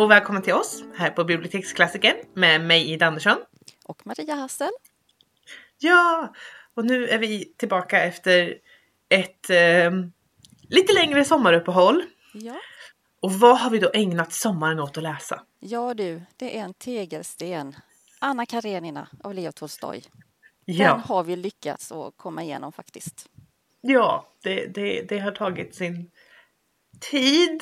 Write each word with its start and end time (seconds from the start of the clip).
och 0.00 0.10
välkommen 0.10 0.42
till 0.42 0.52
oss 0.54 0.84
här 0.96 1.10
på 1.10 1.24
Biblioteksklassikern 1.24 2.16
med 2.34 2.60
mig 2.60 2.90
Ida 2.92 3.06
Andersson. 3.06 3.36
Och 3.84 4.06
Maria 4.06 4.34
Hassel. 4.34 4.70
Ja, 5.78 6.34
och 6.74 6.84
nu 6.84 7.08
är 7.08 7.18
vi 7.18 7.54
tillbaka 7.56 8.02
efter 8.02 8.58
ett 9.08 9.50
eh, 9.50 9.90
lite 10.68 10.92
längre 10.92 11.24
sommaruppehåll. 11.24 12.04
Ja. 12.34 12.60
Och 13.20 13.32
vad 13.32 13.58
har 13.60 13.70
vi 13.70 13.78
då 13.78 13.90
ägnat 13.94 14.32
sommaren 14.32 14.80
åt 14.80 14.96
att 14.96 15.02
läsa? 15.02 15.42
ja 15.60 15.94
du, 15.94 16.22
det 16.36 16.58
är 16.58 16.62
en 16.64 16.74
tegelsten. 16.74 17.76
Anna 18.18 18.46
Karenina 18.46 19.08
av 19.24 19.34
Leo 19.34 19.52
Tolstoj. 19.52 20.02
Den 20.66 20.76
Ja, 20.76 21.02
har 21.06 21.24
vi 21.24 21.36
lyckats 21.36 21.92
att 21.92 22.16
komma 22.16 22.42
igenom 22.42 22.72
faktiskt. 22.72 23.26
ja 23.80 24.32
det, 24.42 24.66
det, 24.66 25.02
det 25.08 25.18
har 25.18 25.32
tagit 25.32 25.74
sin 25.74 26.10
tid. 27.10 27.60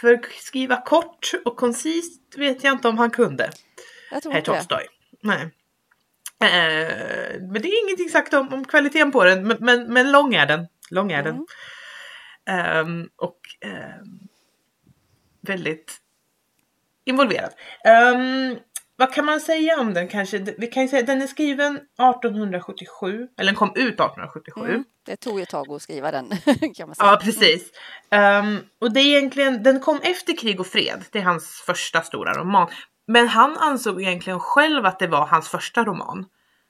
För 0.00 0.20
skriva 0.40 0.76
kort 0.76 1.30
och 1.44 1.56
koncist 1.56 2.38
vet 2.38 2.64
jag 2.64 2.72
inte 2.72 2.88
om 2.88 2.98
han 2.98 3.10
kunde. 3.10 3.50
Jag 4.10 4.22
tror 4.22 4.32
Herr 4.32 4.38
inte. 4.38 4.50
Tolstoj. 4.50 4.86
Nej. 5.22 5.42
Eh, 6.42 7.40
men 7.40 7.62
det 7.62 7.68
är 7.68 7.84
ingenting 7.86 8.08
sagt 8.08 8.34
om, 8.34 8.52
om 8.52 8.64
kvaliteten 8.64 9.12
på 9.12 9.24
den, 9.24 9.46
men, 9.46 9.56
men, 9.60 9.92
men 9.92 10.12
lång 10.12 10.34
är 10.34 10.46
den. 10.46 10.66
Lång 10.90 11.12
är 11.12 11.22
den. 11.22 11.34
Mm. 11.34 11.46
Ehm, 12.46 13.08
och 13.16 13.40
ehm, 13.60 14.28
väldigt 15.40 16.00
involverad. 17.04 17.50
Ehm, 17.84 18.58
vad 19.00 19.12
kan 19.12 19.24
man 19.24 19.40
säga 19.40 19.80
om 19.80 19.94
den 19.94 20.08
kanske? 20.08 20.38
Vi 20.58 20.66
kan 20.66 20.82
ju 20.82 20.88
säga 20.88 21.02
den 21.02 21.22
är 21.22 21.26
skriven 21.26 21.76
1877, 21.76 23.28
eller 23.38 23.50
den 23.50 23.54
kom 23.54 23.68
ut 23.68 23.94
1877. 23.94 24.60
Mm. 24.60 24.84
Det 25.06 25.16
tog 25.16 25.38
ju 25.38 25.42
ett 25.42 25.48
tag 25.48 25.72
att 25.72 25.82
skriva 25.82 26.10
den 26.10 26.28
kan 26.74 26.88
man 26.88 26.94
säga. 26.94 27.10
Ja, 27.10 27.20
precis. 27.22 27.70
Ehm, 28.10 28.58
och 28.80 28.92
det 28.92 29.00
är 29.00 29.16
egentligen, 29.16 29.62
den 29.62 29.80
kom 29.80 30.00
efter 30.02 30.36
Krig 30.36 30.60
och 30.60 30.66
fred. 30.66 31.04
Det 31.12 31.18
är 31.18 31.22
hans 31.22 31.62
första 31.66 32.02
stora 32.02 32.32
roman. 32.32 32.68
Men 33.06 33.28
han 33.28 33.56
ansåg 33.56 34.02
egentligen 34.02 34.40
själv 34.40 34.86
att 34.86 34.98
det 34.98 35.06
var 35.06 35.26
hans 35.26 35.48
första 35.48 35.84
roman. 35.84 36.26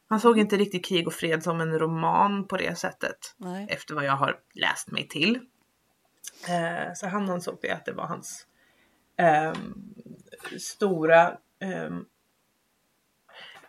Han 0.09 0.21
såg 0.21 0.39
inte 0.39 0.57
riktigt 0.57 0.85
Krig 0.85 1.07
och 1.07 1.15
fred 1.15 1.43
som 1.43 1.61
en 1.61 1.79
roman 1.79 2.49
på 2.49 2.57
det 2.57 2.79
sättet. 2.79 3.35
Nej. 3.37 3.67
Efter 3.71 3.95
vad 3.95 4.05
jag 4.05 4.17
har 4.17 4.37
läst 4.55 4.91
mig 4.91 5.09
till. 5.09 5.37
Eh, 6.49 6.95
så 6.95 7.07
han 7.07 7.31
ansåg 7.31 7.59
det 7.63 7.71
att 7.71 7.85
det 7.85 7.93
var 7.93 8.07
hans 8.07 8.47
ehm, 9.17 9.75
stora 10.59 11.37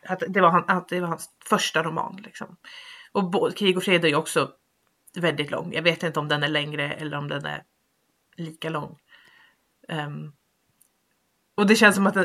att, 0.06 0.24
det 0.28 0.42
var 0.42 0.50
han, 0.50 0.64
att 0.68 0.88
det 0.88 1.00
var 1.00 1.08
hans 1.08 1.30
första 1.46 1.84
roman. 1.84 2.22
Liksom. 2.26 2.58
Och 3.12 3.56
Krig 3.58 3.78
och 3.78 3.84
fred 3.84 4.06
är 4.06 4.10
ju 4.10 4.16
också 4.16 4.52
väldigt 5.16 5.52
lång. 5.52 5.74
Jag 5.74 5.82
vet 5.82 6.04
inte 6.04 6.20
om 6.20 6.28
den 6.28 6.44
är 6.44 6.48
längre 6.48 6.94
eller 6.94 7.18
om 7.18 7.28
den 7.28 7.46
är 7.46 7.64
lika 8.36 8.70
lång. 8.70 8.98
Ehm, 9.88 10.32
och 11.56 11.68
det 11.68 11.76
känns 11.76 11.96
som 11.96 12.08
att 12.08 12.16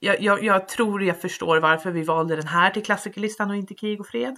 jag, 0.00 0.22
jag, 0.22 0.44
jag 0.44 0.68
tror 0.68 1.02
jag 1.02 1.20
förstår 1.20 1.60
varför 1.60 1.90
vi 1.90 2.02
valde 2.02 2.36
den 2.36 2.46
här 2.46 2.70
till 2.70 2.84
klassikerlistan 2.84 3.50
och 3.50 3.56
inte 3.56 3.74
Krig 3.74 4.00
och 4.00 4.06
fred. 4.06 4.36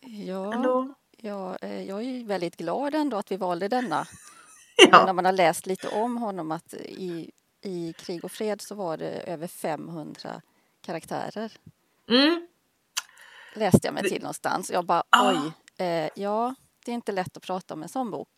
Ja, 0.00 0.54
Ändå. 0.54 0.94
ja, 1.16 1.56
eh, 1.60 1.82
jag 1.82 2.02
är 2.02 2.26
väldigt 2.26 2.56
glad 2.56 2.94
ändå 2.94 3.16
att 3.16 3.32
vi 3.32 3.36
valde 3.36 3.68
denna. 3.68 4.06
När 4.92 5.06
Ja, 5.06 5.12
man 5.12 5.24
har 5.24 5.32
läst 5.32 5.66
lite 5.66 5.88
om 5.88 6.16
honom 6.16 6.52
att 6.52 6.74
i, 6.74 7.30
i 7.66 7.92
Krig 7.98 8.24
och 8.24 8.32
fred 8.32 8.60
så 8.60 8.74
var 8.74 8.96
det 8.96 9.10
över 9.10 9.46
500 9.46 10.42
karaktärer. 10.86 11.52
mm, 12.10 12.46
Läste 13.54 13.80
jag 13.82 13.94
mig 13.94 14.02
till 14.08 14.22
någonstans. 14.22 14.70
Jag 14.70 14.84
bara 14.86 15.02
Ah. 15.10 15.30
oj, 15.30 15.52
eh, 15.86 16.08
ja, 16.14 16.54
det 16.84 16.90
är 16.90 16.94
inte 16.94 17.12
lätt 17.12 17.36
att 17.36 17.42
prata 17.42 17.74
om 17.74 17.82
en 17.82 17.88
sån 17.88 18.10
bok. 18.10 18.28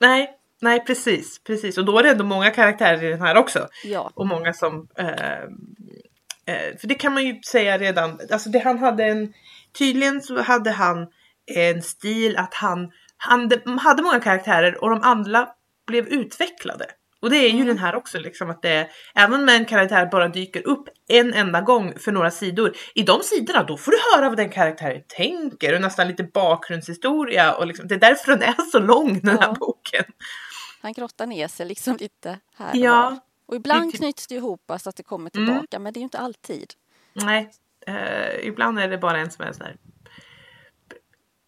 nej, 0.00 0.38
nej 0.60 0.84
precis, 0.84 1.38
precis. 1.44 1.78
Och 1.78 1.84
då 1.84 1.98
är 1.98 2.02
det 2.02 2.10
ändå 2.10 2.24
många 2.24 2.50
karaktärer 2.50 3.04
i 3.04 3.08
den 3.10 3.20
här 3.22 3.36
också. 3.36 3.68
Ja, 3.84 4.10
Och 4.14 4.26
många 4.26 4.52
som... 4.52 4.88
Eh, 4.98 5.08
eh, 6.46 6.76
för 6.80 6.86
det 6.86 6.94
kan 6.94 7.14
man 7.14 7.24
ju 7.26 7.42
säga 7.42 7.78
redan. 7.78 8.20
Alltså 8.32 8.48
det, 8.50 8.58
han 8.58 8.78
hade 8.78 9.04
en... 9.04 9.34
Tydligen 9.78 10.22
så 10.22 10.40
hade 10.42 10.70
han 10.70 11.06
en 11.46 11.82
stil 11.82 12.36
att 12.36 12.54
han, 12.54 12.92
han 13.16 13.48
de- 13.48 13.78
hade 13.78 14.02
många 14.02 14.20
karaktärer 14.20 14.82
och 14.84 14.90
de 14.90 15.02
andra 15.02 15.48
blev 15.86 16.08
utvecklade. 16.08 16.86
Och 17.22 17.30
det 17.30 17.36
är 17.36 17.48
ju 17.48 17.54
Mm. 17.54 17.66
den 17.66 17.78
här 17.78 17.94
också 17.94 18.18
liksom 18.18 18.50
att 18.50 18.62
det 18.62 18.90
även 19.14 19.40
om 19.42 19.48
en 19.48 19.64
karaktär 19.64 20.06
bara 20.06 20.28
dyker 20.28 20.66
upp 20.66 20.88
en 21.08 21.34
enda 21.34 21.60
gång 21.60 21.98
för 21.98 22.12
några 22.12 22.30
sidor. 22.30 22.72
I 22.94 23.02
de 23.02 23.20
sidorna 23.22 23.62
då 23.62 23.76
får 23.76 23.90
du 23.92 23.98
höra 24.14 24.28
vad 24.28 24.36
den 24.38 24.50
karaktären 24.50 25.02
tänker 25.08 25.74
och 25.74 25.80
nästan 25.80 26.08
lite 26.08 26.24
bakgrundshistoria 26.24 27.54
och 27.54 27.66
liksom, 27.66 27.88
det 27.88 27.94
är 27.94 27.98
därför 27.98 28.32
den 28.32 28.42
är 28.42 28.70
så 28.72 28.78
lång 28.78 29.20
den 29.20 29.38
här 29.38 29.46
Ja. 29.46 29.54
boken. 29.60 30.04
han 30.82 30.92
grottar 30.92 31.26
ner 31.26 31.48
sig 31.48 31.66
liksom 31.66 31.96
lite 32.00 32.38
här 32.56 32.70
och 32.70 32.76
Ja. 32.76 32.92
var. 33.10 33.18
Och 33.48 33.56
ibland 33.56 33.86
Lite- 33.86 33.98
knyts 33.98 34.26
det 34.26 34.34
ihop 34.34 34.70
så 34.80 34.88
att 34.88 34.96
det 34.96 35.02
kommer 35.02 35.30
Mm. 35.36 35.46
tillbaka, 35.46 35.78
men 35.78 35.92
det 35.92 35.98
är 35.98 36.00
ju 36.00 36.04
inte 36.04 36.18
alltid. 36.18 36.72
Nej, 37.12 37.50
eh, 37.86 38.46
ibland 38.48 38.78
är 38.78 38.88
det 38.88 38.98
bara 38.98 39.18
en 39.18 39.30
som 39.30 39.44
är 39.44 39.52
sån 39.52 39.66
här 39.66 39.76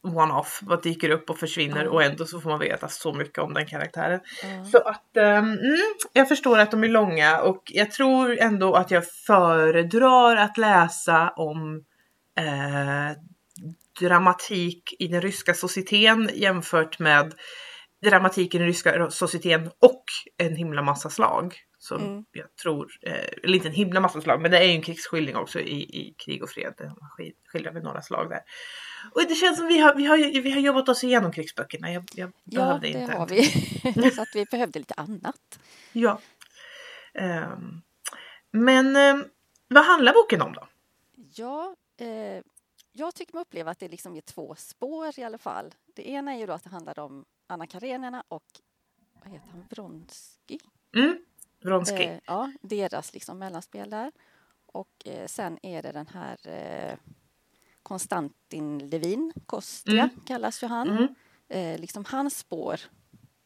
one-off, 0.02 0.60
vad 0.62 0.82
dyker 0.82 1.10
upp 1.10 1.30
och 1.30 1.38
försvinner 1.38 1.84
Ja. 1.84 1.90
och 1.90 2.02
ändå 2.02 2.26
så 2.26 2.40
får 2.40 2.50
man 2.50 2.58
veta 2.58 2.88
så 2.88 3.12
mycket 3.12 3.38
om 3.38 3.54
den 3.54 3.66
karaktären. 3.66 4.20
Ja. 4.42 4.64
Så 4.64 4.78
att 4.78 5.16
mm, 5.16 5.58
jag 6.12 6.28
förstår 6.28 6.58
att 6.58 6.70
de 6.70 6.84
är 6.84 6.88
långa 6.88 7.40
och 7.40 7.62
jag 7.66 7.90
tror 7.90 8.38
ändå 8.38 8.74
att 8.74 8.90
jag 8.90 9.04
föredrar 9.26 10.36
att 10.36 10.58
läsa 10.58 11.28
om 11.36 11.84
eh, 12.38 13.16
dramatik 14.00 14.96
i 14.98 15.08
den 15.08 15.20
ryska 15.20 15.54
societeten 15.54 16.30
jämfört 16.34 16.98
med 16.98 17.34
dramatik 18.04 18.54
i 18.54 18.58
den 18.58 18.66
ryska 18.66 19.10
societeten 19.10 19.70
och 19.80 20.04
en 20.36 20.56
himla 20.56 20.82
massa 20.82 21.10
slag. 21.10 21.54
Som 21.88 22.02
Mm. 22.02 22.24
jag 22.32 22.56
tror, 22.56 22.88
eh, 23.02 23.12
eller 23.42 23.54
inte 23.54 23.68
en 23.68 23.74
himla 23.74 24.00
massa 24.00 24.20
slag, 24.20 24.40
men 24.40 24.50
det 24.50 24.58
är 24.58 24.64
ju 24.64 24.70
en 24.72 24.82
krigsskildring 24.82 25.36
också 25.36 25.60
i, 25.60 25.82
i 25.82 26.14
krig 26.18 26.42
och 26.42 26.50
fred. 26.50 26.74
Man 26.78 27.10
sk- 27.18 27.34
skildrar 27.46 27.72
väl 27.72 27.82
några 27.82 28.02
slag 28.02 28.30
där. 28.30 28.40
Och 29.12 29.22
det 29.28 29.34
känns 29.34 29.58
som 29.58 29.66
vi 29.66 29.78
har, 29.78 29.94
vi 29.94 30.04
har, 30.04 30.42
vi 30.42 30.50
har 30.50 30.60
jobbat 30.60 30.88
oss 30.88 31.04
igenom 31.04 31.32
krigsböckerna. 31.32 31.92
Jag, 31.92 32.04
jag 32.14 32.32
Ja, 32.44 32.60
behövde 32.64 32.86
det 32.92 33.00
inte. 33.00 33.16
har 33.16 33.26
vi. 33.26 34.10
så 34.14 34.22
att 34.22 34.28
vi 34.34 34.44
behövde 34.44 34.78
lite 34.78 34.94
annat. 34.94 35.60
Ja. 35.92 36.20
Ehm, 37.14 37.82
men 38.50 38.96
ehm, 38.96 39.24
vad 39.68 39.84
handlar 39.84 40.12
boken 40.12 40.42
om 40.42 40.52
då? 40.52 40.68
Ja, 41.34 41.76
eh, 42.00 42.42
jag 42.92 43.14
tycker 43.14 43.34
mig 43.34 43.42
uppleva 43.42 43.70
att 43.70 43.78
det 43.78 43.88
liksom 43.88 44.16
är 44.16 44.20
två 44.20 44.54
spår 44.58 45.18
i 45.18 45.22
alla 45.22 45.38
fall. 45.38 45.74
Det 45.96 46.08
ena 46.08 46.32
är 46.34 46.38
ju 46.38 46.46
då 46.46 46.52
att 46.52 46.64
det 46.64 46.70
handlar 46.70 46.98
om 46.98 47.24
Anna 47.46 47.66
Karenina 47.66 48.22
och 48.28 48.44
vad 49.24 49.32
heter 49.32 49.48
han, 49.50 49.64
Vronsky? 49.70 50.58
Mm, 50.96 51.18
Vronsky. 51.60 52.02
Eh, 52.04 52.18
ja, 52.26 52.52
deras 52.62 53.12
liksom 53.14 53.38
mellanspel 53.38 53.90
där. 53.90 54.12
Och 54.66 54.88
eh, 55.04 55.26
sen 55.26 55.58
är 55.62 55.82
det 55.82 55.92
den 55.92 56.06
här 56.06 56.38
eh, 56.48 56.94
Konstantin 57.82 58.78
Levin, 58.78 59.32
Kostja 59.46 59.92
Mm. 59.92 60.08
kallas 60.26 60.62
ju 60.62 60.66
han. 60.66 60.88
Mm. 60.90 61.14
Eh, 61.48 61.80
liksom 61.80 62.04
hans 62.08 62.38
spår 62.38 62.80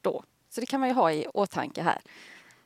då. 0.00 0.24
Så 0.50 0.60
det 0.60 0.66
kan 0.66 0.80
man 0.80 0.88
ju 0.88 0.94
ha 0.94 1.12
i 1.12 1.26
åtanke 1.34 1.82
här. 1.82 2.00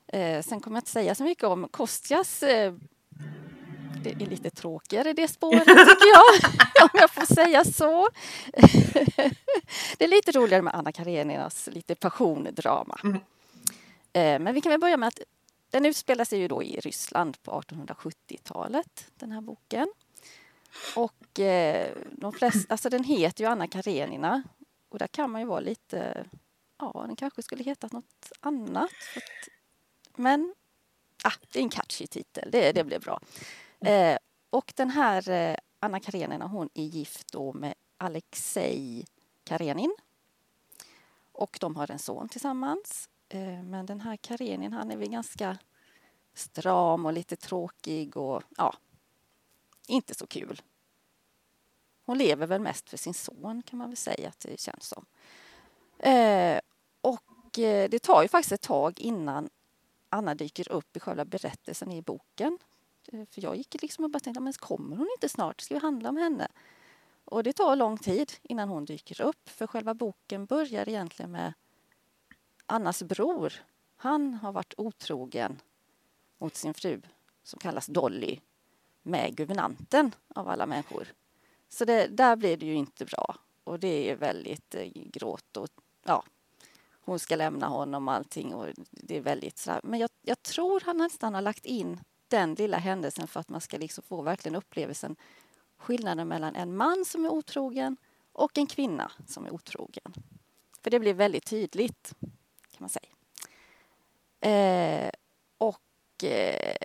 Eh, 0.07 0.43
sen 0.43 0.61
kommer 0.61 0.77
jag 0.77 0.81
inte 0.81 0.91
säga 0.91 1.15
så 1.15 1.25
mycket 1.25 1.45
om 1.45 1.69
Kostjas 1.71 2.43
eh, 2.43 2.75
det 4.03 4.11
är 4.11 4.27
lite 4.27 4.51
tråkigare 4.51 5.13
det 5.13 5.29
spåret 5.29 5.65
tycker 5.67 6.09
jag, 6.15 6.53
om 6.85 6.89
jag 6.93 7.11
får 7.11 7.35
säga 7.35 7.65
så. 7.65 8.09
det 9.99 10.05
är 10.05 10.09
lite 10.09 10.33
roligare 10.33 10.63
med 10.63 10.75
Anna 10.75 10.93
Kareninas 10.93 11.69
lite 11.73 11.95
passiondrama. 11.95 13.01
Mm. 13.05 13.17
Eh, 14.13 14.39
Men 14.45 14.55
vi 14.55 14.61
kan 14.61 14.71
väl 14.71 14.81
börja 14.81 14.97
med 14.97 15.07
att 15.09 15.21
den 15.77 15.87
utspelar 15.87 16.25
sig 16.25 16.39
ju 16.39 16.49
då 16.49 16.63
i 16.63 16.81
Ryssland 16.81 17.43
på 17.43 17.61
1870-talet, 17.61 19.11
den 19.17 19.33
här 19.33 19.41
boken. 19.41 19.89
Och 20.97 21.41
eh, 21.41 21.97
de 22.13 22.33
flesta, 22.33 22.73
alltså 22.73 22.91
den 22.91 23.05
heter 23.05 23.45
ju 23.45 23.51
Anna 23.51 23.69
Karenina 23.69 24.43
och 24.89 24.99
där 24.99 25.07
kan 25.07 25.31
man 25.31 25.41
ju 25.41 25.47
vara 25.47 25.61
lite, 25.61 26.27
ja 26.79 27.05
den 27.07 27.17
kanske 27.17 27.43
skulle 27.43 27.65
hetat 27.65 27.93
något 27.93 28.33
annat. 28.41 28.91
För 28.91 29.21
att, 29.21 29.49
men 30.19 30.55
ah, 31.25 31.33
det 31.53 31.59
är 31.59 31.63
en 31.63 31.71
catchy 31.71 32.07
titel, 32.07 32.51
det, 32.53 32.73
det 32.73 32.85
blir 32.85 32.99
bra. 32.99 33.21
Eh, 33.81 34.19
och 34.51 34.73
den 34.77 34.91
här 34.91 35.31
eh, 35.31 35.57
Anna 35.81 36.01
Karenina 36.01 36.47
hon 36.47 36.69
är 36.75 36.85
gift 36.85 37.33
då 37.33 37.53
med 37.53 37.75
Alexej 37.99 39.05
Karenin. 39.45 39.97
Och 41.33 41.59
de 41.61 41.77
har 41.77 41.91
en 41.91 41.99
son 41.99 42.29
tillsammans. 42.29 43.09
Eh, 43.29 43.63
men 43.63 43.87
den 43.87 44.01
här 44.01 44.17
Karenin 44.17 44.73
han 44.73 44.91
är 44.91 44.97
väl 44.97 45.09
ganska 45.09 45.59
stram 46.35 47.07
och 47.07 47.13
lite 47.13 47.37
tråkig 47.37 48.17
och 48.17 48.43
ja, 48.57 48.75
inte 49.87 50.15
så 50.15 50.27
kul. 50.27 50.63
Hon 52.05 52.19
lever 52.19 52.47
väl 52.47 52.61
mest 52.61 52.91
för 52.91 52.97
sin 52.97 53.15
son 53.15 53.63
kan 53.63 53.79
man 53.79 53.89
väl 53.89 53.97
säga 53.97 54.29
att 54.29 54.41
det 54.41 54.61
känns 54.61 54.89
som. 54.89 55.07
Eh, 55.99 56.61
och 57.01 57.59
eh, 57.59 57.89
det 57.91 57.99
tar 57.99 58.23
ju 58.23 58.29
faktiskt 58.29 58.53
ett 58.53 58.63
tag 58.63 59.01
innan 59.01 59.49
Anna 60.09 60.35
dyker 60.35 60.73
upp 60.73 60.97
i 60.97 61.01
själva 61.01 61.25
berättelsen 61.25 61.93
i 61.93 62.03
boken. 62.03 62.59
Eh, 63.13 63.25
För 63.31 63.43
jag 63.43 63.57
gick 63.57 63.83
liksom 63.83 64.05
och 64.05 64.11
bara 64.11 64.21
tänkte, 64.21 64.41
men 64.41 64.53
kommer 64.53 64.97
hon 64.97 65.09
inte 65.17 65.29
snart? 65.29 65.61
Ska 65.61 65.75
vi 65.75 65.81
handla 65.81 66.09
om 66.09 66.17
henne? 66.17 66.49
Och 67.25 67.43
det 67.43 67.53
tar 67.53 67.77
lång 67.77 67.99
tid 67.99 68.33
innan 68.43 68.69
hon 68.69 68.85
dyker 68.85 69.21
upp, 69.21 69.49
för 69.49 69.67
själva 69.67 69.95
boken 69.95 70.47
börjar 70.47 70.89
egentligen 70.89 71.31
med 71.31 71.53
Annas 72.67 73.03
bror 73.03 73.53
Han 73.97 74.35
har 74.35 74.53
varit 74.53 74.75
otrogen 74.77 75.61
mot 76.39 76.55
sin 76.55 76.75
fru 76.75 77.01
som 77.43 77.59
kallas 77.59 77.87
Dolly 77.87 78.41
med 79.03 79.37
guvernanten 79.37 80.15
av 80.29 80.49
alla 80.49 80.67
människor. 80.67 81.09
Så 81.69 81.85
det, 81.85 82.07
där 82.07 82.37
blir 82.37 82.57
det 82.57 82.67
ju 82.67 82.75
inte 82.75 83.05
bra 83.05 83.37
och 83.65 83.81
det 83.81 84.11
är 84.11 84.17
väldigt 84.17 84.75
eh, 84.75 84.89
gråt 84.95 85.57
och 85.57 85.69
ja, 86.05 86.25
hon 87.01 87.19
ska 87.19 87.37
lämna 87.37 87.67
honom 87.67 88.09
och 88.09 88.15
allting 88.15 88.55
och 88.55 88.67
det 88.91 89.17
är 89.17 89.21
väldigt 89.21 89.59
sådär. 89.59 89.81
Men 89.85 90.01
jag, 90.01 90.11
jag 90.23 90.43
tror 90.43 90.83
han 90.87 90.97
nästan 90.97 91.35
har 91.35 91.43
lagt 91.43 91.67
in 91.67 92.01
den 92.29 92.55
lilla 92.55 92.79
händelsen 92.79 93.27
för 93.27 93.41
att 93.41 93.49
man 93.49 93.61
ska 93.61 93.79
liksom 93.79 94.05
få 94.09 94.23
verkligen 94.23 94.57
upplevelsen 94.57 95.17
skillnaden 95.79 96.29
mellan 96.29 96.57
en 96.57 96.77
man 96.77 97.05
som 97.05 97.25
är 97.25 97.29
otrogen 97.29 97.97
och 98.33 98.59
en 98.59 98.67
kvinna 98.67 99.13
som 99.27 99.47
är 99.47 99.55
otrogen. 99.55 100.13
För 100.83 100.91
det 100.91 101.01
blir 101.01 101.15
väldigt 101.15 101.47
tydligt 101.47 102.15
kan 102.77 102.85
man 102.85 102.91
säga. 102.91 103.11
Eh, 104.41 105.11
och 105.59 106.25
eh, 106.25 106.77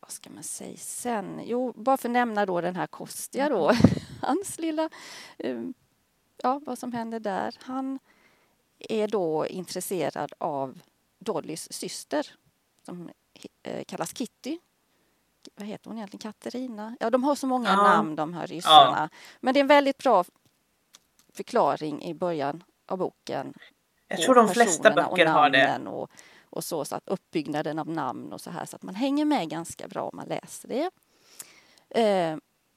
vad 0.00 0.10
ska 0.10 0.30
man 0.30 0.42
säga 0.42 0.76
sen? 0.76 1.40
Jo, 1.44 1.72
bara 1.76 1.96
för 1.96 2.08
att 2.08 2.12
nämna 2.12 2.46
då 2.46 2.60
den 2.60 2.76
här 2.76 2.86
Kostja 2.86 3.48
då, 3.48 3.72
hans 4.22 4.58
lilla, 4.58 4.90
eh, 5.38 5.62
ja 6.36 6.60
vad 6.66 6.78
som 6.78 6.92
händer 6.92 7.20
där. 7.20 7.56
Han 7.60 7.98
är 8.78 9.08
då 9.08 9.46
intresserad 9.46 10.32
av 10.38 10.80
Dollys 11.18 11.72
syster 11.72 12.26
som 12.86 13.10
eh, 13.62 13.84
kallas 13.84 14.14
Kitty. 14.14 14.58
Vad 15.54 15.66
heter 15.66 15.90
hon 15.90 15.98
egentligen? 15.98 16.32
Katarina? 16.32 16.96
Ja, 17.00 17.10
de 17.10 17.24
har 17.24 17.34
så 17.34 17.46
många 17.46 17.68
ja. 17.68 17.82
namn 17.82 18.16
de 18.16 18.34
här 18.34 18.46
ryssarna. 18.46 19.08
Ja. 19.12 19.18
Men 19.40 19.54
det 19.54 19.60
är 19.60 19.62
en 19.62 19.66
väldigt 19.66 19.98
bra 19.98 20.24
förklaring 21.32 22.02
i 22.04 22.14
början 22.14 22.64
av 22.86 22.98
boken. 22.98 23.54
Jag 24.12 24.22
tror 24.22 24.34
de 24.34 24.48
flesta 24.48 24.90
böcker 24.90 25.26
har 25.26 25.50
det. 25.50 25.78
Och, 25.86 26.10
och 26.50 26.64
så, 26.64 26.84
så 26.84 26.96
att 26.96 27.08
uppbyggnaden 27.08 27.78
av 27.78 27.88
namn 27.88 28.32
och 28.32 28.40
så 28.40 28.50
här 28.50 28.64
så 28.64 28.76
att 28.76 28.82
man 28.82 28.94
hänger 28.94 29.24
med 29.24 29.50
ganska 29.50 29.88
bra 29.88 30.02
om 30.02 30.16
man 30.16 30.26
läser 30.26 30.68
det. 30.68 30.90
Eh, 32.00 32.36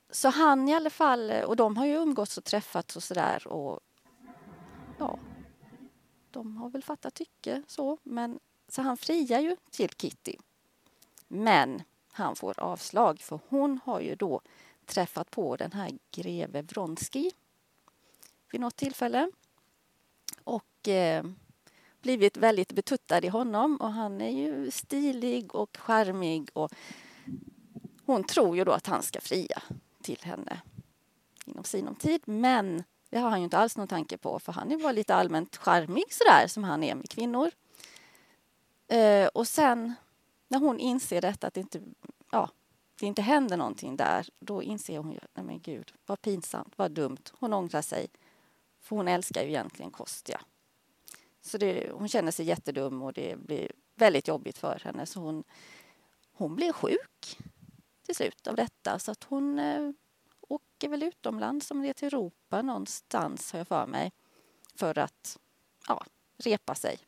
så 0.09 0.29
han 0.29 0.69
i 0.69 0.75
alla 0.75 0.89
fall, 0.89 1.31
och 1.31 1.55
de 1.55 1.77
har 1.77 1.85
ju 1.85 1.93
umgåtts 1.93 2.37
och 2.37 2.43
träffats 2.43 2.95
och 2.95 3.03
sådär 3.03 3.47
och 3.47 3.79
ja, 4.97 5.19
de 6.31 6.57
har 6.57 6.69
väl 6.69 6.83
fattat 6.83 7.13
tycke 7.13 7.63
så, 7.67 7.97
men 8.03 8.39
så 8.67 8.81
han 8.81 8.97
friar 8.97 9.39
ju 9.39 9.55
till 9.71 9.89
Kitty. 9.89 10.35
Men 11.27 11.81
han 12.11 12.35
får 12.35 12.59
avslag 12.59 13.19
för 13.19 13.39
hon 13.49 13.79
har 13.85 13.99
ju 13.99 14.15
då 14.15 14.41
träffat 14.85 15.31
på 15.31 15.55
den 15.55 15.71
här 15.71 15.91
greve 16.11 16.61
Vronsky 16.61 17.31
vid 18.51 18.61
något 18.61 18.75
tillfälle 18.75 19.31
och 20.45 20.87
eh, 20.87 21.23
blivit 22.01 22.37
väldigt 22.37 22.73
betuttad 22.73 23.25
i 23.25 23.27
honom 23.27 23.77
och 23.77 23.91
han 23.91 24.21
är 24.21 24.29
ju 24.29 24.71
stilig 24.71 25.55
och 25.55 25.77
charmig 25.77 26.49
och 26.53 26.71
hon 28.05 28.23
tror 28.23 28.57
ju 28.57 28.63
då 28.63 28.71
att 28.71 28.87
han 28.87 29.03
ska 29.03 29.21
fria 29.21 29.61
till 30.01 30.19
henne 30.21 30.61
inom 31.45 31.63
sinom 31.63 31.95
tid 31.95 32.21
men 32.25 32.83
det 33.09 33.19
har 33.19 33.29
han 33.29 33.39
ju 33.39 33.43
inte 33.43 33.57
alls 33.57 33.77
någon 33.77 33.87
tanke 33.87 34.17
på 34.17 34.39
för 34.39 34.51
han 34.53 34.71
är 34.71 34.77
bara 34.77 34.91
lite 34.91 35.15
allmänt 35.15 35.57
charmig 35.57 36.13
sådär 36.13 36.47
som 36.47 36.63
han 36.63 36.83
är 36.83 36.95
med 36.95 37.09
kvinnor. 37.09 37.51
Eh, 38.87 39.27
och 39.27 39.47
sen 39.47 39.93
när 40.47 40.59
hon 40.59 40.79
inser 40.79 41.21
detta 41.21 41.47
att 41.47 41.53
det 41.53 41.59
inte, 41.59 41.81
ja, 42.31 42.49
det 42.99 43.05
inte 43.05 43.21
händer 43.21 43.57
någonting 43.57 43.97
där 43.97 44.27
då 44.39 44.63
inser 44.63 44.97
hon 44.97 45.11
ju, 45.11 45.19
nej 45.33 45.45
men 45.45 45.59
gud 45.59 45.93
vad 46.05 46.21
pinsamt, 46.21 46.73
vad 46.75 46.91
dumt. 46.91 47.31
Hon 47.39 47.53
ångrar 47.53 47.81
sig 47.81 48.07
för 48.85 48.95
hon 48.95 49.07
älskar 49.07 49.43
ju 49.43 49.49
egentligen 49.49 49.91
Kostja. 49.91 50.41
Så 51.41 51.57
det, 51.57 51.91
hon 51.91 52.07
känner 52.07 52.31
sig 52.31 52.45
jättedum 52.45 53.01
och 53.01 53.13
det 53.13 53.39
blir 53.39 53.71
väldigt 53.95 54.27
jobbigt 54.27 54.57
för 54.57 54.79
henne 54.83 55.05
så 55.05 55.19
hon, 55.19 55.43
hon 56.31 56.55
blir 56.55 56.73
sjuk 56.73 57.37
till 58.05 58.15
slut 58.15 58.47
av 58.47 58.55
detta 58.55 58.99
så 58.99 59.11
att 59.11 59.23
hon 59.23 59.59
eh, 59.59 59.91
åker 60.41 60.89
väl 60.89 61.03
utomlands, 61.03 61.71
om 61.71 61.81
det 61.81 61.89
är 61.89 61.93
till 61.93 62.07
Europa 62.07 62.61
någonstans 62.61 63.51
har 63.51 63.59
jag 63.59 63.67
för 63.67 63.87
mig, 63.87 64.11
för 64.75 64.97
att 64.97 65.39
ja, 65.87 66.05
repa 66.37 66.75
sig, 66.75 66.99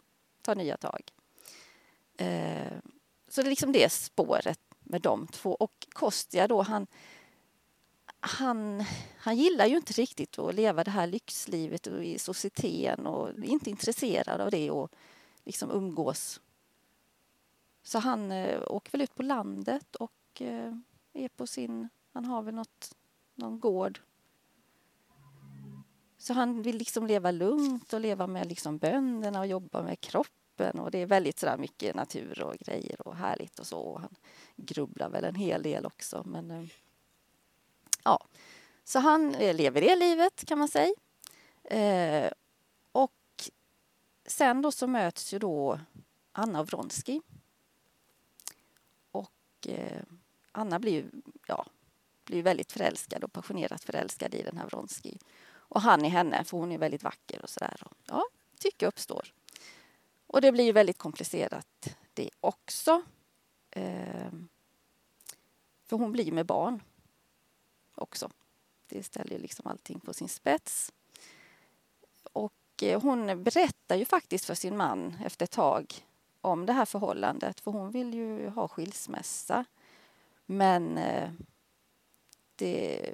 ta 0.41 0.53
nya 0.53 0.77
tag. 0.77 1.01
Eh, 2.18 2.77
så 3.27 3.41
det 3.41 3.47
är 3.47 3.50
liksom 3.50 3.71
det 3.71 3.91
spåret 3.91 4.59
med 4.80 5.01
de 5.01 5.27
två. 5.27 5.56
Och 5.56 5.88
Kostja 5.94 6.47
då, 6.47 6.62
han, 6.62 6.88
han, 8.19 8.84
han 9.18 9.38
gillar 9.38 9.66
ju 9.66 9.78
inte 9.78 9.94
riktigt 9.94 10.40
att 10.40 10.56
leva 10.56 10.84
det 10.84 10.92
här 10.92 11.08
lyxlivet 11.08 11.88
i 11.88 12.19
societeten 12.19 13.08
och 13.08 13.30
är 13.30 13.44
inte 13.44 13.69
intresserad 13.69 14.42
av 14.42 14.52
det 14.52 14.72
och 14.72 14.92
liksom 15.44 15.72
umgås. 15.72 16.42
Så 17.84 18.00
han 18.00 18.31
eh, 18.31 18.62
åker 18.68 18.92
väl 18.92 19.02
ut 19.02 19.16
på 19.16 19.24
landet 19.24 19.96
och 19.96 20.42
eh, 20.42 20.74
är 21.14 21.30
på 21.30 21.48
sin, 21.48 21.90
han 22.14 22.25
har 22.25 22.42
väl 22.42 22.56
något 22.56 22.96
någon 23.36 23.60
gård. 23.60 24.00
Så 26.18 26.34
han 26.34 26.62
vill 26.62 26.78
liksom 26.78 27.08
leva 27.08 27.31
lugnt 27.31 27.94
och 27.94 28.02
leva 28.02 28.28
med 28.28 28.48
liksom 28.48 28.78
bönderna 28.78 29.40
och 29.40 29.48
jobba 29.48 29.84
med 29.84 30.00
kroppen 30.00 30.80
och 30.80 30.92
det 30.92 30.98
är 30.98 31.06
väldigt 31.06 31.40
sådär 31.40 31.58
mycket 31.58 31.96
natur 31.96 32.42
och 32.42 32.56
grejer 32.58 33.08
och 33.08 33.16
härligt 33.16 33.60
och 33.60 33.68
så. 33.68 33.80
Och 33.80 34.02
han 34.02 34.16
grubblar 34.56 35.10
väl 35.10 35.24
en 35.24 35.36
hel 35.36 35.64
del 35.64 35.86
också 35.86 36.24
men 36.25 36.52
eh, 36.52 36.68
ja. 38.07 38.27
Så 38.83 39.00
han 39.00 39.36
eh, 39.36 39.56
lever 39.56 39.81
det 39.81 39.95
livet 39.95 40.45
kan 40.45 40.59
man 40.59 40.68
säga. 40.68 40.94
Eh, 41.63 42.31
och 42.92 43.50
sen 44.25 44.62
då 44.62 44.71
så 44.71 44.88
möts 44.88 45.33
ju 45.33 45.39
då 45.39 45.80
Anna 46.31 46.63
Vronsky. 46.63 47.21
Och 49.12 49.68
eh, 49.68 50.01
Anna 50.51 50.80
blir 50.80 50.92
ju, 50.92 51.06
ja, 51.48 51.65
blir 52.23 52.44
väldigt 52.44 52.71
förälskad 52.71 53.23
och 53.23 53.33
passionerat 53.33 53.83
förälskad 53.83 54.33
i 54.33 54.44
den 54.44 54.57
här 54.57 54.66
Vronsky. 54.66 55.18
Och 55.69 55.81
han 55.81 56.06
i 56.06 56.09
henne, 56.09 56.44
för 56.44 56.57
hon 56.57 56.71
är 56.71 56.78
väldigt 56.78 57.04
vacker 57.04 57.42
och 57.44 57.49
sådär. 57.49 57.81
Ja, 58.06 58.23
tycke 58.59 58.87
uppstår. 58.87 59.33
Och 60.28 60.42
det 60.42 60.52
blir 60.52 60.64
ju 60.64 60.71
väldigt 60.71 60.97
komplicerat 60.97 61.97
det 62.14 62.30
också. 62.40 63.02
Eh, 63.71 64.31
för 65.85 65.97
hon 65.97 66.11
blir 66.11 66.31
med 66.31 66.45
barn 66.45 66.81
också. 67.99 68.30
Det 68.87 69.04
ställer 69.04 69.31
ju 69.31 69.37
liksom 69.37 69.68
allting 69.68 69.99
på 69.99 70.13
sin 70.13 70.30
spets. 70.30 70.94
Och 72.33 72.54
eh, 72.81 73.01
hon 73.01 73.44
berättar 73.44 73.95
ju 73.95 74.06
faktiskt 74.06 74.45
för 74.45 74.56
sin 74.56 74.77
man 74.77 75.18
efter 75.25 75.44
ett 75.44 75.51
tag 75.51 76.06
om 76.42 76.66
det 76.66 76.73
här 76.73 76.85
förhållandet, 76.85 77.59
för 77.59 77.71
hon 77.71 77.92
vill 77.92 78.13
ju 78.13 78.49
ha 78.49 78.68
skilsmässa. 78.68 79.66
Men 80.45 80.97
eh, 80.97 81.31
det... 82.56 83.11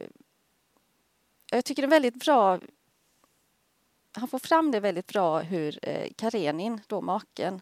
Jag 1.52 1.66
tycker 1.66 1.82
det 1.82 1.88
är 1.88 1.90
väldigt 1.90 2.26
bra... 2.26 2.60
Han 4.12 4.28
får 4.28 4.40
fram 4.40 4.72
det 4.72 4.80
väldigt 4.80 5.08
bra 5.08 5.40
hur 5.40 5.80
eh, 5.82 6.14
Karenin, 6.16 6.82
då 6.88 7.02
maken, 7.02 7.62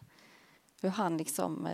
hur 0.80 0.88
han 0.88 1.16
liksom 1.16 1.68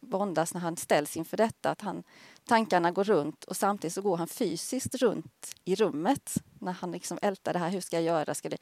våndas 0.00 0.54
när 0.54 0.60
han 0.60 0.76
ställs 0.76 1.16
inför 1.16 1.36
detta. 1.36 1.70
Att 1.70 1.80
han, 1.80 2.02
tankarna 2.46 2.90
går 2.90 3.04
runt 3.04 3.44
och 3.44 3.56
samtidigt 3.56 3.94
så 3.94 4.02
går 4.02 4.16
han 4.16 4.28
fysiskt 4.28 4.94
runt 4.94 5.54
i 5.64 5.74
rummet 5.74 6.34
när 6.58 6.72
han 6.72 6.92
liksom 6.92 7.18
ältar 7.22 7.52
det 7.52 7.58
här. 7.58 7.70
Hur 7.70 7.80
ska 7.80 7.96
jag 7.96 8.04
göra? 8.04 8.34
Ska, 8.34 8.48
det, 8.48 8.58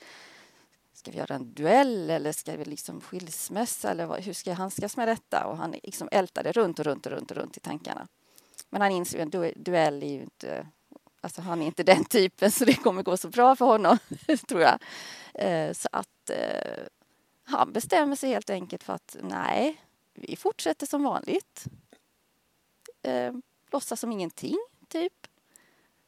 ska 0.93 1.11
vi 1.11 1.19
göra 1.19 1.35
en 1.35 1.55
duell 1.55 2.11
eller 2.11 2.33
ska 2.33 2.57
vi 2.57 2.65
liksom 2.65 3.01
skilsmässa? 3.01 3.91
Eller 3.91 4.07
vad, 4.07 4.21
hur 4.21 4.33
ska 4.33 4.51
jag 4.51 4.57
handskas 4.57 4.97
med 4.97 5.09
detta? 5.09 5.47
Och 5.47 5.57
han 5.57 5.75
liksom 5.83 6.09
ältar 6.13 6.43
det 6.43 6.53
runt 6.53 6.79
och 6.79 6.85
runt 6.85 7.07
och 7.07 7.13
runt 7.13 7.31
och 7.31 7.37
runt 7.37 7.57
i 7.57 7.61
tankarna. 7.61 8.09
Men 8.71 8.83
han 8.83 8.91
inser 8.91 9.27
att 9.27 9.35
en 9.35 9.53
duell 9.57 10.03
är 10.03 10.13
ju 10.13 10.23
inte... 10.23 10.67
Alltså 11.21 11.41
han 11.41 11.63
är 11.63 11.67
inte 11.67 11.83
den 11.83 12.05
typen 12.11 12.51
så 12.51 12.65
det 12.65 12.75
kommer 12.75 13.03
gå 13.03 13.17
så 13.17 13.29
bra 13.29 13.57
för 13.57 13.65
honom, 13.65 13.99
tror 14.49 14.61
jag. 14.61 14.79
Eh, 15.35 15.73
så 15.73 15.89
att 15.93 16.31
eh, 16.31 16.85
han 17.45 17.73
bestämmer 17.73 18.17
sig 18.17 18.31
helt 18.31 18.51
enkelt 18.51 18.83
för 18.83 18.93
att 18.93 19.17
nej, 19.23 19.81
vi 20.15 20.37
fortsätter 20.37 20.87
som 20.87 21.03
vanligt. 21.03 21.65
Eh, 23.03 23.33
Låtsas 23.75 24.01
som 24.01 24.13
ingenting, 24.13 24.59
typ. 24.89 25.27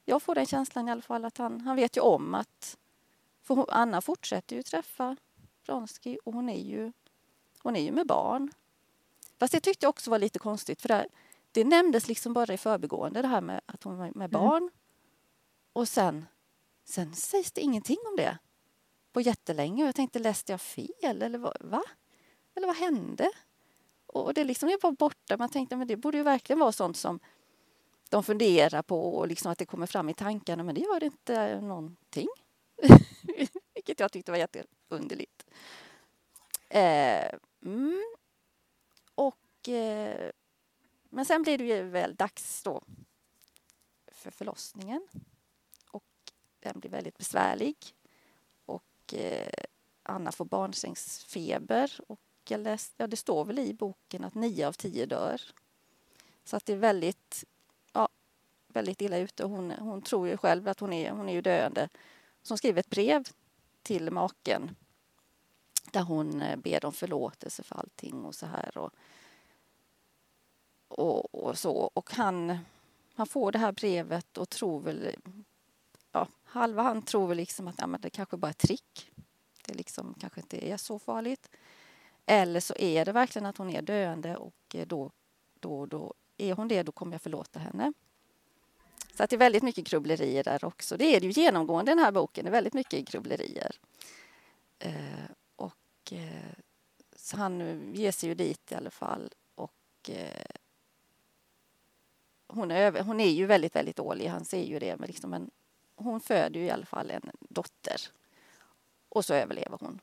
Jag 0.04 0.22
får 0.22 0.34
den 0.34 0.46
känslan 0.46 0.88
i 0.88 0.90
alla 0.90 1.02
fall 1.02 1.24
att 1.24 1.38
han, 1.38 1.60
han 1.60 1.76
vet 1.76 1.96
ju 1.96 2.00
om 2.00 2.34
att... 2.34 2.78
För 3.42 3.66
Anna 3.68 4.00
fortsätter 4.00 4.56
ju 4.56 4.62
träffa 4.62 5.16
Vronsky 5.66 6.18
och 6.24 6.32
hon 6.32 6.48
är 6.48 6.60
ju, 6.60 6.92
hon 7.62 7.76
är 7.76 7.80
ju 7.80 7.92
med 7.92 8.06
barn. 8.06 8.52
Fast 9.38 9.52
det 9.52 9.60
tyckte 9.60 9.84
jag 9.86 9.90
också 9.90 10.10
var 10.10 10.18
lite 10.18 10.38
konstigt 10.38 10.82
för 10.82 10.88
det, 10.88 11.08
det 11.52 11.64
nämndes 11.64 12.08
liksom 12.08 12.32
bara 12.32 12.54
i 12.54 12.58
förbigående 12.58 13.22
det 13.22 13.28
här 13.28 13.40
med 13.40 13.60
att 13.66 13.82
hon 13.82 13.96
var 13.98 14.04
med 14.04 14.14
mm. 14.14 14.30
barn. 14.30 14.62
Mm. 14.62 14.70
Och 15.72 15.88
sen, 15.88 16.26
sen 16.84 17.14
sägs 17.14 17.52
det 17.52 17.60
ingenting 17.60 17.98
om 18.10 18.16
det 18.16 18.38
på 19.12 19.20
jättelänge. 19.20 19.82
Och 19.82 19.88
jag 19.88 19.94
tänkte, 19.94 20.18
läste 20.18 20.52
jag 20.52 20.60
fel 20.60 21.22
eller 21.22 21.38
vad, 21.38 21.56
va? 21.60 21.82
Eller 22.54 22.66
vad 22.66 22.76
hände? 22.76 23.30
Och 24.06 24.34
det 24.34 24.44
liksom 24.44 24.68
är 24.68 24.78
bara 24.82 24.92
borta. 24.92 25.36
Man 25.36 25.48
tänkte, 25.48 25.76
men 25.76 25.88
det 25.88 25.96
borde 25.96 26.16
ju 26.16 26.22
verkligen 26.22 26.58
vara 26.58 26.72
sånt 26.72 26.96
som 26.96 27.20
de 28.08 28.22
funderar 28.22 28.82
på 28.82 29.16
och 29.16 29.28
liksom 29.28 29.52
att 29.52 29.58
det 29.58 29.66
kommer 29.66 29.86
fram 29.86 30.08
i 30.08 30.14
tankarna. 30.14 30.62
Men 30.62 30.74
det 30.74 30.80
gör 30.80 31.00
det 31.00 31.06
inte 31.06 31.60
någonting. 31.60 32.28
Vilket 33.74 34.00
jag 34.00 34.12
tyckte 34.12 34.32
var 34.32 34.38
jätteunderligt. 34.38 35.46
Eh, 36.68 37.38
Mm. 37.66 38.02
Och, 39.14 39.68
eh, 39.68 40.30
men 41.10 41.24
sen 41.24 41.42
blir 41.42 41.58
det 41.58 41.64
ju 41.64 41.82
väl 41.82 42.14
dags 42.14 42.62
då 42.62 42.82
för 44.06 44.30
förlossningen. 44.30 45.08
Och 45.90 46.32
den 46.60 46.80
blir 46.80 46.90
väldigt 46.90 47.18
besvärlig. 47.18 47.76
Och 48.64 49.14
eh, 49.14 49.64
Anna 50.02 50.32
får 50.32 50.44
barnsängsfeber. 50.44 52.00
Och 52.08 52.20
jag 52.48 52.60
läste, 52.60 52.94
ja, 53.02 53.06
det 53.06 53.16
står 53.16 53.44
väl 53.44 53.58
i 53.58 53.74
boken 53.74 54.24
att 54.24 54.34
nio 54.34 54.68
av 54.68 54.72
tio 54.72 55.06
dör. 55.06 55.40
Så 56.44 56.56
att 56.56 56.66
det 56.66 56.72
är 56.72 56.76
väldigt, 56.76 57.44
väldigt 58.76 59.00
illa 59.00 59.18
ute. 59.18 59.44
Hon, 59.44 59.70
hon 59.70 60.02
tror 60.02 60.28
ju 60.28 60.36
själv 60.36 60.68
att 60.68 60.80
hon 60.80 60.92
är, 60.92 61.10
hon 61.10 61.28
är 61.28 61.32
ju 61.32 61.42
döende. 61.42 61.88
Så 62.42 62.52
hon 62.52 62.58
skriver 62.58 62.80
ett 62.80 62.90
brev 62.90 63.24
till 63.82 64.10
maken 64.10 64.76
där 65.92 66.02
hon 66.02 66.42
eh, 66.42 66.56
ber 66.56 66.84
om 66.84 66.92
förlåtelse 66.92 67.62
för 67.62 67.76
allting 67.76 68.24
och 68.24 68.34
så 68.34 68.46
här. 68.46 68.78
Och, 68.78 68.90
och, 70.88 71.34
och, 71.34 71.58
så. 71.58 71.72
Och 71.72 72.10
han, 72.12 72.58
han 73.14 73.26
får 73.26 73.52
det 73.52 73.58
här 73.58 73.72
brevet 73.72 74.38
och 74.38 74.48
tror 74.48 74.80
väl... 74.80 75.16
Ja, 76.12 76.28
halva 76.44 76.82
han 76.82 77.02
tror 77.02 77.28
väl 77.28 77.36
liksom 77.36 77.68
att 77.68 77.78
ja, 77.78 77.86
men 77.86 78.00
det 78.00 78.10
kanske 78.10 78.36
bara 78.36 78.46
är 78.46 78.50
ett 78.50 78.58
trick. 78.58 79.12
Det 79.66 79.74
liksom 79.74 80.14
kanske 80.20 80.40
inte 80.40 80.68
är 80.68 80.76
så 80.76 80.98
farligt. 80.98 81.50
Eller 82.26 82.60
så 82.60 82.74
är 82.74 83.04
det 83.04 83.12
verkligen 83.12 83.46
att 83.46 83.58
hon 83.58 83.70
är 83.70 83.82
döende 83.82 84.36
och 84.36 84.74
eh, 84.74 84.86
då, 84.86 85.10
då, 85.60 85.86
då 85.86 86.14
är 86.36 86.54
hon 86.54 86.68
det, 86.68 86.82
då 86.82 86.92
kommer 86.92 87.12
jag 87.12 87.22
förlåta 87.22 87.58
henne. 87.58 87.92
Så 89.16 89.22
att 89.22 89.30
det 89.30 89.36
är 89.36 89.38
väldigt 89.38 89.62
mycket 89.62 89.84
grubblerier 89.84 90.44
där 90.44 90.64
också. 90.64 90.96
Det 90.96 91.16
är 91.16 91.20
det 91.20 91.26
ju 91.26 91.32
genomgående 91.32 91.92
i 91.92 91.94
den 91.94 92.04
här 92.04 92.12
boken, 92.12 92.44
det 92.44 92.48
är 92.48 92.52
väldigt 92.52 92.74
mycket 92.74 93.08
grubblerier. 93.08 93.76
Eh, 94.78 95.30
och 95.56 96.12
eh, 96.12 96.52
så 97.16 97.36
han 97.36 97.80
ger 97.94 98.12
sig 98.12 98.28
ju 98.28 98.34
dit 98.34 98.72
i 98.72 98.74
alla 98.74 98.90
fall 98.90 99.32
och 99.54 100.10
eh, 100.10 100.46
hon, 102.46 102.70
är, 102.70 102.80
över, 102.80 103.02
hon 103.02 103.20
är 103.20 103.30
ju 103.30 103.46
väldigt, 103.46 103.76
väldigt 103.76 103.96
dålig, 103.96 104.26
han 104.26 104.44
ser 104.44 104.64
ju 104.64 104.78
det, 104.78 104.96
men, 104.96 105.06
liksom 105.06 105.34
en, 105.34 105.50
hon 105.96 106.20
föder 106.20 106.60
ju 106.60 106.66
i 106.66 106.70
alla 106.70 106.86
fall 106.86 107.10
en 107.10 107.30
dotter 107.40 108.00
och 109.08 109.24
så 109.24 109.34
överlever 109.34 109.78
hon. 109.80 110.00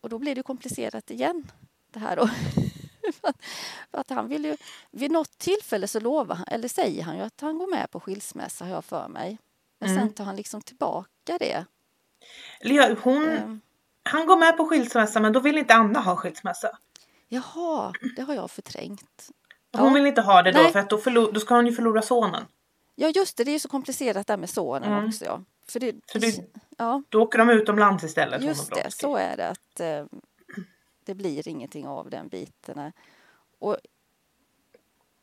Och 0.00 0.08
då 0.08 0.18
blir 0.18 0.34
det 0.34 0.42
komplicerat 0.42 1.10
igen, 1.10 1.52
det 1.90 1.98
här 1.98 2.16
då. 2.16 2.30
för 3.90 3.98
att 3.98 4.10
han 4.10 4.28
vill 4.28 4.44
ju, 4.44 4.56
vid 4.90 5.10
något 5.10 5.38
tillfälle 5.38 5.88
så 5.88 6.00
lovar 6.00 6.34
han, 6.34 6.46
eller 6.48 6.68
säger 6.68 7.02
han 7.02 7.16
ju 7.16 7.22
att 7.22 7.40
han 7.40 7.58
går 7.58 7.66
med 7.66 7.90
på 7.90 8.00
skilsmässa, 8.00 8.64
har 8.64 8.72
jag 8.72 8.84
för 8.84 9.08
mig. 9.08 9.38
Men 9.78 9.90
mm. 9.90 10.00
sen 10.00 10.14
tar 10.14 10.24
han 10.24 10.36
liksom 10.36 10.62
tillbaka 10.62 11.38
det. 11.38 11.64
Hon, 13.02 13.24
um, 13.24 13.60
han 14.02 14.26
går 14.26 14.36
med 14.36 14.56
på 14.56 14.64
skilsmässa 14.64 15.20
men 15.20 15.32
då 15.32 15.40
vill 15.40 15.58
inte 15.58 15.74
Anna 15.74 16.00
ha 16.00 16.16
skilsmässa. 16.16 16.78
Jaha, 17.28 17.92
det 18.16 18.22
har 18.22 18.34
jag 18.34 18.50
förträngt. 18.50 19.30
Hon 19.72 19.88
ja. 19.88 19.94
vill 19.94 20.06
inte 20.06 20.20
ha 20.20 20.42
det 20.42 20.52
då 20.52 20.60
Nej. 20.60 20.72
för 20.72 20.78
att 20.78 20.90
då, 20.90 20.98
förlor, 20.98 21.32
då 21.32 21.40
ska 21.40 21.54
hon 21.54 21.66
ju 21.66 21.72
förlora 21.72 22.02
sonen. 22.02 22.44
Ja 22.94 23.08
just 23.08 23.36
det, 23.36 23.44
det 23.44 23.50
är 23.50 23.52
ju 23.52 23.58
så 23.58 23.68
komplicerat 23.68 24.26
där 24.26 24.36
med 24.36 24.50
sonen 24.50 24.92
mm. 24.92 25.06
också. 25.06 25.24
Ja. 25.24 25.40
För 25.68 25.80
det, 25.80 25.94
så 26.12 26.18
det, 26.18 26.44
ja. 26.78 27.02
Då 27.08 27.22
åker 27.22 27.38
de 27.38 27.50
utomlands 27.50 28.04
istället. 28.04 28.42
Just 28.42 28.74
det, 28.74 28.90
så 28.90 29.16
är 29.16 29.36
det. 29.36 29.48
att 29.48 29.80
eh, 29.80 30.04
Det 31.04 31.14
blir 31.14 31.48
ingenting 31.48 31.86
av 31.86 32.10
den 32.10 32.28
biten. 32.28 32.92
Och 33.58 33.76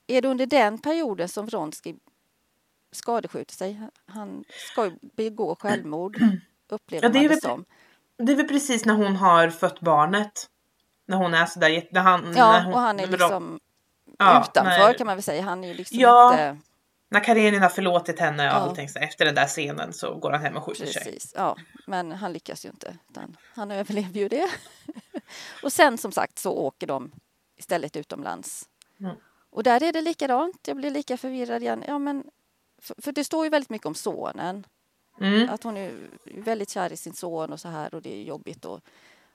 är 0.08 0.22
det 0.22 0.28
under 0.28 0.46
den 0.46 0.78
perioden 0.78 1.30
som 1.30 1.46
Vronsky 1.46 1.96
skadeskjuter 2.92 3.54
sig? 3.54 3.82
Han 4.06 4.44
ska 4.72 4.92
begå 5.02 5.56
självmord, 5.56 6.18
upplever 6.70 7.08
ja, 7.08 7.14
det 7.14 7.20
man 7.20 7.28
det 7.28 7.42
som. 7.42 7.66
Det 8.18 8.32
är 8.32 8.36
väl 8.36 8.48
precis 8.48 8.86
när 8.86 8.94
hon 8.94 9.16
har 9.16 9.50
fött 9.50 9.80
barnet. 9.80 10.50
När 11.06 11.18
hon 11.18 11.34
är 11.34 11.46
sådär, 11.46 11.88
när 11.92 12.02
han... 12.02 12.34
Ja, 12.36 12.52
när 12.52 12.64
hon, 12.64 12.74
och 12.74 12.80
han 12.80 13.00
är 13.00 13.08
liksom 13.08 13.60
ja, 14.18 14.46
utanför 14.50 14.88
när, 14.88 14.94
kan 14.94 15.08
man 15.08 15.16
väl 15.16 15.24
säga. 15.24 15.42
Han 15.42 15.64
är 15.64 15.68
ju 15.68 15.74
liksom 15.74 16.00
ja, 16.00 16.32
inte... 16.32 16.69
När 17.12 17.24
Karenin 17.24 17.62
har 17.62 17.70
förlåtit 17.70 18.20
henne 18.20 18.50
och 18.50 18.56
ja. 18.56 18.60
allting 18.60 18.90
så 18.90 19.00
efter 19.00 19.26
den 19.26 19.36
där 19.36 19.48
scenen 19.48 19.94
så 19.94 20.16
går 20.16 20.32
han 20.32 20.42
hem 20.42 20.58
och 20.58 20.64
skjuter 20.64 20.84
Precis, 20.84 21.04
sig. 21.04 21.32
Ja, 21.36 21.58
men 21.88 22.12
han 22.12 22.34
lyckas 22.34 22.66
ju 22.66 22.70
inte. 22.70 22.98
Utan 23.10 23.38
han 23.54 23.72
överlever 23.72 24.20
ju 24.20 24.30
det. 24.30 24.50
och 25.64 25.74
sen 25.74 25.98
som 25.98 26.12
sagt 26.12 26.40
så 26.40 26.52
åker 26.52 26.88
de 26.88 27.12
istället 27.58 27.96
utomlands. 27.96 28.70
Mm. 29.00 29.16
Och 29.50 29.64
där 29.64 29.84
är 29.84 29.94
det 29.94 30.02
likadant. 30.02 30.68
Jag 30.68 30.78
blir 30.78 30.92
lika 30.92 31.18
förvirrad 31.18 31.62
igen. 31.62 31.84
Ja, 31.88 32.00
men, 32.00 32.24
för, 32.78 32.96
för 33.02 33.12
det 33.12 33.24
står 33.24 33.46
ju 33.46 33.50
väldigt 33.50 33.70
mycket 33.70 33.88
om 33.88 33.96
sonen. 33.96 34.68
Mm. 35.22 35.50
Att 35.50 35.64
hon 35.64 35.78
är 35.78 36.10
väldigt 36.26 36.70
kär 36.70 36.94
i 36.94 36.98
sin 36.98 37.14
son 37.14 37.52
och 37.52 37.60
så 37.60 37.68
här 37.68 37.96
och 37.96 38.02
det 38.02 38.16
är 38.18 38.24
jobbigt 38.24 38.66
och, 38.66 38.82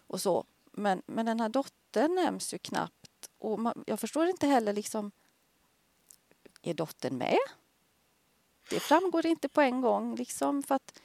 och 0.06 0.20
så. 0.20 0.44
Men, 0.72 1.02
men 1.06 1.26
den 1.26 1.40
här 1.40 1.48
dottern 1.48 2.14
nämns 2.14 2.54
ju 2.54 2.58
knappt 2.58 3.30
och 3.38 3.60
man, 3.60 3.84
jag 3.86 4.00
förstår 4.00 4.26
inte 4.26 4.46
heller 4.46 4.72
liksom 4.72 5.10
är 6.62 6.74
dottern 6.74 7.18
med? 7.18 7.38
Det 8.70 8.80
framgår 8.80 9.26
inte 9.26 9.48
på 9.48 9.60
en 9.60 9.80
gång 9.80 10.16
liksom 10.16 10.62
för 10.62 10.74
att 10.74 11.00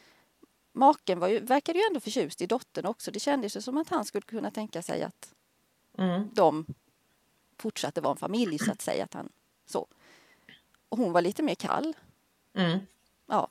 maken 0.71 1.19
var 1.19 1.27
ju, 1.27 1.39
verkade 1.39 1.79
ju 1.79 1.85
ändå 1.85 1.99
förtjust 1.99 2.41
i 2.41 2.45
dottern 2.45 2.85
också. 2.85 3.11
Det 3.11 3.19
kändes 3.19 3.57
ju 3.57 3.61
som 3.61 3.77
att 3.77 3.89
han 3.89 4.05
skulle 4.05 4.21
kunna 4.21 4.51
tänka 4.51 4.81
sig 4.81 5.03
att 5.03 5.33
mm. 5.97 6.29
de 6.33 6.65
fortsatte 7.57 8.01
vara 8.01 8.11
en 8.11 8.17
familj 8.17 8.59
så 8.59 8.71
att 8.71 8.81
säga. 8.81 9.03
Att 9.03 9.13
han, 9.13 9.29
så. 9.65 9.87
Och 10.89 10.97
hon 10.97 11.11
var 11.11 11.21
lite 11.21 11.43
mer 11.43 11.55
kall. 11.55 11.93
Mm. 12.53 12.79
Ja. 13.25 13.47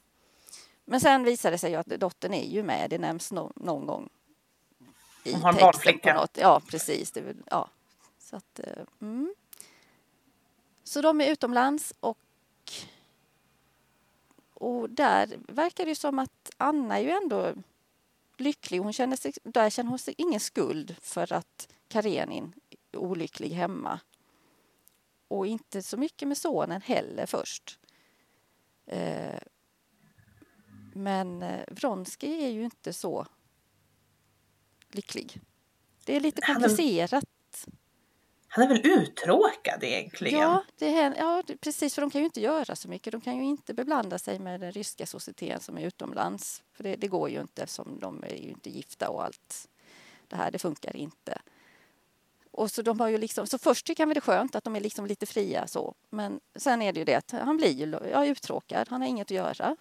Men 0.84 1.00
sen 1.00 1.24
visade 1.24 1.54
det 1.54 1.58
sig 1.58 1.70
ju 1.70 1.76
att 1.76 1.86
dottern 1.86 2.34
är 2.34 2.46
ju 2.46 2.62
med. 2.62 2.90
Det 2.90 2.98
nämns 2.98 3.32
no 3.32 3.52
någon 3.56 3.86
gång 3.86 4.08
i 5.28 5.32
hon 5.32 5.42
har 5.42 5.52
en 5.88 6.16
något. 6.16 6.36
Ja, 6.40 6.60
precis. 6.68 7.10
Det, 7.10 7.36
ja. 7.50 7.68
Så, 8.18 8.36
att, 8.36 8.58
eh, 8.58 8.84
mm. 9.00 9.34
så 10.84 11.00
de 11.00 11.20
är 11.20 11.30
utomlands 11.32 11.94
och 12.00 12.18
och 14.60 14.90
där 14.90 15.38
verkar 15.48 15.86
det 15.86 15.94
som 15.94 16.18
att 16.18 16.50
Anna 16.56 16.98
är 16.98 17.02
ju 17.02 17.10
ändå 17.10 17.54
lycklig. 18.36 18.78
Hon 18.78 18.92
känner 18.92 19.16
sig, 19.16 19.32
där 19.42 19.70
känner 19.70 19.90
hon 19.90 19.98
sig 19.98 20.14
ingen 20.18 20.40
skuld 20.40 20.96
för 21.00 21.32
att 21.32 21.68
Karenin 21.88 22.52
är 22.92 22.98
olycklig 22.98 23.50
hemma. 23.50 24.00
Och 25.28 25.46
inte 25.46 25.82
så 25.82 25.96
mycket 25.96 26.28
med 26.28 26.38
sonen 26.38 26.80
heller 26.80 27.26
först. 27.26 27.78
Eh, 28.86 29.40
men 30.94 31.42
eh, 31.42 31.64
Vronsky 31.70 32.44
är 32.44 32.48
ju 32.48 32.64
inte 32.64 32.92
så 32.92 33.26
lycklig. 34.90 35.40
Det 36.04 36.16
är 36.16 36.20
lite 36.20 36.40
komplicerat. 36.40 37.24
Han 38.48 38.64
är 38.64 38.68
väl 38.68 38.86
uttråkad 38.86 39.84
egentligen? 39.84 40.40
Ja, 40.40 40.64
det 40.78 40.98
är, 40.98 41.14
ja, 41.16 41.42
precis. 41.60 41.94
För 41.94 42.02
de 42.02 42.10
kan 42.10 42.20
ju 42.20 42.24
inte 42.24 42.40
göra 42.40 42.76
så 42.76 42.88
mycket. 42.88 43.12
De 43.12 43.20
kan 43.20 43.36
ju 43.36 43.44
inte 43.44 43.74
beblanda 43.74 44.18
sig 44.18 44.38
med 44.38 44.60
den 44.60 44.72
ryska 44.72 45.06
societeten 45.06 45.60
som 45.60 45.78
är 45.78 45.82
utomlands. 45.82 46.62
För 46.72 46.84
det, 46.84 46.96
det 46.96 47.08
går 47.08 47.30
ju 47.30 47.40
inte 47.40 47.62
eftersom 47.62 47.98
de 48.00 48.22
är 48.22 48.34
ju 48.34 48.48
inte 48.48 48.70
gifta 48.70 49.10
och 49.10 49.24
allt 49.24 49.68
det 50.28 50.36
här. 50.36 50.50
Det 50.50 50.58
funkar 50.58 50.96
inte. 50.96 51.38
Och 52.50 52.70
så, 52.70 52.82
de 52.82 53.00
har 53.00 53.08
ju 53.08 53.18
liksom, 53.18 53.46
så 53.46 53.58
först 53.58 53.86
tycker 53.86 54.02
han 54.02 54.08
väl 54.08 54.14
det 54.14 54.18
är 54.18 54.20
skönt 54.20 54.54
att 54.54 54.64
de 54.64 54.76
är 54.76 54.80
liksom 54.80 55.06
lite 55.06 55.26
fria 55.26 55.66
så. 55.66 55.94
Men 56.10 56.40
sen 56.56 56.82
är 56.82 56.92
det 56.92 56.98
ju 56.98 57.04
det 57.04 57.14
att 57.14 57.30
han 57.30 57.56
blir 57.56 57.72
ju 57.72 57.98
ja, 58.12 58.26
uttråkad. 58.26 58.88
Han 58.88 59.00
har 59.00 59.08
inget 59.08 59.26
att 59.26 59.30
göra. 59.30 59.76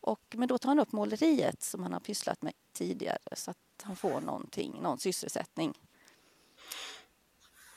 Och, 0.00 0.34
men 0.34 0.48
då 0.48 0.58
tar 0.58 0.68
han 0.68 0.78
upp 0.78 0.92
måleriet 0.92 1.62
som 1.62 1.82
han 1.82 1.92
har 1.92 2.00
pysslat 2.00 2.42
med 2.42 2.52
tidigare 2.72 3.18
så 3.32 3.50
att 3.50 3.56
han 3.82 3.96
får 3.96 4.20
någonting, 4.20 4.78
någon 4.82 4.98
sysselsättning. 4.98 5.74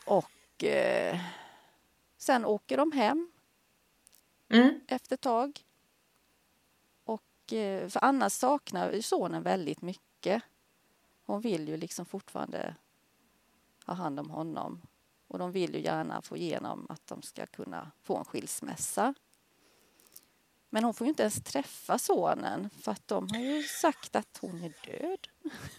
Och 0.06 0.64
eh, 0.64 1.20
sen 2.18 2.46
åker 2.46 2.78
de 2.78 2.92
hem 2.92 3.32
mm. 4.50 4.80
efter 4.88 5.14
ett 5.14 5.22
tag. 5.22 5.66
Och, 7.04 7.54
eh, 7.54 7.90
för 7.90 8.04
Anna 8.04 8.30
saknar 8.30 9.02
sonen 9.02 9.44
väldigt 9.44 9.82
mycket. 9.82 10.44
Hon 11.26 11.42
vill 11.42 11.68
ju 11.68 11.78
liksom 11.78 12.06
fortfarande 12.06 12.76
ha 13.86 13.94
hand 13.94 14.20
om 14.20 14.30
honom. 14.30 14.82
Och 15.28 15.40
de 15.40 15.52
vill 15.52 15.76
ju 15.76 15.82
gärna 15.82 16.22
få 16.22 16.38
igenom 16.38 16.86
att 16.90 17.08
de 17.08 17.22
ska 17.22 17.46
kunna 17.46 17.92
få 18.02 18.18
en 18.18 18.26
skilsmässa. 18.26 19.14
Men 20.76 20.84
hon 20.84 20.94
får 20.94 21.06
ju 21.06 21.10
inte 21.10 21.24
ens 21.24 21.44
träffa 21.44 21.98
sonen 21.98 22.70
för 22.84 22.92
att 22.92 23.08
de 23.08 23.28
har 23.32 23.40
ju 23.40 23.64
sagt 23.64 24.16
att 24.16 24.40
hon 24.42 24.64
är 24.64 24.74
död. 24.92 25.20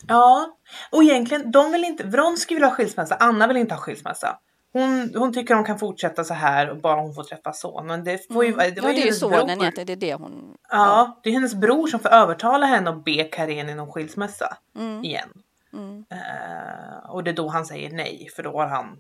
Ja, 0.09 0.57
och 0.93 1.03
egentligen, 1.03 1.51
de 1.51 1.73
vill 1.73 1.85
inte, 1.85 2.05
Vronsky 2.05 2.55
vill 2.55 2.65
ha 2.65 2.71
skilsmässa, 2.71 3.17
Anna 3.21 3.47
vill 3.47 3.57
inte 3.57 3.75
ha 3.75 3.81
skilsmässa. 3.81 4.39
Hon, 4.73 5.13
hon 5.17 5.33
tycker 5.33 5.55
de 5.55 5.65
kan 5.65 5.79
fortsätta 5.79 6.25
så 6.25 6.35
här 6.35 6.71
och 6.71 6.81
bara 6.81 7.01
hon 7.01 7.15
får 7.15 7.23
träffa 7.23 7.53
sonen. 7.53 8.05
Det, 8.05 8.33
får 8.33 8.45
ju, 8.45 8.53
mm. 8.53 8.75
det 8.75 8.81
var 8.81 8.89
ja, 8.89 8.95
det 8.95 9.03
är 9.03 9.07
ju 9.07 9.13
sonen 9.13 9.51
egentligen, 9.51 9.87
det 9.87 9.93
är 9.93 9.97
det 9.97 10.15
hon... 10.15 10.57
Ja, 10.71 10.77
ja, 10.77 11.21
det 11.23 11.31
är 11.31 11.35
hennes 11.35 11.55
bror 11.55 11.87
som 11.87 12.01
får 12.01 12.09
övertala 12.09 12.67
henne 12.67 12.91
att 12.91 13.05
be 13.05 13.25
Karenin 13.25 13.79
om 13.79 13.93
skilsmässa 13.93 14.57
mm. 14.77 15.05
igen. 15.05 15.29
Mm. 15.73 15.97
Uh, 15.99 17.11
och 17.11 17.25
det 17.25 17.31
är 17.31 17.35
då 17.35 17.49
han 17.49 17.67
säger 17.67 17.91
nej, 17.91 18.29
för 18.37 18.43
då 18.43 18.53
har 18.53 18.67
han 18.67 18.99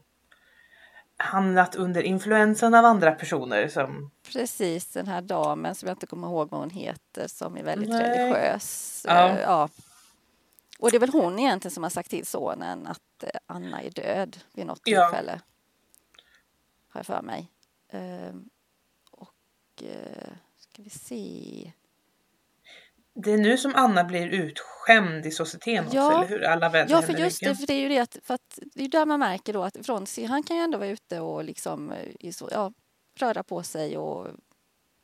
hamnat 1.17 1.75
under 1.77 2.03
influensen 2.03 2.75
av 2.75 2.85
andra 2.85 3.13
personer 3.13 3.69
som... 3.69 4.11
Precis, 4.33 4.87
den 4.87 5.07
här 5.07 5.23
damen 5.23 5.75
som 5.75 5.87
jag 5.89 5.95
inte 5.95 6.07
kommer 6.07 6.29
ihåg 6.29 6.51
vad 6.51 6.61
hon 6.61 6.71
heter 6.71 7.29
som 7.29 7.57
är 7.57 7.63
väldigt 7.63 7.91
Nej. 7.91 8.19
religiös. 8.19 9.05
Ja. 9.09 9.29
Uh, 9.33 9.41
ja. 9.41 9.69
Och 10.79 10.91
det 10.91 10.97
är 10.97 11.01
väl 11.01 11.13
hon 11.13 11.39
egentligen 11.39 11.75
som 11.75 11.83
har 11.83 11.91
sagt 11.91 12.11
till 12.11 12.27
sonen 12.27 12.87
att 12.87 13.23
eh, 13.23 13.31
Anna 13.47 13.83
är 13.83 13.91
död 13.91 14.37
vid 14.53 14.67
något 14.67 14.81
Ja. 14.85 15.09
tillfälle. 15.09 15.41
Har 16.89 16.99
jag 16.99 17.07
för 17.07 17.23
mig. 17.23 17.51
Ehm, 17.89 18.49
och 19.11 19.83
eh, 19.83 20.29
ska 20.57 20.83
vi 20.83 20.91
se. 20.91 21.73
Det 23.19 23.33
är 23.33 23.39
nu 23.39 23.59
som 23.59 23.75
Anna 23.75 24.05
blir 24.05 24.27
utskämd 24.29 25.27
i 25.27 25.31
societeten 25.31 25.85
också, 25.85 25.97
Ja. 25.97 26.19
eller 26.19 26.29
hur? 26.29 26.45
Alla 26.45 26.69
vänder 26.69 26.95
Ja, 26.95 27.03
för 27.03 27.13
just 27.13 27.41
det, 27.41 27.57
för 27.57 27.67
det 27.67 27.73
är 27.73 27.81
ju 27.81 27.89
det 27.89 27.99
att, 27.99 28.17
för 28.23 28.35
att 28.35 28.59
det 28.75 28.85
är 28.85 28.89
där 28.89 29.07
man 29.07 29.21
märker 29.21 29.53
då 29.53 29.63
att 29.63 29.77
Vronsky, 29.77 30.25
han 30.27 30.43
kan 30.43 30.57
ju 30.57 30.63
ändå 30.63 30.79
vara 30.79 30.89
ute 30.89 31.21
och 31.21 31.45
liksom 31.45 31.93
eh, 31.93 32.33
ja, 32.51 32.73
röra 33.15 33.43
på 33.43 33.63
sig 33.63 33.99
och 33.99 34.29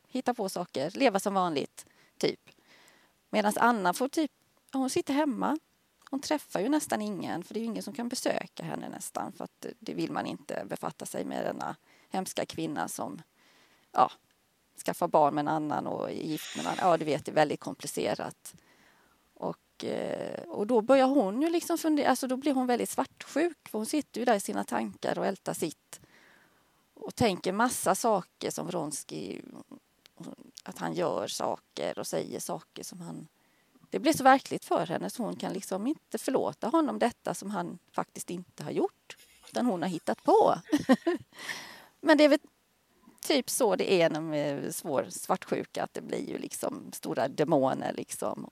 hitta 0.07 0.33
på 0.33 0.49
saker, 0.49 0.91
leva 0.91 1.19
som 1.19 1.33
vanligt, 1.33 1.85
typ. 2.17 2.39
Medan 3.29 3.53
Anna 3.55 3.93
får 3.93 4.07
typ, 4.07 4.31
hon 4.73 4.89
sitter 4.89 5.13
hemma. 5.13 5.57
Hon 6.09 6.19
träffar 6.19 6.59
ju 6.59 6.69
nästan 6.69 7.01
ingen, 7.01 7.43
för 7.43 7.53
det 7.53 7.59
är 7.59 7.61
ju 7.61 7.67
ingen 7.67 7.83
som 7.83 7.93
kan 7.93 8.09
besöka 8.09 8.63
henne 8.63 8.89
nästan, 8.89 9.31
för 9.33 9.43
att 9.43 9.65
det 9.79 9.93
vill 9.93 10.11
man 10.11 10.25
inte 10.25 10.63
befatta 10.65 11.05
sig 11.05 11.25
med 11.25 11.45
denna 11.45 11.75
hemska 12.09 12.45
kvinna 12.45 12.87
som, 12.87 13.21
ja, 13.91 14.11
skaffa 14.85 15.07
barn 15.07 15.35
med 15.35 15.41
en 15.41 15.47
annan 15.47 15.87
och 15.87 16.09
är 16.09 16.13
gift 16.13 16.55
med 16.55 16.65
en 16.65 16.71
annan. 16.71 16.89
Ja, 16.89 16.97
du 16.97 17.05
vet, 17.05 17.25
det 17.25 17.31
är 17.31 17.35
väldigt 17.35 17.59
komplicerat. 17.59 18.55
Och, 19.33 19.85
eh, 19.85 20.43
och 20.43 20.67
då 20.67 20.81
börjar 20.81 21.07
hon 21.07 21.41
ju 21.41 21.49
liksom 21.49 21.77
fundera, 21.77 22.09
alltså 22.09 22.27
då 22.27 22.37
blir 22.37 22.53
hon 22.53 22.67
väldigt 22.67 22.89
svartsjuk 22.89 23.69
för 23.69 23.77
hon 23.77 23.85
sitter 23.85 24.19
ju 24.19 24.25
där 24.25 24.35
i 24.35 24.39
sina 24.39 24.63
tankar 24.63 25.19
och 25.19 25.25
ältar 25.25 25.53
sitt 25.53 25.99
och 26.93 27.15
tänker 27.15 27.51
massa 27.51 27.95
saker 27.95 28.51
som 28.51 28.67
Vronsky, 28.67 29.41
att 30.63 30.77
han 30.77 30.93
gör 30.93 31.27
saker 31.27 31.99
och 31.99 32.07
säger 32.07 32.39
saker 32.39 32.83
som 32.83 33.01
han... 33.01 33.27
Det 33.89 33.99
blir 33.99 34.13
så 34.13 34.23
verkligt 34.23 34.65
för 34.65 34.85
henne 34.85 35.09
så 35.09 35.23
hon 35.23 35.35
kan 35.35 35.53
liksom 35.53 35.87
inte 35.87 36.17
förlåta 36.17 36.67
honom 36.67 36.99
detta 36.99 37.33
som 37.33 37.51
han 37.51 37.79
faktiskt 37.91 38.29
inte 38.29 38.63
har 38.63 38.71
gjort 38.71 39.17
utan 39.49 39.65
hon 39.65 39.81
har 39.81 39.89
hittat 39.89 40.23
på. 40.23 40.55
Men 42.01 42.17
det 42.17 42.23
är 42.23 42.29
väl 42.29 42.39
typ 43.23 43.49
så 43.49 43.75
det 43.75 43.93
är 44.01 44.09
med 44.21 44.75
svår 44.75 45.05
svartsjuka 45.09 45.83
att 45.83 45.93
det 45.93 46.01
blir 46.01 46.29
ju 46.29 46.37
liksom 46.37 46.91
stora 46.93 47.27
demoner 47.27 47.93
liksom. 47.93 48.49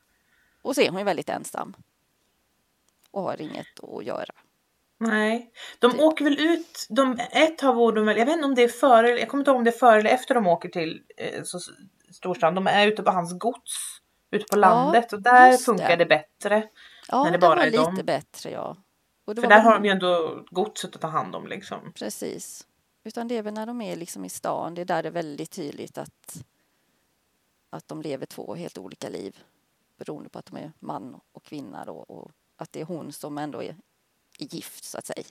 Och 0.62 0.76
så 0.76 0.82
är 0.82 0.90
hon 0.90 1.00
ju 1.00 1.06
väldigt 1.06 1.30
ensam. 1.30 1.76
Och 3.12 3.22
har 3.22 3.42
inget 3.42 3.84
att 3.84 4.06
göra. 4.06 4.34
Nej, 4.98 5.52
de 5.80 5.92
Typ. 5.92 6.02
åker 6.02 6.26
väl 6.26 6.40
ut, 6.40 6.86
de, 6.90 7.20
ett 7.32 7.62
bor 7.62 7.94
de 7.94 8.06
väl, 8.06 8.18
jag 8.18 8.26
vet 8.26 8.34
inte 8.34 8.46
om 8.46 8.56
det 8.56 8.64
är 8.64 8.68
före, 8.68 9.10
jag 9.20 9.30
kommer 9.30 9.42
inte 9.42 9.52
ihåg 9.52 9.58
om 9.58 9.64
det 9.64 9.70
är 9.70 9.80
före 9.80 10.00
eller 10.00 10.10
efter 10.10 10.36
de 10.36 10.48
åker 10.48 10.70
till 10.70 11.02
eh, 11.18 11.44
så, 11.44 11.60
storstan. 12.12 12.56
De 12.56 12.68
är 12.68 12.88
ute 12.88 13.04
på 13.04 13.12
hans 13.12 13.40
gods, 13.40 14.00
ute 14.32 14.46
på 14.52 14.58
landet 14.58 15.14
och 15.14 15.22
där 15.22 15.58
funkar 15.58 15.90
det. 15.90 15.96
det 15.96 16.06
bättre. 16.06 16.64
Ja, 17.08 17.24
När 17.24 17.32
det 17.32 17.38
det 17.38 17.42
bara 17.42 17.56
var 17.56 17.64
är 17.64 17.72
lite 17.72 17.84
dem. 17.84 18.00
bättre 18.04 18.52
ja. 18.52 18.78
För 19.26 19.34
där 19.48 19.60
har 19.60 19.74
de 19.74 19.86
ju 19.86 19.92
ändå 19.92 20.44
godset 20.52 20.96
att 20.96 21.02
ta 21.02 21.08
hand 21.08 21.36
om 21.36 21.48
liksom. 21.48 21.94
Precis. 21.96 22.66
Utan 23.04 23.28
det 23.28 23.38
är 23.38 23.44
väl 23.44 23.54
när 23.54 23.66
de 23.66 23.82
är 23.82 23.96
liksom 23.96 24.26
i 24.26 24.30
stan, 24.30 24.76
det 24.76 24.82
är 24.82 24.86
där 24.86 25.04
det 25.04 25.10
är 25.10 25.14
väldigt 25.14 25.52
tydligt 25.52 25.98
att, 25.98 26.44
att 27.70 27.88
de 27.88 28.02
lever 28.02 28.26
två 28.26 28.56
helt 28.56 28.78
olika 28.78 29.10
liv. 29.10 29.44
Beroende 29.98 30.30
på 30.30 30.40
att 30.40 30.46
de 30.46 30.58
är 30.58 30.72
man 30.80 31.20
och 31.32 31.44
kvinna 31.44 31.86
då, 31.86 31.94
och 31.94 32.32
att 32.56 32.72
det 32.72 32.82
är 32.82 32.86
hon 32.86 33.12
som 33.14 33.38
ändå 33.38 33.64
är, 33.64 33.76
är 34.40 34.56
gift 34.56 34.84
så 34.84 34.98
att 34.98 35.06
säga. 35.06 35.24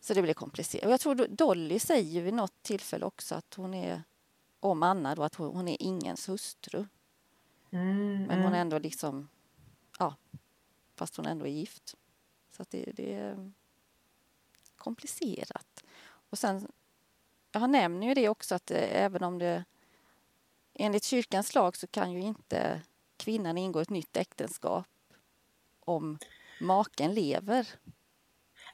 Så 0.00 0.14
det 0.14 0.22
blir 0.22 0.34
komplicerat. 0.34 0.84
Och 0.86 0.92
jag 0.92 1.00
tror 1.00 1.14
Do- 1.14 1.28
Dolly 1.36 1.78
säger 1.78 2.10
ju 2.10 2.20
vid 2.20 2.34
något 2.34 2.62
tillfälle 2.62 3.04
också 3.06 3.34
att 3.34 3.54
hon 3.54 3.74
är, 3.74 4.02
om 4.60 4.82
Anna 4.82 5.14
då, 5.14 5.22
att 5.22 5.34
hon, 5.34 5.56
hon 5.56 5.68
är 5.68 5.82
ingens 5.82 6.28
hustru. 6.28 6.86
Mm, 7.70 8.22
Men 8.24 8.38
hon 8.38 8.46
mm. 8.46 8.54
är 8.54 8.58
ändå 8.58 8.78
liksom, 8.78 9.28
ja, 9.98 10.16
fast 10.94 11.16
hon 11.16 11.26
ändå 11.26 11.46
är 11.46 11.50
gift. 11.50 11.94
Så 12.50 12.62
att 12.62 12.70
det, 12.70 12.92
det 12.94 13.14
är 13.14 13.52
komplicerat. 14.76 15.84
Och 16.32 16.38
sen, 16.38 16.68
han 17.52 17.70
nämner 17.70 18.06
ju 18.06 18.14
det 18.14 18.28
också 18.28 18.54
att 18.54 18.70
eh, 18.70 19.02
även 19.04 19.24
om 19.24 19.38
det 19.38 19.64
enligt 20.74 21.04
kyrkans 21.04 21.54
lag 21.54 21.76
så 21.76 21.86
kan 21.86 22.12
ju 22.12 22.20
inte 22.20 22.80
kvinnan 23.16 23.58
ingå 23.58 23.80
ett 23.80 23.90
nytt 23.90 24.16
äktenskap 24.16 24.86
om 25.80 26.18
maken 26.60 27.14
lever. 27.14 27.66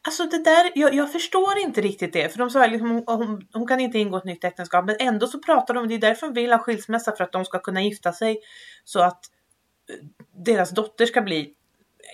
Alltså 0.02 0.24
det 0.24 0.44
där, 0.44 0.72
jag, 0.74 0.94
jag 0.94 1.12
förstår 1.12 1.58
inte 1.58 1.80
riktigt 1.80 2.12
det. 2.12 2.28
För 2.32 2.38
de 2.38 2.50
sa 2.50 2.66
liksom, 2.66 2.90
hon, 2.90 3.04
hon, 3.06 3.48
hon 3.52 3.66
kan 3.66 3.80
inte 3.80 3.98
ingå 3.98 4.16
ett 4.16 4.24
nytt 4.24 4.44
äktenskap. 4.44 4.84
Men 4.84 4.96
ändå 4.98 5.26
så 5.26 5.38
pratar 5.38 5.74
de, 5.74 5.88
det 5.88 5.94
är 5.94 5.98
därför 5.98 6.26
de 6.26 6.34
vill 6.34 6.52
ha 6.52 6.58
skilsmässa. 6.58 7.16
För 7.16 7.24
att 7.24 7.32
de 7.32 7.44
ska 7.44 7.58
kunna 7.58 7.82
gifta 7.82 8.12
sig. 8.12 8.40
Så 8.84 9.00
att 9.00 9.24
eh, 9.90 10.06
deras 10.44 10.70
dotter 10.70 11.06
ska 11.06 11.22
bli, 11.22 11.54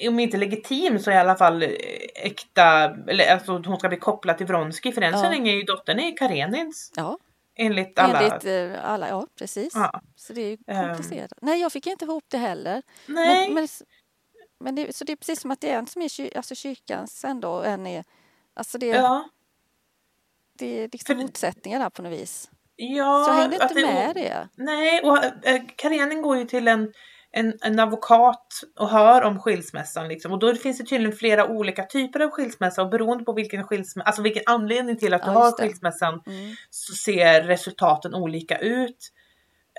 om 0.08 0.18
inte 0.20 0.36
legitim 0.36 0.98
så 0.98 1.10
i 1.10 1.16
alla 1.16 1.36
fall 1.36 1.62
eh, 1.62 1.68
äkta. 2.14 2.94
Eller 3.08 3.32
alltså 3.32 3.52
hon 3.66 3.78
ska 3.78 3.88
bli 3.88 3.98
kopplad 3.98 4.38
till 4.38 4.46
Vronsky. 4.46 4.92
För 4.92 5.02
än 5.02 5.18
så 5.18 5.24
Ja. 5.24 5.30
länge 5.30 5.52
är 5.52 5.56
ju 5.56 5.62
dottern 5.62 5.98
är 5.98 6.16
Karenins. 6.16 6.92
Ja, 6.96 7.18
Enligt 7.56 7.98
alla. 7.98 8.20
enligt 8.20 8.44
eh, 8.74 8.90
alla. 8.90 9.08
Ja, 9.08 9.26
precis. 9.38 9.72
Ja. 9.74 10.00
Så 10.16 10.32
det 10.32 10.40
är 10.40 10.48
ju 10.50 10.58
Ehm. 10.66 10.86
komplicerat. 10.88 11.32
Nej, 11.42 11.60
jag 11.60 11.72
fick 11.72 11.86
inte 11.86 12.04
ihop 12.04 12.24
det 12.28 12.38
heller. 12.38 12.82
Nej. 13.06 13.50
Men, 13.50 13.54
men, 13.54 13.68
men 14.60 14.74
det, 14.74 14.96
så 14.96 15.04
det 15.04 15.12
är 15.12 15.16
precis 15.16 15.40
som 15.40 15.50
att 15.50 15.60
det 15.60 15.70
är 15.70 15.78
en 15.78 15.86
som 15.86 16.02
är 16.02 16.08
kyr, 16.08 16.36
alltså 16.36 16.54
kyrkans 16.54 17.24
ändå 17.24 17.50
och 17.50 17.66
en 17.66 17.86
är... 17.86 18.04
Alltså 18.54 18.78
det, 18.78 18.86
ja. 18.86 19.28
det 20.58 20.66
är 20.84 20.88
liksom 20.92 21.16
För- 21.16 21.22
motsättningar 21.22 21.78
där 21.80 21.90
på 21.90 22.02
något 22.02 22.12
vis. 22.12 22.50
Ja. 22.76 23.24
så 23.24 23.30
jag 23.30 23.36
hängde 23.36 23.58
inte 23.62 23.74
med 23.74 24.14
det. 24.14 24.48
Nej, 24.54 25.02
och 25.02 25.24
äh, 25.46 25.62
Karenin 25.76 26.22
går 26.22 26.36
ju 26.36 26.44
till 26.44 26.68
en, 26.68 26.92
en, 27.36 27.54
en 27.62 27.78
advokat 27.80 28.46
och 28.78 28.88
hör 28.88 29.22
om 29.22 29.38
skilsmässan 29.40 30.08
liksom. 30.08 30.32
Och 30.32 30.38
då 30.38 30.54
finns 30.54 30.78
det 30.78 30.84
tydligen 30.84 31.16
flera 31.16 31.46
olika 31.46 31.82
typer 31.84 32.20
av 32.20 32.30
skilsmässa 32.30 32.82
och 32.82 32.90
beroende 32.90 33.24
på 33.24 33.32
vilken 33.32 33.64
skilsmässa, 33.64 34.06
alltså 34.06 34.22
vilken 34.22 34.42
anledning 34.46 34.96
till 34.96 35.14
att 35.14 35.22
du 35.22 35.28
Ja, 35.28 35.32
har 35.34 35.50
det. 35.56 35.62
skilsmässan 35.62 36.22
Mm. 36.26 36.54
så 36.70 36.94
ser 36.94 37.42
resultaten 37.42 38.14
olika 38.14 38.58
ut. 38.58 39.10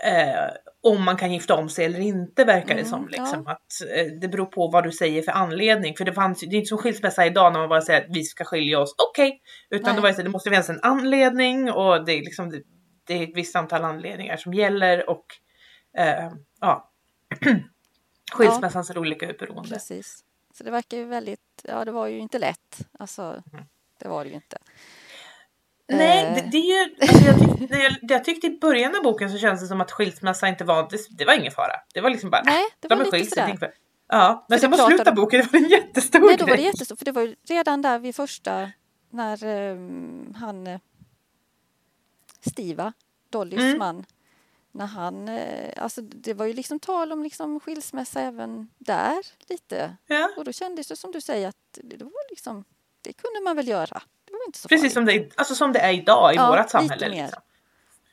Eh, 0.05 0.49
om 0.83 1.03
man 1.03 1.17
kan 1.17 1.33
gifta 1.33 1.55
om 1.55 1.69
sig 1.69 1.85
eller 1.85 1.99
inte 1.99 2.43
verkar 2.43 2.67
det 2.75 2.81
Mm, 2.81 2.85
som. 2.85 3.07
Liksom. 3.07 3.43
ja. 3.45 3.51
Att, 3.51 3.89
eh, 3.97 4.05
det 4.21 4.27
beror 4.27 4.45
på 4.45 4.67
vad 4.67 4.83
du 4.83 4.91
säger 4.91 5.21
för 5.21 5.31
anledning. 5.31 5.95
För 5.97 6.05
det, 6.05 6.13
fanns, 6.13 6.39
det 6.39 6.45
är 6.45 6.57
inte 6.57 6.67
som 6.67 6.77
skilsmässa 6.77 7.25
idag 7.25 7.53
när 7.53 7.59
man 7.59 7.69
bara 7.69 7.81
säger 7.81 8.01
att 8.01 8.15
vi 8.15 8.23
ska 8.23 8.43
skilja 8.43 8.79
oss. 8.79 8.95
Okej! 9.09 9.41
Utan 9.69 9.83
Nej. 9.85 9.95
det, 9.95 10.01
var 10.01 10.09
ju 10.09 10.15
så, 10.15 10.21
det 10.21 10.29
måste 10.29 10.49
finnas 10.49 10.69
en 10.69 10.79
anledning 10.81 11.71
och 11.71 12.05
det 12.05 12.11
är, 12.13 12.19
liksom, 12.19 12.49
det, 12.49 12.61
det 13.07 13.13
är 13.13 13.23
ett 13.23 13.35
visst 13.35 13.55
antal 13.55 13.83
anledningar 13.83 14.37
som 14.37 14.53
gäller. 14.53 15.09
Och 15.09 15.25
eh, 15.97 16.31
ja, 16.61 16.91
skilsmässan 18.33 18.85
ser 18.85 18.97
olika 18.97 19.29
ut 19.29 19.37
beroende. 19.39 19.69
Precis. 19.69 20.23
Så 20.53 20.63
det 20.63 20.71
verkar 20.71 20.97
ju 20.97 21.05
väldigt... 21.05 21.39
Ja, 21.63 21.85
det 21.85 21.91
var 21.91 22.07
ju 22.07 22.17
inte 22.19 22.39
lätt. 22.39 22.79
Alltså, 22.99 23.21
Mm. 23.53 23.65
det 23.99 24.07
var 24.07 24.23
det 24.23 24.29
ju 24.29 24.35
inte. 24.35 24.57
Nej, 25.87 26.25
Eh. 26.25 26.35
det, 26.35 26.49
det 26.51 26.57
är 26.57 26.79
ju, 26.87 26.95
alltså 27.01 27.17
jag, 27.25 27.39
tyck, 27.59 27.69
när 27.69 27.79
jag, 27.83 27.93
jag 28.01 28.23
tyckte 28.23 28.47
i 28.47 28.57
början 28.61 28.95
av 28.95 29.03
boken 29.03 29.31
så 29.31 29.37
kändes 29.37 29.61
det 29.61 29.67
som 29.67 29.81
att 29.81 29.91
skilsmässa 29.91 30.47
inte 30.47 30.63
var, 30.63 30.89
det, 30.89 30.97
det 31.17 31.25
var 31.25 31.33
ingen 31.33 31.51
fara. 31.51 31.73
Det 31.93 32.01
var 32.01 32.09
liksom 32.09 32.29
bara, 32.29 32.43
Nej, 32.45 32.63
det 32.79 32.87
de 32.87 32.97
var 32.97 33.11
det 33.11 33.17
är 33.19 33.57
fara. 33.57 33.71
Ja, 34.07 34.45
men 34.49 34.59
För 34.59 34.61
sen 34.61 34.71
det 34.71 34.77
på 34.77 34.83
slutet 34.87 35.07
av 35.07 35.15
boken 35.15 35.39
det 35.41 35.45
var 35.53 35.59
det 35.59 35.65
en 35.65 35.69
jättestor 35.71 36.19
Nej, 36.19 36.37
då 36.37 36.43
var 36.45 36.51
det 36.51 36.55
grej. 36.57 36.65
jättestort. 36.65 36.97
För 36.97 37.05
det 37.05 37.11
var 37.11 37.21
ju 37.21 37.35
redan 37.47 37.81
där 37.81 37.99
vid 37.99 38.15
första... 38.15 38.71
När 39.09 39.43
ehm, 39.43 40.33
han... 40.37 40.79
Stiva, 42.51 42.93
Dollys 43.29 43.59
Mm. 43.59 43.77
man. 43.77 44.05
När 44.75 44.85
han... 44.85 45.27
Eh, 45.27 45.83
alltså 45.83 46.01
det 46.01 46.33
var 46.33 46.45
ju 46.45 46.53
liksom 46.53 46.79
tal 46.79 47.11
om 47.11 47.23
liksom 47.23 47.59
skilsmässa 47.59 48.21
även 48.21 48.69
där 48.77 49.17
lite. 49.49 49.97
Ja, 50.07 50.29
Och 50.37 50.45
då 50.45 50.51
kändes 50.51 50.87
det 50.87 50.95
som 50.95 51.11
du 51.11 51.21
säger 51.21 51.47
att 51.47 51.79
det, 51.83 52.03
var 52.03 52.29
liksom... 52.29 52.63
Det 53.01 53.13
kunde 53.13 53.41
man 53.41 53.55
väl 53.55 53.67
göra. 53.67 54.01
Det 54.25 54.31
var 54.31 54.45
inte 54.47 54.59
så 54.59 54.67
precis 54.67 54.93
farligt. 54.93 54.93
som 54.93 55.05
det, 55.05 55.37
alltså 55.39 55.55
som 55.55 55.73
det 55.73 55.79
är 55.79 55.93
idag 55.93 56.33
i 56.33 56.35
Ja, 56.35 56.55
lite 56.57 56.69
samhälle. 56.69 57.09
mer. 57.09 57.23
Liksom. 57.25 57.41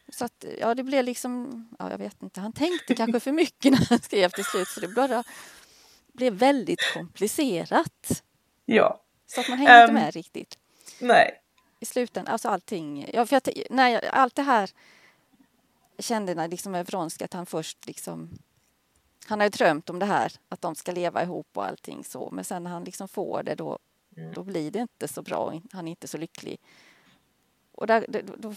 Så 0.08 0.24
att, 0.24 0.44
ja, 0.60 0.74
det 0.74 0.82
blev 0.82 1.04
liksom, 1.04 1.68
ja, 1.78 1.90
jag 1.90 1.98
vet 1.98 2.22
inte, 2.22 2.40
han 2.40 2.52
tänkte 2.52 2.94
kanske 2.94 3.20
för 3.20 3.32
mycket 3.32 3.72
när 3.72 3.86
han 3.90 3.98
skrev 3.98 4.28
till 4.30 4.44
slut 4.44 4.68
så 4.68 4.80
det 4.80 4.88
bara 4.88 5.24
blev 6.12 6.32
väldigt 6.32 6.92
komplicerat. 6.94 8.22
Ja, 8.64 9.02
Så 9.26 9.40
att 9.40 9.48
man 9.48 9.58
hängde 9.58 9.72
inte 9.82 9.88
Ehm. 9.88 9.94
med 9.94 10.14
riktigt. 10.14 10.58
nej. 11.00 11.38
I 11.80 11.84
slutändan, 11.86 12.32
alltså 12.32 12.48
allting, 12.48 13.10
ja, 13.14 13.26
för 13.26 13.40
jag, 13.70 13.90
jag, 13.90 14.04
allt 14.06 14.34
det 14.34 14.42
här 14.42 14.70
kände 15.98 16.34
liksom 16.48 16.72
med 16.72 16.94
att 16.94 17.32
han 17.32 17.46
först 17.46 17.86
liksom, 17.86 18.30
han 19.26 19.40
har 19.40 19.46
ju 19.46 19.50
drömt 19.50 19.90
om 19.90 19.98
det 19.98 20.06
här, 20.06 20.32
att 20.48 20.60
de 20.60 20.74
ska 20.74 20.92
leva 20.92 21.22
ihop 21.22 21.46
och 21.54 21.64
allting 21.66 22.04
så, 22.04 22.28
men 22.32 22.44
sen 22.44 22.64
när 22.64 22.70
han 22.70 22.84
liksom 22.84 23.08
får 23.08 23.42
det 23.42 23.54
då, 23.54 23.78
Mm. 24.16 24.32
då 24.34 24.42
blir 24.42 24.70
det 24.70 24.78
inte 24.78 25.08
så 25.08 25.22
bra, 25.22 25.60
han 25.72 25.86
är 25.88 25.90
inte 25.90 26.08
så 26.08 26.18
lycklig. 26.18 26.60
Och 27.72 27.86
där, 27.86 28.06
då, 28.38 28.54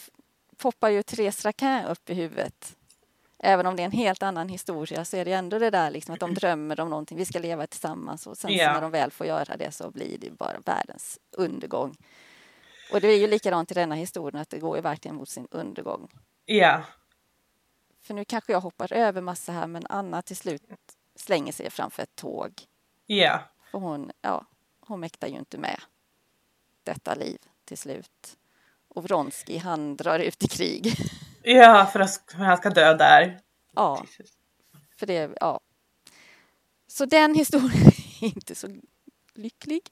poppar 0.58 0.90
ju 0.90 1.04
Therese 1.04 1.46
Raquin 1.46 1.84
upp 1.86 2.10
i 2.10 2.14
huvudet. 2.14 2.76
Även 3.40 3.66
om 3.66 3.76
det 3.76 3.82
är 3.84 3.86
en 3.86 3.92
helt 3.92 4.24
annan 4.24 4.50
historia 4.50 5.06
så 5.06 5.18
är 5.18 5.26
det 5.26 5.34
ändå 5.34 5.60
det 5.60 5.70
där 5.70 5.92
liksom 5.92 6.14
att 6.14 6.20
de 6.20 6.34
drömmer 6.34 6.80
om 6.80 6.90
någonting, 6.90 7.18
vi 7.18 7.26
ska 7.26 7.40
leva 7.40 7.68
tillsammans 7.68 8.28
och 8.28 8.38
sen 8.38 8.54
Ja. 8.54 8.74
när 8.74 8.82
de 8.82 8.92
väl 8.92 9.12
får 9.12 9.28
göra 9.28 9.58
det 9.58 9.72
så 9.72 9.92
blir 9.92 10.18
det 10.18 10.32
bara 10.32 10.60
världens 10.66 11.20
undergång. 11.32 11.96
Och 12.94 13.02
det 13.02 13.08
är 13.08 13.18
ju 13.20 13.28
likadant 13.28 13.72
i 13.72 13.74
denna 13.74 13.96
historien 13.96 14.42
att 14.42 14.50
det 14.50 14.60
går 14.60 14.76
ju 14.76 14.82
verkligen 14.82 15.16
mot 15.16 15.30
sin 15.30 15.48
undergång. 15.52 16.08
Ja, 16.46 16.84
För 18.06 18.14
nu 18.14 18.26
kanske 18.26 18.52
jag 18.52 18.62
hoppar 18.62 18.94
över 18.94 19.22
massa 19.22 19.52
här 19.52 19.68
men 19.68 19.86
Anna 19.90 20.22
till 20.22 20.38
slut 20.38 20.64
slänger 21.16 21.52
sig 21.52 21.70
framför 21.70 22.04
ett 22.04 22.16
tåg 22.16 22.62
Ja. 23.06 23.40
För 23.72 23.80
hon, 23.80 24.12
ja, 24.22 24.46
hon 24.80 25.00
mäktar 25.00 25.28
ju 25.28 25.38
inte 25.38 25.58
med 25.58 25.82
detta 26.84 27.16
liv 27.16 27.38
till 27.66 27.78
slut. 27.78 28.38
Och 28.88 29.04
Vronsky 29.04 29.58
han 29.58 29.98
drar 29.98 30.20
ut 30.20 30.44
i 30.44 30.48
krig. 30.48 30.94
Ja, 31.48 31.90
för 31.94 32.00
att 32.00 32.34
han 32.34 32.58
ska 32.58 32.70
dö 32.70 32.94
där. 32.94 33.40
Ja, 33.74 34.06
för 34.98 35.06
det, 35.06 35.32
ja. 35.40 35.60
Så 36.88 37.06
den 37.06 37.36
historien 37.36 37.88
är 38.22 38.26
inte 38.26 38.56
så 38.56 38.68
lycklig. 39.34 39.90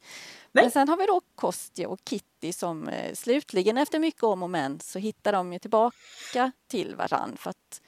Nej. 0.52 0.64
Men 0.64 0.72
sen 0.72 0.90
har 0.90 0.98
vi 0.98 1.06
då 1.06 1.22
Kostja 1.36 1.90
och 1.90 2.00
Kitty 2.10 2.54
som 2.54 2.88
eh, 2.88 3.14
slutligen 3.14 3.78
efter 3.78 4.00
mycket 4.00 4.24
om 4.24 4.44
och 4.44 4.50
men 4.50 4.80
så 4.80 5.00
hittar 5.00 5.34
de 5.34 5.54
ju 5.54 5.60
tillbaka 5.60 6.52
till 6.68 6.96
varann 6.96 7.38
för 7.38 7.50
att 7.50 7.82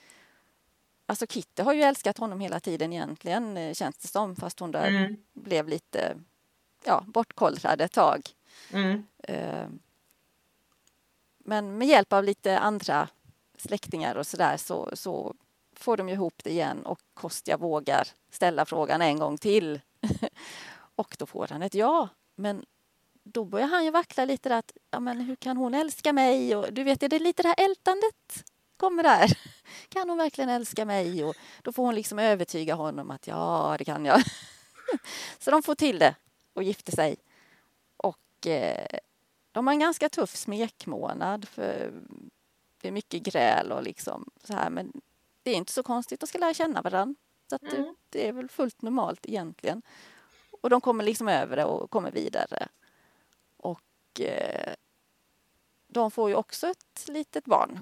Alltså 1.06 1.28
Kitty 1.28 1.62
har 1.64 1.74
ju 1.74 1.82
älskat 1.82 2.18
honom 2.18 2.40
hela 2.40 2.60
tiden 2.60 2.94
egentligen 2.94 3.58
eh, 3.58 3.74
känns 3.74 3.98
det 3.98 4.08
som 4.08 4.36
fast 4.36 4.60
hon 4.60 4.72
där 4.72 4.88
Mm. 4.88 5.16
blev 5.34 5.68
lite 5.68 6.18
ja, 6.84 7.04
bortkollrad 7.08 7.82
ett 7.82 7.92
tag. 7.92 8.22
Mm. 8.72 9.04
Eh, 9.24 9.68
Men 11.38 11.78
med 11.78 11.88
hjälp 11.88 12.14
av 12.14 12.24
lite 12.24 12.60
andra 12.60 13.10
släktingar 13.58 14.16
och 14.16 14.28
sådär 14.28 14.58
så, 14.58 14.90
så 14.94 15.36
får 15.76 15.98
de 15.98 16.10
ju 16.10 16.14
ihop 16.16 16.44
det 16.44 16.50
igen 16.50 16.86
och 16.86 17.00
Kostja 17.14 17.58
vågar 17.58 18.08
ställa 18.30 18.66
frågan 18.66 19.02
en 19.02 19.20
gång 19.20 19.38
till. 19.38 19.82
och 20.96 21.16
då 21.20 21.26
får 21.26 21.48
han 21.48 21.62
ett 21.62 21.74
ja. 21.74 22.10
Men 22.36 22.66
då 23.24 23.46
börjar 23.46 23.68
han 23.68 23.86
ju 23.86 23.92
vackla 23.92 24.26
lite 24.26 24.50
där 24.50 24.58
att 24.58 24.72
ja, 24.92 25.00
men 25.00 25.22
hur 25.22 25.36
kan 25.36 25.58
hon 25.58 25.74
älska 25.74 26.14
mig? 26.14 26.56
Och 26.56 26.74
du 26.74 26.84
vet, 26.84 27.04
är 27.04 27.10
det 27.10 27.20
lite 27.20 27.44
det 27.44 27.48
här 27.58 27.66
ältandet 27.66 28.44
kommer 28.78 29.04
där? 29.04 29.38
Kan 29.90 30.10
hon 30.10 30.18
verkligen 30.18 30.50
älska 30.50 30.86
mig? 30.86 31.24
Och 31.24 31.36
då 31.62 31.72
får 31.72 31.84
hon 31.86 31.96
liksom 31.96 32.20
övertyga 32.20 32.76
honom 32.76 33.12
att 33.12 33.28
ja, 33.28 33.76
det 33.78 33.86
kan 33.86 34.06
jag. 34.06 34.22
Så 35.40 35.52
de 35.52 35.64
får 35.64 35.76
till 35.76 36.00
det 36.00 36.16
och 36.54 36.64
gifter 36.64 36.92
sig. 36.92 37.16
Och 37.98 38.48
eh, 38.48 39.00
de 39.52 39.68
har 39.68 39.74
en 39.74 39.80
ganska 39.80 40.10
tuff 40.10 40.36
smekmånad 40.36 41.48
för 41.48 41.92
det 42.82 42.88
är 42.88 42.92
mycket 42.92 43.24
gräl 43.24 43.72
och 43.72 43.84
liksom 43.84 44.30
så 44.44 44.54
här 44.54 44.70
men 44.70 45.02
det 45.44 45.52
är 45.52 45.56
inte 45.56 45.72
så 45.72 45.84
konstigt, 45.84 46.20
de 46.20 46.28
ska 46.28 46.38
lära 46.38 46.54
känna 46.54 46.82
varandra. 46.82 47.16
Så 47.50 47.58
det, 47.58 47.78
Mm. 47.78 47.96
det 48.10 48.28
är 48.28 48.34
väl 48.34 48.50
fullt 48.50 48.82
normalt 48.82 49.26
egentligen. 49.26 49.82
Och 50.62 50.70
de 50.70 50.82
kommer 50.82 51.04
liksom 51.04 51.28
över 51.28 51.56
det 51.56 51.66
och 51.66 51.92
kommer 51.92 52.12
vidare. 52.12 52.68
Och 53.58 54.22
eh, 54.22 54.74
de 55.88 56.12
får 56.12 56.30
ju 56.30 56.36
också 56.36 56.68
ett 56.68 57.08
litet 57.08 57.46
barn 57.46 57.80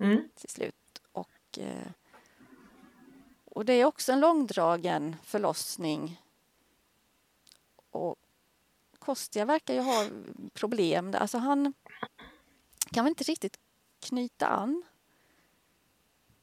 Mm. 0.00 0.28
till 0.34 0.48
slut. 0.48 0.74
Och, 1.50 1.58
eh, 1.58 1.86
och 3.44 3.64
det 3.64 3.72
är 3.72 3.84
också 3.84 4.12
en 4.12 4.20
långdragen 4.20 5.16
förlossning. 5.24 6.22
Och 7.90 8.16
Kostja 8.98 9.44
verkar 9.44 9.74
ju 9.74 9.80
ha 9.80 10.06
problem. 10.54 11.14
Alltså 11.18 11.38
han 11.38 11.74
kan 12.92 13.04
väl 13.04 13.10
inte 13.10 13.24
riktigt 13.24 13.58
knyta 14.00 14.46
an 14.46 14.82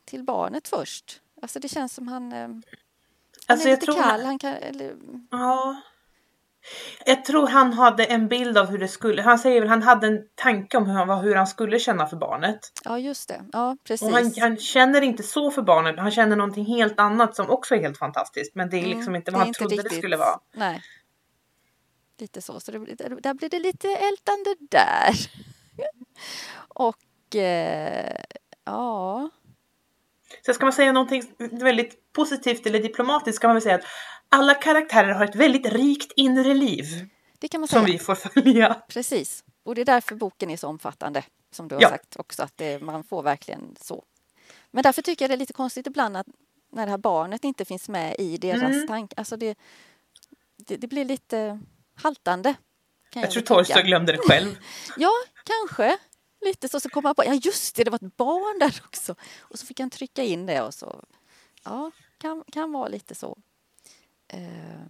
till 0.06 0.24
barnet 0.24 0.68
först. 0.68 1.22
Alltså 1.42 1.60
det 1.60 1.70
känns 1.70 1.94
som 1.94 2.08
han, 2.08 2.32
eh, 2.32 2.40
han 2.40 2.64
Alltså 3.48 3.68
är 3.68 3.72
jag 3.72 3.78
lite 3.80 3.86
tror... 3.86 4.02
kall. 4.04 4.26
Han 4.26 4.40
kan, 4.40 4.54
eller, 4.54 4.98
Ja. 5.32 5.82
Jag 7.06 7.26
tror 7.26 7.48
han 7.48 7.74
hade 7.74 8.06
en 8.06 8.28
bild 8.28 8.58
av 8.58 8.66
hur 8.66 8.78
det 8.78 8.88
skulle, 8.88 9.22
han 9.22 9.40
säger 9.40 9.60
väl 9.62 9.70
han 9.70 9.84
hade 9.84 10.08
en 10.08 10.20
tanke 10.36 10.78
om 10.78 10.86
hur 10.86 10.94
han, 10.94 11.20
hur 11.24 11.36
han 11.36 11.48
skulle 11.48 11.80
känna 11.80 12.08
för 12.08 12.18
barnet. 12.18 12.60
ja, 12.84 13.00
just 13.00 13.30
det. 13.30 13.42
Ja, 13.54 13.78
precis. 13.84 14.08
Och 14.08 14.14
han, 14.14 14.34
han 14.40 14.58
känner 14.58 15.02
inte 15.02 15.24
så 15.24 15.52
för 15.52 15.62
barnet, 15.62 16.00
han 16.00 16.12
känner 16.12 16.36
någonting 16.36 16.66
helt 16.66 17.00
annat 17.00 17.36
som 17.36 17.50
också 17.50 17.76
är 17.76 17.80
helt 17.82 17.98
fantastiskt. 17.98 18.56
Men 18.56 18.70
det 18.70 18.78
är 18.78 18.82
liksom 18.86 19.02
Mm, 19.02 19.16
inte 19.16 19.32
det 19.32 19.38
vad 19.38 19.46
han 19.46 19.54
trodde 19.54 19.76
det 19.76 19.82
riktigt- 19.82 19.98
skulle 20.00 20.18
vara. 20.18 20.40
Nej. 20.54 20.82
Lite 22.20 22.42
så. 22.42 22.60
Så 22.60 22.72
det, 22.72 22.80
där 23.20 23.34
blir 23.34 23.50
det 23.50 23.60
lite 23.60 23.88
ältande 23.88 24.56
där. 24.60 25.14
Och 26.68 27.36
eh, 27.36 28.22
ja, 28.66 29.30
Så 30.46 30.54
ska 30.54 30.66
man 30.66 30.74
säga 30.74 30.92
någonting 30.92 31.24
väldigt 31.52 32.14
positivt 32.14 32.66
eller 32.68 32.80
diplomatiskt 32.80 33.42
kan 33.42 33.48
man 33.48 33.56
väl 33.56 33.62
säga 33.62 33.76
att 33.76 33.84
alla 34.30 34.54
karaktärer 34.54 35.14
har 35.14 35.26
ett 35.26 35.36
väldigt 35.36 35.66
rikt 35.66 36.12
inre 36.16 36.54
liv 36.54 36.86
det 37.40 37.48
kan 37.48 37.62
man 37.62 37.68
säga. 37.68 37.82
som 37.82 37.92
vi 37.92 38.00
får 38.00 38.16
följa. 38.16 38.74
Precis. 38.88 39.44
Och 39.64 39.76
det 39.76 39.82
är 39.82 39.86
därför 39.86 40.16
boken 40.16 40.50
är 40.50 40.58
så 40.58 40.68
omfattande. 40.68 41.24
Som 41.52 41.68
du 41.68 41.76
har 41.76 41.82
Ja. 41.82 41.90
sagt 41.90 42.16
också. 42.16 42.44
Att 42.44 42.58
det, 42.58 42.82
man 42.82 43.04
får 43.04 43.24
verkligen 43.24 43.76
så. 43.82 44.04
Men 44.72 44.84
därför 44.84 45.02
tycker 45.02 45.26
jag 45.26 45.30
det 45.30 45.36
är 45.36 45.38
lite 45.38 45.54
konstigt 45.54 45.88
ibland 45.88 46.18
att 46.18 46.28
när 46.72 46.86
det 46.86 46.90
här 46.92 46.98
barnet 46.98 47.44
inte 47.44 47.66
finns 47.66 47.90
med 47.90 48.16
i 48.20 48.38
deras 48.38 48.62
Mm. 48.62 48.88
tanke. 48.88 49.14
Alltså 49.18 49.38
det, 49.38 49.58
det, 50.58 50.78
det 50.78 50.88
blir 50.88 51.06
lite 51.06 51.60
haltande. 51.96 52.54
Kan 53.10 53.22
Jag 53.22 53.32
tror. 53.32 53.44
Tolstoj 53.44 53.84
glömde 53.84 54.12
det 54.12 54.18
själv. 54.18 54.56
Ja, 54.98 55.12
kanske. 55.44 55.98
Lite 56.42 56.70
så, 56.70 56.80
så 56.80 56.90
kom 56.90 57.06
han 57.06 57.16
på, 57.16 57.26
ja 57.26 57.34
just 57.34 57.76
det, 57.76 57.84
det 57.84 57.92
var 57.92 57.96
ett 58.06 58.18
barn 58.18 58.60
där 58.60 58.82
också. 58.86 59.16
Och 59.40 59.60
så 59.60 59.66
fick 59.66 59.80
han 59.80 59.90
trycka 59.90 60.24
in 60.24 60.46
det 60.46 60.62
och 60.62 60.74
så, 60.74 61.04
ja, 61.64 61.92
kan, 62.18 62.44
kan 62.52 62.72
vara 62.72 62.88
lite 62.88 63.16
så. 63.16 63.38
Eh, 64.28 64.82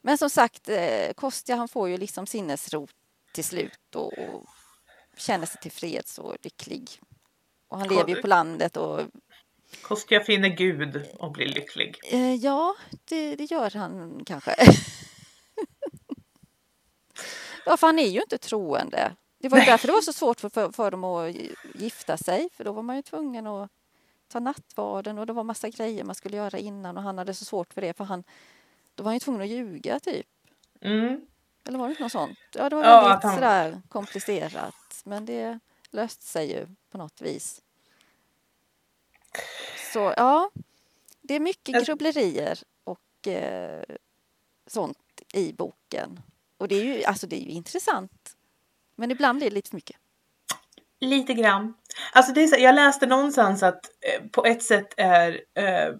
Men 0.00 0.18
som 0.18 0.30
sagt, 0.30 0.68
eh, 0.68 1.12
Kostja 1.12 1.56
han 1.56 1.68
får 1.68 1.88
ju 1.88 1.96
liksom 1.96 2.26
sinnesro 2.26 2.88
till 3.32 3.44
slut 3.44 3.94
och, 3.94 4.18
och 4.18 4.46
känner 5.16 5.46
sig 5.46 5.60
tillfreds 5.60 6.18
och 6.18 6.36
lycklig. 6.42 6.90
Och 7.68 7.78
han 7.78 7.88
lever 7.88 8.08
ju 8.08 8.22
på 8.22 8.26
landet 8.26 8.76
och 8.76 9.00
Kostja 9.82 10.20
finner 10.24 10.48
Gud 10.48 11.06
och 11.18 11.32
blir 11.32 11.48
lycklig. 11.48 11.96
eh, 12.04 12.34
ja, 12.34 12.74
det, 13.04 13.36
det 13.36 13.44
gör 13.50 13.70
han 13.70 14.22
kanske. 14.26 14.54
ja, 17.66 17.76
för 17.76 17.86
han 17.86 17.98
är 17.98 18.08
ju 18.08 18.20
inte 18.20 18.38
troende. 18.38 19.16
Det 19.38 19.48
var 19.48 19.58
ju 19.58 19.64
därför 19.64 19.86
det 19.86 19.92
var 19.92 20.00
så 20.00 20.12
svårt 20.12 20.40
för, 20.40 20.48
för, 20.48 20.72
för 20.72 20.90
dem 20.90 21.04
att 21.04 21.34
gifta 21.74 22.16
sig, 22.16 22.48
för 22.52 22.64
då 22.64 22.72
var 22.72 22.82
man 22.82 22.96
ju 22.96 23.02
tvungen 23.02 23.46
att 23.46 23.70
ta 24.32 24.40
nattvarden 24.40 25.18
och 25.18 25.26
det 25.26 25.32
var 25.32 25.44
massa 25.44 25.68
grejer 25.68 26.04
man 26.04 26.14
skulle 26.14 26.36
göra 26.36 26.58
innan 26.58 26.96
och 26.96 27.02
han 27.02 27.18
hade 27.18 27.34
så 27.34 27.44
svårt 27.44 27.72
för 27.74 27.80
det 27.80 27.96
för 27.96 28.04
han 28.04 28.24
då 28.94 29.02
var 29.02 29.08
han 29.10 29.16
ju 29.16 29.20
tvungen 29.20 29.42
att 29.42 29.48
ljuga 29.48 30.00
typ. 30.00 30.26
Mm. 30.80 31.26
Eller 31.64 31.78
var 31.78 31.86
det 31.86 31.90
inte 31.90 32.02
något 32.02 32.12
sånt? 32.12 32.38
Ja, 32.54 32.68
det 32.70 32.76
var 32.76 32.84
Ja, 32.84 33.02
väldigt 33.08 33.22
han- 33.22 33.34
sådär 33.34 33.82
komplicerat. 33.88 35.02
Men 35.04 35.26
det 35.26 35.58
löste 35.90 36.24
sig 36.26 36.50
ju 36.52 36.66
på 36.90 36.98
något 36.98 37.20
vis. 37.20 37.62
Så 39.92 40.14
ja, 40.16 40.50
det 41.20 41.34
är 41.34 41.40
mycket 41.40 41.86
grubblerier 41.86 42.58
och 42.84 43.28
eh, 43.28 43.84
sånt 44.66 45.22
i 45.34 45.52
boken. 45.52 46.20
Och 46.56 46.68
det 46.68 46.74
är 46.74 46.84
ju, 46.84 47.04
alltså 47.04 47.26
det 47.26 47.36
är 47.36 47.44
ju 47.44 47.50
intressant. 47.50 48.36
Men 48.94 49.10
ibland 49.10 49.38
blir 49.38 49.50
det 49.50 49.54
lite 49.54 49.70
för 49.70 49.76
mycket. 49.76 49.96
Lite 51.02 51.34
grann. 51.34 51.74
Alltså 52.12 52.32
det 52.32 52.42
är 52.42 52.46
så, 52.46 52.56
jag 52.60 52.74
läste 52.74 53.06
någonstans 53.06 53.62
att 53.62 53.80
eh, 53.84 54.26
på 54.30 54.44
ett 54.44 54.62
sätt 54.62 54.94
är 54.96 55.30
eh, 55.54 55.94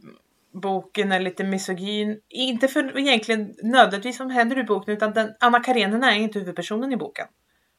boken 0.54 1.12
är 1.12 1.20
lite 1.20 1.44
misogyn. 1.44 2.20
Inte 2.28 2.68
för 2.68 2.98
egentligen 2.98 3.54
nödvändigtvis 3.62 4.16
som 4.16 4.30
händer 4.30 4.58
i 4.58 4.64
boken 4.64 4.94
utan 4.94 5.12
den, 5.12 5.34
Anna 5.40 5.60
Karenina 5.60 6.12
är 6.14 6.18
inte 6.18 6.38
huvudpersonen 6.38 6.92
i 6.92 6.96
boken. 6.96 7.26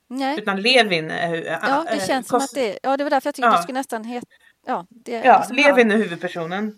Nej, 0.07 0.39
Utan 0.39 0.61
Levin 0.61 1.11
är 1.11 1.27
hu- 1.35 1.57
ja, 1.61 1.85
det 1.87 1.93
eh, 2.01 2.07
känns 2.07 2.27
som 2.27 2.39
kost- 2.39 2.51
att 2.51 2.55
det, 2.55 2.79
ja 2.83 2.97
det 2.97 3.03
var 3.03 3.11
därför 3.11 3.27
jag 3.27 3.35
tyckte 3.35 3.47
Ja. 3.47 3.55
det 3.57 3.63
skulle 3.63 3.79
nästan 3.79 4.03
heta, 4.03 4.27
ja. 4.67 4.85
Det, 4.89 5.11
Ja, 5.11 5.37
liksom, 5.39 5.55
Levin 5.55 5.91
är 5.91 5.97
huvudpersonen. 5.97 6.75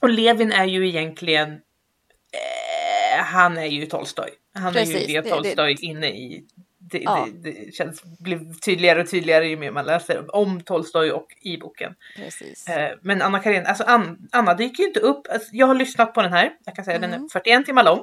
Och 0.00 0.08
Levin 0.10 0.52
är 0.52 0.64
ju 0.64 0.88
egentligen 0.88 1.48
eh, 1.52 3.24
han 3.24 3.58
är 3.58 3.66
ju 3.66 3.86
Tolstoj. 3.86 4.30
Han 4.54 4.66
är 4.66 4.72
Precis, 4.72 5.08
ju 5.08 5.14
det- 5.14 5.20
det 5.20 5.20
det- 5.20 5.30
Tolstoj 5.30 5.76
inne 5.80 6.06
i 6.08 6.44
det, 6.90 6.98
Ja. 6.98 7.28
det, 7.34 7.50
det 7.50 7.74
känns, 7.74 8.02
blir 8.18 8.60
tydligare 8.60 9.00
och 9.02 9.10
tydligare 9.10 9.48
ju 9.48 9.56
mer 9.56 9.70
man 9.70 9.84
läser 9.86 10.36
om 10.36 10.60
Tolstoj 10.60 11.12
och 11.12 11.26
i 11.40 11.56
boken. 11.58 11.94
Precis. 12.16 12.68
Eh, 12.68 12.96
Men 13.02 13.22
Anna 13.22 13.38
Karenina, 13.38 13.68
alltså 13.68 13.84
Ann, 13.84 14.28
Anna 14.32 14.54
dyker 14.54 14.82
ju 14.82 14.86
inte 14.88 15.00
upp. 15.00 15.26
Alltså, 15.32 15.48
jag 15.52 15.66
har 15.66 15.74
lyssnat 15.74 16.14
på 16.14 16.22
den 16.22 16.32
här. 16.32 16.52
Jag 16.64 16.74
kan 16.76 16.84
säga 16.84 16.98
den 16.98 17.10
Mm. 17.12 17.24
är 17.24 17.28
41 17.28 17.66
timmar 17.66 17.84
lång. 17.84 18.02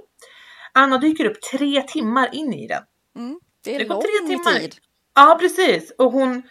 Anna 0.73 0.97
dyker 0.97 1.25
upp 1.25 1.41
tre 1.41 1.81
timmar 1.81 2.29
in 2.35 2.53
i 2.53 2.67
den. 2.67 2.83
Mm, 3.15 3.39
det 3.63 3.75
är 3.75 3.79
det 3.79 3.85
lång 3.85 4.01
tre 4.01 4.27
timmar. 4.27 4.59
tid. 4.59 4.75
Ja, 5.15 5.37
precis. 5.41 5.91
Och 5.97 6.11
hon 6.11 6.43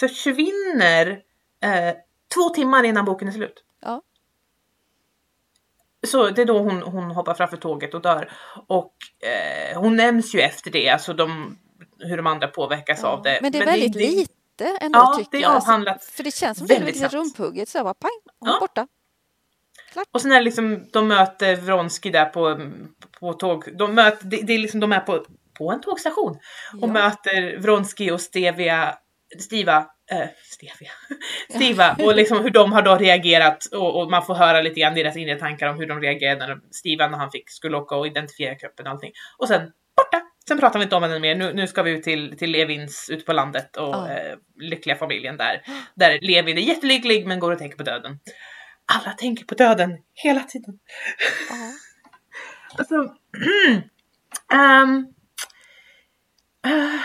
försvinner 0.00 1.08
eh, 1.64 1.94
två 2.34 2.48
timmar 2.54 2.84
innan 2.84 3.04
boken 3.04 3.28
är 3.28 3.32
slut. 3.32 3.64
Ja. 3.82 4.02
Så 6.06 6.30
det 6.30 6.42
är 6.42 6.46
då 6.46 6.58
hon, 6.58 6.82
hon 6.82 7.10
hoppar 7.10 7.34
framför 7.34 7.56
tåget 7.56 7.94
och 7.94 8.02
dör. 8.02 8.32
Och 8.68 8.92
eh, 9.72 9.80
hon 9.80 9.96
nämns 9.96 10.34
ju 10.34 10.40
efter 10.40 10.70
det, 10.70 10.88
alltså 10.88 11.12
de, 11.12 11.58
hur 11.98 12.16
de 12.16 12.26
andra 12.26 12.48
påverkas 12.48 13.04
av 13.04 13.22
det. 13.22 13.38
Men 13.42 13.52
det 13.52 13.58
är 13.58 13.66
väldigt 13.66 13.92
det, 13.92 13.98
lite 13.98 14.78
ändå 14.80 14.98
Ja, 14.98 15.14
tycker 15.18 15.30
det 15.30 15.36
är 15.36 15.42
jag. 15.42 15.50
Alltså, 15.50 15.70
avhandlat 15.70 16.04
för 16.04 16.22
det 16.22 16.34
känns 16.34 16.58
som 16.58 16.66
det 16.66 16.76
är 16.76 16.84
lite 16.84 17.08
rumphugget. 17.08 17.68
Så 17.68 17.84
bara 17.84 17.94
pang, 17.94 18.10
hon 18.38 18.48
är 18.48 18.52
Ja. 18.52 18.60
borta. 18.60 18.86
Och 20.12 20.20
sen 20.22 20.32
är 20.32 20.36
det 20.36 20.44
liksom, 20.44 20.84
de 20.92 21.08
möter 21.08 21.56
Vronsky 21.56 22.10
där 22.10 22.24
på, 22.24 22.70
på 23.20 23.32
tåg. 23.32 23.76
De, 23.78 23.94
möter, 23.94 24.26
det, 24.26 24.36
det 24.42 24.52
är 24.54 24.58
liksom, 24.58 24.80
de 24.80 24.92
är 24.92 25.00
på, 25.00 25.24
på 25.58 25.72
en 25.72 25.80
tågstation 25.80 26.30
och 26.82 26.88
Ja. 26.88 26.92
möter 26.92 27.58
Vronsky 27.58 28.10
och 28.10 28.20
Stevia 28.20 28.94
Stiva, 29.40 29.86
äh, 30.10 30.28
Stevia, 30.44 30.90
Stiva 31.48 31.96
och 31.98 32.16
liksom 32.16 32.42
hur 32.42 32.50
de 32.50 32.72
har 32.72 32.82
då 32.82 32.96
reagerat 32.96 33.64
och, 33.72 34.00
och, 34.00 34.10
man 34.10 34.26
får 34.26 34.34
höra 34.34 34.60
lite 34.60 34.80
grann 34.80 34.94
deras 34.94 35.16
inre 35.16 35.38
tankar 35.38 35.68
om 35.68 35.76
hur 35.76 35.86
de 35.86 36.00
reagerade 36.00 36.46
när 36.46 36.60
Stiva 36.70 37.08
när 37.08 37.18
han 37.18 37.30
fick, 37.30 37.50
skulle 37.50 37.76
åka 37.76 37.96
och 37.96 38.06
identifiera 38.06 38.54
kroppen 38.54 38.86
och 38.86 38.92
allting. 38.92 39.12
Och 39.38 39.48
sen 39.48 39.72
borta! 39.96 40.22
Sen 40.48 40.58
pratar 40.58 40.78
vi 40.78 40.82
inte 40.82 40.96
om 40.96 41.02
henne 41.02 41.18
mer. 41.18 41.34
Nu, 41.34 41.52
nu 41.52 41.66
ska 41.66 41.82
vi 41.82 41.90
ut 41.90 42.02
till, 42.02 42.38
till 42.38 42.50
Levins 42.50 43.10
ut 43.10 43.26
på 43.26 43.32
landet 43.32 43.76
och 43.76 43.94
oh. 43.94 44.12
eh, 44.12 44.36
lyckliga 44.56 44.96
familjen 44.96 45.36
där. 45.36 45.62
Där 45.94 46.18
Levin 46.22 46.58
är 46.58 46.62
jättelycklig 46.62 47.26
men 47.26 47.38
går 47.38 47.52
och 47.52 47.58
tänker 47.58 47.76
på 47.76 47.82
döden. 47.82 48.18
Alla 48.86 49.12
tänker 49.12 49.44
på 49.44 49.54
döden 49.54 49.98
hela 50.14 50.40
tiden. 50.40 50.78
Oh. 51.50 51.74
alltså, 52.78 52.94
um, 52.94 53.12
uh, 56.66 57.00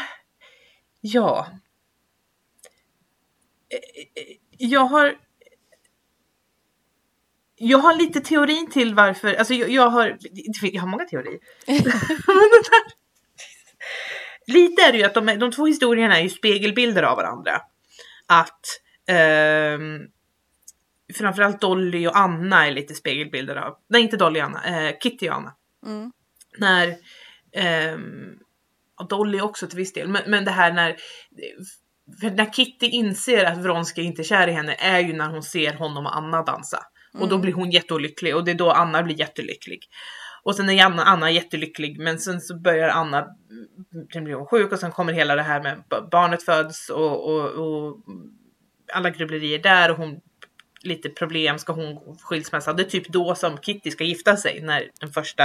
ja. 1.02 1.48
Jag 4.58 4.86
har 4.86 5.16
jag 7.56 7.78
har 7.78 7.96
lite 7.96 8.22
teorin 8.22 8.70
till 8.70 8.96
varför, 8.96 9.34
alltså 9.34 9.54
jag, 9.54 9.70
jag 9.70 9.90
har, 9.90 10.18
jag 10.62 10.82
har 10.82 10.88
många 10.88 11.06
teorier. 11.06 11.40
lite 14.48 14.82
är 14.82 14.92
det 14.92 14.98
ju 14.98 15.04
att 15.04 15.14
de, 15.14 15.26
de 15.26 15.52
två 15.52 15.66
historierna 15.66 16.20
är 16.20 16.24
ju 16.24 16.30
spegelbilder 16.30 17.04
av 17.04 17.18
varandra. 17.18 17.62
Att 18.28 18.66
eh, 19.08 19.80
framförallt 21.14 21.62
Dolly 21.62 22.08
och 22.08 22.18
Anna 22.18 22.68
är 22.68 22.72
lite 22.72 22.94
spegelbilder 22.96 23.56
av, 23.56 23.78
nej 23.90 24.02
inte 24.02 24.18
Dolly 24.18 24.40
och 24.40 24.46
Anna, 24.46 24.88
eh, 24.88 24.98
Kitty 25.04 25.30
och 25.30 25.36
Anna. 25.36 25.56
Mm. 25.86 26.12
När, 26.58 26.88
eh, 27.52 28.00
och 28.96 29.08
Dolly 29.08 29.42
också 29.42 29.68
till 29.68 29.78
viss 29.78 29.94
del, 29.94 30.08
men, 30.08 30.22
men 30.28 30.46
det 30.46 30.52
här 30.52 30.74
när 30.74 30.96
för 32.22 32.30
när 32.30 32.54
Kitty 32.54 32.86
inser 32.86 33.46
att 33.46 33.58
Vronsky 33.58 34.02
inte 34.02 34.22
är 34.22 34.24
kär 34.24 34.48
i 34.48 34.52
henne 34.52 34.76
är 34.80 35.00
ju 35.00 35.14
när 35.14 35.30
hon 35.30 35.44
ser 35.44 35.74
honom 35.74 36.06
och 36.06 36.18
Anna 36.18 36.44
dansa. 36.44 36.80
Och 37.14 37.30
då 37.30 37.36
mm. 37.36 37.42
blir 37.42 37.54
hon 37.54 37.72
jätteolycklig 37.72 38.36
och 38.36 38.46
det 38.46 38.52
är 38.52 38.56
då 38.56 38.72
Anna 38.72 39.04
blir 39.04 39.20
jättelycklig. 39.20 39.80
Och 40.44 40.56
sen 40.56 40.70
är 40.70 40.86
Anna, 40.86 41.04
Anna 41.04 41.32
jättelycklig 41.32 42.00
men 42.00 42.20
sen 42.20 42.42
så 42.42 42.60
börjar 42.60 42.90
Anna, 42.90 43.28
sen 44.14 44.24
blir 44.24 44.36
hon 44.36 44.46
sjuk 44.46 44.72
och 44.72 44.80
sen 44.80 44.92
kommer 44.92 45.14
hela 45.14 45.36
det 45.36 45.42
här 45.42 45.64
med 45.64 45.84
barnet 46.12 46.44
föds 46.44 46.90
och, 46.90 47.30
och, 47.30 47.50
och 47.50 47.98
alla 48.94 49.10
grubblerier 49.10 49.60
där 49.60 49.92
och 49.92 49.98
hon 49.98 50.20
lite 50.84 51.10
problem, 51.10 51.60
ska 51.60 51.74
hon 51.74 52.18
skilsmässa? 52.22 52.74
Det 52.74 52.84
är 52.84 52.90
typ 52.90 53.08
då 53.08 53.36
som 53.36 53.58
Kitty 53.58 53.92
ska 53.92 54.04
gifta 54.04 54.38
sig 54.38 54.62
när 54.62 54.90
den 55.00 55.10
första 55.10 55.44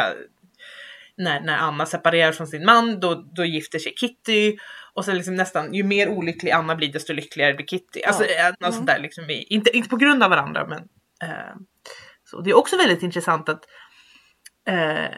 när, 1.16 1.40
när 1.40 1.56
Anna 1.56 1.86
separerar 1.86 2.32
från 2.32 2.46
sin 2.46 2.64
man, 2.64 3.00
då, 3.00 3.14
då 3.14 3.44
gifter 3.44 3.78
sig 3.78 3.94
Kitty 3.96 4.56
och 4.98 5.04
så 5.04 5.12
liksom 5.12 5.34
nästan 5.34 5.74
ju 5.74 5.82
mer 5.82 6.08
olycklig 6.08 6.50
Anna 6.50 6.76
blir 6.76 6.92
desto 6.92 7.12
lyckligare 7.12 7.54
blir 7.54 7.66
Kitty. 7.66 8.02
Alltså 8.02 8.24
ja. 8.24 8.48
något 8.48 8.60
mm. 8.60 8.72
sånt 8.72 8.86
där 8.86 8.98
liksom, 8.98 9.24
inte, 9.28 9.76
inte 9.76 9.88
på 9.88 9.96
grund 9.96 10.22
av 10.22 10.30
varandra 10.30 10.66
men 10.66 10.88
Eh, 11.22 11.56
så 12.24 12.40
det 12.40 12.50
är 12.50 12.56
också 12.56 12.76
väldigt 12.76 13.02
intressant 13.02 13.48
att 13.48 13.64
eh, 14.66 15.14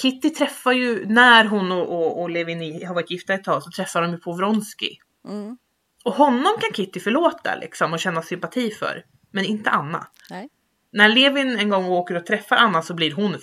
Kitty 0.00 0.30
träffar 0.30 0.72
ju, 0.72 1.06
när 1.06 1.44
hon 1.44 1.72
och, 1.72 1.88
och, 1.88 2.20
och 2.20 2.30
Levin 2.30 2.86
har 2.86 2.94
varit 2.94 3.10
gifta 3.10 3.34
ett 3.34 3.44
tag 3.44 3.62
så 3.62 3.70
träffar 3.70 4.02
de 4.02 4.10
ju 4.10 4.18
på 4.18 4.32
Vronsky. 4.32 4.96
Mm. 5.28 5.58
Och 6.04 6.14
honom 6.14 6.54
kan 6.60 6.72
Kitty 6.72 7.00
förlåta 7.00 7.56
liksom 7.56 7.92
och 7.92 8.00
känna 8.00 8.22
sympati 8.22 8.70
för. 8.70 9.04
Men 9.30 9.44
inte 9.44 9.70
Anna. 9.70 10.06
Nej. 10.30 10.48
När 10.92 11.08
Levin 11.08 11.58
en 11.58 11.68
gång 11.68 11.84
åker 11.84 12.14
och 12.14 12.26
träffar 12.26 12.56
Anna 12.56 12.82
så 12.82 12.94
blir 12.94 13.12
hon, 13.12 13.36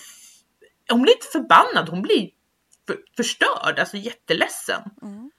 hon 0.92 1.02
blir 1.02 1.14
inte 1.14 1.28
förbannad, 1.32 1.90
hon 1.90 2.02
blir 2.02 2.30
för, 2.88 2.98
förstörd, 3.18 3.80
alltså 3.80 3.98
jätteledsen. 3.98 4.82
Mm. 5.02 5.32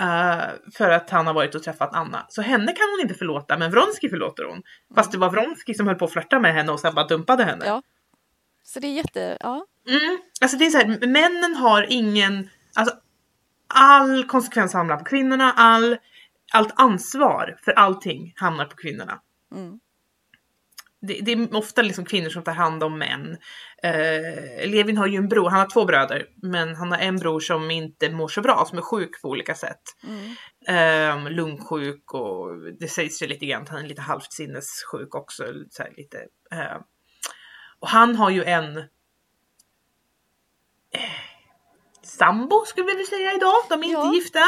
Uh, 0.00 0.70
för 0.72 0.90
att 0.90 1.10
han 1.10 1.26
har 1.26 1.34
varit 1.34 1.54
och 1.54 1.62
träffat 1.62 1.94
Anna. 1.94 2.26
Så 2.28 2.42
henne 2.42 2.72
kan 2.72 2.86
hon 2.90 3.00
inte 3.02 3.14
förlåta, 3.14 3.58
men 3.58 3.70
Vronsky 3.70 4.08
förlåter 4.08 4.44
hon. 4.44 4.62
Fast 4.94 5.12
det 5.12 5.18
var 5.18 5.30
Vronsky 5.30 5.74
som 5.74 5.86
höll 5.86 5.96
på 5.96 6.04
att 6.04 6.12
flörta 6.12 6.38
med 6.40 6.54
henne 6.54 6.72
och 6.72 6.80
sen 6.80 6.94
bara 6.94 7.06
dumpade 7.06 7.44
henne. 7.44 7.66
Ja. 7.66 7.82
Så 8.64 8.80
det 8.80 8.86
är 8.86 8.92
jätte, 8.92 9.36
ja. 9.40 9.66
Mm. 9.88 10.18
Alltså 10.40 10.56
det 10.56 10.66
är 10.66 10.70
så 10.70 10.78
här, 10.78 11.06
männen 11.06 11.56
har 11.56 11.86
ingen, 11.88 12.50
alltså 12.74 12.94
all 13.74 14.24
konsekvens 14.24 14.72
hamnar 14.72 14.96
på 14.96 15.04
kvinnorna, 15.04 15.52
all, 15.52 15.96
allt 16.52 16.72
ansvar 16.76 17.58
för 17.62 17.72
allting 17.72 18.32
hamnar 18.36 18.64
på 18.64 18.76
kvinnorna. 18.76 19.20
Mm 19.54 19.80
det, 21.00 21.20
det, 21.22 21.32
är 21.32 21.56
ofta 21.56 21.82
liksom 21.82 22.04
kvinnor 22.04 22.28
som 22.28 22.42
tar 22.42 22.52
hand 22.52 22.82
om 22.82 22.98
män. 22.98 23.36
Eh, 23.82 24.68
Levin 24.68 24.96
har 24.96 25.06
ju 25.06 25.16
en 25.16 25.28
bror, 25.28 25.50
han 25.50 25.60
har 25.60 25.70
två 25.70 25.84
bröder, 25.84 26.26
men 26.42 26.74
han 26.74 26.90
har 26.90 26.98
en 26.98 27.16
bror 27.16 27.40
som 27.40 27.70
inte 27.70 28.10
mår 28.10 28.28
så 28.28 28.40
bra, 28.40 28.64
som 28.68 28.78
är 28.78 28.82
sjuk 28.82 29.22
på 29.22 29.28
olika 29.28 29.54
sätt. 29.54 29.82
Mm. 30.04 31.26
Eh, 31.26 31.30
lungsjuk 31.30 32.14
och 32.14 32.48
det 32.80 32.88
sägs 32.88 33.22
ju 33.22 33.26
lite 33.26 33.46
grann 33.46 33.62
att 33.62 33.68
han 33.68 33.84
är 33.84 33.88
lite 33.88 34.02
halvt 34.02 34.32
sinnessjuk 34.32 35.14
också. 35.14 35.44
Så 35.70 35.84
lite, 35.96 36.18
eh. 36.52 36.76
Och 37.80 37.88
han 37.88 38.16
har 38.16 38.30
ju 38.30 38.44
en 38.44 38.78
eh, 38.78 38.84
sambo 42.02 42.64
skulle 42.66 42.94
vi 42.96 43.04
säga 43.04 43.34
idag, 43.34 43.56
de 43.68 43.82
är 43.82 43.92
ja. 43.92 44.04
inte 44.04 44.16
gifta. 44.16 44.42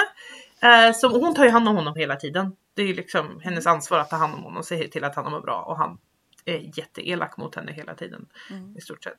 Eh, 0.63 0.93
som, 0.93 1.13
hon 1.13 1.35
tar 1.35 1.45
ju 1.45 1.51
hand 1.51 1.69
om 1.69 1.77
honom 1.77 1.95
hela 1.97 2.17
tiden. 2.17 2.57
Det 2.75 2.83
är 2.83 2.87
ju 2.87 2.95
liksom 2.95 3.41
hennes 3.45 3.67
ansvar 3.67 3.99
att 3.99 4.11
ta 4.11 4.17
hand 4.17 4.35
om 4.35 4.43
honom 4.43 4.59
och 4.59 4.65
se 4.65 4.89
till 4.89 5.05
att 5.05 5.17
han 5.17 5.31
mår 5.31 5.41
bra 5.41 5.63
och 5.63 5.79
han 5.79 5.99
är 6.55 6.79
jätteelak 6.79 7.37
mot 7.37 7.55
henne 7.55 7.73
hela 7.73 7.95
tiden 7.95 8.27
mm. 8.51 8.77
i 8.77 8.81
stort 8.81 9.05
sett. 9.05 9.19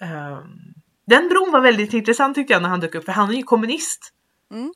Um, 0.00 0.74
den 1.06 1.28
bron 1.28 1.52
var 1.52 1.60
väldigt 1.60 1.94
intressant 1.94 2.34
tyckte 2.34 2.52
jag 2.52 2.62
när 2.62 2.68
han 2.68 2.80
dök 2.80 2.94
upp 2.94 3.04
för 3.04 3.12
han 3.12 3.30
är 3.30 3.34
ju 3.34 3.42
kommunist. 3.42 4.12
Mm. 4.50 4.72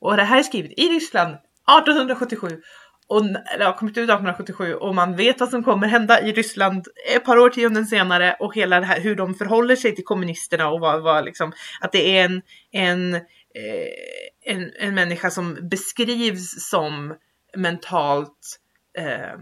Och 0.00 0.16
det 0.16 0.22
här 0.22 0.38
är 0.38 0.42
skrivet 0.42 0.72
i 0.78 0.88
Ryssland 0.88 1.34
1877 1.34 2.62
och 3.06 3.24
det 3.58 3.64
har 3.64 3.72
kommit 3.72 3.92
ut 3.92 4.04
1877 4.04 4.74
och 4.74 4.94
man 4.94 5.16
vet 5.16 5.40
vad 5.40 5.48
som 5.48 5.64
kommer 5.64 5.86
hända 5.86 6.20
i 6.20 6.32
Ryssland 6.32 6.86
ett 7.14 7.24
par 7.24 7.38
årtionden 7.38 7.86
senare 7.86 8.36
och 8.40 8.54
hela 8.54 8.80
det 8.80 8.86
här 8.86 9.00
hur 9.00 9.16
de 9.16 9.34
förhåller 9.34 9.76
sig 9.76 9.94
till 9.94 10.04
kommunisterna 10.04 10.68
och 10.68 10.80
vad, 10.80 11.02
vad 11.02 11.24
liksom 11.24 11.52
att 11.80 11.92
det 11.92 12.18
är 12.18 12.24
en, 12.24 12.42
en, 12.70 13.14
eh, 13.14 13.22
en, 14.44 14.72
en 14.80 14.94
människa 14.94 15.30
som 15.30 15.68
beskrivs 15.70 16.68
som 16.70 17.14
mentalt 17.56 18.58
eh, 18.98 19.38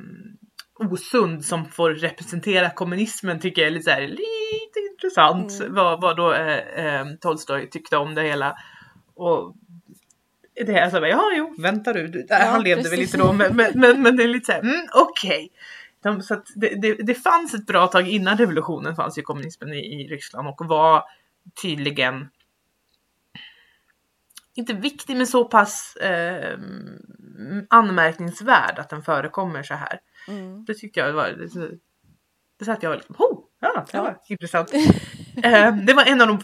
osund 0.92 1.44
som 1.44 1.64
får 1.64 1.90
representera 1.90 2.70
kommunismen 2.70 3.40
tycker 3.40 3.62
jag 3.62 3.66
är 3.68 3.72
lite, 3.72 3.84
så 3.84 3.90
här, 3.90 4.08
lite 4.08 4.80
intressant. 4.92 5.60
Mm. 5.60 5.74
Vad, 5.74 6.00
vad 6.00 6.16
då 6.16 6.32
eh, 6.32 6.56
eh, 6.86 7.06
Tolstoj 7.20 7.70
tyckte 7.70 7.96
om 7.96 8.14
det 8.14 8.22
hela. 8.22 8.56
Och 9.14 9.54
det 10.54 10.78
är 10.78 10.84
alltså, 10.84 11.06
ja 11.06 11.32
jo, 11.36 11.54
vänta 11.58 11.92
du, 11.92 12.26
ja, 12.28 12.36
han 12.36 12.62
levde 12.62 12.82
precis. 12.82 12.92
väl 12.92 13.02
inte 13.02 13.18
då 13.18 13.32
men, 13.32 13.56
men, 13.56 13.72
men, 13.74 14.02
men, 14.02 14.16
det 14.16 14.22
är 14.22 14.28
lite 14.28 14.46
såhär, 14.46 14.60
mm, 14.60 14.86
okej. 14.94 15.50
Okay. 16.00 16.20
så 16.22 16.42
det, 16.54 16.68
det, 16.82 16.94
det, 16.94 17.14
fanns 17.14 17.54
ett 17.54 17.66
bra 17.66 17.86
tag 17.86 18.08
innan 18.08 18.38
revolutionen 18.38 18.96
fanns 18.96 19.18
ju 19.18 19.22
kommunismen 19.22 19.72
i, 19.72 19.78
i 19.78 20.08
Ryssland 20.08 20.48
och 20.48 20.66
var 20.66 21.04
tydligen 21.62 22.28
inte 24.54 24.72
viktig 24.72 25.16
men 25.16 25.26
så 25.26 25.44
pass 25.44 25.96
eh, 25.96 26.58
anmärkningsvärd 27.68 28.78
att 28.78 28.88
den 28.88 29.02
förekommer 29.02 29.62
så 29.62 29.74
här. 29.74 30.00
Mm. 30.28 30.64
Det 30.64 30.74
tyckte 30.74 31.00
jag 31.00 31.12
var 31.12 31.28
det, 31.28 31.78
det 32.58 32.64
satt 32.64 32.82
jag 32.82 32.90
var 32.90 32.96
liksom, 32.96 33.16
oh, 33.18 33.44
ja, 33.60 33.86
det 33.92 33.98
var 33.98 34.08
ja. 34.08 34.24
intressant. 34.28 34.74
eh, 35.44 35.76
det 35.76 35.94
var 35.94 36.04
en 36.04 36.20
av 36.20 36.26
de, 36.26 36.40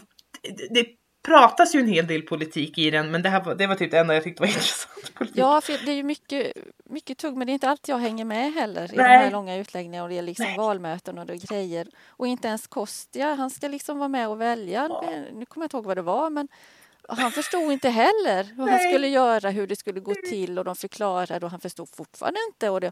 det 0.69 0.85
pratas 1.23 1.75
ju 1.75 1.79
en 1.79 1.87
hel 1.87 2.07
del 2.07 2.21
politik 2.21 2.77
i 2.77 2.91
den 2.91 3.11
men 3.11 3.21
det 3.21 3.29
här 3.29 3.43
var, 3.43 3.55
det 3.55 3.67
var 3.67 3.75
typ 3.75 3.91
det 3.91 3.99
enda 3.99 4.13
jag 4.13 4.23
tyckte 4.23 4.41
var 4.41 4.47
intressant. 4.53 5.13
Politik. 5.13 5.37
Ja, 5.37 5.61
för 5.61 5.85
det 5.85 5.91
är 5.91 5.95
ju 5.95 6.03
mycket, 6.03 6.53
mycket 6.85 7.17
tugg 7.17 7.37
men 7.37 7.47
det 7.47 7.51
är 7.51 7.53
inte 7.53 7.69
alltid 7.69 7.93
jag 7.93 7.99
hänger 7.99 8.25
med 8.25 8.53
heller 8.53 8.93
i 8.93 8.95
Nej. 8.95 9.17
de 9.17 9.23
här 9.23 9.31
långa 9.31 9.55
utläggningarna 9.55 10.03
och 10.03 10.09
det 10.09 10.17
är 10.17 10.21
liksom 10.21 10.45
Nej. 10.45 10.57
valmöten 10.57 11.17
och 11.17 11.25
det 11.25 11.33
är 11.33 11.47
grejer. 11.47 11.87
Och 12.07 12.27
inte 12.27 12.47
ens 12.47 12.67
Kostja, 12.67 13.35
han 13.35 13.49
ska 13.49 13.67
liksom 13.67 13.97
vara 13.97 14.09
med 14.09 14.29
och 14.29 14.41
välja. 14.41 14.87
Ja. 14.89 15.03
Nu 15.33 15.45
kommer 15.45 15.63
jag 15.63 15.65
inte 15.65 15.77
ihåg 15.77 15.85
vad 15.85 15.97
det 15.97 16.01
var 16.01 16.29
men 16.29 16.47
han 17.17 17.31
förstod 17.31 17.71
inte 17.71 17.89
heller 17.89 18.55
vad 18.57 18.67
Nej. 18.67 18.79
han 18.79 18.91
skulle 18.91 19.07
göra, 19.07 19.49
hur 19.49 19.67
det 19.67 19.75
skulle 19.75 19.99
gå 19.99 20.15
till 20.29 20.59
och 20.59 20.65
de 20.65 20.75
förklarade 20.75 21.45
och 21.45 21.51
han 21.51 21.59
förstod 21.59 21.89
fortfarande 21.95 22.39
inte. 22.47 22.69
Och 22.69 22.81
det, 22.81 22.91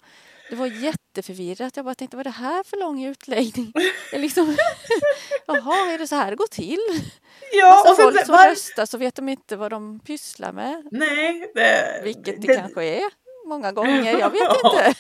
det 0.50 0.56
var 0.56 0.68
jätteförvirrat. 0.68 1.76
Jag 1.76 1.86
bara 1.86 1.96
tänkte, 1.96 2.18
vad 2.18 2.28
är 2.28 2.32
det 2.32 2.38
här 2.38 2.64
för 2.64 2.78
lång 2.78 3.04
utläggning? 3.04 3.74
Det 4.12 4.18
liksom, 4.18 4.58
Jaha, 5.48 5.94
är 5.94 5.98
det 5.98 6.08
så 6.08 6.16
här 6.16 6.30
det 6.32 6.36
går 6.38 6.48
till? 6.48 7.02
Ja, 7.54 7.70
Massa 7.70 7.90
och 7.90 7.96
sen, 7.96 8.06
folk 8.06 8.26
som 8.26 8.36
var... 8.36 8.50
röstar 8.50 8.86
så 8.86 8.98
vet 8.98 9.16
de 9.16 9.30
inte 9.30 9.56
vad 9.56 9.72
de 9.72 10.00
pysslar 10.00 10.52
med. 10.52 10.88
Nej. 10.92 11.52
Det, 11.56 12.02
Vilket 12.04 12.42
det, 12.42 12.48
det 12.48 12.56
kanske 12.56 12.84
är 12.84 13.10
många 13.48 13.72
gånger, 13.78 14.20
jag 14.20 14.30
vet 14.30 14.56
inte. 14.64 14.94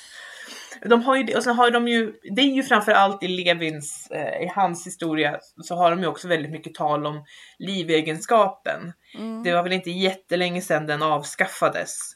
De 0.81 1.03
har 1.03 1.15
ju, 1.15 1.35
och 1.35 1.43
sen 1.43 1.55
har 1.55 1.71
de 1.71 1.87
ju, 1.87 2.13
det 2.35 2.41
är 2.41 2.55
ju 2.55 2.63
framförallt 2.63 3.23
i 3.23 3.27
Levins, 3.27 4.07
eh, 4.11 4.43
i 4.43 4.51
hans 4.55 4.87
historia, 4.87 5.39
så 5.63 5.75
har 5.75 5.91
de 5.91 5.99
ju 5.99 6.07
också 6.07 6.27
väldigt 6.27 6.51
mycket 6.51 6.75
tal 6.75 7.05
om 7.05 7.25
livegenskapen. 7.59 8.93
Mm. 9.17 9.43
Det 9.43 9.53
var 9.53 9.63
väl 9.63 9.73
inte 9.73 9.91
jättelänge 9.91 10.61
sedan 10.61 10.87
den 10.87 11.01
avskaffades. 11.01 12.13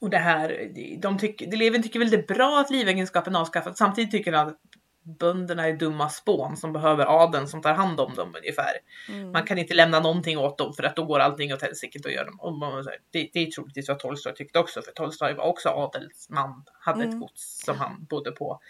Och 0.00 0.10
det 0.10 0.18
här, 0.18 0.72
de 1.02 1.18
tycker, 1.18 1.56
Levin 1.56 1.82
tycker 1.82 1.98
väl 1.98 2.10
det 2.10 2.16
är 2.16 2.34
bra 2.34 2.60
att 2.60 2.70
livegenskapen 2.70 3.36
avskaffats, 3.36 3.78
samtidigt 3.78 4.10
tycker 4.10 4.32
han 4.32 4.48
att 4.48 4.58
bönderna 5.02 5.68
är 5.68 5.72
dumma 5.72 6.08
spån 6.08 6.56
som 6.56 6.72
behöver 6.72 7.06
adeln 7.06 7.48
som 7.48 7.62
tar 7.62 7.74
hand 7.74 8.00
om 8.00 8.14
dem 8.14 8.34
ungefär. 8.38 8.72
Mm. 9.08 9.32
Man 9.32 9.44
kan 9.46 9.58
inte 9.58 9.74
lämna 9.74 10.00
någonting 10.00 10.38
åt 10.38 10.58
dem 10.58 10.74
för 10.74 10.82
att 10.82 10.96
då 10.96 11.04
går 11.04 11.20
allting 11.20 11.54
åt 11.54 11.62
helsike. 11.62 11.98
Då 11.98 12.10
gör 12.10 12.24
de. 12.24 12.40
Och 12.40 12.52
man, 12.52 12.84
det, 13.10 13.30
det 13.32 13.38
är 13.42 13.46
troligtvis 13.50 13.88
vad 13.88 13.98
Tolstoj 13.98 14.34
tyckte 14.34 14.58
också, 14.58 14.82
för 14.82 14.92
Tolstoj 14.92 15.34
var 15.34 15.44
också 15.44 15.68
adelsman, 15.68 16.64
hade 16.80 17.00
ett 17.00 17.06
Mm. 17.06 17.20
gods 17.20 17.62
som 17.64 17.78
han 17.78 18.04
bodde 18.10 18.32
på. 18.32 18.60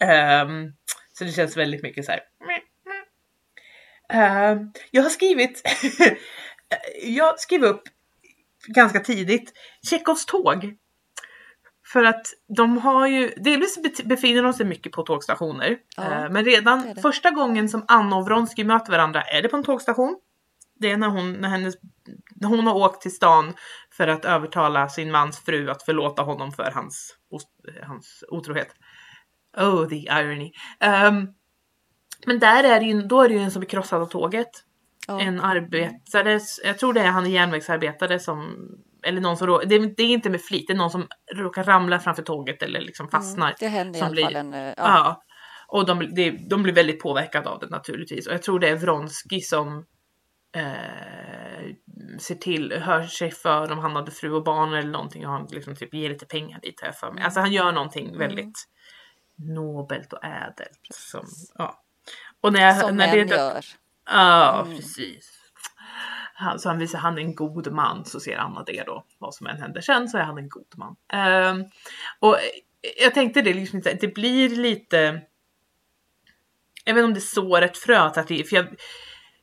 Ehm, 0.00 0.72
så 1.12 1.24
det 1.24 1.32
känns 1.32 1.56
väldigt 1.56 1.82
mycket 1.82 2.04
så 2.04 2.12
här. 2.12 2.20
Ehm, 4.08 4.72
jag 4.90 5.02
har 5.02 5.10
skrivit, 5.10 5.62
jag 7.02 7.40
skrev 7.40 7.64
upp 7.64 7.82
ganska 8.66 9.00
tidigt 9.00 9.52
Tjechovs 9.90 10.26
tåg. 10.26 10.76
För 11.92 12.04
att 12.04 12.26
de 12.56 12.78
har 12.78 13.06
ju, 13.06 13.28
delvis 13.36 13.78
befinner 14.04 14.42
de 14.42 14.52
sig 14.52 14.66
mycket 14.66 14.92
på 14.92 15.02
tågstationer. 15.02 15.76
Ja, 15.96 16.02
Eh, 16.04 16.30
men 16.30 16.44
redan 16.44 16.82
det 16.82 16.94
det. 16.94 17.00
första 17.00 17.30
gången 17.30 17.68
som 17.68 17.84
Anna 17.88 18.16
och 18.16 18.24
Vronsky 18.26 18.64
möter 18.64 18.92
varandra 18.92 19.22
är 19.22 19.42
det 19.42 19.48
på 19.48 19.56
en 19.56 19.64
tågstation. 19.64 20.16
Det 20.80 20.90
är 20.90 20.96
när 20.96 21.08
hon, 21.08 21.32
när 21.32 21.48
hennes, 21.48 21.74
när 22.34 22.48
hon 22.48 22.66
har 22.66 22.74
åkt 22.74 23.02
till 23.02 23.14
stan 23.14 23.52
för 23.92 24.08
att 24.08 24.24
övertala 24.24 24.88
sin 24.88 25.10
mans 25.10 25.38
fru 25.38 25.70
att 25.70 25.82
förlåta 25.82 26.22
honom 26.22 26.52
för 26.52 26.70
hans, 26.74 27.16
os- 27.30 27.82
hans 27.86 28.24
otrohet. 28.28 28.68
Oh, 29.56 29.88
the 29.88 29.96
irony. 29.96 30.52
Ehm, 30.80 31.28
men 32.26 32.38
där 32.38 32.64
är 32.64 32.80
det 32.80 32.86
ju, 32.86 33.02
då 33.02 33.22
är 33.22 33.28
det 33.28 33.34
ju 33.34 33.40
en 33.40 33.50
som 33.50 33.60
blir 33.60 33.68
krossad 33.70 34.02
av 34.02 34.06
tåget 34.06 34.50
Ja. 35.06 35.20
en 35.20 35.40
arbetare, 35.40 36.40
jag 36.64 36.78
tror 36.78 36.92
det 36.92 37.00
är 37.00 37.06
han 37.10 37.26
är 37.26 37.30
järnvägsarbetare 37.30 38.18
som, 38.18 38.56
eller 39.02 39.20
någon 39.20 39.36
som, 39.36 39.46
rå- 39.46 39.64
det, 39.66 39.78
det 39.78 40.02
är 40.02 40.06
inte 40.08 40.30
med 40.30 40.40
flit, 40.42 40.64
det 40.66 40.72
är 40.72 40.76
någon 40.76 40.90
som 40.90 41.06
råkar 41.34 41.64
ramla 41.64 41.98
framför 42.00 42.22
tåget 42.22 42.62
eller 42.62 42.80
liksom 42.80 43.08
fastnar. 43.08 43.46
Mm, 43.46 43.56
det 43.60 43.68
händer 43.68 43.98
i 43.98 44.02
alla 44.02 44.10
blir- 44.12 44.24
fall 44.24 44.36
en... 44.36 44.54
eh, 44.54 44.60
Ja. 44.66 44.72
Ja. 44.76 45.22
Och 45.68 45.86
de, 45.86 46.14
de, 46.14 46.30
de 46.30 46.62
blir 46.62 46.72
väldigt 46.74 47.00
påverkade 47.00 47.48
av 47.48 47.60
det 47.60 47.66
naturligtvis. 47.68 48.26
Och 48.26 48.32
jag 48.34 48.42
tror 48.42 48.58
det 48.60 48.68
är 48.68 48.76
Vronsky 48.76 49.40
som 49.40 49.84
eh, 50.56 51.74
ser 52.18 52.34
till, 52.34 52.72
hör 52.72 53.02
sig 53.02 53.30
för 53.30 53.72
om 53.72 53.78
han 53.78 53.96
hade 53.96 54.10
fru 54.10 54.32
och 54.32 54.44
barn 54.44 54.74
eller 54.74 54.90
någonting 54.90 55.26
och 55.26 55.32
han 55.32 55.46
liksom 55.50 55.76
typ 55.76 55.94
ger 55.94 56.08
lite 56.08 56.26
pengar 56.26 56.60
dit 56.62 56.80
här 56.82 56.92
för 56.92 57.12
mig. 57.12 57.24
Alltså 57.24 57.40
han 57.40 57.52
gör 57.52 57.72
någonting 57.72 58.18
väldigt 58.18 58.58
nobelt 59.38 60.12
och 60.12 60.24
ädelt. 60.24 60.80
Som, 60.94 61.26
ja. 61.54 61.82
Och 62.40 62.52
när, 62.52 62.60
jag, 62.60 62.76
Som 62.80 62.96
när 62.96 63.16
män 63.16 63.28
det, 63.28 63.34
gör. 63.36 63.64
Ja, 64.10 64.62
Mm. 64.64 64.76
precis. 64.76 65.37
Han, 66.40 66.58
så 66.58 66.68
han 66.68 66.78
visar 66.78 66.98
han 66.98 67.18
är 67.18 67.22
en 67.22 67.34
god 67.34 67.72
man 67.72 68.04
så 68.04 68.20
ser 68.20 68.36
Anna 68.36 68.62
det 68.66 68.82
då. 68.86 69.04
Vad 69.18 69.34
som 69.34 69.46
än 69.46 69.62
händer 69.62 69.80
sen 69.80 70.08
så 70.08 70.18
är 70.18 70.22
han 70.22 70.38
en 70.38 70.48
god 70.48 70.74
man. 70.76 70.96
Ehm, 71.12 71.64
och 72.18 72.36
jag 73.02 73.14
tänkte 73.14 73.42
det 73.42 73.54
liksom 73.54 73.82
det 74.00 74.14
blir 74.14 74.48
lite. 74.48 75.22
Jag 76.84 76.94
vet 76.94 77.00
inte 77.00 77.08
om 77.08 77.14
det 77.14 77.20
sår 77.20 77.62
ett 77.62 77.78
frö 77.78 77.98
att 77.98 78.30
vi, 78.30 78.44
för 78.44 78.56
jag, 78.56 78.66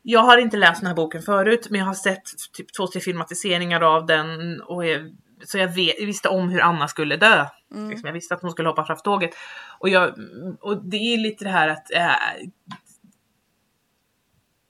jag 0.01 0.19
har 0.19 0.37
inte 0.37 0.57
läst 0.57 0.81
den 0.81 0.87
här 0.87 0.95
boken 0.95 1.21
förut, 1.21 1.67
men 1.69 1.79
jag 1.79 1.85
har 1.85 1.93
sett 1.93 2.23
typ 2.53 2.73
två, 2.73 2.87
tre 2.87 3.01
filmatiseringar 3.01 3.81
av 3.81 4.05
den 4.05 4.61
och 4.61 4.85
jag, 4.85 5.15
så 5.43 5.57
jag, 5.57 5.67
vet, 5.67 5.95
visste 5.99 6.29
om 6.29 6.49
hur 6.49 6.61
Anna 6.61 6.87
skulle 6.87 7.17
dö. 7.17 7.45
Mm. 7.71 7.89
Liksom, 7.89 8.07
jag 8.07 8.13
visste 8.13 8.33
att 8.35 8.41
hon 8.41 8.51
skulle 8.51 8.69
hoppa 8.69 8.85
framför 8.85 9.03
tåget. 9.03 9.31
Och, 9.79 9.89
jag, 9.89 10.13
och 10.61 10.85
det 10.85 10.97
är 10.97 11.17
lite 11.17 11.43
det 11.43 11.49
här 11.49 11.67
att 11.67 11.91
äh, 11.91 12.11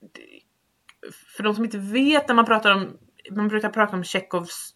det- 0.00 0.42
för 1.36 1.42
de 1.42 1.54
som 1.54 1.64
inte 1.64 1.78
vet 1.78 2.28
när 2.28 2.34
man 2.34 2.46
pratar 2.46 2.74
om, 2.74 2.98
man 3.30 3.48
brukar 3.48 3.68
prata 3.68 3.96
om 3.96 4.04
Tjechovs, 4.04 4.74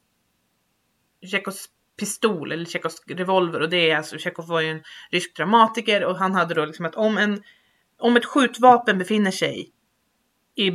Tjechovs 1.27 1.68
pistol 1.99 2.53
eller 2.53 2.64
Tjechovs 2.64 3.03
revolver 3.07 3.61
och 3.61 3.70
det 3.70 3.90
är 3.90 3.96
alltså, 3.96 4.18
Tjechov 4.18 4.46
var 4.46 4.61
ju 4.61 4.70
en 4.70 4.83
rysk 5.11 5.37
dramatiker 5.37 6.05
och 6.05 6.16
han 6.16 6.35
hade 6.35 6.55
då 6.55 6.64
liksom 6.64 6.87
att 6.87 6.94
om 6.94 7.18
en, 7.18 7.42
om 7.99 8.16
ett 8.16 8.25
skjutvapen 8.25 8.99
befinner 8.99 9.31
sig 9.31 9.73
i, 10.55 10.70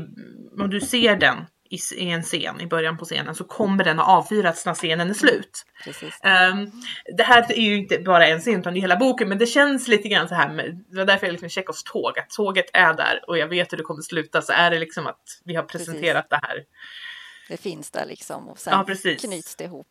om 0.60 0.70
du 0.70 0.82
ser 0.82 1.16
den 1.16 1.38
i, 1.70 2.10
en 2.10 2.24
scen, 2.24 2.62
i 2.62 2.68
början 2.68 2.98
på 2.98 3.06
scenen, 3.06 3.36
så 3.36 3.44
kommer 3.44 3.84
den 3.84 4.00
att 4.00 4.08
avfyras 4.08 4.66
när 4.66 4.74
scenen 4.74 5.10
är 5.10 5.14
slut. 5.14 5.66
Precis. 5.84 6.20
Ehm, 6.24 6.72
det 7.18 7.24
här 7.24 7.52
är 7.52 7.62
ju 7.62 7.78
inte 7.78 8.00
bara 8.00 8.28
en 8.28 8.40
scen 8.40 8.60
utan 8.60 8.74
det 8.74 8.80
är 8.80 8.82
hela 8.82 8.98
boken 8.98 9.30
men 9.30 9.38
det 9.38 9.46
känns 9.46 9.88
lite 9.88 10.08
grann 10.08 10.28
så 10.28 10.36
här 10.36 10.50
med, 10.50 10.84
det 10.90 10.98
var 10.98 11.06
därför 11.06 11.26
jag 11.28 11.32
liksom 11.32 11.50
Tjechovs 11.50 11.84
tåg, 11.84 12.20
att 12.20 12.30
tåget 12.30 12.70
är 12.74 12.94
där 12.94 13.24
och 13.28 13.38
jag 13.38 13.48
vet 13.48 13.74
hur 13.74 13.78
det 13.78 13.84
kommer 13.84 14.02
sluta 14.02 14.42
så 14.42 14.54
är 14.54 14.72
det 14.72 14.80
liksom 14.80 15.08
att 15.08 15.42
vi 15.44 15.56
har 15.56 15.64
presenterat 15.64 16.30
det 16.30 16.40
här. 16.44 16.64
Det 17.48 17.58
finns 17.58 17.92
där 17.92 18.06
liksom 18.06 18.50
och 18.50 18.58
Ja, 18.66 18.72
sen 18.72 18.86
precis. 18.86 19.22
knyts 19.22 19.56
det 19.56 19.64
ihop. 19.64 19.88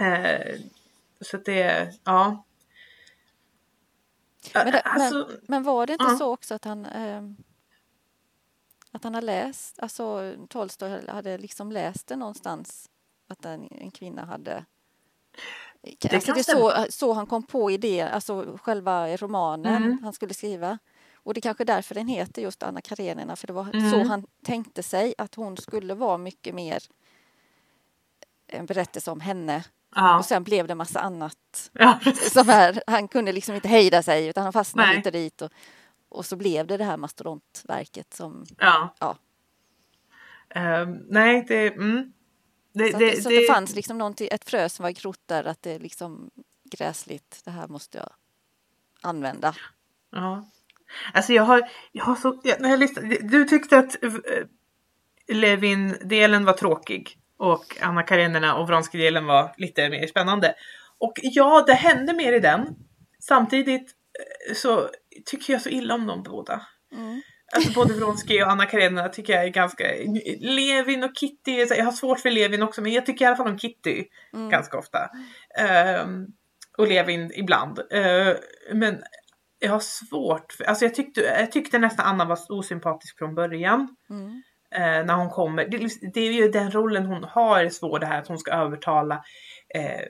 Eh, 0.00 0.56
så 1.20 1.36
att 1.36 1.44
det, 1.44 1.92
ja. 2.04 2.44
Men, 4.54 4.72
det, 4.72 4.80
alltså, 4.80 5.14
men, 5.28 5.38
men 5.46 5.62
var 5.62 5.86
det 5.86 5.92
inte 5.92 6.04
ja. 6.08 6.16
så 6.16 6.32
också 6.32 6.54
att 6.54 6.64
han 6.64 6.86
ehm, 6.86 7.36
att 8.92 9.04
han 9.04 9.14
har 9.14 9.22
läst, 9.22 9.78
alltså 9.80 10.34
Tolstoj 10.48 11.06
hade 11.08 11.38
liksom 11.38 11.72
läst 11.72 12.06
det 12.06 12.16
någonstans 12.16 12.90
att 13.28 13.44
en, 13.44 13.68
en 13.70 13.90
kvinna 13.90 14.24
hade 14.24 14.64
Det 15.98 16.14
alltså 16.14 16.32
det 16.32 16.40
är 16.40 16.42
så, 16.86 16.86
så 16.92 17.12
han 17.12 17.26
kom 17.26 17.42
på 17.42 17.70
idén, 17.70 18.08
alltså 18.08 18.58
själva 18.62 19.16
romanen 19.16 19.82
Mm. 19.82 19.98
han 20.02 20.12
skulle 20.12 20.34
skriva. 20.34 20.78
Och 21.14 21.34
det 21.34 21.38
är 21.38 21.42
kanske 21.42 21.64
därför 21.64 21.94
den 21.94 22.08
heter 22.08 22.42
just 22.42 22.62
Anna 22.62 22.80
Karenina, 22.80 23.36
för 23.36 23.46
det 23.46 23.52
var 23.52 23.70
Mm. 23.74 23.90
så 23.90 24.02
han 24.04 24.26
tänkte 24.44 24.82
sig 24.82 25.14
att 25.18 25.34
hon 25.34 25.56
skulle 25.56 25.94
vara 25.94 26.18
mycket 26.18 26.54
mer 26.54 26.82
en 28.46 28.66
berättelse 28.66 29.10
om 29.10 29.20
henne. 29.20 29.64
ja, 29.94 30.18
Och 30.18 30.24
sen 30.24 30.44
blev 30.44 30.66
det 30.66 30.74
massa 30.74 31.00
annat 31.00 31.70
ja, 31.72 31.98
som 32.32 32.48
är, 32.48 32.82
han 32.86 33.08
kunde 33.08 33.32
liksom 33.32 33.54
inte 33.54 33.68
hejda 33.68 34.02
sig 34.02 34.26
utan 34.26 34.42
han 34.44 34.52
fastnade 34.52 34.88
Nej. 34.88 35.02
och 35.06 35.12
dit. 35.12 35.42
Och, 35.42 35.50
och 36.10 36.26
så 36.26 36.36
blev 36.36 36.66
det 36.66 36.76
det 36.76 36.84
här 36.84 36.96
mastodontverket 36.96 38.14
som... 38.14 38.46
Ja. 38.58 38.94
Ja. 38.98 39.18
Ehm, 40.54 40.98
nej, 41.08 41.44
det, 41.48 41.66
mm. 41.66 42.12
det, 42.72 42.90
Så, 42.90 42.96
att 42.96 43.00
det, 43.00 43.10
det, 43.10 43.22
så 43.22 43.28
att 43.28 43.34
det 43.34 43.46
fanns 43.52 43.74
liksom 43.74 43.98
någonting, 43.98 44.28
ett 44.30 44.50
frö 44.50 44.68
som 44.68 44.82
var 44.82 44.90
grott 44.90 45.22
där 45.26 45.44
att 45.44 45.62
det 45.62 45.78
liksom 45.78 46.30
gräsligt, 46.70 47.40
det 47.44 47.50
här 47.50 47.68
måste 47.68 47.98
jag 47.98 48.10
använda. 49.00 49.54
Ja. 50.10 50.48
Alltså 51.14 51.32
jag 51.32 51.42
har, 51.42 51.70
jag 51.92 52.04
har 52.04 52.16
så, 52.16 52.40
jag, 52.44 52.60
när 52.60 52.70
jag 52.70 52.78
lyssnade, 52.78 53.16
du 53.22 53.44
tyckte 53.44 53.78
att 53.78 54.04
eh, 54.04 54.10
Levin-delen 55.28 56.44
var 56.44 56.52
tråkig 56.52 57.18
och 57.36 57.76
Anna 57.80 58.02
Karenina 58.02 58.54
och 58.56 58.66
Vronsky-delen 58.68 59.26
var 59.26 59.54
lite 59.56 59.88
mer 59.88 60.06
spännande. 60.06 60.54
Och 60.98 61.12
ja, 61.22 61.64
det 61.66 61.74
hände 61.74 62.12
mer 62.12 62.32
i 62.32 62.40
den. 62.40 62.76
Samtidigt 63.20 63.90
eh, 64.48 64.54
så 64.54 64.88
tycker 65.26 65.52
jag 65.52 65.62
så 65.62 65.68
illa 65.68 65.94
om 65.94 66.06
dem 66.06 66.22
båda. 66.22 66.66
Mm. 66.92 67.22
Alltså 67.56 67.72
både 67.72 67.94
Vronsky 67.94 68.42
och 68.42 68.50
Anna 68.50 68.66
Karenina 68.66 69.08
tycker 69.08 69.32
jag 69.32 69.44
är 69.44 69.48
ganska... 69.48 69.84
Levin 70.40 71.04
och 71.04 71.16
Kitty, 71.16 71.66
jag 71.76 71.84
har 71.84 71.92
svårt 71.92 72.20
för 72.20 72.30
Levin 72.30 72.62
också 72.62 72.82
men 72.82 72.92
jag 72.92 73.06
tycker 73.06 73.24
i 73.24 73.28
alla 73.28 73.36
fall 73.36 73.48
om 73.48 73.58
Kitty 73.58 74.04
Mm. 74.32 74.50
ganska 74.50 74.78
ofta. 74.78 74.98
Ehm, 75.58 76.26
och 76.78 76.88
Levin 76.88 77.32
ibland. 77.34 77.80
Ehm, 77.90 78.36
men 78.72 79.02
jag 79.58 79.70
har 79.70 79.80
svårt, 79.80 80.52
för, 80.52 80.64
alltså 80.64 80.84
jag 80.84 80.94
tyckte, 80.94 81.20
jag 81.20 81.52
tyckte 81.52 81.78
nästan 81.78 82.06
Anna 82.06 82.24
var 82.24 82.38
osympatisk 82.48 83.18
från 83.18 83.34
början. 83.34 83.96
Mm. 84.10 84.42
eh, 84.74 85.06
när 85.06 85.14
hon 85.14 85.30
kommer. 85.30 85.68
Det, 85.68 85.88
det 86.14 86.20
är 86.20 86.32
ju 86.32 86.48
den 86.48 86.70
rollen 86.70 87.06
hon 87.06 87.24
har 87.24 87.64
är 87.64 87.68
svår 87.68 87.98
det 87.98 88.06
här 88.06 88.18
att 88.18 88.28
hon 88.28 88.38
ska 88.38 88.50
övertala 88.52 89.14
eh, 89.74 90.06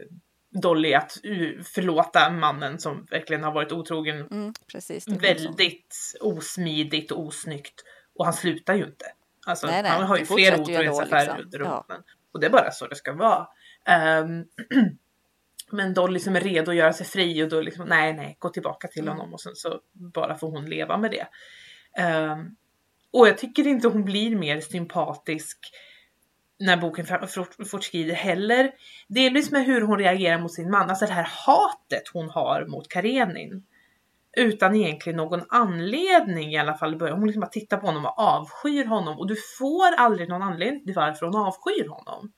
Dolly 0.51 0.95
att 0.95 1.17
uh, 1.27 1.63
förlåta 1.63 2.31
mannen 2.31 2.79
som 2.79 3.07
verkligen 3.11 3.43
har 3.45 3.53
varit 3.53 3.73
otrogen 3.73 4.27
Mm, 4.31 4.55
precis. 4.73 5.09
väldigt 5.09 6.17
osmidigt 6.21 7.11
och 7.13 7.21
osnyggt. 7.27 7.85
Och 8.15 8.25
han 8.25 8.35
slutar 8.35 8.75
ju 8.75 8.85
inte. 8.85 9.05
Alltså, 9.47 9.67
Nej, 9.67 9.83
nej, 9.83 9.91
han 9.93 10.03
har 10.03 10.17
ju 10.17 10.45
ändå, 10.45 10.63
otrohetsaffärer 10.63 11.21
liksom. 11.21 11.45
under 11.45 11.59
Ja. 11.59 11.87
Och 12.33 12.41
det 12.41 12.47
är 12.47 12.51
bara 12.51 12.71
så 12.71 12.87
det 12.87 12.97
ska 12.97 13.13
vara. 13.13 13.47
Ehm, 13.87 14.45
men 15.71 15.95
Dolly 15.95 16.19
som 16.19 16.37
är 16.37 16.41
redo 16.41 16.71
att 16.71 16.77
göra 16.77 16.93
sig 16.93 17.07
fri 17.07 17.43
och 17.45 17.49
då 17.49 17.61
liksom, 17.61 17.87
nej, 17.89 18.13
nej, 18.13 18.37
gå 18.39 18.49
tillbaka 18.49 18.89
till 18.89 19.03
Mm. 19.03 19.15
honom 19.17 19.35
och 19.35 19.41
sen 19.41 19.55
så 19.57 19.81
bara 19.93 20.35
får 20.35 20.51
hon 20.51 20.67
leva 20.67 20.97
med 20.97 21.11
det. 21.11 21.27
Ehm, 22.03 22.57
och 23.13 23.29
jag 23.29 23.39
tycker 23.39 23.67
inte 23.67 23.89
hon 23.89 24.05
blir 24.05 24.37
mer 24.37 24.61
sympatisk 24.61 25.59
när 26.61 26.77
boken 26.77 27.07
fortskrider 27.71 28.15
heller. 28.15 28.71
Delvis 29.09 29.51
med 29.51 29.65
hur 29.65 29.81
hon 29.81 29.99
reagerar 29.99 30.39
mot 30.39 30.55
sin 30.55 30.71
man, 30.71 30.91
alltså 30.91 31.07
det 31.07 31.13
här 31.13 31.29
hatet 31.47 32.03
hon 32.13 32.31
har 32.31 32.67
mot 32.67 32.89
Karenin. 32.89 33.67
Utan 34.37 34.77
egentligen 34.77 35.17
någon 35.17 35.43
anledning 35.49 36.53
i 36.53 36.59
alla 36.59 36.75
fall. 36.75 37.01
Hon 37.01 37.27
liksom 37.27 37.41
bara 37.41 37.47
tittar 37.51 37.77
på 37.77 37.87
honom 37.87 38.05
och 38.05 38.19
avskyr 38.19 38.85
honom 38.85 39.19
och 39.19 39.29
du 39.29 39.37
får 39.59 39.95
aldrig 39.97 40.29
någon 40.29 40.43
anledning 40.43 40.85
till 40.85 40.95
varför 40.95 41.27
hon 41.27 41.37
avskyr 41.37 41.89
honom. 41.89 42.33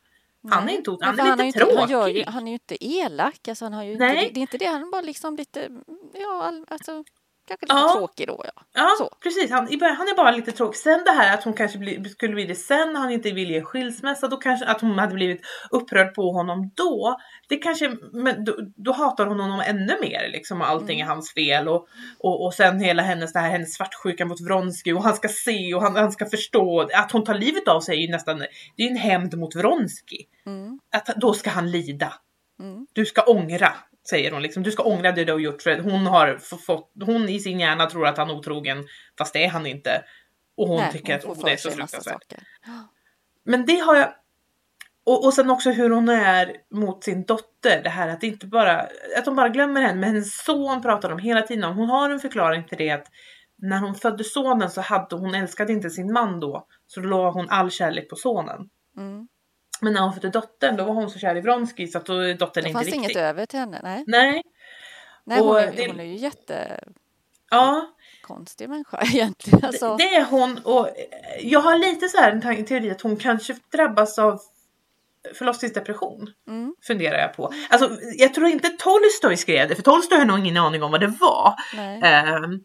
Han 0.50 0.68
är 0.68 0.72
inte, 0.72 0.96
han 1.00 1.18
är 1.20 1.22
har 1.22 1.30
lite 1.30 1.42
ju 1.42 1.46
inte, 1.46 1.76
han, 1.78 1.88
ju, 1.88 1.94
tråkig. 1.94 2.24
han 2.26 2.42
är 2.42 2.46
ju 2.46 2.52
inte 2.52 2.84
elak, 2.84 3.48
alltså 3.48 3.64
han 3.64 3.72
har 3.72 3.82
ju 3.84 3.92
inte, 3.92 4.04
Nej. 4.04 4.30
det 4.34 4.40
är 4.40 4.42
inte 4.42 4.58
det, 4.58 4.66
han 4.66 4.82
är 4.82 4.90
bara 4.92 5.00
liksom 5.00 5.36
lite, 5.36 5.68
ja, 6.14 6.42
all- 6.42 6.66
alltså 6.68 7.04
kanske 7.48 7.66
lite 7.66 7.74
Ja. 7.76 7.92
tråkig 7.96 8.26
då. 8.26 8.44
Ja. 8.44 8.62
Ja, 8.74 8.88
Så. 8.98 9.10
precis. 9.22 9.50
Han, 9.50 9.72
i 9.72 9.76
början, 9.78 9.96
han 9.96 10.08
är 10.08 10.16
bara 10.16 10.30
lite 10.30 10.52
tråkig. 10.52 10.78
Sen 10.80 11.04
det 11.04 11.10
här 11.10 11.34
att 11.34 11.44
hon 11.44 11.54
kanske 11.54 11.78
bli, 11.78 12.04
skulle 12.10 12.34
bli 12.34 12.44
det 12.44 12.54
sen 12.54 12.96
han 12.96 13.10
inte 13.10 13.30
vill 13.30 13.50
ge 13.50 13.62
skilsmässa. 13.62 14.28
Då 14.28 14.36
kanske 14.36 14.66
att 14.66 14.80
hon 14.80 14.98
hade 14.98 15.14
blivit 15.14 15.40
upprörd 15.70 16.14
på 16.14 16.32
honom 16.32 16.70
då. 16.76 17.16
Det 17.48 17.56
kanske, 17.56 17.96
men 18.12 18.44
då, 18.44 18.56
då 18.76 18.92
hatar 18.92 19.26
hon 19.26 19.40
honom 19.40 19.60
ännu 19.66 19.96
mer 20.00 20.28
liksom 20.32 20.60
och 20.60 20.68
allting 20.68 21.00
är 21.00 21.06
hans 21.06 21.34
fel. 21.34 21.68
Och, 21.68 21.86
och, 22.18 22.44
och 22.46 22.54
sen 22.54 22.80
hela 22.80 23.02
hennes, 23.02 23.32
det 23.32 23.38
här, 23.38 23.50
hennes 23.50 23.74
svartsjuka 23.74 24.24
mot 24.26 24.40
Vronsky 24.40 24.92
och 24.92 25.02
han 25.02 25.14
ska 25.14 25.28
se 25.28 25.74
och 25.74 25.82
han, 25.82 25.96
han 25.96 26.12
ska 26.12 26.26
förstå. 26.26 26.88
Att 26.94 27.12
hon 27.12 27.24
tar 27.24 27.34
livet 27.34 27.68
av 27.68 27.80
sig 27.80 27.96
är 27.96 28.00
ju 28.06 28.12
nästan, 28.12 28.38
det 28.76 28.82
är 28.82 28.86
ju 28.86 28.90
en 28.90 28.96
hämnd 28.96 29.38
mot 29.38 29.54
Vronsky. 29.56 30.18
Mm. 30.46 30.78
Att 30.94 31.06
då 31.16 31.34
ska 31.34 31.50
han 31.50 31.70
lida. 31.70 32.12
Mm. 32.62 32.86
Du 32.92 33.06
ska 33.06 33.22
ångra, 33.22 33.72
säger 34.08 34.30
hon 34.32 34.42
liksom. 34.42 34.62
Du 34.62 34.70
ska 34.70 34.82
ångra 34.82 35.12
det 35.12 35.24
du 35.24 35.32
har 35.32 35.38
gjort. 35.38 35.62
För 35.62 35.78
hon 35.78 36.06
har 36.06 36.38
fått, 36.56 36.92
hon 37.00 37.28
i 37.28 37.40
sin 37.40 37.60
hjärna 37.60 37.86
tror 37.86 38.06
att 38.06 38.16
han 38.16 38.30
är 38.30 38.34
otrogen, 38.34 38.84
fast 39.18 39.32
det 39.32 39.44
är 39.44 39.48
han 39.48 39.66
inte. 39.66 40.04
Och 40.56 40.68
hon 40.68 40.76
Nej, 40.76 40.92
tycker 40.92 41.20
hon 41.24 41.32
att 41.32 41.44
det 41.44 41.52
är 41.52 41.56
så 41.56 41.70
fruktansvärt. 41.70 42.34
Men 43.44 43.66
det 43.66 43.78
har 43.78 43.96
jag. 43.96 44.14
Och, 45.04 45.24
och 45.24 45.34
sen 45.34 45.50
också 45.50 45.70
hur 45.70 45.90
hon 45.90 46.08
är 46.08 46.56
mot 46.70 47.04
sin 47.04 47.24
dotter. 47.24 47.82
Det 47.82 47.90
här 47.90 48.08
att 48.08 48.22
inte 48.22 48.46
bara, 48.46 48.80
att 49.16 49.24
de 49.24 49.36
bara 49.36 49.48
glömmer 49.48 49.82
henne. 49.82 50.00
Men 50.00 50.08
hennes 50.08 50.44
son 50.44 50.82
pratar 50.82 51.08
de 51.08 51.18
hela 51.18 51.42
tiden 51.42 51.64
om. 51.64 51.76
Hon 51.76 51.88
har 51.88 52.10
en 52.10 52.20
förklaring 52.20 52.64
till 52.64 52.78
det 52.78 52.90
att 52.90 53.06
när 53.56 53.78
hon 53.78 53.94
födde 53.94 54.24
sonen 54.24 54.70
så 54.70 54.80
hade 54.80 55.16
hon 55.16 55.34
älskade 55.34 55.72
inte 55.72 55.90
sin 55.90 56.12
man 56.12 56.40
då. 56.40 56.66
Så 56.86 57.00
då 57.00 57.08
la 57.08 57.30
hon 57.30 57.46
all 57.50 57.70
kärlek 57.70 58.10
på 58.10 58.16
sonen. 58.16 58.68
Mm. 58.96 59.28
Men 59.82 59.92
när 59.92 60.00
hon 60.00 60.12
födde 60.14 60.28
dottern 60.30 60.76
då 60.76 60.84
var 60.84 60.94
hon 60.94 61.10
så 61.10 61.18
kär 61.18 61.36
i 61.36 61.40
Vronsky 61.40 61.86
så 61.86 61.98
att 61.98 62.06
då 62.06 62.18
är 62.18 62.34
dottern 62.34 62.62
Det 62.64 62.68
inte 62.68 62.78
fanns 62.78 62.86
riktigt. 62.86 63.04
inget 63.04 63.16
över 63.16 63.46
till 63.46 63.58
henne. 63.58 63.80
Nej, 63.82 64.04
Nej, 64.06 64.42
Nej 65.24 65.38
hon, 65.38 65.48
Och 65.48 65.60
är, 65.60 65.72
det- 65.76 65.86
hon 65.86 66.00
är 66.00 66.04
ju 66.04 66.16
jättekonstig 66.16 68.64
ja. 68.64 68.68
människa 68.68 69.02
egentligen. 69.12 69.64
Alltså, 69.64 69.96
Det 69.96 70.14
är 70.16 70.24
hon 70.24 70.58
och 70.64 70.88
eh, 70.88 70.94
jag 71.42 71.60
har 71.60 71.78
lite 71.78 72.08
så 72.08 72.18
här 72.18 72.32
en 72.32 72.64
teori 72.64 72.90
att 72.90 73.00
hon 73.00 73.16
kanske 73.16 73.56
drabbas 73.72 74.18
av 74.18 74.40
förlossningsdepression. 75.34 76.30
mm, 76.48 76.74
Funderar 76.86 77.18
jag 77.18 77.34
på. 77.36 77.52
Alltså 77.70 77.90
jag 78.18 78.34
tror 78.34 78.46
inte 78.48 78.68
Tolstoj 78.68 79.36
skrev 79.36 79.68
det 79.68 79.74
för 79.74 79.82
Tolstoj 79.82 80.18
har 80.18 80.24
nog 80.24 80.38
ingen 80.38 80.56
aning 80.56 80.82
om 80.82 80.90
vad 80.90 81.00
det 81.00 81.06
var. 81.20 81.54
nej. 81.76 82.00
Ehm, 82.02 82.60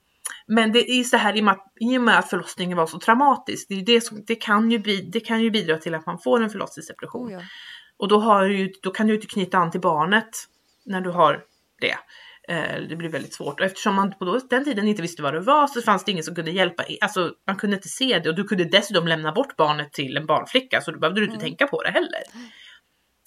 men 0.47 0.71
det 0.71 0.91
är 0.91 1.03
så 1.03 1.17
här 1.17 1.37
i 1.37 1.39
och, 1.39 1.43
med 1.45 1.51
att, 1.51 1.73
i 1.79 1.97
och 1.97 2.01
med 2.01 2.19
att 2.19 2.29
förlossningen 2.29 2.77
var 2.77 2.87
så 2.87 2.99
traumatisk. 2.99 3.67
Det, 3.69 3.75
ju 3.75 3.81
det, 3.81 4.01
som, 4.01 4.23
det, 4.27 4.35
kan 4.35 4.71
ju 4.71 4.79
bi, 4.79 5.01
det 5.01 5.19
kan 5.19 5.41
ju 5.41 5.51
bidra 5.51 5.77
till 5.77 5.95
att 5.95 6.05
man 6.05 6.19
får 6.19 6.43
en 6.43 6.49
förlossningsdepression. 6.49 7.27
Oh, 7.27 7.33
ja. 7.33 7.41
Och 7.99 8.07
då, 8.07 8.19
har 8.19 8.47
du, 8.47 8.57
ju- 8.57 8.73
då 8.81 8.91
kan 8.91 9.07
du 9.07 9.15
inte 9.15 9.27
knyta 9.27 9.57
an 9.57 9.71
till 9.71 9.81
barnet 9.81 10.29
när 10.85 11.01
du 11.01 11.09
har 11.09 11.43
det. 11.81 11.95
Eh, 12.53 12.81
Det 12.89 12.95
blir 12.95 13.09
väldigt 13.09 13.33
svårt 13.33 13.59
och 13.59 13.65
eftersom 13.65 13.95
man 13.95 14.11
på 14.19 14.39
den 14.49 14.63
tiden 14.63 14.87
inte 14.87 15.01
visste 15.01 15.21
vad 15.21 15.33
det 15.33 15.39
var 15.39 15.67
så 15.67 15.81
fanns 15.81 16.03
det 16.05 16.11
ingen 16.11 16.23
som 16.23 16.35
kunde 16.35 16.51
hjälpa. 16.51 16.83
Alltså 17.01 17.31
man 17.47 17.55
kunde 17.55 17.75
inte 17.75 17.89
se 17.89 18.19
det 18.19 18.29
och 18.29 18.35
du 18.35 18.43
kunde 18.43 18.63
dessutom 18.63 19.07
lämna 19.07 19.31
bort 19.31 19.55
barnet 19.57 19.93
till 19.93 20.17
en 20.17 20.25
barnflicka 20.25 20.81
så 20.81 20.91
då 20.91 20.99
behövde 20.99 21.21
du 21.21 21.25
inte 21.25 21.35
Mm. 21.35 21.45
tänka 21.45 21.67
på 21.67 21.83
det 21.83 21.91
heller. 21.91 22.21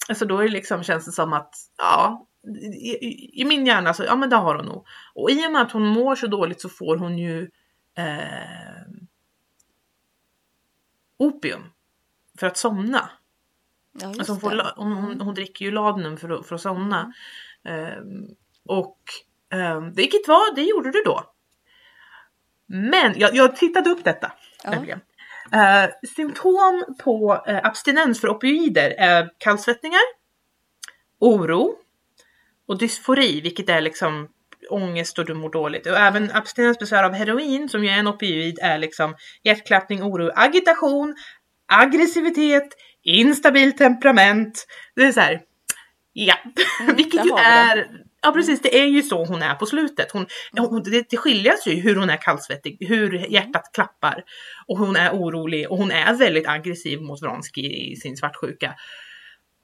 Alltså 0.09 0.25
då 0.25 0.37
är 0.37 0.43
det 0.43 0.49
liksom, 0.51 0.83
känns 0.83 1.05
det 1.05 1.11
som 1.11 1.33
att 1.33 1.53
ja, 1.77 2.27
i, 2.43 3.41
i, 3.41 3.45
min 3.45 3.65
hjärna 3.65 3.93
så 3.93 4.03
ja 4.03 4.15
men 4.15 4.29
det 4.29 4.35
har 4.35 4.55
hon 4.55 4.65
nog. 4.65 4.87
Och 5.13 5.31
i 5.31 5.47
och 5.47 5.51
med 5.51 5.61
att 5.61 5.71
hon 5.71 5.85
mår 5.87 6.15
så 6.15 6.27
dåligt 6.27 6.61
så 6.61 6.69
får 6.69 6.97
hon 6.97 7.17
ju 7.17 7.49
eh, 7.97 8.81
opium 11.17 11.63
för 12.39 12.47
att 12.47 12.57
somna. 12.57 13.09
Ja, 13.99 14.07
Alltså 14.07 14.31
hon, 14.31 14.39
får, 14.39 14.73
hon, 14.75 14.91
hon, 14.91 15.21
hon 15.21 15.33
dricker 15.33 15.65
ju 15.65 15.71
laudanum 15.71 16.17
för 16.17 16.29
att, 16.29 16.47
för 16.47 16.55
att 16.55 16.61
somna. 16.61 17.13
Ehm, 17.63 18.27
och 18.65 18.99
um, 19.53 19.93
vilket 19.93 20.27
var, 20.27 20.55
det 20.55 20.61
gjorde 20.61 20.91
du 20.91 21.01
då. 21.05 21.33
Men 22.65 23.19
jag, 23.19 23.35
jag 23.35 23.55
tittade 23.55 23.89
upp 23.89 24.03
detta. 24.03 24.31
Ja. 24.63 24.71
Eh, 25.53 25.89
symptom 26.15 26.95
på 27.03 27.43
eh, 27.47 27.59
abstinens 27.63 28.21
för 28.21 28.29
opioider 28.29 28.89
är 28.97 29.31
kallsvettningar, 29.37 30.01
oro 31.19 31.75
och 32.71 32.77
dysfori, 32.77 33.41
vilket 33.41 33.69
är 33.69 33.81
liksom 33.81 34.27
ångest 34.69 35.19
och 35.19 35.25
du 35.25 35.33
mår 35.33 35.49
dåligt. 35.49 35.87
Och 35.87 35.97
även 35.97 36.31
abstinensbesvär 36.31 37.03
av 37.03 37.13
heroin, 37.13 37.69
som 37.69 37.83
ju 37.83 37.89
är 37.89 37.97
en 37.97 38.07
opioid, 38.07 38.59
är 38.61 38.77
liksom 38.77 39.15
hjärtklappning, 39.43 40.03
oro, 40.03 40.31
agitation, 40.35 41.15
aggressivitet, 41.67 42.67
instabilt 43.03 43.77
temperament. 43.77 44.65
Det 44.95 45.03
är 45.03 45.11
så 45.11 45.19
här. 45.19 45.41
Ja, 46.13 46.35
Mm, 46.81 46.95
vilket 46.95 47.25
ju 47.25 47.31
är. 47.37 47.87
Ja 48.21 48.31
precis, 48.31 48.61
det 48.61 48.79
är 48.79 48.85
ju 48.85 49.01
så 49.01 49.25
hon 49.25 49.41
är 49.41 49.55
på 49.55 49.65
slutet. 49.65 50.11
Hon, 50.11 50.25
hon, 50.57 50.83
det, 50.83 51.09
det 51.09 51.17
skiljas 51.17 51.67
ju 51.67 51.73
hur 51.73 51.95
hon 51.95 52.09
är 52.09 52.17
kallsvettig, 52.17 52.77
hur 52.79 53.31
hjärtat 53.31 53.71
klappar 53.73 54.23
och 54.67 54.77
hon 54.77 54.95
är 54.95 55.11
orolig 55.11 55.71
och 55.71 55.77
hon 55.77 55.91
är 55.91 56.13
väldigt 56.13 56.47
aggressiv 56.47 57.01
mot 57.01 57.21
Vronsky 57.21 57.61
i 57.61 57.95
sin 57.95 58.17
svartsjuka. 58.17 58.73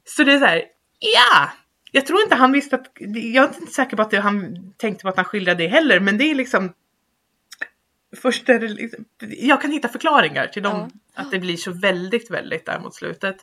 Så 0.06 0.24
det 0.24 0.34
är 0.34 0.40
så 0.40 0.46
här, 0.46 0.64
ja! 1.00 1.52
Jag 1.92 2.06
tror 2.06 2.22
inte 2.22 2.36
han 2.36 2.52
visste 2.52 2.76
att, 2.76 2.92
jag 3.00 3.44
är 3.44 3.48
inte 3.48 3.74
säker 3.74 3.96
på 3.96 4.02
att 4.02 4.12
det, 4.12 4.20
han 4.20 4.58
tänkte 4.78 5.04
på 5.04 5.10
att 5.10 5.16
han 5.16 5.26
skildrade 5.26 5.64
det 5.64 5.68
heller, 5.68 6.00
men 6.00 6.18
det 6.18 6.24
är 6.32 6.36
liksom 6.36 6.74
Först 8.16 8.50
är 8.50 8.60
det 8.60 8.68
liksom, 8.68 9.06
jag 9.22 9.62
kan 9.62 9.72
hitta 9.72 9.88
förklaringar 9.88 10.48
till 10.48 10.64
dem, 10.64 10.92
att 11.14 11.32
det 11.32 11.40
blir 11.40 11.58
så 11.58 11.72
väldigt, 11.72 12.32
väldigt 12.32 12.66
där 12.66 12.80
mot 12.80 12.96
slutet. 12.96 13.38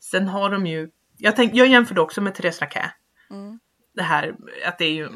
Sen 0.00 0.28
har 0.28 0.50
de 0.50 0.66
ju, 0.66 0.90
jag, 1.18 1.36
tänk, 1.36 1.54
jag 1.54 1.66
jämför 1.66 1.94
det 1.94 2.00
också 2.00 2.20
med 2.20 2.34
Therese 2.34 2.60
Raquet. 2.60 2.90
Mm. 3.30 3.58
Det 3.94 4.02
här 4.02 4.34
att 4.66 4.78
det 4.78 4.84
är 4.84 4.92
ju, 4.92 5.08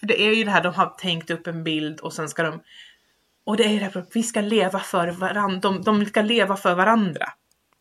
för 0.00 0.06
det 0.06 0.22
är 0.22 0.34
ju 0.34 0.44
det 0.44 0.50
här 0.50 0.62
de 0.62 0.74
har 0.74 0.86
tänkt 0.86 1.30
upp 1.30 1.46
en 1.46 1.64
bild 1.64 2.00
och 2.00 2.12
sen 2.12 2.28
ska 2.28 2.42
de 2.42 2.60
och 3.44 3.56
det 3.56 3.64
är 3.64 3.80
det 3.80 3.84
här, 3.84 4.06
vi 4.14 4.22
ska 4.22 4.40
leva 4.40 4.78
för 4.78 5.08
varandra, 5.08 5.60
de, 5.60 5.82
de 5.82 6.06
ska 6.06 6.22
leva 6.22 6.56
för 6.56 6.74
varandra. 6.74 7.32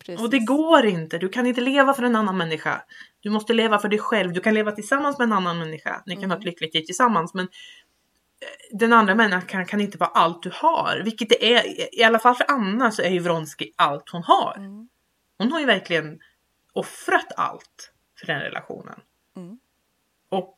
Precis. 0.07 0.23
Och 0.23 0.29
det 0.29 0.39
går 0.39 0.85
inte, 0.85 1.17
du 1.17 1.29
kan 1.29 1.45
inte 1.45 1.61
leva 1.61 1.93
för 1.93 2.03
en 2.03 2.15
annan 2.15 2.37
människa. 2.37 2.81
Du 3.19 3.29
måste 3.29 3.53
leva 3.53 3.79
för 3.79 3.89
dig 3.89 3.99
själv, 3.99 4.33
du 4.33 4.39
kan 4.39 4.53
leva 4.53 4.71
tillsammans 4.71 5.17
med 5.17 5.25
en 5.25 5.33
annan 5.33 5.59
människa. 5.59 6.03
Ni 6.05 6.13
kan 6.13 6.23
Mm. 6.23 6.31
ha 6.31 6.37
ett 6.37 6.43
lyckligt 6.45 6.73
liv 6.73 6.81
tillsammans 6.81 7.33
men 7.33 7.45
eh, 7.45 8.77
den 8.77 8.93
andra 8.93 9.15
människan 9.15 9.41
kan, 9.41 9.65
kan 9.65 9.81
inte 9.81 9.97
vara 9.97 10.09
allt 10.09 10.43
du 10.43 10.51
har. 10.53 11.01
Vilket 11.03 11.29
det 11.29 11.53
är, 11.53 11.95
i 11.99 12.03
alla 12.03 12.19
fall 12.19 12.35
för 12.35 12.45
Anna 12.51 12.91
så 12.91 13.01
är 13.01 13.09
ju 13.09 13.19
Vronsky 13.19 13.71
allt 13.75 14.09
hon 14.09 14.23
har. 14.23 14.53
Mm. 14.57 14.89
Hon 15.37 15.51
har 15.51 15.59
ju 15.59 15.65
verkligen 15.65 16.19
offrat 16.73 17.31
allt 17.37 17.91
för 18.19 18.27
den 18.27 18.39
relationen. 18.39 18.99
Mm. 19.35 19.59
Och 20.29 20.55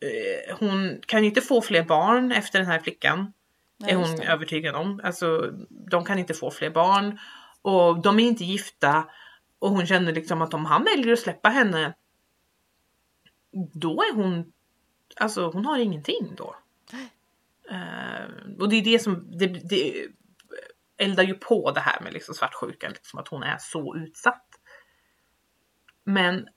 eh, 0.00 0.56
hon 0.58 1.00
kan 1.06 1.22
ju 1.22 1.28
inte 1.28 1.40
få 1.40 1.62
fler 1.62 1.82
barn 1.82 2.32
efter 2.32 2.58
den 2.58 2.68
här 2.68 2.78
flickan. 2.80 3.32
Nej, 3.80 3.92
är 3.92 3.96
hon 3.96 4.20
övertygad 4.20 4.74
om. 4.74 5.00
Alltså, 5.04 5.52
de 5.90 6.04
kan 6.04 6.18
inte 6.18 6.34
få 6.34 6.50
fler 6.50 6.70
barn. 6.70 7.18
Och 7.62 8.02
de 8.02 8.20
är 8.20 8.24
inte 8.24 8.44
gifta. 8.44 9.08
Och 9.58 9.70
hon 9.70 9.86
känner 9.86 10.12
liksom 10.12 10.42
att 10.42 10.54
om 10.54 10.64
han 10.64 10.84
väljer 10.84 11.12
att 11.12 11.18
släppa 11.18 11.48
henne. 11.48 11.94
Då 13.74 14.02
är 14.02 14.14
hon, 14.14 14.52
alltså 15.16 15.50
hon 15.50 15.66
har 15.66 15.78
ingenting 15.78 16.34
då. 16.36 16.56
Uh, 17.70 18.58
och 18.60 18.68
det 18.68 18.76
är 18.76 18.84
det 18.84 18.98
som, 18.98 19.38
det, 19.38 19.46
det 19.46 20.06
eldar 20.96 21.24
ju 21.24 21.34
på 21.34 21.70
det 21.70 21.80
här 21.80 22.00
med 22.00 22.12
liksom 22.12 22.34
svartsjukan. 22.34 22.92
Liksom 22.92 23.18
att 23.18 23.28
hon 23.28 23.42
är 23.42 23.56
så 23.58 23.96
utsatt. 23.96 24.46
Men 26.04 26.48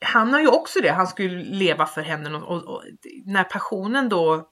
han 0.00 0.32
har 0.32 0.40
ju 0.40 0.48
också 0.48 0.80
det, 0.80 0.92
han 0.92 1.06
skulle 1.06 1.44
leva 1.44 1.86
för 1.86 2.02
henne 2.02 2.38
och, 2.38 2.42
och, 2.42 2.64
och 2.64 2.82
när 3.24 3.44
passionen 3.44 4.08
då 4.08 4.50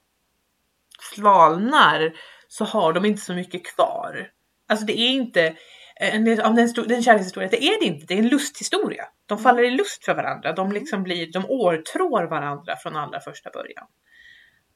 svalnar 0.99 2.13
så 2.47 2.65
har 2.65 2.93
de 2.93 3.05
inte 3.05 3.21
så 3.21 3.33
mycket 3.33 3.65
kvar. 3.65 4.31
Alltså 4.67 4.85
det 4.85 4.99
är 4.99 5.09
inte 5.09 5.55
en, 5.99 6.41
av 6.41 6.55
den, 6.55 6.73
den 6.87 7.03
kärlekshistorien, 7.03 7.51
det 7.51 7.63
är 7.63 7.79
det 7.79 7.85
inte, 7.85 8.05
det 8.05 8.13
är 8.13 8.17
en 8.17 8.27
lusthistoria. 8.27 9.05
De 9.25 9.37
faller 9.37 9.63
i 9.63 9.71
lust 9.71 10.05
för 10.05 10.15
varandra, 10.15 10.53
de 10.53 10.71
liksom 10.71 11.03
blir, 11.03 11.31
de 11.31 11.45
årtrår 11.45 12.23
varandra 12.23 12.75
från 12.75 12.95
allra 12.95 13.19
första 13.19 13.49
början. 13.49 13.85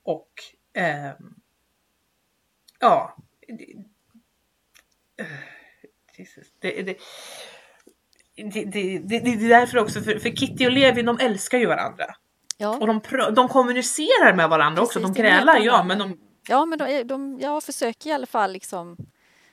Och 0.04 0.30
ehm, 0.74 1.36
ja. 2.80 3.18
Det, 3.48 3.54
eh, 5.18 5.26
det, 6.60 6.82
det, 6.82 6.98
det, 8.36 8.66
det, 8.66 9.00
det, 9.00 9.20
det 9.20 9.46
är 9.46 9.50
därför 9.50 9.78
också, 9.78 10.02
för, 10.02 10.20
för 10.20 10.30
Kitty 10.30 10.66
och 10.66 10.72
Levi 10.72 11.02
de 11.02 11.20
älskar 11.20 11.58
ju 11.58 11.66
varandra. 11.66 12.06
Ja. 12.58 12.78
Och 12.78 12.88
de, 12.88 13.02
de 13.36 13.48
kommunicerar 13.48 14.34
med 14.34 14.50
varandra 14.50 14.82
också, 14.82 15.00
Precis, 15.00 15.16
de 15.16 15.22
en 15.22 15.32
helt 15.32 15.46
grälar 15.46 15.66
ja 15.66 15.84
men 15.84 16.00
de, 16.00 16.18
ja, 16.48 16.66
men 16.66 16.80
de, 16.80 17.04
de 17.04 17.40
jag 17.42 17.64
försöker 17.64 18.10
i 18.10 18.14
alla 18.14 18.26
fall 18.26 18.52
liksom 18.54 18.98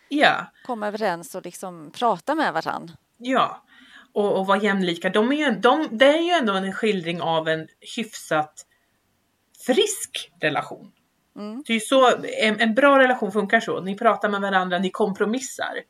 ja. 0.08 0.52
komma 0.64 0.88
överens 0.88 1.34
och 1.34 1.44
liksom 1.44 1.90
prata 1.90 2.34
med 2.34 2.52
varandra. 2.52 2.94
Ja, 3.18 3.64
och, 4.12 4.38
och 4.38 4.46
vara 4.46 4.58
jämlika. 4.62 5.10
De 5.10 5.32
är 5.32 5.36
ju, 5.36 5.50
de, 5.50 5.88
det 5.90 6.06
är 6.06 6.22
ju 6.22 6.30
ändå 6.30 6.52
en 6.52 6.72
skildring 6.72 7.20
av 7.20 7.48
en 7.48 7.68
hyfsat 7.96 8.66
frisk 9.66 10.32
relation. 10.40 10.92
Mm, 11.36 11.62
Det 11.66 11.74
är 11.74 11.80
så, 11.80 12.10
en, 12.42 12.60
en 12.60 12.74
bra 12.74 12.98
relation 12.98 13.32
funkar 13.32 13.60
så. 13.60 13.80
Ni 13.80 13.98
pratar 13.98 14.28
med 14.28 14.40
varandra, 14.40 14.78
ni 14.78 14.90
kompromissar. 14.90 15.82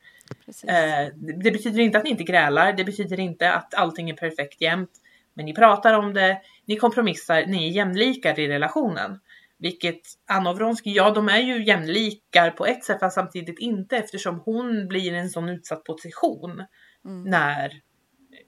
Eh, 0.67 1.15
det, 1.15 1.43
det 1.43 1.51
betyder 1.51 1.81
inte 1.81 1.99
att 1.99 2.05
ni 2.05 2.11
inte 2.11 2.23
grälar, 2.23 2.73
det 2.73 2.85
betyder 2.85 3.21
inte 3.21 3.53
att 3.53 3.75
allting 3.75 4.11
är 4.11 4.15
perfekt 4.15 4.61
jämt. 4.61 4.91
Men 5.35 5.45
ni 5.47 5.55
pratar 5.55 5.95
om 5.95 6.15
det, 6.15 6.41
ni 6.65 6.77
kompromissar, 6.77 7.47
ni 7.47 7.69
är 7.69 7.71
jämlikar 7.71 8.41
i 8.41 8.49
relationen. 8.49 9.21
Vilket 9.59 10.01
Anna 10.27 10.53
Vronsky, 10.53 10.91
ja 10.91 11.11
de 11.11 11.29
är 11.29 11.39
ju 11.39 11.65
jämlikar 11.65 12.51
på 12.51 12.67
ett 12.67 12.85
sätt 12.85 13.01
fast 13.01 13.15
samtidigt 13.15 13.59
inte 13.59 13.97
eftersom 13.97 14.41
hon 14.45 14.89
blir 14.89 15.13
i 15.13 15.17
en 15.17 15.31
sån 15.31 15.49
utsatt 15.49 15.85
position 15.85 16.63
Mm. 17.05 17.31
när 17.31 17.83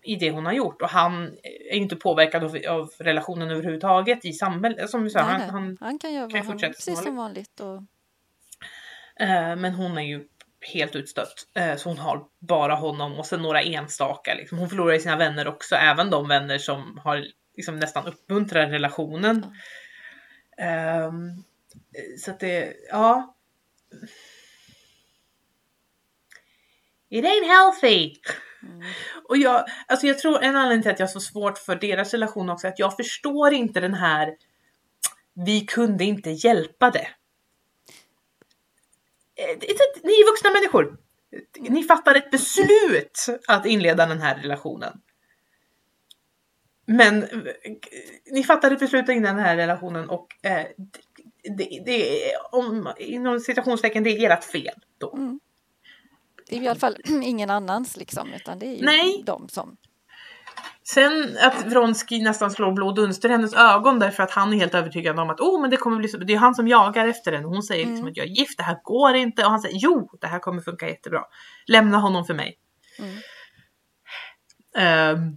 i 0.03 0.17
det 0.17 0.31
hon 0.31 0.47
har 0.47 0.53
gjort 0.53 0.83
och 0.83 0.89
han 0.89 1.23
är 1.71 1.75
ju 1.75 1.83
inte 1.83 1.97
påverkad 1.97 2.45
av, 2.45 2.57
av 2.69 2.91
relationen 2.99 3.51
överhuvudtaget 3.51 4.25
i 4.25 4.33
samhället. 4.33 4.91
Som 4.91 5.05
vi 5.05 5.11
sa, 5.11 5.21
han, 5.21 5.41
han, 5.41 5.77
Han 5.81 5.99
kan 5.99 6.13
göra 6.13 6.31
kan 6.31 6.39
han, 6.39 6.47
fortsätta 6.47 6.73
som 6.73 6.93
precis 6.93 7.05
som 7.05 7.17
vanligt. 7.17 7.61
Och, 7.61 7.77
eh, 9.25 9.57
men 9.57 9.75
hon 9.75 9.99
är 9.99 10.03
ju 10.03 10.25
helt 10.75 10.97
utstött. 10.97 11.35
Eh, 11.55 11.77
så 11.77 11.89
hon 11.89 11.99
har 11.99 12.25
bara 12.39 12.75
honom 12.75 13.19
och 13.19 13.27
sen 13.27 13.43
några 13.43 13.63
enstaka. 13.63 14.35
Liksom. 14.35 14.59
Hon 14.59 14.69
förlorar 14.69 14.93
ju 14.93 15.01
sina 15.01 15.17
vänner 15.17 15.49
också, 15.49 15.75
även 15.75 16.11
de 16.11 16.29
vänner 16.29 16.59
som 16.59 17.01
har 17.05 17.25
liksom, 17.57 17.79
nästan 17.79 18.07
uppmuntrar 18.07 18.67
relationen. 18.67 19.47
Ehm, 20.61 21.45
så 22.19 22.31
att 22.31 22.41
det, 22.41 22.75
ja. 22.89 23.35
It 27.09 27.25
ain't 27.25 27.47
healthy! 27.47 28.15
mm, 28.63 28.83
Och 29.29 29.37
jag, 29.37 29.65
alltså 29.87 30.07
jag 30.07 30.19
tror 30.19 30.43
en 30.43 30.57
anledning 30.57 30.83
till 30.83 30.91
att 30.93 30.99
jag 30.99 31.07
har 31.07 31.13
så 31.13 31.21
svårt 31.21 31.59
för 31.59 31.77
deras 31.77 32.13
relation 32.13 32.51
också 32.51 32.67
är 32.67 32.73
att 32.73 32.79
jag 32.79 32.97
förstår 32.97 33.53
inte 33.53 33.81
den 33.81 33.95
här 33.95 34.37
vi 35.47 35.61
kunde 35.61 36.05
inte 36.05 36.31
hjälpa 36.31 36.91
det. 36.91 37.09
Eh, 39.37 39.59
Ni 40.03 40.13
är 40.13 40.31
vuxna 40.31 40.51
människor. 40.51 40.99
Ni 41.59 41.83
fattar 41.85 42.15
ett 42.15 42.31
beslut 42.31 43.27
att 43.49 43.67
inleda 43.67 44.07
den 44.07 44.21
här 44.21 44.37
relationen. 44.43 45.01
Men 46.93 47.23
eh, 47.23 47.29
ni 48.33 48.45
fattar 48.45 48.71
ett 48.71 48.79
beslut 48.79 49.09
inleda 49.09 49.35
den 49.35 49.45
här 49.45 49.57
relationen 49.57 50.11
och 50.11 50.27
eh, 50.43 50.67
det, 51.59 51.83
det 51.87 52.31
är 52.31 52.55
om, 52.55 52.93
inom 52.99 53.41
citationstecken, 53.41 54.03
det 54.03 54.11
är 54.11 54.31
ert 54.31 54.45
fel 54.45 54.75
då. 54.99 55.13
mm. 55.17 55.41
Det 56.49 56.57
är 56.57 56.63
i 56.63 56.69
alla 56.69 56.81
fall 56.81 56.97
ingen 57.23 57.51
annans 57.51 57.97
liksom, 57.97 58.33
utan 58.33 58.59
det 58.59 58.67
är 58.67 58.77
ju 58.77 58.85
Nej. 58.85 59.23
de 59.27 59.49
som... 59.49 59.77
Sen 60.83 61.37
att 61.41 61.67
Vronsky 61.67 62.23
nästan 62.23 62.51
slår 62.51 62.73
blå 62.73 62.93
dunster 62.93 63.29
i 63.29 63.33
hennes 63.33 63.55
ögon 63.55 63.99
därför 63.99 64.23
att 64.23 64.31
han 64.31 64.53
är 64.53 64.57
helt 64.57 64.75
övertygad 64.75 65.19
om 65.19 65.31
att 65.31 65.41
oh, 65.41 65.61
men 65.61 65.71
det 65.71 65.77
kommer 65.77 65.97
bli 65.97 66.09
så. 66.09 66.19
Det 66.19 66.33
är 66.33 66.39
han 66.39 66.55
som 66.55 66.69
jagar 66.69 67.07
efter 67.09 67.33
henne. 67.33 67.47
Hon 67.47 67.63
säger 67.63 67.85
liksom 67.85 67.99
Mm. 67.99 68.11
att 68.11 68.17
jag 68.17 68.27
är 68.27 68.31
gift, 68.31 68.59
det 68.59 68.63
här 68.65 68.79
går 68.83 69.15
inte. 69.15 69.45
Och 69.45 69.51
han 69.51 69.61
säger 69.61 69.79
jo, 69.79 70.11
det 70.21 70.27
här 70.27 70.39
kommer 70.39 70.63
funka 70.63 70.89
jättebra. 70.89 71.25
Lämna 71.67 71.99
honom 71.99 72.25
för 72.25 72.35
mig. 72.35 72.59
Mm. 72.99 73.17
Ehm, 74.77 75.37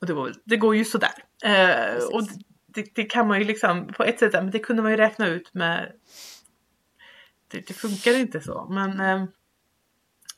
och 0.00 0.06
det, 0.06 0.14
var, 0.14 0.34
det 0.44 0.56
går 0.56 0.76
ju 0.76 0.84
sådär. 0.84 1.14
Precis. 1.42 2.10
och 2.10 2.22
det, 2.66 2.94
det 2.94 3.04
kan 3.04 3.28
man 3.28 3.38
ju 3.38 3.44
liksom 3.44 3.86
på 3.86 4.04
ett 4.04 4.18
sätt, 4.18 4.32
men 4.32 4.50
det 4.50 4.58
kunde 4.58 4.82
man 4.82 4.90
ju 4.90 4.96
räkna 4.96 5.26
ut 5.26 5.54
med. 5.54 5.92
Det, 7.48 7.66
det 7.66 7.74
funkar 7.74 8.18
inte 8.18 8.40
så, 8.40 8.66
men 8.70 9.00
ehm, 9.00 9.26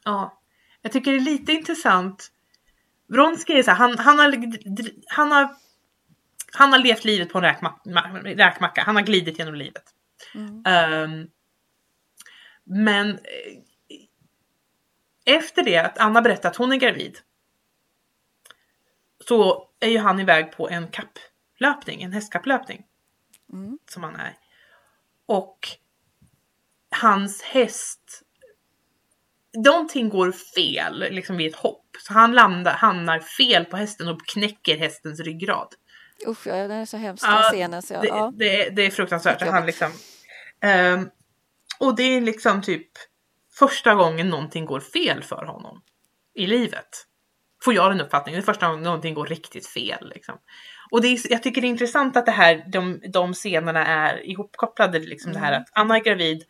ja, 0.05 0.41
jag 0.83 0.93
tycker 0.93 1.13
det 1.13 1.19
är 1.19 1.21
lite 1.21 1.53
intressant. 1.53 2.33
Vronsky 3.09 3.53
är 3.53 3.63
så 3.63 3.71
här, 3.71 3.79
han, 3.79 3.99
han, 3.99 4.19
har, 4.19 4.49
han, 5.07 5.33
har, 5.33 5.57
han 6.53 6.73
har 6.73 6.79
levt 6.79 7.05
livet 7.05 7.33
på 7.33 7.39
en 7.39 7.45
räkma, 7.45 7.81
räkmacka. 8.25 8.83
Han 8.83 8.97
har 8.97 9.03
glidit 9.03 9.39
genom 9.39 9.55
livet. 9.55 9.85
Mm. 10.35 10.63
Ehm, 10.67 11.29
men 12.65 13.11
eh, 13.11 13.17
efter 15.25 15.63
det 15.63 15.79
att 15.79 15.99
Anna 15.99 16.23
berättat 16.23 16.45
att 16.45 16.57
hon 16.57 16.73
är 16.73 16.77
gravid 16.77 17.19
så 19.31 19.69
är 19.81 19.89
ju 19.89 19.99
han 19.99 20.21
iväg 20.21 20.53
på 20.53 20.69
en 20.69 20.89
kapplöpning, 20.89 22.03
en 22.03 22.13
hästkapplöpning 22.13 22.83
Mm. 23.53 23.79
som 23.91 24.03
han 24.03 24.17
är. 24.17 24.37
Och 25.27 25.59
hans 26.91 27.43
häst 27.43 28.23
Någonting 29.57 30.09
går 30.09 30.33
fel 30.33 30.99
liksom 31.11 31.37
vid 31.37 31.51
ett 31.51 31.57
hopp. 31.57 31.97
Så 31.99 32.13
han 32.13 32.33
landar, 32.33 32.73
hamnar 32.73 33.21
fel 33.21 33.65
på 33.65 33.77
hästen 33.77 34.09
och 34.09 34.27
knäcker 34.27 34.77
hästens 34.79 35.21
ryggrad. 35.21 35.75
Usch, 36.27 36.47
ja, 36.47 36.55
den 36.55 36.71
är 36.71 36.85
så 36.85 36.97
hemsk 36.97 37.25
Ja, 37.27 37.51
scenen. 37.53 37.83
Så 37.83 37.95
jag, 37.95 38.03
Det, 38.03 38.09
ja. 38.09 38.33
det, 38.35 38.71
det 38.71 38.83
är 38.83 38.91
fruktansvärt. 38.91 39.43
Han 39.43 39.67
liksom, 39.67 39.93
Ehm, 40.61 41.11
och 41.79 41.97
det 41.97 42.03
är 42.03 42.21
liksom 42.21 42.63
typ 42.63 42.89
första 43.59 43.95
gången 43.95 44.29
någonting 44.29 44.65
går 44.67 44.81
fel 44.81 45.23
för 45.23 45.45
honom 45.45 45.83
i 46.35 46.47
livet. 46.47 47.07
Får 47.65 47.75
jag 47.75 47.91
den 47.91 48.01
uppfattningen. 48.01 48.41
Det 48.41 48.45
är 48.45 48.47
första 48.47 48.67
gången 48.69 48.83
någonting 48.83 49.15
går 49.15 49.27
riktigt 49.27 49.67
fel. 49.67 50.09
Liksom. 50.15 50.39
Och 50.91 51.03
det 51.03 51.09
är, 51.09 51.33
jag 51.33 51.43
tycker 51.43 51.61
det 51.61 51.67
är 51.67 51.69
intressant 51.69 52.17
att 52.17 52.27
det 52.27 52.33
här, 52.33 52.65
de, 52.73 53.01
de 53.13 53.35
scenerna 53.35 53.87
är 53.87 54.27
ihopkopplade. 54.31 54.99
Liksom 54.99 55.33
Det 55.33 55.39
här 55.39 55.49
Mm. 55.53 55.63
att 55.63 55.69
Anna 55.73 55.97
är 55.97 56.01
gravid 56.05 56.45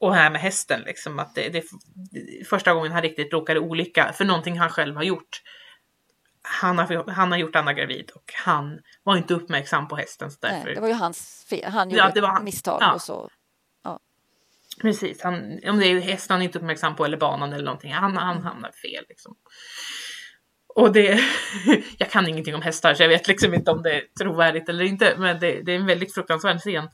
och 0.00 0.14
här 0.14 0.30
med 0.30 0.40
hästen. 0.40 0.80
Liksom, 0.80 1.18
att 1.18 1.34
det, 1.34 1.48
det 1.48 1.64
första 2.48 2.74
gången 2.74 2.92
han 2.92 3.02
riktigt 3.02 3.32
råkade 3.32 3.60
olycka 3.60 4.12
för 4.12 4.24
någonting 4.24 4.58
han 4.58 4.70
själv 4.70 4.96
har 4.96 5.02
gjort. 5.02 5.42
Han 6.42 6.78
har, 6.78 7.10
han 7.10 7.30
har 7.32 7.38
gjort 7.38 7.56
Anna 7.56 7.72
gravid 7.72 8.10
och 8.14 8.32
han 8.44 8.78
var 9.02 9.16
inte 9.16 9.34
uppmärksam 9.34 9.88
på 9.88 9.96
hästen. 9.96 10.30
Så 10.30 10.38
därför 10.40 10.64
Nej, 10.64 10.74
det 10.74 10.80
var 10.80 10.88
ju 10.88 10.94
hans 10.94 11.46
fel. 11.50 11.72
Han 11.72 11.90
Ja, 11.90 11.96
gjorde 11.96 12.14
det 12.14 12.20
var 12.20 12.28
han. 12.28 12.44
misstag 12.44 12.78
Ja. 12.82 12.92
och 12.92 13.02
så. 13.02 13.30
Precis, 14.80 15.22
han, 15.22 15.60
om 15.68 15.78
det 15.78 15.86
är 15.86 16.00
hästen 16.00 16.34
han 16.34 16.42
inte 16.42 16.58
är 16.58 16.60
uppmärksam 16.60 16.96
på 16.96 17.04
eller 17.04 17.16
banan 17.16 17.52
eller 17.52 17.64
någonting, 17.64 17.92
han, 17.92 18.16
han 18.16 18.42
hamnar 18.42 18.70
fel 18.70 19.04
liksom. 19.08 19.36
Och 20.74 20.92
det, 20.92 21.20
jag 21.98 22.10
kan 22.10 22.28
ingenting 22.28 22.54
om 22.54 22.62
hästar 22.62 22.94
så 22.94 23.02
jag 23.02 23.08
vet 23.08 23.28
liksom 23.28 23.54
inte 23.54 23.70
om 23.70 23.82
det 23.82 23.92
är 23.92 24.02
trovärdigt 24.20 24.68
eller 24.68 24.84
inte, 24.84 25.14
men 25.18 25.40
det, 25.40 25.62
det 25.62 25.72
är 25.72 25.76
en 25.76 25.86
väldigt 25.86 26.14
fruktansvärd 26.14 26.60
scen. 26.60 26.88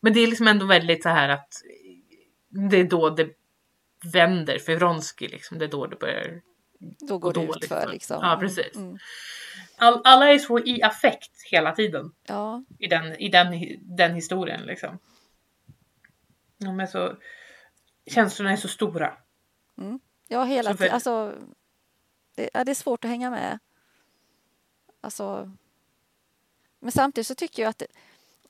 Men 0.00 0.12
det 0.12 0.20
är 0.20 0.26
liksom 0.26 0.48
ändå 0.48 0.66
väldigt 0.66 1.02
så 1.02 1.08
här 1.08 1.28
att 1.28 1.48
det 2.70 2.76
är 2.76 2.84
då 2.84 3.10
det 3.10 3.28
vänder 4.12 4.58
för 4.58 4.76
Vronsky 4.76 5.28
liksom, 5.28 5.58
det 5.58 5.64
är 5.64 5.68
då 5.68 5.86
det 5.86 5.96
börjar. 5.96 6.40
Då 7.08 7.18
går 7.18 7.32
det 7.32 7.40
dåligt 7.40 7.62
ut 7.64 7.68
för 7.68 7.80
för- 7.80 7.92
liksom. 7.92 8.18
Ja, 8.22 8.36
precis. 8.40 8.76
Mm. 8.76 8.98
All, 9.76 10.00
alla 10.04 10.32
är 10.32 10.38
så 10.38 10.58
i 10.58 10.82
affekt 10.82 11.30
hela 11.50 11.72
tiden 11.72 12.12
Ja, 12.26 12.64
i 12.78 12.86
den, 12.86 13.20
i 13.20 13.28
den, 13.28 13.54
den 13.96 14.14
historien 14.14 14.62
liksom. 14.66 14.98
De 16.64 16.80
är 16.80 16.86
så, 16.86 17.16
känslorna 18.06 18.52
är 18.52 18.56
så 18.56 18.68
stora. 18.68 19.16
ja 20.28 20.44
hela 20.44 20.70
för- 20.70 20.76
tiden. 20.78 20.94
Alltså, 20.94 21.34
det, 22.34 22.50
ja, 22.54 22.64
det 22.64 22.72
är 22.72 22.74
svårt 22.74 23.04
att 23.04 23.10
hänga 23.10 23.30
med. 23.30 23.58
Alltså, 25.00 25.50
men 26.80 26.92
samtidigt 26.92 27.26
så 27.26 27.34
tycker 27.34 27.62
jag 27.62 27.70
att 27.70 27.78
det, 27.78 27.86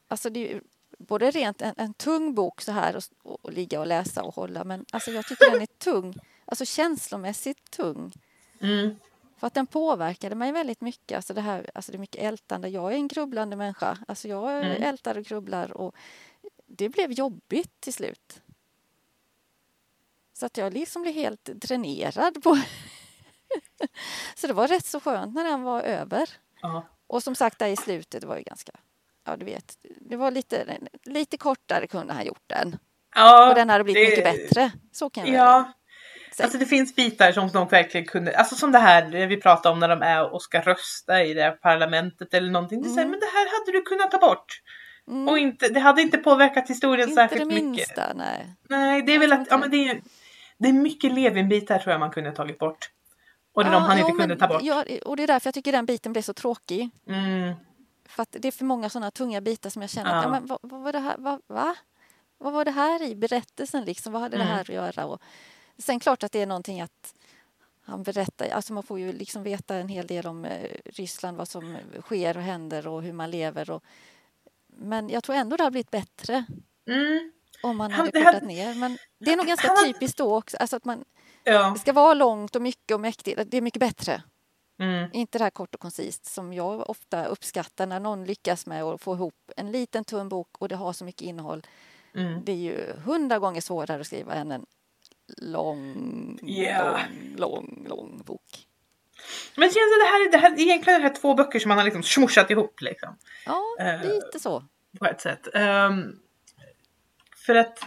alltså 0.07 0.29
det 0.29 0.53
är 0.53 0.61
både 0.97 1.31
rent 1.31 1.61
en, 1.61 1.73
en 1.77 1.93
tung 1.93 2.35
bok 2.35 2.61
så 2.61 2.71
här 2.71 2.95
och, 2.95 3.03
och, 3.45 3.53
ligga 3.53 3.79
och 3.79 3.87
läsa 3.87 4.23
och 4.23 4.35
hålla 4.35 4.63
men 4.63 4.85
alltså 4.91 5.11
jag 5.11 5.25
tycker 5.25 5.51
den 5.51 5.61
är 5.61 5.65
tung, 5.77 6.13
alltså 6.45 6.65
känslomässigt 6.65 7.71
tung. 7.71 8.11
Mm. 8.59 8.95
För 9.37 9.47
att 9.47 9.53
den 9.53 9.67
påverkade 9.67 10.35
mig 10.35 10.51
väldigt 10.51 10.81
mycket. 10.81 11.15
Alltså 11.15 11.33
det, 11.33 11.41
här, 11.41 11.71
alltså 11.73 11.91
det 11.91 11.95
är 11.97 11.99
mycket 11.99 12.21
ältande. 12.23 12.69
Jag 12.69 12.91
är 12.91 12.95
en 12.95 13.07
grubblande 13.07 13.55
människa. 13.55 13.97
Alltså 14.07 14.27
jag 14.27 14.57
Mm. 14.65 14.83
ältar 14.83 15.17
och 15.17 15.23
grubblar 15.23 15.77
och 15.77 15.95
det 16.77 16.89
blev 16.89 17.11
jobbigt 17.11 17.81
till 17.81 17.93
slut. 17.93 18.41
Så 20.33 20.45
att 20.45 20.57
jag 20.57 20.73
liksom 20.73 21.01
blev 21.01 21.13
helt 21.13 21.45
dränerad 21.45 22.43
på... 22.43 22.57
så 24.35 24.47
det 24.47 24.53
var 24.53 24.67
rätt 24.67 24.85
så 24.85 24.99
skönt 24.99 25.33
när 25.35 25.43
den 25.43 25.61
var 25.63 25.81
över. 25.81 26.29
Ja. 26.61 26.85
Och 27.07 27.23
som 27.23 27.35
sagt, 27.35 27.59
där 27.59 27.67
i 27.67 27.75
slutet, 27.75 28.21
det 28.21 28.27
var 28.27 28.37
ju 28.37 28.43
ganska... 28.43 28.71
Ja, 29.25 29.35
du 29.37 29.45
vet. 29.45 29.77
Det 29.99 30.15
var 30.15 30.31
lite, 30.31 30.77
lite 31.03 31.37
kortare 31.37 31.87
kunde 31.87 32.13
han 32.13 32.25
gjort 32.25 32.43
den. 32.47 32.77
Ja, 33.15 33.49
Och 33.49 33.55
den 33.55 33.69
hade 33.69 33.83
blivit 33.83 34.15
det- 34.15 34.23
mycket 34.31 34.47
bättre. 34.49 34.71
Så 34.91 35.09
kan 35.09 35.25
jag 35.25 35.35
Ja, 35.35 35.73
säga. 36.35 36.45
alltså 36.45 36.57
det 36.59 36.65
finns 36.65 36.95
bitar 36.95 37.31
som 37.31 37.47
de 37.47 37.67
verkligen 37.67 38.05
kunde, 38.07 38.37
alltså 38.37 38.55
som 38.55 38.71
det 38.71 38.79
här 38.79 39.05
det 39.11 39.25
vi 39.25 39.37
pratade 39.41 39.73
om 39.73 39.79
när 39.79 39.87
de 39.89 40.01
är 40.01 40.33
och 40.33 40.41
ska 40.41 40.61
rösta 40.61 41.23
i 41.23 41.33
det 41.33 41.41
här 41.41 41.51
parlamentet 41.51 42.33
eller 42.33 42.51
någonting. 42.51 42.81
Det 42.81 42.89
här, 42.89 42.95
Mm. 42.97 43.11
men 43.11 43.19
det 43.19 43.25
här 43.25 43.59
hade 43.59 43.71
du 43.71 43.81
kunnat 43.81 44.11
ta 44.11 44.17
bort. 44.17 44.61
Mm. 45.07 45.27
Och 45.27 45.37
inte, 45.39 45.69
det 45.69 45.79
hade 45.79 46.01
inte 46.01 46.17
påverkat 46.17 46.69
historien 46.69 47.09
Inte 47.09 47.21
det 47.21 47.29
särskilt 47.29 47.47
mycket. 47.51 47.63
minsta, 47.65 48.13
nej. 48.15 48.53
Nej, 48.69 49.01
det 49.01 49.15
är 49.15 49.19
väl 49.19 49.33
att, 49.33 49.47
ja 49.49 49.55
inte 49.55 49.57
men 49.57 49.71
det 49.71 49.89
är, 49.89 50.01
det 50.57 50.69
är 50.69 50.73
mycket 50.73 51.11
Levin-bitar 51.11 51.79
tror 51.79 51.91
jag 51.91 51.99
man 51.99 52.11
kunde 52.11 52.29
ha 52.29 52.35
tagit 52.35 52.57
bort. 52.59 52.91
Och 53.53 53.63
det 53.63 53.69
är 53.69 53.73
Ja, 53.73 53.79
de 53.79 53.85
han 53.85 53.97
jo, 53.99 54.05
inte 54.07 54.11
kunde 54.11 54.27
men- 54.27 54.37
ta 54.37 54.47
bort. 54.47 54.61
Ja, 54.63 54.85
och 55.05 55.17
det 55.17 55.23
är 55.23 55.27
därför 55.27 55.47
jag 55.47 55.53
tycker 55.53 55.71
den 55.71 55.85
biten 55.85 56.11
blev 56.11 56.21
så 56.21 56.33
tråkig. 56.33 56.89
Mm, 57.07 57.53
För 58.07 58.21
att 58.23 58.35
det 58.39 58.47
är 58.47 58.51
för 58.51 58.65
många 58.65 58.89
sådana 58.89 59.11
tunga 59.11 59.41
bitar 59.41 59.69
som 59.69 59.81
jag 59.81 59.91
känner 59.91 60.09
Ja. 60.11 60.17
att, 60.17 60.23
ja, 60.23 60.29
men 60.29 60.45
vad, 60.45 60.59
vad 60.61 60.81
var 60.83 60.91
det 60.93 60.99
här, 60.99 61.15
vad, 61.17 61.41
va? 61.47 61.75
Vad 62.37 62.53
var 62.53 62.65
det 62.65 62.71
här 62.71 63.03
i 63.03 63.15
berättelsen 63.15 63.85
liksom? 63.85 64.13
Vad 64.13 64.21
hade 64.21 64.35
Mm. 64.35 64.47
det 64.47 64.53
här 64.53 64.61
att 64.61 64.69
göra? 64.69 65.05
Och 65.05 65.21
sen 65.77 65.99
klart 65.99 66.23
att 66.23 66.31
det 66.31 66.41
är 66.41 66.45
någonting 66.45 66.81
att 66.81 67.13
han 67.81 68.03
berättar, 68.03 68.49
alltså 68.49 68.73
man 68.73 68.83
får 68.83 68.99
ju 68.99 69.13
liksom 69.13 69.43
veta 69.43 69.75
en 69.75 69.87
hel 69.89 70.07
del 70.07 70.27
om 70.27 70.45
eh, 70.45 70.69
Ryssland, 70.85 71.37
vad 71.37 71.47
som 71.47 71.77
sker 72.01 72.37
och 72.37 72.43
händer 72.43 72.87
och 72.87 73.01
hur 73.03 73.13
man 73.13 73.31
lever. 73.31 73.69
Och, 73.69 73.83
men 74.77 75.09
jag 75.09 75.23
tror 75.23 75.35
ändå 75.35 75.57
det 75.57 75.63
har 75.63 75.71
blivit 75.71 75.91
bättre 75.91 76.45
mm, 76.87 77.31
om 77.63 77.77
man 77.77 77.91
hade 77.91 78.11
kortat 78.11 78.43
ner. 78.43 78.75
Men 78.75 78.97
det 79.19 79.33
är 79.33 79.37
nog 79.37 79.45
ganska 79.45 79.75
typiskt 79.85 80.17
då 80.17 80.37
också, 80.37 80.57
alltså 80.57 80.75
att 80.75 80.85
man, 80.85 81.03
ja. 81.43 81.69
det 81.69 81.79
ska 81.79 81.93
vara 81.93 82.13
långt 82.13 82.55
och 82.55 82.61
mycket 82.61 82.95
och 82.95 83.01
mäktigt. 83.01 83.41
Det 83.51 83.57
är 83.57 83.61
mycket 83.61 83.79
bättre. 83.79 84.23
Mm. 84.79 85.09
Inte 85.13 85.37
det 85.37 85.43
här 85.43 85.51
kort 85.51 85.75
och 85.75 85.81
koncist 85.81 86.25
som 86.25 86.53
jag 86.53 86.89
ofta 86.89 87.25
uppskattar 87.25 87.87
när 87.87 87.99
någon 87.99 88.25
lyckas 88.25 88.65
med 88.65 88.83
att 88.83 89.01
få 89.01 89.13
ihop 89.13 89.51
en 89.57 89.71
liten 89.71 90.03
tunn 90.03 90.29
bok 90.29 90.49
och 90.59 90.69
det 90.69 90.75
har 90.75 90.93
så 90.93 91.05
mycket 91.05 91.21
innehåll. 91.21 91.61
Mm. 92.15 92.41
Det 92.45 92.51
är 92.51 92.55
ju 92.55 92.93
hundra 93.05 93.39
gånger 93.39 93.61
svårare 93.61 94.01
att 94.01 94.07
skriva 94.07 94.33
än 94.33 94.51
en 94.51 94.65
lång, 95.37 96.39
Ja. 96.41 96.99
lång, 97.35 97.35
lång, 97.37 97.85
lång 97.89 98.21
bok. 98.25 98.67
Men 99.55 99.63
känns 99.63 99.73
det, 99.75 100.03
det 100.03 100.07
här, 100.09 100.31
det 100.31 100.37
här 100.37 100.59
egentligen 100.59 101.01
det 101.01 101.07
här 101.07 101.15
två 101.15 101.33
böcker 101.33 101.59
som 101.59 101.69
man 101.69 101.77
har 101.77 101.85
liksom 101.85 102.03
smushat 102.03 102.51
ihop 102.51 102.81
liksom. 102.81 103.17
Ja, 103.45 103.61
Eh. 103.79 104.01
lite 104.01 104.39
så. 104.39 104.63
På 104.99 105.05
ett 105.05 105.21
sätt. 105.21 105.47
Ehm, 105.53 106.15
för 107.45 107.55
att 107.55 107.79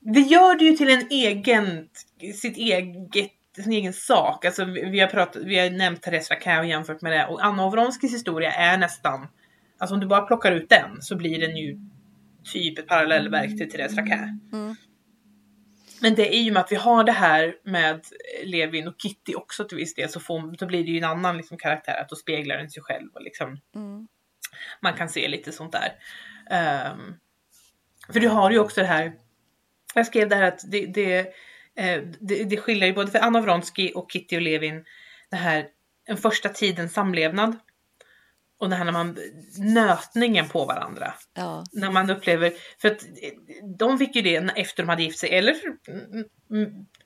det 0.00 0.20
gör 0.20 0.54
det 0.58 0.64
ju 0.64 0.76
till 0.76 0.90
en 0.90 1.06
egen, 1.10 1.88
sitt 2.34 2.56
eget, 2.56 3.30
sin 3.56 3.72
egen 3.72 3.92
sak. 3.92 4.44
Alltså 4.44 4.64
vi, 4.64 5.00
har 5.00 5.06
pratat, 5.08 5.42
vi 5.42 5.58
har 5.58 5.70
nämnt 5.70 6.02
Therese 6.02 6.30
Raquin 6.30 6.58
och 6.58 6.66
jämfört 6.66 7.00
med 7.02 7.12
det 7.12 7.26
och 7.26 7.44
Anna 7.44 7.70
Wronskis 7.70 8.14
historia 8.14 8.52
är 8.52 8.78
nästan, 8.78 9.28
alltså 9.78 9.94
om 9.94 10.00
du 10.00 10.06
bara 10.06 10.20
plockar 10.22 10.52
ut 10.52 10.68
den 10.68 11.02
så 11.02 11.16
blir 11.16 11.40
den 11.40 11.56
ju 11.56 11.78
typ 12.52 12.78
ett 12.78 12.86
parallellverk 12.86 13.58
till 13.58 13.70
Therese 13.70 13.96
Raquin. 13.96 14.40
Mm. 14.52 14.76
Men 16.02 16.14
det 16.14 16.36
är 16.36 16.40
ju 16.40 16.52
med 16.52 16.60
att 16.60 16.72
vi 16.72 16.76
har 16.76 17.04
det 17.04 17.12
här 17.12 17.56
med 17.64 18.04
Levin 18.44 18.88
och 18.88 18.94
Kitty 18.98 19.34
också 19.34 19.64
till 19.64 19.76
viss 19.76 19.94
del 19.94 20.08
så 20.08 20.20
får, 20.20 20.56
då 20.56 20.66
blir 20.66 20.84
det 20.84 20.90
ju 20.90 20.98
en 20.98 21.04
annan 21.04 21.36
liksom 21.36 21.58
karaktär 21.58 22.00
att 22.00 22.08
då 22.08 22.16
speglar 22.16 22.56
den 22.56 22.70
sig 22.70 22.82
själv 22.82 23.08
och 23.14 23.22
liksom 23.22 23.60
Mm. 23.74 24.08
man 24.80 24.94
kan 24.94 25.08
se 25.08 25.28
lite 25.28 25.52
sånt 25.52 25.72
där. 25.72 25.92
Ehm, 26.50 27.14
för 28.12 28.20
du 28.20 28.28
har 28.28 28.50
ju 28.50 28.58
också 28.58 28.80
det 28.80 28.86
här, 28.86 29.12
jag 29.94 30.06
skrev 30.06 30.28
det 30.28 30.36
här 30.36 30.48
att 30.48 30.70
det, 30.70 30.86
det, 30.86 31.18
eh, 31.76 32.02
det, 32.20 32.44
det 32.44 32.56
skiljer 32.56 32.86
ju 32.86 32.94
både 32.94 33.10
för 33.10 33.18
Anna 33.18 33.40
Vronsky 33.40 33.92
och 33.92 34.12
Kitty 34.12 34.36
och 34.36 34.42
Levin 34.42 34.84
det 35.30 35.36
här 35.36 35.66
den 36.06 36.16
första 36.16 36.48
tidens 36.48 36.92
samlevnad 36.92 37.56
och 38.60 38.70
det 38.70 38.76
här 38.76 38.84
när 38.84 38.92
man 38.92 39.16
nötningen 39.58 40.48
på 40.48 40.64
varandra. 40.64 41.14
Ja, 41.34 41.64
När 41.72 41.90
man 41.90 42.10
upplever, 42.10 42.52
för 42.80 42.88
att 42.90 43.00
de 43.78 43.98
fick 43.98 44.16
ju 44.16 44.22
det 44.22 44.36
efter 44.56 44.82
de 44.82 44.88
hade 44.88 45.02
gift 45.02 45.18
sig 45.18 45.34
eller 45.38 45.54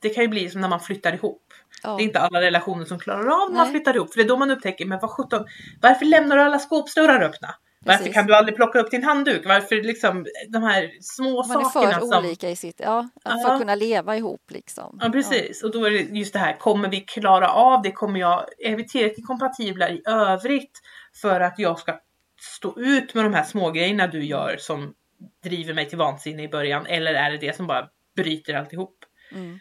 det 0.00 0.08
kan 0.08 0.24
ju 0.24 0.28
bli 0.28 0.50
som 0.50 0.60
när 0.60 0.68
man 0.68 0.80
flyttar 0.80 1.12
ihop. 1.12 1.42
ja. 1.82 1.96
Det 1.96 2.02
är 2.02 2.04
inte 2.04 2.20
alla 2.20 2.40
relationer 2.40 2.84
som 2.84 2.98
klarar 2.98 3.42
av 3.42 3.50
när 3.50 3.56
man 3.56 3.70
flyttar 3.70 3.96
ihop. 3.96 4.12
För 4.12 4.18
det 4.18 4.24
är 4.24 4.28
då 4.28 4.36
man 4.36 4.50
upptäcker, 4.50 4.86
men 4.86 4.98
vad 5.02 5.10
sjutton, 5.10 5.44
varför 5.82 6.04
lämnar 6.04 6.36
du 6.36 6.42
alla 6.42 6.58
skåpsdörrar 6.58 7.20
öppna? 7.22 7.54
Varför 7.86 7.98
Precis. 7.98 8.14
kan 8.14 8.26
du 8.26 8.34
aldrig 8.34 8.56
plocka 8.56 8.78
upp 8.80 8.90
din 8.90 9.04
handduk? 9.04 9.42
Varför 9.46 9.76
liksom 9.76 10.26
de 10.48 10.62
här 10.62 10.90
små 11.00 11.46
Man 11.46 11.60
är 11.60 11.64
sakerna 11.64 11.92
för 11.92 12.06
som... 12.06 12.24
olika 12.24 12.50
i 12.50 12.56
sitt, 12.56 12.80
ja, 12.80 13.08
för 13.22 13.30
Ja. 13.30 13.52
att 13.52 13.60
kunna 13.60 13.74
leva 13.74 14.16
ihop 14.16 14.42
liksom. 14.50 14.98
Ja 15.02 15.08
precis, 15.10 15.62
och 15.62 15.72
då 15.72 15.84
är 15.84 15.90
det 15.90 15.98
just 15.98 16.32
det 16.32 16.38
här, 16.38 16.56
kommer 16.56 16.88
vi 16.88 17.00
klara 17.00 17.48
av 17.48 17.82
det? 17.82 17.92
Kommer 17.92 18.20
jag, 18.20 18.44
är 18.58 18.76
vi 18.76 18.88
tillräckligt 18.88 19.26
kompatibla 19.26 19.88
i 19.90 20.02
övrigt 20.06 20.80
för 21.20 21.40
att 21.40 21.58
jag 21.58 21.78
ska 21.78 22.00
stå 22.40 22.80
ut 22.80 23.14
med 23.14 23.24
de 23.24 23.34
här 23.34 23.44
små 23.44 23.70
grejerna 23.70 24.06
du 24.06 24.24
gör 24.24 24.56
som 24.58 24.94
driver 25.42 25.74
mig 25.74 25.88
till 25.88 25.98
vansinne 25.98 26.42
i 26.42 26.48
början? 26.48 26.86
Eller 26.86 27.14
är 27.14 27.30
det 27.30 27.38
det 27.38 27.56
som 27.56 27.66
bara 27.66 27.88
bryter 28.16 28.54
alltihop? 28.54 28.98
Mm. 29.32 29.58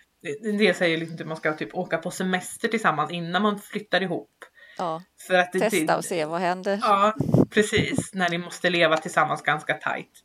Del 0.57 0.75
säger 0.75 0.97
liksom 0.97 1.17
att 1.19 1.27
man 1.27 1.37
ska 1.37 1.53
typ 1.53 1.75
åka 1.75 1.97
på 1.97 2.11
semester 2.11 2.67
tillsammans 2.67 3.11
innan 3.11 3.41
man 3.41 3.59
flyttar 3.59 4.03
ihop. 4.03 4.45
ja. 4.77 5.01
För 5.27 5.33
att 5.33 5.51
det, 5.51 5.59
Testa 5.59 5.85
det, 5.85 5.95
och 5.95 6.05
se 6.05 6.25
vad 6.25 6.41
händer. 6.41 6.79
Ja, 6.81 7.13
precis. 7.49 8.13
När 8.13 8.29
ni 8.29 8.37
måste 8.37 8.69
leva 8.69 8.97
tillsammans 8.97 9.41
ganska 9.41 9.73
tajt. 9.73 10.23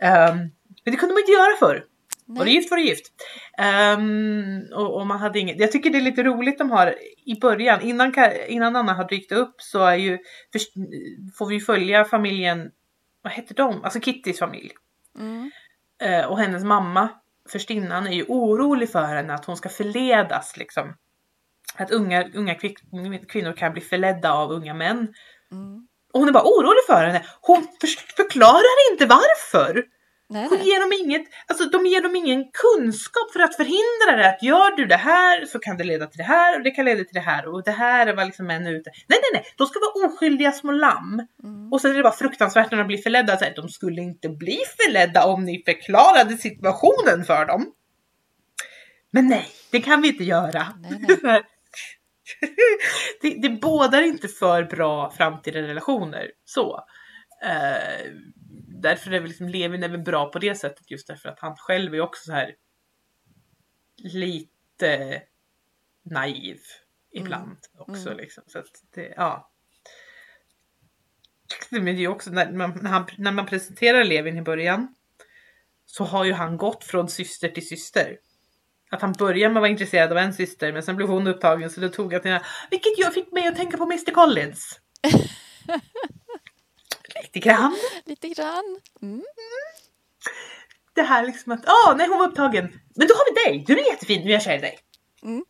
Ehm, 0.00 0.36
men 0.84 0.92
det 0.92 0.96
kunde 0.96 1.12
man 1.12 1.20
inte 1.20 1.32
göra 1.32 1.56
förr. 1.58 1.84
Var 2.30 2.44
du 2.44 2.50
Nej. 2.50 2.54
gift 2.54 2.70
var 2.70 2.78
du 2.78 2.84
gift. 2.84 3.12
Ehm, 3.58 4.62
och, 4.74 5.00
och 5.00 5.06
man 5.06 5.18
hade 5.18 5.38
inget. 5.38 5.60
Jag 5.60 5.72
tycker 5.72 5.90
det 5.90 5.98
är 5.98 6.02
lite 6.02 6.22
roligt 6.22 6.58
de 6.58 6.70
har 6.70 6.94
i 7.26 7.40
början, 7.40 7.80
innan, 7.80 8.14
innan 8.48 8.76
Anna 8.76 8.92
har 8.92 9.08
dykt 9.08 9.32
upp 9.32 9.54
så 9.58 9.84
är 9.84 9.94
ju, 9.94 10.18
först, 10.52 10.72
får 11.38 11.46
vi 11.46 11.60
följa 11.60 12.04
familjen, 12.04 12.70
vad 13.22 13.32
heter 13.32 13.54
de? 13.54 13.84
Alltså 13.84 14.00
Kittys 14.00 14.38
familj. 14.38 14.70
Mm. 15.18 15.50
Eh, 16.02 16.24
och 16.24 16.38
hennes 16.38 16.64
mamma, 16.64 17.08
förstinnan, 17.52 18.06
är 18.06 18.12
ju 18.12 18.24
orolig 18.28 18.90
för 18.90 19.04
henne 19.04 19.34
att 19.34 19.44
hon 19.44 19.56
ska 19.56 19.68
förledas 19.68 20.56
liksom. 20.56 20.94
Att 21.76 21.90
unga, 21.90 22.28
unga 22.34 22.54
kvinnor 23.28 23.52
kan 23.56 23.72
bli 23.72 23.82
förledda 23.82 24.32
av 24.32 24.50
unga 24.50 24.74
män. 24.74 24.98
Mm. 25.52 25.88
Och 26.12 26.20
hon 26.20 26.28
är 26.28 26.32
bara 26.32 26.44
orolig 26.44 26.84
för 26.86 27.06
henne. 27.06 27.24
Hon 27.40 27.66
för- 27.80 28.16
förklarar 28.16 28.92
inte 28.92 29.06
varför. 29.06 29.84
Nej, 30.30 30.48
nej. 30.50 30.68
ger 30.68 30.80
dem 30.80 30.92
inget, 31.04 31.22
alltså 31.46 31.64
de 31.64 31.86
ger 31.86 32.02
dem 32.02 32.16
ingen 32.16 32.44
kunskap 32.52 33.32
för 33.32 33.40
att 33.40 33.56
förhindra 33.56 34.22
det. 34.22 34.28
Att 34.28 34.42
gör 34.42 34.76
du 34.76 34.86
det 34.86 34.96
här 34.96 35.44
så 35.46 35.58
kan 35.58 35.76
det 35.76 35.84
leda 35.84 36.06
till 36.06 36.18
det 36.18 36.24
här 36.24 36.56
och 36.56 36.64
det 36.64 36.70
kan 36.70 36.84
leda 36.84 37.04
till 37.04 37.14
det 37.14 37.20
här 37.20 37.46
och 37.46 37.64
det 37.64 37.70
här 37.70 38.06
är 38.06 38.16
vad 38.16 38.26
liksom 38.26 38.50
är 38.50 38.70
ute. 38.70 38.90
Nej, 39.08 39.18
nej, 39.22 39.30
nej, 39.32 39.44
de 39.56 39.66
ska 39.66 39.78
vara 39.80 40.06
oskyldiga 40.06 40.52
små 40.52 40.72
lamm. 40.72 41.26
Mm. 41.42 41.72
Och 41.72 41.80
sen 41.80 41.90
är 41.90 41.94
det 41.94 42.02
bara 42.02 42.12
fruktansvärt 42.12 42.70
när 42.70 42.78
de 42.78 42.86
blir 42.86 42.98
förledda. 42.98 43.36
Så 43.36 43.44
här, 43.44 43.54
de 43.56 43.68
skulle 43.68 44.02
inte 44.02 44.28
bli 44.28 44.58
förledda 44.78 45.26
om 45.26 45.44
ni 45.44 45.62
förklarade 45.64 46.36
situationen 46.36 47.24
för 47.24 47.46
dem. 47.46 47.72
Men 49.10 49.28
nej, 49.28 49.48
det 49.70 49.80
kan 49.80 50.02
vi 50.02 50.08
inte 50.08 50.24
göra. 50.24 50.66
Nej, 50.80 51.18
nej. 51.22 51.42
det, 53.22 53.34
det 53.42 53.48
bådar 53.48 54.02
inte 54.02 54.28
för 54.28 54.64
bra 54.64 55.10
framtida 55.16 55.62
relationer. 55.62 56.30
Så. 56.44 56.84
Eh, 57.44 58.10
därför 58.80 59.10
är 59.10 59.20
väl 59.20 59.28
liksom 59.28 59.48
Levin 59.48 59.80
väl 59.80 59.98
bra 59.98 60.30
på 60.32 60.38
det 60.38 60.54
sättet 60.54 60.90
just 60.90 61.06
därför 61.06 61.28
att 61.28 61.40
han 61.40 61.56
själv 61.56 61.94
är 61.94 62.00
också 62.00 62.24
så 62.24 62.32
här 62.32 62.54
lite 63.96 65.22
naiv 66.02 66.58
ibland 67.12 67.58
också 67.78 68.08
Mm. 68.08 68.18
liksom. 68.18 68.44
Så 68.46 68.58
att 68.58 68.84
det, 68.94 69.14
ja. 69.16 69.50
Men 71.70 71.84
det 71.84 71.90
är 71.90 71.94
ju 71.94 72.08
också 72.08 72.30
när 72.30 72.52
man, 72.52 72.78
när, 72.82 72.90
han, 72.90 73.06
när 73.18 73.32
man 73.32 73.46
presenterar 73.46 74.04
Levin 74.04 74.38
i 74.38 74.42
början 74.42 74.94
så 75.86 76.04
har 76.04 76.24
ju 76.24 76.32
han 76.32 76.56
gått 76.56 76.84
från 76.84 77.08
syster 77.08 77.48
till 77.48 77.68
syster. 77.68 78.18
Att 78.90 79.02
han 79.02 79.12
började 79.12 79.54
med 79.54 79.60
att 79.60 79.62
vara 79.62 79.70
intresserad 79.70 80.12
av 80.12 80.18
en 80.18 80.34
syster 80.34 80.72
men 80.72 80.82
sen 80.82 80.96
blev 80.96 81.08
hon 81.08 81.26
upptagen 81.26 81.70
så 81.70 81.80
då 81.80 81.88
tog 81.88 82.12
jag 82.12 82.22
till 82.22 82.30
henne. 82.30 82.44
Vilket 82.70 82.98
jag 82.98 83.14
fick 83.14 83.32
mig 83.32 83.48
att 83.48 83.56
tänka 83.56 83.76
på 83.76 83.84
Mr 83.84 84.12
Collins. 84.12 84.80
Lite 87.22 87.38
grann. 87.38 87.76
Lite 88.04 88.28
grann. 88.28 88.80
Mm. 89.02 89.24
Det 90.94 91.02
här 91.02 91.26
liksom 91.26 91.52
att, 91.52 91.60
ja, 91.66 91.94
nej 91.98 92.08
hon 92.08 92.18
var 92.18 92.28
upptagen. 92.28 92.80
Men 92.96 93.08
då 93.08 93.14
har 93.14 93.34
vi 93.34 93.50
dig, 93.50 93.64
du 93.66 93.80
är 93.80 93.90
jättefin, 93.90 94.22
nu 94.22 94.28
är 94.28 94.32
jag 94.32 94.42
kär 94.42 94.58
i 94.58 94.60
dig. 94.60 94.78
Mm. 95.22 95.44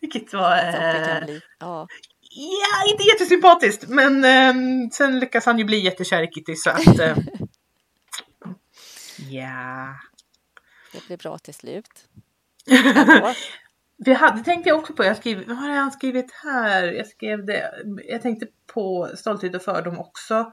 Vilket 0.00 0.32
var... 0.32 0.56
Eh. 0.56 1.38
Ja. 1.58 1.86
ja, 2.30 2.90
inte 2.90 3.02
jättesympatiskt 3.02 3.88
men 3.88 4.24
ehm, 4.24 4.90
sen 4.90 5.20
lyckas 5.20 5.46
han 5.46 5.58
ju 5.58 5.64
bli 5.64 5.78
jättekär 5.80 6.22
i 6.22 6.26
Kitty 6.26 6.56
så 6.56 6.70
att... 6.70 6.98
eh, 6.98 7.16
Ja. 9.30 9.94
Det 10.92 11.06
blir 11.06 11.16
bra 11.16 11.38
till 11.38 11.54
slut. 11.54 12.08
Vi 14.04 14.12
hade, 14.12 14.44
tänkte 14.44 14.68
jag 14.68 14.78
också 14.78 14.92
på, 14.92 15.04
jag 15.04 15.16
skrev, 15.16 15.48
vad 15.48 15.56
har 15.56 15.70
jag 15.70 15.92
skrivit 15.92 16.32
här? 16.32 16.92
Jag 16.92 17.06
skrev 17.06 17.46
det, 17.46 17.72
jag 18.08 18.22
tänkte 18.22 18.46
på 18.74 19.10
stolthet 19.14 19.54
och 19.54 19.62
fördom 19.62 19.98
också. 19.98 20.52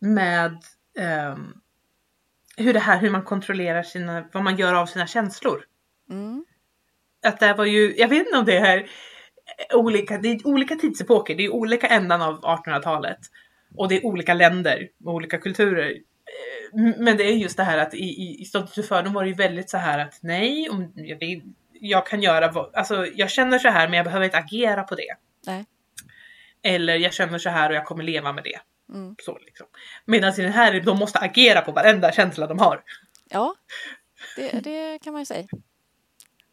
Med 0.00 0.56
ehm, 0.98 1.52
hur 2.56 2.72
det 2.72 2.80
här, 2.80 3.00
hur 3.00 3.10
man 3.10 3.22
kontrollerar 3.22 3.82
sina, 3.82 4.28
vad 4.32 4.44
man 4.44 4.56
gör 4.56 4.74
av 4.74 4.86
sina 4.86 5.06
känslor. 5.06 5.64
Mm. 6.10 6.44
Att 7.26 7.40
det 7.40 7.54
var 7.54 7.64
ju, 7.64 7.94
jag 7.96 8.08
vet 8.08 8.26
inte 8.26 8.38
om 8.38 8.44
det 8.44 8.56
är 8.56 8.90
olika, 9.74 10.18
det 10.18 10.28
är 10.28 10.46
olika 10.46 10.76
tidsepoker, 10.76 11.34
det 11.34 11.44
är 11.44 11.52
olika 11.52 11.86
ändan 11.86 12.22
av 12.22 12.40
1800-talet. 12.40 13.18
Och 13.76 13.88
det 13.88 13.96
är 13.96 14.06
olika 14.06 14.34
länder 14.34 14.88
och 15.04 15.14
olika 15.14 15.38
kulturer. 15.38 15.90
Eh, 15.90 16.94
Men 16.98 17.16
det 17.16 17.24
är 17.24 17.32
just 17.32 17.56
det 17.56 17.64
här 17.64 17.78
att 17.78 17.94
i, 17.94 18.04
i, 18.04 18.40
i 18.40 18.44
Stolthet 18.44 18.78
och 18.78 18.84
fördom 18.84 19.12
var 19.12 19.22
det 19.22 19.28
ju 19.28 19.34
väldigt 19.34 19.70
så 19.70 19.78
här 19.78 19.98
att 19.98 20.18
nej, 20.22 20.68
om 20.70 20.92
jag, 20.94 21.18
vill, 21.18 21.42
jag 21.80 22.06
kan 22.06 22.22
göra 22.22 22.70
alltså 22.72 23.06
jag 23.06 23.30
känner 23.30 23.58
så 23.58 23.68
här 23.68 23.88
men 23.88 23.96
jag 23.96 24.04
behöver 24.04 24.24
inte 24.24 24.38
agera 24.38 24.82
på 24.82 24.94
det. 24.94 25.16
Nej. 25.46 25.64
Eller 26.62 26.96
jag 26.96 27.12
känner 27.12 27.38
så 27.38 27.50
här 27.50 27.70
och 27.70 27.76
jag 27.76 27.84
kommer 27.84 28.04
leva 28.04 28.32
med 28.32 28.44
det. 28.44 28.60
Mm. 28.94 29.16
Så 29.22 29.38
liksom. 29.38 29.66
Medan 30.04 30.32
i 30.32 30.42
den 30.42 30.52
här, 30.52 30.80
de 30.80 30.98
måste 30.98 31.18
agera 31.18 31.60
på 31.60 31.72
varenda 31.72 32.12
känsla 32.12 32.46
de 32.46 32.58
har. 32.58 32.82
Ja, 33.30 33.54
det, 34.36 34.60
det 34.60 34.98
kan 35.02 35.12
man 35.12 35.22
ju 35.22 35.26
säga. 35.26 35.46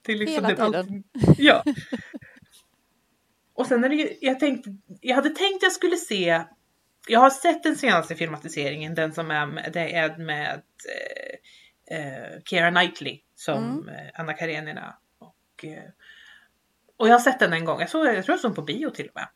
Det 0.01 0.11
är 0.11 0.17
liksom 0.17 0.45
Hela 0.45 0.65
tiden. 0.65 1.03
Ja. 1.37 1.63
Och 3.53 3.67
sen 3.67 3.83
är 3.83 3.89
det 3.89 3.95
ju, 3.95 4.17
jag 4.21 4.39
tänkte, 4.39 4.75
jag 5.01 5.15
hade 5.15 5.29
tänkt 5.29 5.63
jag 5.63 5.71
skulle 5.71 5.97
se, 5.97 6.41
jag 7.07 7.19
har 7.19 7.29
sett 7.29 7.63
den 7.63 7.75
senaste 7.75 8.15
filmatiseringen, 8.15 8.95
den 8.95 9.13
som 9.13 9.31
är 9.31 9.45
med, 9.45 9.69
det 9.73 9.95
är 9.95 10.17
med 10.17 10.61
eh, 11.89 11.97
eh, 11.97 12.41
Keira 12.45 12.71
Knightley 12.71 13.21
som 13.35 13.89
eh, 13.89 14.09
Anna 14.13 14.33
Karenina. 14.33 14.97
Och, 15.65 15.77
eh, 15.77 15.89
och 16.97 17.07
jag 17.07 17.13
har 17.13 17.19
sett 17.19 17.39
den 17.39 17.53
en 17.53 17.65
gång, 17.65 17.79
jag, 17.79 17.89
såg, 17.89 18.05
jag 18.05 18.25
tror 18.25 18.33
jag 18.33 18.39
såg 18.39 18.51
den 18.51 18.55
på 18.55 18.61
bio 18.61 18.89
till 18.89 19.07
och 19.07 19.15
med. 19.15 19.27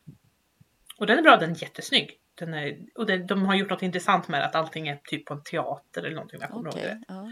Och 0.98 1.08
den 1.08 1.18
är 1.18 1.22
bra, 1.22 1.38
den 1.38 1.52
är 1.52 1.64
jättesnygg. 1.64 2.20
Den 2.36 2.54
är, 2.54 2.78
och 2.96 3.06
det, 3.06 3.18
de 3.18 3.46
har 3.46 3.56
gjort 3.56 3.70
något 3.70 3.82
intressant 3.82 4.28
med 4.28 4.46
att 4.46 4.56
allting 4.56 4.88
är 4.88 4.96
typ 5.04 5.26
på 5.26 5.34
en 5.34 5.44
teater 5.44 6.04
eller 6.04 6.16
någonting. 6.16 6.40
Jag 6.42 6.50
kommer 6.50 6.70
ihåg 6.70 6.78
Okej. 6.78 6.84
det. 7.08 7.14
Ja. 7.14 7.32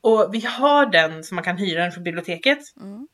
Och 0.00 0.34
vi 0.34 0.40
har 0.40 0.86
den 0.86 1.24
som 1.24 1.34
man 1.34 1.44
kan 1.44 1.56
hyra 1.56 1.82
den 1.82 1.92
från 1.92 2.04
biblioteket. 2.04 2.58
Mm. 2.80 3.08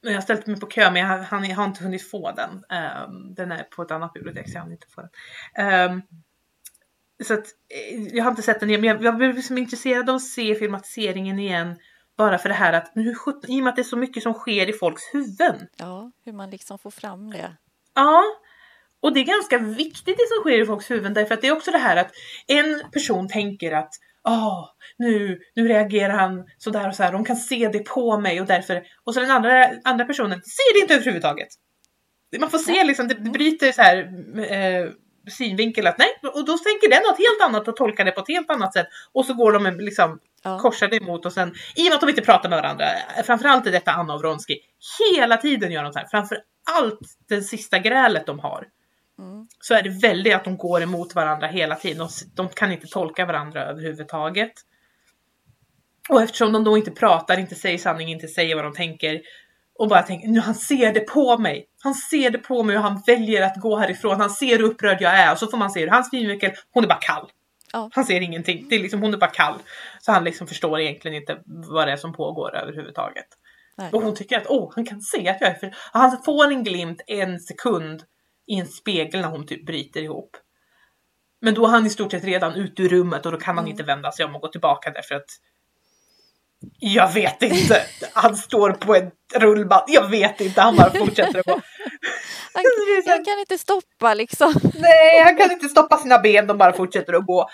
Jag 0.00 0.14
har 0.14 0.20
ställt 0.20 0.46
mig 0.46 0.60
på 0.60 0.66
kö 0.66 0.90
men 0.90 1.02
jag 1.02 1.08
har, 1.08 1.18
han, 1.18 1.44
jag 1.44 1.56
har 1.56 1.64
inte 1.64 1.84
hunnit 1.84 2.10
få 2.10 2.32
den. 2.32 2.50
Um, 2.50 3.34
den 3.34 3.52
är 3.52 3.62
på 3.62 3.82
ett 3.82 3.90
annat 3.90 4.12
bibliotek 4.12 4.50
så 4.50 4.56
jag 4.56 4.62
har 4.62 4.72
inte 4.72 4.86
få 4.90 5.00
den. 5.54 5.90
Um, 5.90 6.02
så 7.24 7.34
att, 7.34 7.46
eh, 7.68 8.02
jag 8.02 8.24
har 8.24 8.30
inte 8.30 8.42
sett 8.42 8.60
den 8.60 8.68
igen 8.68 8.80
men 8.80 8.90
jag, 8.90 9.02
jag 9.02 9.16
blev 9.16 9.34
liksom 9.34 9.58
intresserad 9.58 10.10
av 10.10 10.16
att 10.16 10.22
se 10.22 10.54
filmatiseringen 10.54 11.38
igen. 11.38 11.78
Bara 12.16 12.38
för 12.38 12.48
det 12.48 12.54
här 12.54 12.72
att 12.72 12.94
nu, 12.94 13.14
i 13.48 13.60
och 13.60 13.64
med 13.64 13.68
att 13.68 13.76
det 13.76 13.82
är 13.82 13.84
så 13.84 13.96
mycket 13.96 14.22
som 14.22 14.34
sker 14.34 14.68
i 14.68 14.72
folks 14.72 15.02
huvuden. 15.12 15.68
Ja, 15.76 16.12
hur 16.24 16.32
man 16.32 16.50
liksom 16.50 16.78
får 16.78 16.90
fram 16.90 17.30
det. 17.30 17.56
Ja, 17.94 18.22
och 19.02 19.14
det 19.14 19.20
är 19.20 19.24
ganska 19.24 19.58
viktigt 19.58 20.16
det 20.16 20.28
som 20.28 20.40
sker 20.40 20.62
i 20.62 20.66
folks 20.66 20.90
huvuden 20.90 21.14
därför 21.14 21.34
att 21.34 21.40
det 21.40 21.48
är 21.48 21.52
också 21.52 21.70
det 21.70 21.78
här 21.78 21.96
att 21.96 22.10
en 22.46 22.82
person 22.92 23.28
tänker 23.28 23.72
att 23.72 23.90
oh, 24.24 24.68
nu, 24.98 25.38
nu 25.54 25.68
reagerar 25.68 26.14
han 26.14 26.44
sådär 26.58 26.88
och 26.88 26.94
så 26.94 27.02
här. 27.02 27.12
De 27.12 27.24
kan 27.24 27.36
se 27.36 27.68
det 27.68 27.78
på 27.78 28.20
mig 28.20 28.40
och 28.40 28.46
därför. 28.46 28.82
Och 29.04 29.14
så 29.14 29.20
den 29.20 29.30
andra, 29.30 29.70
andra 29.84 30.04
personen 30.04 30.42
ser 30.42 30.74
det 30.74 30.80
inte 30.80 30.94
överhuvudtaget. 30.94 31.48
Man 32.40 32.50
får 32.50 32.58
se 32.58 32.84
liksom, 32.84 33.08
det 33.08 33.14
bryter 33.14 33.72
så 33.72 33.82
här 33.82 33.96
eh, 34.52 34.90
synvinkel 35.30 35.86
att 35.86 35.98
nej, 35.98 36.08
och 36.22 36.46
då 36.46 36.58
tänker 36.58 36.90
den 36.90 37.02
något 37.02 37.18
helt 37.18 37.42
annat 37.42 37.68
och 37.68 37.76
tolkar 37.76 38.04
det 38.04 38.12
på 38.12 38.20
ett 38.20 38.28
helt 38.28 38.50
annat 38.50 38.72
sätt. 38.72 38.86
Och 39.12 39.26
så 39.26 39.34
går 39.34 39.52
de 39.52 39.76
liksom 39.84 40.18
ja. 40.46 40.58
korsade 40.58 40.96
emot 40.96 41.26
och 41.26 41.32
sen 41.32 41.54
i 41.76 41.80
och 41.80 41.84
med 41.84 41.94
att 41.94 42.00
de 42.00 42.08
inte 42.08 42.22
pratar 42.22 42.48
med 42.48 42.62
varandra, 42.62 42.86
framförallt 43.24 43.66
i 43.66 43.70
detta 43.70 43.92
Anna 43.92 44.14
och 44.14 44.20
Vronsky, 44.20 44.58
hela 44.98 45.36
tiden 45.36 45.72
gör 45.72 45.82
de 45.82 45.92
så 45.92 45.98
här, 45.98 46.06
framförallt 46.06 47.00
det 47.28 47.42
sista 47.42 47.78
grälet 47.78 48.26
de 48.26 48.38
har. 48.38 48.66
Mm. 49.18 49.46
Så 49.60 49.74
är 49.74 49.82
det 49.82 49.90
väldigt 49.90 50.34
att 50.34 50.44
de 50.44 50.56
går 50.56 50.82
emot 50.82 51.14
varandra 51.14 51.46
hela 51.46 51.74
tiden. 51.74 52.02
och 52.02 52.10
de 52.34 52.48
kan 52.48 52.72
inte 52.72 52.86
tolka 52.86 53.26
varandra 53.26 53.64
överhuvudtaget. 53.64 54.52
Och 56.08 56.22
eftersom 56.22 56.52
de 56.52 56.64
då 56.64 56.76
inte 56.76 56.90
pratar, 56.90 57.38
inte 57.38 57.54
säger 57.54 57.78
sanning, 57.78 58.08
inte 58.08 58.28
säger 58.28 58.54
vad 58.54 58.64
de 58.64 58.72
tänker 58.74 59.22
och 59.78 59.88
bara 59.88 60.02
tänker 60.02 60.28
nu 60.28 60.40
han 60.40 60.54
ser 60.54 60.92
det 60.92 61.00
på 61.00 61.38
mig. 61.38 61.66
Han 61.82 61.94
ser 61.94 62.30
det 62.30 62.38
på 62.38 62.62
mig 62.62 62.76
och 62.76 62.82
han 62.82 63.02
väljer 63.06 63.42
att 63.42 63.56
gå 63.56 63.76
härifrån. 63.76 64.20
Han 64.20 64.30
ser 64.30 64.58
hur 64.58 64.64
upprörd 64.64 64.98
jag 65.00 65.18
är 65.18 65.32
och 65.32 65.38
så 65.38 65.46
får 65.46 65.58
man 65.58 65.70
se 65.70 65.80
hur 65.80 65.88
hans 65.88 66.10
synvinkel, 66.10 66.52
hon 66.72 66.84
är 66.84 66.88
bara 66.88 66.98
kall. 67.00 67.30
Ja. 67.76 67.90
Han 67.92 68.04
ser 68.04 68.20
ingenting. 68.20 68.66
Det 68.68 68.74
är 68.74 68.80
liksom, 68.80 69.02
hon 69.02 69.14
är 69.14 69.18
bara 69.18 69.30
kall. 69.30 69.58
Så 70.00 70.12
han 70.12 70.24
liksom 70.24 70.46
förstår 70.46 70.80
egentligen 70.80 71.16
inte 71.16 71.38
vad 71.44 71.88
det 71.88 71.92
är 71.92 71.96
som 71.96 72.12
pågår 72.12 72.56
överhuvudtaget. 72.56 73.26
Nej. 73.76 73.90
Och 73.92 74.02
hon 74.02 74.14
tycker 74.14 74.36
att 74.36 74.46
åh, 74.48 74.72
han 74.74 74.86
kan 74.86 75.00
se 75.00 75.28
att 75.28 75.40
jag 75.40 75.50
är 75.50 75.54
för... 75.54 75.74
Han 75.92 76.22
får 76.22 76.52
en 76.52 76.64
glimt 76.64 77.00
en 77.06 77.40
sekund 77.40 78.02
i 78.46 78.58
en 78.58 78.66
spegel 78.66 79.20
när 79.20 79.28
hon 79.28 79.46
typ 79.46 79.66
bryter 79.66 80.02
ihop. 80.02 80.36
Men 81.40 81.54
då 81.54 81.66
är 81.66 81.70
han 81.70 81.86
i 81.86 81.90
stort 81.90 82.10
sett 82.10 82.24
redan 82.24 82.54
ute 82.54 82.82
ur 82.82 82.88
rummet 82.88 83.26
och 83.26 83.32
då 83.32 83.38
kan 83.38 83.56
han 83.56 83.64
mm. 83.64 83.70
inte 83.70 83.82
vända 83.82 84.12
sig 84.12 84.24
om 84.24 84.34
och 84.34 84.40
gå 84.40 84.48
tillbaka 84.48 84.90
därför 84.90 85.14
att 85.14 85.30
jag 86.78 87.12
vet 87.12 87.42
inte. 87.42 87.82
Han 88.12 88.36
står 88.36 88.70
på 88.70 88.94
ett 88.94 89.12
rullband. 89.34 89.84
Jag 89.86 90.08
vet 90.08 90.40
inte. 90.40 90.60
Han 90.60 90.76
bara 90.76 90.90
fortsätter 90.90 91.38
att 91.38 91.46
gå. 91.46 91.60
Han, 92.54 92.64
han 93.06 93.24
kan 93.24 93.38
inte 93.38 93.58
stoppa 93.58 94.14
liksom. 94.14 94.54
Nej, 94.74 95.22
han 95.22 95.36
kan 95.36 95.52
inte 95.52 95.68
stoppa 95.68 95.98
sina 95.98 96.18
ben. 96.18 96.46
De 96.46 96.58
bara 96.58 96.72
fortsätter 96.72 97.12
att 97.12 97.26
gå. 97.26 97.48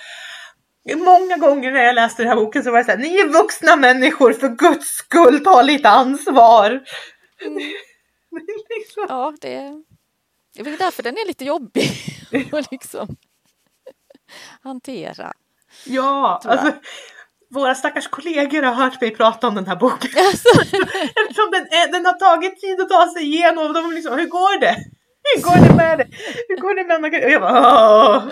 Många 0.96 1.36
gånger 1.36 1.70
när 1.72 1.84
jag 1.84 1.94
läste 1.94 2.22
den 2.22 2.28
här 2.28 2.36
boken 2.36 2.64
så 2.64 2.70
var 2.70 2.78
det 2.78 2.84
så 2.84 2.90
här, 2.90 2.98
ni 2.98 3.16
är 3.16 3.28
vuxna 3.28 3.76
människor, 3.76 4.32
för 4.32 4.48
guds 4.48 4.88
skull, 4.88 5.44
ta 5.44 5.62
lite 5.62 5.88
ansvar. 5.88 6.70
Mm. 7.44 7.56
liksom. 8.78 9.06
Ja, 9.08 9.34
det 9.40 9.54
är, 9.54 9.82
det 10.54 10.60
är 10.60 10.64
väl 10.64 10.76
därför 10.76 11.02
den 11.02 11.18
är 11.18 11.26
lite 11.26 11.44
jobbig 11.44 11.90
att 12.52 12.70
liksom 12.72 13.16
hantera. 14.62 15.32
Ja, 15.86 16.40
alltså, 16.44 16.72
våra 17.52 17.74
stackars 17.74 18.08
kollegor 18.08 18.62
har 18.62 18.74
hört 18.74 19.00
mig 19.00 19.10
prata 19.10 19.48
om 19.48 19.54
den 19.54 19.66
här 19.66 19.76
boken. 19.76 20.10
Alltså. 20.26 20.48
Eftersom 21.20 21.50
den, 21.52 21.62
är, 21.62 21.92
den 21.92 22.06
har 22.06 22.12
tagit 22.12 22.60
tid 22.60 22.80
att 22.80 22.88
ta 22.88 23.12
sig 23.14 23.22
igenom. 23.22 23.72
De 23.72 23.92
liksom, 23.92 24.18
hur 24.18 24.26
går 24.26 24.60
det? 24.60 24.76
Hur 25.24 25.42
går 25.42 25.68
det 25.68 25.74
med 25.74 25.98
det? 25.98 26.06
Hur 26.48 26.56
går 26.56 26.74
det 26.74 26.84
med 26.84 26.96
Anna 26.96 27.08
Och 27.08 27.32
jag 27.32 27.40
bara 27.40 27.52
Åh! 27.52 28.28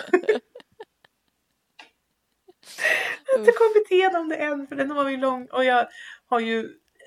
Jag 3.26 3.32
har 3.32 3.38
inte 3.38 3.52
kommit 3.52 3.90
igenom 3.90 4.28
det 4.28 4.36
än 4.36 4.66
för 4.66 4.76
den 4.76 4.94
var 4.94 5.08
ju 5.08 5.16
lång 5.16 5.46
och 5.52 5.64
jag 5.64 5.88
har 6.28 6.40
ju 6.40 6.58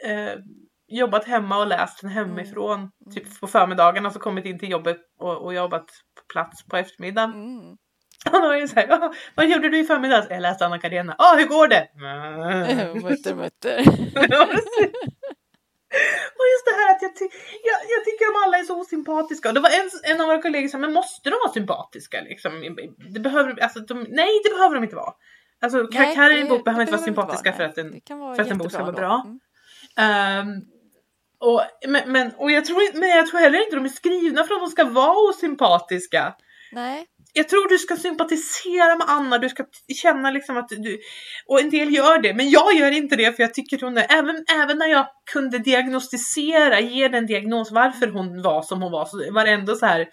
eh, 0.06 0.40
jobbat 0.88 1.26
hemma 1.26 1.58
och 1.58 1.68
läst 1.68 2.02
den 2.02 2.10
hemifrån 2.10 2.80
mm. 2.80 2.92
typ 3.14 3.40
på 3.40 3.48
förmiddagen 3.48 4.06
och 4.06 4.14
så 4.14 4.20
kommit 4.20 4.46
in 4.46 4.60
till 4.60 4.70
jobbet 4.70 4.98
och, 5.20 5.38
och 5.38 5.54
jobbat 5.54 5.86
på 6.16 6.24
plats 6.34 6.64
på 6.66 6.78
eftermiddagen. 6.78 7.32
Mm. 7.32 7.78
Och 8.32 8.42
då 8.42 8.48
var 8.48 8.56
det 8.56 8.68
så 8.68 8.76
här, 8.76 9.16
vad 9.36 9.50
gjorde 9.50 9.70
du 9.70 9.80
i 9.80 9.84
förmiddags? 9.84 10.28
Jag 10.30 10.42
läste 10.42 10.66
Anna 10.66 10.80
Karenina. 10.80 11.16
Ah, 11.18 11.36
hur 11.36 11.46
går 11.46 11.68
det? 11.68 11.88
mutter, 13.10 13.36
mutter. 13.36 13.80
Och 16.40 16.46
just 16.54 16.66
det 16.66 16.76
här 16.80 16.96
att 16.96 17.02
jag, 17.02 17.16
ty 17.16 17.26
jag, 17.70 17.80
jag, 17.94 18.06
tycker 18.06 18.34
de 18.34 18.44
alla 18.44 18.58
är 18.58 18.64
så 18.64 18.82
osympatiska. 18.82 19.50
Och 19.50 19.56
det 19.56 19.62
var 19.62 19.70
en, 19.70 19.90
en 20.04 20.22
av 20.22 20.28
våra 20.28 20.42
kollegor 20.42 20.68
som 20.68 20.82
men 20.82 20.94
måste 20.94 21.30
de 21.30 21.36
vara 21.44 21.54
sympatiska? 21.54 22.22
Liksom? 22.22 22.76
Det 23.14 23.20
behöver, 23.20 23.64
alltså, 23.64 23.80
de, 23.80 24.06
nej, 24.10 24.42
det 24.44 24.50
behöver 24.50 24.76
de 24.76 24.84
inte 24.84 24.96
vara. 24.96 25.14
Alltså 25.62 25.88
karaktärer 25.88 26.38
i 26.38 26.42
en 26.42 26.48
bok 26.48 26.64
behöver 26.64 26.82
inte 26.82 26.92
vara 26.94 27.04
sympatiska 27.04 27.52
vara, 27.52 27.58
för 27.58 27.64
att 27.64 27.78
en, 27.78 28.02
för 28.36 28.42
att 28.42 28.52
en 28.52 28.58
bok 28.58 28.72
ska 28.72 28.84
vara 28.84 28.92
bra. 28.92 29.26
Mm. 29.26 30.48
Um, 30.48 30.62
och, 31.40 31.62
men, 31.88 32.12
men, 32.12 32.32
och 32.32 32.52
jag 32.52 32.66
tror, 32.66 33.00
men 33.00 33.10
jag 33.10 33.28
tror 33.28 33.40
heller 33.40 33.64
inte 33.64 33.76
de 33.76 33.86
är 33.86 33.90
skrivna 33.90 34.44
för 34.44 34.54
att 34.54 34.62
de 34.62 34.70
ska 34.70 34.86
vara 34.86 35.30
osympatiska. 35.30 36.36
Nej 36.72 37.08
jag 37.34 37.50
tror 37.50 37.70
du 37.70 37.78
ska 37.78 37.96
sympatisera 37.96 38.96
med 38.96 39.10
Anna, 39.10 39.38
du 39.38 39.50
ska 39.50 39.66
känna 39.96 40.32
liksom 40.32 40.58
att 40.58 40.70
du, 40.70 41.00
och 41.48 41.60
en 41.60 41.70
del 41.70 41.94
gör 41.94 42.22
det, 42.22 42.34
men 42.34 42.50
jag 42.50 42.74
gör 42.76 42.92
inte 42.92 43.16
det 43.16 43.36
för 43.36 43.44
jag 43.44 43.54
tycker 43.54 43.82
hon 43.82 43.98
är, 43.98 44.06
även, 44.10 44.46
även 44.62 44.78
när 44.78 44.88
jag 44.88 45.08
kunde 45.32 45.60
diagnostisera, 45.60 46.80
ge 46.80 47.08
den 47.08 47.26
diagnos 47.26 47.72
varför 47.72 48.08
hon 48.08 48.42
var 48.42 48.62
som 48.62 48.82
hon 48.82 48.92
var, 48.92 49.06
så 49.06 49.34
var 49.34 49.46
det 49.46 49.52
ändå 49.52 49.76
så 49.76 49.86
här, 49.86 50.08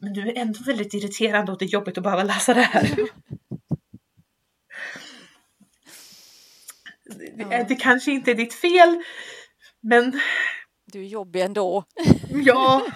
men 0.00 0.12
du 0.12 0.28
är 0.28 0.38
ändå 0.38 0.58
väldigt 0.66 0.94
irriterande 0.94 1.52
och 1.52 1.58
det 1.58 1.64
är 1.64 1.68
jobbigt 1.68 1.98
att 1.98 2.04
behöva 2.04 2.22
läsa 2.22 2.54
det 2.54 2.60
här. 2.60 2.90
Ja. 7.36 7.44
Det, 7.48 7.66
det 7.68 7.74
kanske 7.74 8.12
inte 8.12 8.30
är 8.30 8.34
ditt 8.34 8.54
fel, 8.54 9.02
men... 9.82 10.20
Du 10.92 11.00
är 11.00 11.06
jobbig 11.06 11.40
ändå. 11.40 11.84
ja, 12.30 12.86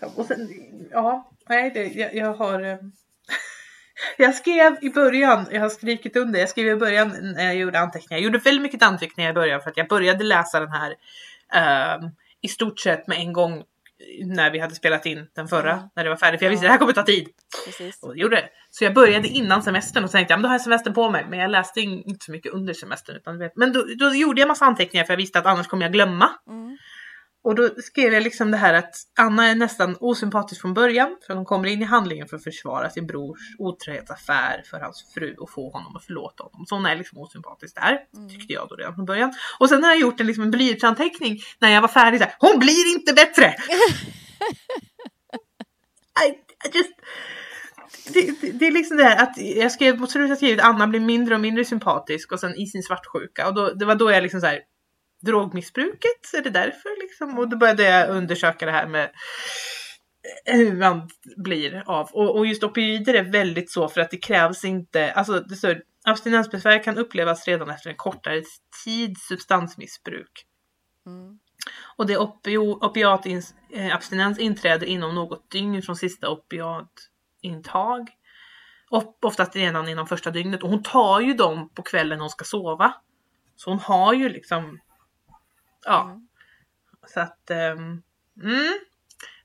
Liksom. 0.00 0.20
Och 0.20 0.26
sen, 0.26 0.48
ja, 0.90 1.30
nej, 1.48 1.70
det, 1.70 1.84
jag, 1.84 2.14
jag 2.14 2.34
har... 2.34 2.62
Eh, 2.62 2.76
jag 4.16 4.34
skrev 4.34 4.76
i 4.82 4.90
början, 4.90 5.46
jag 5.50 5.60
har 5.60 5.68
skrikit 5.68 6.16
under, 6.16 6.40
jag 6.40 6.48
skrev 6.48 6.66
i 6.66 6.76
början 6.76 7.08
när 7.22 7.44
jag 7.44 7.56
gjorde 7.56 7.80
anteckningar. 7.80 8.20
Jag 8.20 8.24
gjorde 8.24 8.38
väldigt 8.38 8.62
mycket 8.62 8.82
anteckningar 8.82 9.30
i 9.30 9.34
början 9.34 9.60
för 9.60 9.70
att 9.70 9.76
jag 9.76 9.88
började 9.88 10.24
läsa 10.24 10.60
den 10.60 10.72
här 10.72 10.90
uh, 11.56 12.08
i 12.40 12.48
stort 12.48 12.80
sett 12.80 13.06
med 13.06 13.18
en 13.18 13.32
gång 13.32 13.64
när 14.24 14.50
vi 14.50 14.58
hade 14.58 14.74
spelat 14.74 15.06
in 15.06 15.26
den 15.34 15.48
förra, 15.48 15.72
mm. 15.72 15.88
när 15.96 16.04
det 16.04 16.10
var 16.10 16.16
färdigt. 16.16 16.40
För 16.40 16.46
jag 16.46 16.50
visste 16.50 16.66
att 16.66 16.68
det 16.68 16.72
här 16.72 16.78
kommer 16.78 16.92
ta 16.92 17.02
tid. 17.02 17.28
Precis. 17.66 18.02
Och 18.02 18.14
det 18.14 18.20
gjorde 18.20 18.36
det. 18.36 18.48
Så 18.70 18.84
jag 18.84 18.94
började 18.94 19.28
innan 19.28 19.62
semestern 19.62 20.04
och 20.04 20.10
tänkte 20.10 20.34
att 20.34 20.42
då 20.42 20.48
har 20.48 20.54
jag 20.54 20.60
semestern 20.60 20.94
på 20.94 21.10
mig. 21.10 21.26
Men 21.30 21.38
jag 21.38 21.50
läste 21.50 21.80
inte 21.80 22.24
så 22.24 22.32
mycket 22.32 22.52
under 22.52 22.74
semestern. 22.74 23.16
Utan, 23.16 23.50
men 23.54 23.72
då, 23.72 23.84
då 23.98 24.14
gjorde 24.14 24.40
jag 24.40 24.48
massa 24.48 24.64
anteckningar 24.64 25.04
för 25.04 25.12
jag 25.12 25.18
visste 25.18 25.38
att 25.38 25.46
annars 25.46 25.66
kommer 25.66 25.84
jag 25.84 25.92
glömma. 25.92 26.30
Mm. 26.48 26.78
Och 27.46 27.54
då 27.54 27.70
skrev 27.82 28.12
jag 28.12 28.22
liksom 28.22 28.50
det 28.50 28.56
här 28.56 28.74
att 28.74 28.94
Anna 29.18 29.46
är 29.46 29.54
nästan 29.54 29.96
osympatisk 30.00 30.60
från 30.60 30.74
början 30.74 31.16
för 31.26 31.34
hon 31.34 31.44
kommer 31.44 31.68
in 31.68 31.82
i 31.82 31.84
handlingen 31.84 32.28
för 32.28 32.36
att 32.36 32.44
försvara 32.44 32.90
sin 32.90 33.06
brors 33.06 33.38
otrohetsaffär 33.58 34.62
för 34.70 34.80
hans 34.80 35.12
fru 35.14 35.34
och 35.34 35.50
få 35.50 35.70
honom 35.70 35.96
att 35.96 36.04
förlåta 36.04 36.44
honom. 36.44 36.66
Så 36.66 36.74
hon 36.74 36.86
är 36.86 36.96
liksom 36.96 37.18
osympatisk 37.18 37.74
där, 37.74 37.98
mm. 38.16 38.28
tyckte 38.28 38.52
jag 38.52 38.68
då 38.68 38.74
redan 38.74 38.94
från 38.94 39.04
början. 39.04 39.34
Och 39.58 39.68
sen 39.68 39.84
har 39.84 39.90
jag 39.90 40.00
gjort 40.00 40.20
en, 40.20 40.26
liksom 40.26 40.44
en 40.44 40.50
blyertsanteckning 40.50 41.38
när 41.58 41.70
jag 41.70 41.80
var 41.80 41.88
färdig. 41.88 42.20
Så 42.20 42.24
här, 42.24 42.34
hon 42.38 42.58
blir 42.58 42.94
inte 42.94 43.12
bättre! 43.12 43.44
I, 46.24 46.28
I 46.28 46.76
just, 46.78 46.92
det, 48.08 48.40
det, 48.40 48.50
det, 48.50 48.66
är 48.66 48.72
liksom 48.72 48.96
det 48.96 49.04
här 49.04 49.22
att 49.22 49.38
jag 49.38 49.72
skrev 49.72 49.98
på 49.98 50.06
slutet 50.06 50.36
skrivit 50.36 50.60
Anna 50.60 50.86
blir 50.86 51.00
mindre 51.00 51.34
och 51.34 51.40
mindre 51.40 51.64
sympatisk 51.64 52.32
och 52.32 52.40
sen 52.40 52.54
i 52.54 52.66
sin 52.66 52.82
svartsjuka 52.82 53.48
och 53.48 53.54
då, 53.54 53.74
det 53.74 53.84
var 53.84 53.94
då 53.94 54.10
jag 54.10 54.22
liksom 54.22 54.40
så 54.40 54.46
här 54.46 54.60
drogmissbruket? 55.22 56.34
Är 56.36 56.42
det 56.42 56.50
därför 56.50 57.02
liksom? 57.02 57.38
Och 57.38 57.48
då 57.48 57.56
började 57.56 57.82
jag 57.82 58.10
undersöka 58.10 58.66
det 58.66 58.72
här 58.72 58.86
med 58.86 59.10
hur 60.44 60.76
man 60.76 61.08
blir 61.36 61.82
av. 61.86 62.10
Och, 62.12 62.36
och 62.36 62.46
just 62.46 62.64
opioider 62.64 63.14
är 63.14 63.22
väldigt 63.22 63.70
så 63.70 63.88
för 63.88 64.00
att 64.00 64.10
det 64.10 64.16
krävs 64.16 64.64
inte, 64.64 65.12
alltså 65.12 65.40
det 65.40 65.56
står 65.56 65.82
abstinensbesvär 66.04 66.82
kan 66.82 66.98
upplevas 66.98 67.46
redan 67.46 67.70
efter 67.70 67.90
en 67.90 67.96
kortare 67.96 68.42
tids 68.84 69.26
substansmissbruk. 69.26 70.46
Mm. 71.06 71.38
Och 71.96 72.06
det 72.06 72.18
opio, 72.18 72.58
opiatabstinens 72.58 74.38
inträder 74.38 74.86
inom 74.86 75.14
något 75.14 75.50
dygn 75.50 75.82
från 75.82 75.96
sista 75.96 76.28
opiatintag. 76.28 78.10
Oftast 79.22 79.56
redan 79.56 79.88
inom 79.88 80.06
första 80.06 80.30
dygnet. 80.30 80.62
Och 80.62 80.68
hon 80.68 80.82
tar 80.82 81.20
ju 81.20 81.34
dem 81.34 81.70
på 81.74 81.82
kvällen 81.82 82.20
hon 82.20 82.30
ska 82.30 82.44
sova. 82.44 82.94
Så 83.56 83.70
hon 83.70 83.78
har 83.78 84.12
ju 84.12 84.28
liksom 84.28 84.80
Ja. 85.86 86.04
Mm. 86.04 86.28
Så 87.06 87.20
att 87.20 87.50
um, 87.50 88.02
mm, 88.42 88.78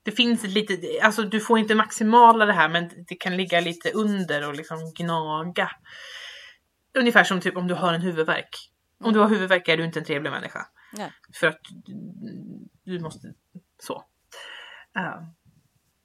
det 0.04 0.12
finns 0.12 0.44
lite, 0.44 1.00
alltså 1.04 1.24
du 1.24 1.40
får 1.40 1.60
inte 1.60 1.76
maximala 1.76 2.46
det 2.46 2.54
här 2.54 2.70
men 2.70 2.90
det 3.08 3.16
kan 3.16 3.38
ligga 3.38 3.60
lite 3.60 3.92
under 3.92 4.48
och 4.48 4.56
liksom 4.56 4.94
gnaga. 4.96 5.72
Ungefär 6.94 7.24
som 7.24 7.42
typ 7.42 7.58
om 7.58 7.68
du 7.68 7.74
har 7.74 7.94
en 7.94 8.02
huvudvärk. 8.02 8.72
Om 9.04 9.14
du 9.14 9.20
har 9.20 9.30
huvudvärk 9.30 9.68
är 9.68 9.78
du 9.78 9.86
inte 9.86 10.00
en 10.00 10.06
trevlig 10.06 10.32
människa. 10.32 10.68
Nej. 10.94 11.14
För 11.34 11.48
att 11.48 11.60
du 12.84 13.00
måste 13.00 13.34
så. 13.80 14.06
Uh. 14.98 15.28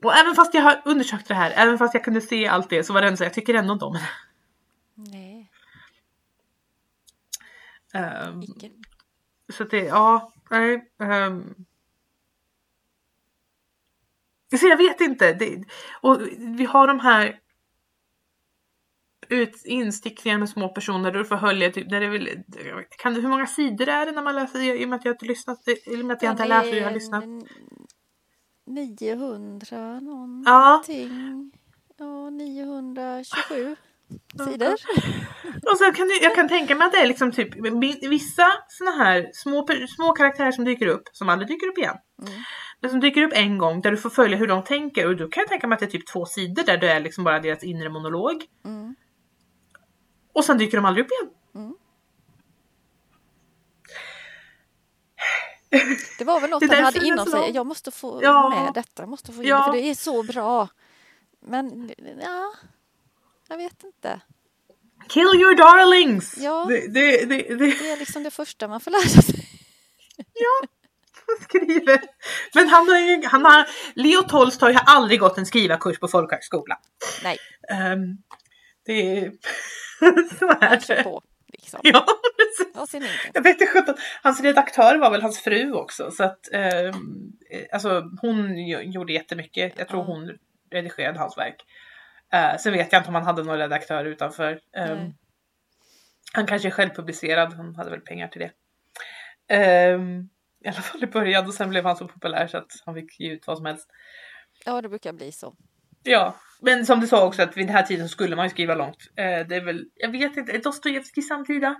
Och 0.05 0.17
även 0.17 0.35
fast 0.35 0.55
jag 0.55 0.63
har 0.63 0.83
undersökt 0.85 1.29
det 1.29 1.35
här, 1.35 1.51
även 1.51 1.79
fast 1.79 1.95
jag 1.95 2.05
kunde 2.05 2.21
se 2.21 2.47
allt 2.47 2.71
det 2.71 2.85
så 2.85 2.93
var 2.93 3.01
det 3.01 3.07
ändå 3.07 3.17
så 3.17 3.25
jag 3.25 3.35
tycker 3.35 3.55
ändå 3.55 3.73
inte 3.73 3.85
om 3.85 3.93
det. 3.93 4.09
Nej. 4.95 5.51
Um, 7.95 8.43
Icke. 8.43 8.71
Så 9.53 9.65
det, 9.65 9.85
ja, 9.85 10.33
nej. 10.51 10.93
Um, 10.99 11.55
så 14.61 14.67
jag 14.67 14.77
vet 14.77 15.01
inte. 15.01 15.33
Det, 15.33 15.65
och 16.01 16.21
vi 16.39 16.65
har 16.65 16.87
de 16.87 17.01
här 17.01 17.41
ut, 19.29 19.63
instickningar 19.65 20.39
med 20.39 20.49
små 20.49 20.69
personer 20.69 21.13
du 21.13 21.25
får 21.25 21.37
hölja 21.37 21.73
typ, 21.73 21.91
där 21.91 22.01
det 22.01 22.09
vill, 22.09 22.43
kan, 22.99 23.15
hur 23.15 23.29
många 23.29 23.47
sidor 23.47 23.89
är 23.89 24.07
det 24.07 24.13
när 24.13 24.23
man 24.23 24.35
läser 24.35 24.81
i 24.81 24.85
och 24.85 24.89
med 24.89 24.97
att 24.97 25.05
jag 25.05 25.15
inte 25.15 25.27
lyssnat, 25.27 25.69
i 25.87 26.03
och 26.03 26.05
med 26.05 26.17
att 26.17 26.23
jag 26.23 26.33
inte 26.33 26.43
har 26.43 26.49
läst 26.49 26.73
och 26.73 26.79
jag 26.79 26.85
har 26.85 26.91
lyssnat? 26.91 27.25
900 28.67 30.01
någonting. 30.01 31.53
Ja, 31.97 32.31
927 32.31 33.77
sidor. 34.45 34.75
Och 35.71 35.79
sen 35.79 35.95
kan 35.95 36.11
jag 36.23 36.35
kan 36.35 36.49
tänka 36.49 36.75
mig 36.75 36.87
att 36.87 36.93
det 36.93 36.99
är 36.99 37.07
liksom 37.07 37.33
typ 37.33 37.49
vissa 38.03 38.47
såna 38.69 38.91
här 38.91 39.31
små, 39.33 39.67
små 39.97 40.13
karaktärer 40.13 40.53
som 40.53 40.65
dyker 40.65 40.87
upp 40.87 41.03
som 41.13 41.29
aldrig 41.29 41.49
dyker 41.49 41.67
upp 41.67 41.79
igen. 41.79 41.97
Mm. 42.23 42.33
Men 42.81 42.91
som 42.91 43.01
dyker 43.01 43.23
upp 43.23 43.33
en 43.35 43.59
gång 43.59 43.81
där 43.81 43.91
du 43.91 43.97
får 43.97 44.11
följa 44.11 44.37
hur 44.37 44.47
de 44.47 44.65
tänker 44.65 45.07
och 45.07 45.17
då 45.17 45.29
kan 45.29 45.41
jag 45.41 45.49
tänka 45.49 45.67
mig 45.67 45.75
att 45.75 45.81
det 45.81 45.87
är 45.87 45.91
typ 45.91 46.07
två 46.07 46.27
sidor 46.27 46.63
där 46.63 46.77
det 46.77 46.91
är 46.91 47.01
liksom 47.01 47.25
bara 47.25 47.41
deras 47.41 47.65
inre 47.65 47.89
monolog. 47.89 48.45
Mm. 48.65 48.95
Och 50.33 50.45
sen 50.45 50.59
dyker 50.59 50.77
de 50.79 50.85
aldrig 50.85 51.05
upp 51.07 51.11
igen. 51.13 51.31
Mm. 51.55 51.75
Det 56.19 56.25
var 56.25 56.41
väl 56.41 56.51
något 56.51 56.61
Det 56.61 56.75
han 56.75 56.85
hade 56.85 56.99
det 57.01 57.07
inom 57.07 57.25
så 57.27 57.31
sig. 57.31 57.51
Jag 57.51 57.67
måste 57.67 57.91
få 57.91 58.21
Ja. 58.23 58.49
med 58.65 58.75
detta. 58.75 59.03
Jag 59.03 59.09
måste 59.09 59.33
få 59.33 59.43
in 59.43 59.49
Ja. 59.49 59.59
det, 59.59 59.65
för 59.65 59.73
det 59.73 59.91
är 59.91 59.95
så 59.95 60.23
bra. 60.23 60.69
Men 61.41 61.91
ja, 62.23 62.53
jag 63.49 63.57
vet 63.57 63.85
inte. 63.85 64.21
Kill 65.09 65.23
your 65.41 65.57
darlings! 65.57 66.35
Ja. 66.39 66.65
Det, 66.69 66.81
det, 66.95 67.25
det, 67.25 67.55
det, 67.55 67.91
är 67.91 67.97
liksom 67.99 68.23
det 68.23 68.31
första 68.31 68.69
man 68.69 68.81
får 68.81 68.91
lära 68.91 69.23
sig. 69.23 69.49
ja, 70.17 70.69
han 71.27 71.37
skriver. 71.49 72.01
Men 72.55 72.69
han 72.69 72.89
har 72.89 72.99
ju, 72.99 73.23
han 73.25 73.45
har, 73.45 73.67
Leo 73.95 74.23
Tolstoy 74.23 74.73
har 74.73 74.83
aldrig 74.87 75.21
gått 75.21 75.39
en 75.39 75.47
skrivarkurs 75.47 75.99
på 75.99 76.09
folkhögskola. 76.09 76.79
Nej, 77.25 77.39
Um, 77.93 78.19
det 78.87 79.19
är... 79.19 79.33
så 80.39 80.47
är 80.61 80.97
det. 80.97 81.03
på 81.03 81.23
liksom. 81.53 81.81
Ja, 81.83 82.07
precis. 82.37 82.95
Jag 83.35 83.43
vet 83.43 83.61
inte. 83.61 83.95
Hans 84.23 84.41
redaktör 84.41 84.97
var 84.99 85.11
väl 85.11 85.23
hans 85.23 85.41
fru 85.41 85.73
också 85.73 86.11
så 86.11 86.25
att 86.25 86.53
eh, 86.53 86.95
alltså 87.73 88.03
hon 88.21 88.57
gjo- 88.57 88.83
gjorde 88.83 89.13
jättemycket. 89.13 89.73
Jag 89.77 89.89
tror 89.89 90.05
hon 90.05 90.39
redigerade 90.73 91.19
hans 91.19 91.39
verk. 91.39 91.57
Uh, 92.35 92.57
sen 92.59 92.73
vet 92.73 92.93
jag 92.93 93.01
inte 93.01 93.09
om 93.09 93.15
han 93.15 93.25
hade 93.25 93.43
någon 93.43 93.59
redaktör 93.59 94.05
utanför. 94.05 94.61
Nej. 94.77 95.15
han 96.33 96.47
kanske 96.47 96.69
är 96.69 96.71
självpublicerad. 96.71 97.53
Han 97.53 97.75
hade 97.75 97.91
väl 97.91 98.01
pengar 98.01 98.29
till 98.29 98.41
det. 98.41 98.53
Ehm, 99.55 100.29
I 100.65 100.69
alla 100.69 100.81
fall 100.83 101.05
i 101.05 101.07
början 101.07 101.47
och 101.47 101.55
sen 101.55 101.71
blev 101.71 101.85
han 101.85 101.97
så 101.97 102.09
populär 102.09 102.47
så 102.47 102.59
att 102.59 102.73
han 102.85 102.95
fick 102.95 103.21
ge 103.21 103.33
ut 103.33 103.47
vad 103.47 103.57
som 103.57 103.67
helst. 103.67 103.89
Ja, 104.65 104.83
det 104.83 104.89
brukar 104.89 105.13
bli 105.13 105.33
så. 105.33 105.57
Ja, 106.03 106.37
men 106.61 106.87
som 106.87 107.01
du 107.01 107.07
sa 107.07 107.27
också 107.27 107.43
att 107.43 107.57
vid 107.57 107.67
den 107.67 107.77
här 107.77 107.83
tiden 107.83 108.09
skulle 108.09 108.37
man 108.37 108.47
ju 108.47 108.51
skriva 108.51 108.75
långt. 108.75 109.11
Eh, 109.17 109.47
det 109.47 109.57
är 109.57 109.65
väl, 109.65 109.91
jag 109.95 110.11
vet 110.11 110.37
inte, 110.37 110.53
är 110.53 110.59
Dostojevskij 110.63 111.23
samtida? 111.23 111.77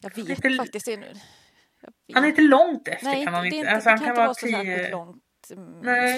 Jag 0.00 0.16
vet 0.16 0.28
Lite- 0.28 0.50
faktiskt 0.50 0.86
nu. 0.86 0.96
Vet. 0.96 1.94
Han 2.14 2.24
är 2.24 2.28
inte 2.28 2.42
långt 2.42 2.88
efter 2.88 3.06
Nej, 3.06 3.24
kan 3.24 3.34
är 3.34 3.44
inte. 3.44 3.56
inte, 3.56 3.70
Alltså, 3.70 3.88
han 3.90 3.98
kan 3.98 4.06
kan 4.06 4.12
inte 4.12 4.20
vara 4.22 4.34
så 4.34 4.46
särskilt 4.46 4.76
10, 4.76 4.90
långt 4.90 5.50
mm, 5.50 5.80
Nej. 5.80 6.16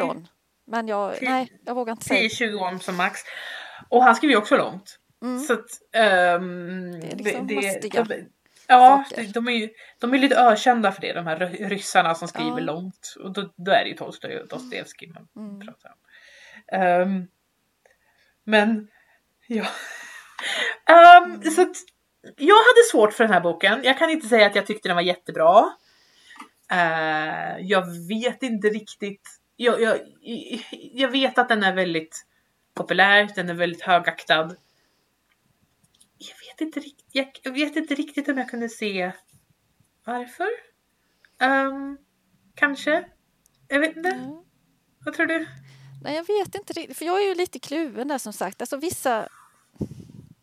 Men 0.70 0.88
jag, 0.88 1.14
Tio- 1.16 1.28
nej, 1.30 1.52
jag 1.64 1.74
vågar 1.74 1.92
inte 1.92 2.04
säga. 2.04 2.28
10-20 2.28 2.54
år 2.54 2.78
som 2.78 2.96
max. 2.96 3.20
Och 3.88 4.04
han 4.04 4.14
skriver 4.16 4.34
ju 4.34 4.38
också 4.38 4.56
långt. 4.56 4.96
Mm. 5.22 5.38
Så 5.40 5.52
att, 5.52 5.66
ehm, 5.92 7.00
Det 7.00 7.12
är 7.12 7.16
liksom 7.16 7.54
mastiga 7.54 8.02
de, 8.04 8.24
Ja, 8.68 9.04
saker. 9.10 9.24
de, 9.34 9.48
är 9.48 9.52
ju 9.52 9.68
de 9.98 10.14
är 10.14 10.18
lite 10.18 10.36
ökända 10.36 10.92
för 10.92 11.00
det, 11.00 11.12
de 11.12 11.26
här 11.26 11.36
ry- 11.36 11.68
ryssarna 11.68 12.14
som 12.14 12.28
skriver 12.28 12.50
Ja. 12.58 12.64
långt. 12.64 13.14
Och 13.22 13.32
då, 13.32 13.52
då 13.56 13.70
är 13.72 13.84
det 13.84 13.88
ju 13.90 13.96
Tolstoj 13.96 14.38
och 14.40 14.48
Dostojevskij 14.48 15.08
man 15.08 15.28
Mm. 15.36 15.60
pratar 15.66 15.90
om. 15.90 15.98
Ehm, 16.80 17.26
men, 18.44 18.88
ja. 19.46 19.64
Ehm, 20.88 21.24
Mm. 21.24 21.42
Så 21.50 21.62
att, 21.62 21.76
jag 22.36 22.54
hade 22.56 22.82
svårt 22.92 23.12
för 23.12 23.24
den 23.24 23.32
här 23.32 23.40
boken. 23.40 23.80
Jag 23.84 23.98
kan 23.98 24.10
inte 24.10 24.28
säga 24.28 24.46
att 24.46 24.54
jag 24.54 24.66
tyckte 24.66 24.88
den 24.88 24.96
var 24.96 25.02
jättebra. 25.02 25.72
Eh, 26.72 27.58
jag 27.60 28.08
vet 28.08 28.42
inte 28.42 28.68
riktigt. 28.68 29.39
Jag, 29.62 29.82
jag, 29.82 30.00
jag 30.92 31.08
vet 31.08 31.38
att 31.38 31.48
den 31.48 31.62
är 31.62 31.74
väldigt 31.74 32.26
populär, 32.74 33.28
den 33.34 33.48
är 33.48 33.54
väldigt 33.54 33.82
högaktad. 33.82 34.56
Jag 36.18 36.36
vet 36.36 36.60
inte 36.60 36.90
jag, 37.12 37.40
jag 37.42 37.52
vet 37.52 37.76
inte 37.76 37.94
riktigt 37.94 38.28
om 38.28 38.38
jag 38.38 38.48
kunde 38.48 38.68
se 38.68 39.12
varför. 40.04 40.48
Ehm, 41.40 41.98
kanske. 42.54 43.04
Jag 43.68 43.80
vet 43.80 43.96
inte. 43.96 44.08
Mm. 44.08 44.30
Vad 45.04 45.14
tror 45.14 45.26
du? 45.26 45.48
Nej, 46.02 46.16
jag 46.16 46.26
vet 46.26 46.54
inte 46.54 46.72
riktigt. 46.72 46.98
För 46.98 47.04
jag 47.04 47.22
är 47.22 47.28
ju 47.28 47.34
lite 47.34 47.58
kluven 47.58 48.08
där 48.08 48.18
som 48.18 48.32
sagt. 48.32 48.60
Alltså 48.60 48.76
vissa... 48.76 49.28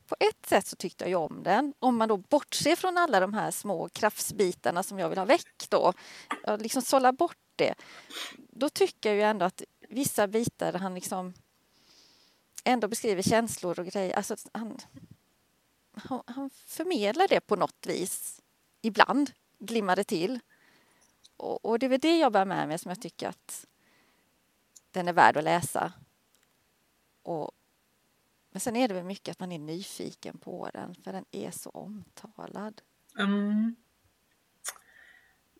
På 0.07 0.15
ett 0.19 0.45
sätt 0.45 0.67
så 0.67 0.75
tyckte 0.75 1.03
jag 1.03 1.09
ju 1.09 1.15
om 1.15 1.43
den. 1.43 1.73
Om 1.79 1.97
man 1.97 2.09
då 2.09 2.17
bortser 2.17 2.75
från 2.75 2.97
alla 2.97 3.19
de 3.19 3.33
här 3.33 3.51
små 3.51 3.89
kraftsbitarna 3.89 4.83
som 4.83 4.99
jag 4.99 5.09
vill 5.09 5.17
ha 5.17 5.25
väck 5.25 5.69
då. 5.69 5.93
Jag 6.43 6.61
liksom 6.61 6.81
sållar 6.81 7.11
bort 7.11 7.37
det. 7.55 7.73
Då 8.37 8.69
tycker 8.69 9.09
jag 9.09 9.15
ju 9.15 9.23
ändå 9.23 9.45
att 9.45 9.63
vissa 9.89 10.27
bitar 10.27 10.71
där 10.71 10.79
han 10.79 10.95
liksom 10.95 11.33
ändå 12.63 12.87
beskriver 12.87 13.21
känslor 13.21 13.79
och 13.79 13.85
grejer. 13.85 14.15
Alltså 14.15 14.35
han, 14.51 14.77
han, 15.93 16.23
han 16.25 16.49
förmedlar 16.49 17.27
det 17.27 17.39
på 17.39 17.55
något 17.55 17.85
vis. 17.87 18.41
Ibland 18.81 19.31
glimmar 19.59 19.95
det 19.95 20.03
till. 20.03 20.39
Och, 21.37 21.65
och 21.65 21.79
det 21.79 21.85
är 21.85 21.89
väl 21.89 21.99
det 21.99 22.17
jag 22.17 22.31
bär 22.31 22.45
med 22.45 22.67
mig 22.67 22.79
som 22.79 22.89
jag 22.89 23.01
tycker 23.01 23.27
att 23.27 23.65
den 24.91 25.07
är 25.07 25.13
värd 25.13 25.37
att 25.37 25.43
läsa. 25.43 25.93
Och, 27.23 27.51
men 28.57 28.61
sen 28.61 28.75
är 28.75 28.87
det 28.87 28.93
väl 28.93 29.03
mycket 29.03 29.31
att 29.31 29.39
man 29.39 29.51
är 29.51 29.59
nyfiken 29.59 30.37
på 30.37 30.69
den 30.73 30.95
för 31.03 31.13
den 31.13 31.25
är 31.31 31.51
så 31.51 31.69
omtalad. 31.69 32.81
Mm. 33.19 33.75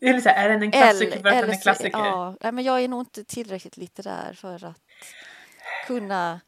Eller 0.02 0.22
så 0.22 0.30
här, 0.30 0.46
är 0.46 0.50
den 0.50 0.64
en 0.64 0.72
klassiker 0.72 1.20
för 1.20 1.30
att 1.30 1.42
den 1.42 1.50
är 1.50 1.62
klassiker? 1.62 2.00
Ja, 2.42 2.52
men 2.52 2.64
jag 2.64 2.82
är 2.82 2.88
nog 2.88 3.02
inte 3.02 3.24
tillräckligt 3.24 3.78
litterär 3.78 4.34
för 4.34 4.66
att 4.66 4.82
kunna... 5.88 6.42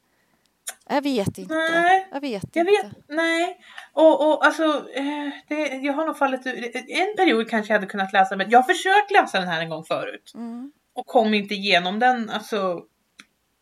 Jag 0.87 1.01
vet 1.01 1.37
inte. 1.37 1.53
Nej, 1.53 2.07
jag 2.11 2.21
vet 2.21 2.55
Jag 2.55 2.67
inte. 2.67 2.87
vet, 2.87 3.07
nej. 3.07 3.59
Och, 3.93 4.27
och 4.27 4.45
alltså, 4.45 4.63
eh, 4.93 5.29
det, 5.47 5.67
jag 5.67 5.93
har 5.93 6.05
nog 6.05 6.17
fallit 6.17 6.47
ur. 6.47 6.75
En 6.75 7.15
period 7.17 7.49
kanske 7.49 7.73
jag 7.73 7.79
hade 7.79 7.91
kunnat 7.91 8.13
läsa, 8.13 8.35
men 8.35 8.49
jag 8.49 8.59
har 8.59 8.73
försökt 8.73 9.11
läsa 9.11 9.39
den 9.39 9.47
här 9.47 9.61
en 9.61 9.69
gång 9.69 9.83
förut. 9.83 10.31
Mm. 10.35 10.71
Och 10.93 11.05
kom 11.05 11.33
inte 11.33 11.53
igenom 11.53 11.99
den. 11.99 12.29
Alltså, 12.29 12.83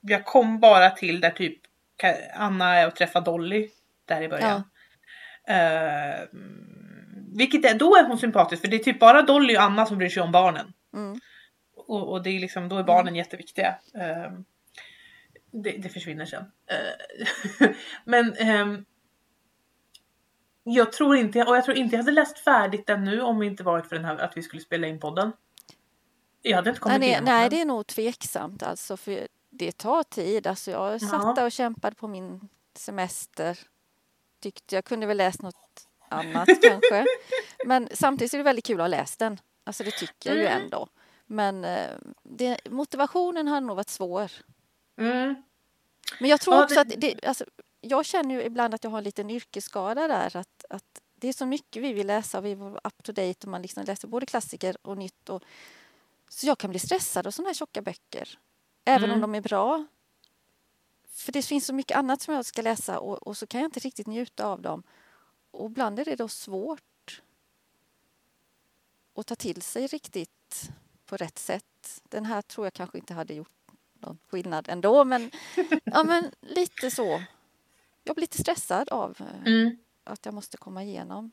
jag 0.02 0.26
kom 0.26 0.60
bara 0.60 0.90
till 0.90 1.20
där 1.20 1.32
typ 1.32 1.67
Anna 2.34 2.76
är 2.76 2.88
och 2.88 2.96
träffar 2.96 3.22
Dolly. 3.22 3.70
Där 4.06 4.22
i 4.22 4.30
början. 4.30 4.64
Eh, 5.48 6.28
vilket 7.38 7.66
är, 7.66 7.80
då 7.80 7.96
är 7.96 8.04
hon 8.04 8.18
sympatisk 8.18 8.62
för 8.62 8.68
det 8.70 8.76
är 8.76 8.84
typ 8.84 9.00
bara 9.00 9.22
Dolly 9.22 9.58
och 9.58 9.62
Anna 9.62 9.86
som 9.86 9.98
bryr 9.98 10.10
sig 10.10 10.24
om 10.24 10.32
barnen. 10.32 10.74
Mm. 10.94 11.20
Och, 11.76 12.12
och 12.12 12.24
det 12.24 12.30
är 12.30 12.40
liksom, 12.40 12.70
då 12.70 12.78
är 12.78 12.84
barnen 12.84 13.16
jätteviktiga. 13.16 13.76
Ehm, 13.94 14.46
det, 15.52 15.72
det 15.72 15.90
försvinner 15.90 16.26
sen. 16.26 16.44
Eh, 16.68 17.70
men 18.06 18.34
ehm, 18.34 18.86
jag 20.64 20.92
tror 20.92 21.18
inte, 21.18 21.44
och 21.44 21.58
jag 21.58 21.66
tror 21.66 21.78
inte 21.78 21.96
jag 21.96 22.04
hade 22.04 22.12
läst 22.12 22.40
färdigt 22.40 22.88
den 22.88 23.04
nu 23.04 23.22
om 23.22 23.40
det 23.40 23.46
inte 23.46 23.64
varit 23.64 23.90
för 23.90 23.96
den 23.96 24.06
här, 24.06 24.18
att 24.18 24.38
vi 24.38 24.42
skulle 24.42 24.62
spela 24.62 24.88
in 24.88 25.00
podden. 25.00 25.32
Jag 26.42 26.56
hade 26.56 26.70
inte 26.70 26.82
kommit 26.82 27.00
Nej, 27.00 27.10
igenom 27.10 27.26
nej, 27.26 27.50
det 27.50 27.62
är 27.62 27.66
nog 27.66 27.88
tveksamt 27.88 28.64
alltså. 28.64 28.98
För 28.98 29.28
det 29.50 29.72
tar 29.78 30.04
tid. 30.04 30.48
Alltså, 30.48 30.72
jag 30.72 31.02
satt 31.02 31.24
Ja. 31.24 31.34
där 31.34 31.46
och 31.46 31.52
kämpade 31.52 31.96
på 31.96 32.08
min 32.08 32.50
semester. 32.76 33.60
Tyckte 34.40 34.76
jag 34.76 34.86
kunde 34.86 35.06
väl 35.06 35.18
läst 35.18 35.42
något 35.42 35.88
annat 36.10 36.48
kanske. 36.62 37.06
Men 37.66 37.90
samtidigt 37.94 38.34
är 38.34 38.38
det 38.38 38.44
väldigt 38.44 38.66
kul 38.66 38.76
att 38.80 38.84
ha 38.84 38.88
läst 38.88 39.20
den. 39.20 39.40
Alltså 39.64 39.84
det 39.84 39.92
tycker 39.92 40.30
jag 40.30 40.38
ju 40.40 40.46
Mm. 40.48 40.62
ändå. 40.64 40.88
Men 41.26 41.66
eh, 41.66 41.90
det, 42.24 42.60
motivationen 42.70 43.48
har 43.48 43.62
nog 43.62 43.76
varit 43.76 43.90
svår. 43.90 44.32
Mm. 44.98 45.36
Men 46.20 46.30
jag 46.30 46.42
tror 46.42 46.56
Ja, 46.56 46.64
också 46.64 46.76
det- 46.76 46.82
att 46.82 47.02
det, 47.02 47.26
alltså, 47.26 47.46
jag 47.82 48.06
känner 48.06 48.36
ju 48.36 48.44
ibland 48.44 48.74
att 48.74 48.84
jag 48.84 48.92
har 48.92 48.98
en 48.98 49.04
liten 49.04 49.30
yrkesskada 49.30 50.08
där. 50.08 50.36
Att, 50.38 50.66
att 50.70 51.02
det 51.16 51.28
är 51.28 51.34
så 51.34 51.46
mycket 51.46 51.84
vi 51.84 51.94
vill 51.94 52.08
läsa 52.08 52.38
och 52.38 52.46
vi 52.46 52.56
vara 52.56 52.80
up 52.84 53.04
to 53.04 53.12
date 53.12 53.38
och 53.42 53.48
man 53.48 53.62
liksom 53.62 53.84
läser 53.84 54.08
både 54.08 54.26
klassiker 54.26 54.78
och 54.88 54.98
nytt. 54.98 55.30
Och, 55.30 55.44
så 56.30 56.48
jag 56.48 56.58
kan 56.58 56.70
bli 56.70 56.80
stressad 56.80 57.28
av 57.28 57.32
sådana 57.32 57.50
här 57.50 57.54
tjocka 57.54 57.82
böcker. 57.82 58.40
Även 58.88 59.04
om 59.12 59.18
Mm. 59.18 59.22
de 59.32 59.36
är 59.38 59.42
bra. 59.42 59.86
För 61.10 61.32
det 61.32 61.42
finns 61.42 61.66
så 61.66 61.74
mycket 61.74 61.98
annat 61.98 62.22
som 62.22 62.34
jag 62.34 62.46
ska 62.46 62.62
läsa 62.62 63.00
och, 63.00 63.28
och 63.28 63.38
så 63.38 63.48
kan 63.48 63.62
jag 63.62 63.68
inte 63.68 63.80
riktigt 63.80 64.08
njuta 64.08 64.48
av 64.48 64.62
dem. 64.62 64.84
och 65.52 65.70
ibland 65.70 66.00
är 66.00 66.06
det 66.06 66.16
då 66.16 66.28
svårt 66.28 67.22
att 69.16 69.28
ta 69.28 69.36
till 69.36 69.62
sig 69.62 69.88
riktigt 69.88 70.70
på 71.06 71.18
rätt 71.18 71.40
sätt. 71.40 72.02
Den 72.04 72.26
här 72.26 72.42
tror 72.42 72.66
jag 72.66 72.74
kanske 72.74 72.98
inte 72.98 73.14
hade 73.14 73.34
gjort 73.34 73.52
någon 73.94 74.18
skillnad 74.28 74.70
ändå, 74.70 75.04
men, 75.04 75.32
ja, 75.84 76.04
men 76.04 76.32
lite 76.42 76.92
så. 76.92 77.24
Jag 78.04 78.16
blir 78.16 78.22
lite 78.24 78.38
stressad 78.38 78.90
av 78.90 79.18
eh, 79.20 79.54
Mm. 79.54 79.78
att 80.04 80.26
jag 80.26 80.34
måste 80.34 80.58
komma 80.58 80.84
igenom. 80.84 81.32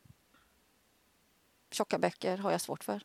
Tjocka 1.70 1.98
böcker 1.98 2.36
har 2.38 2.50
jag 2.50 2.60
svårt 2.60 2.84
för. 2.84 3.02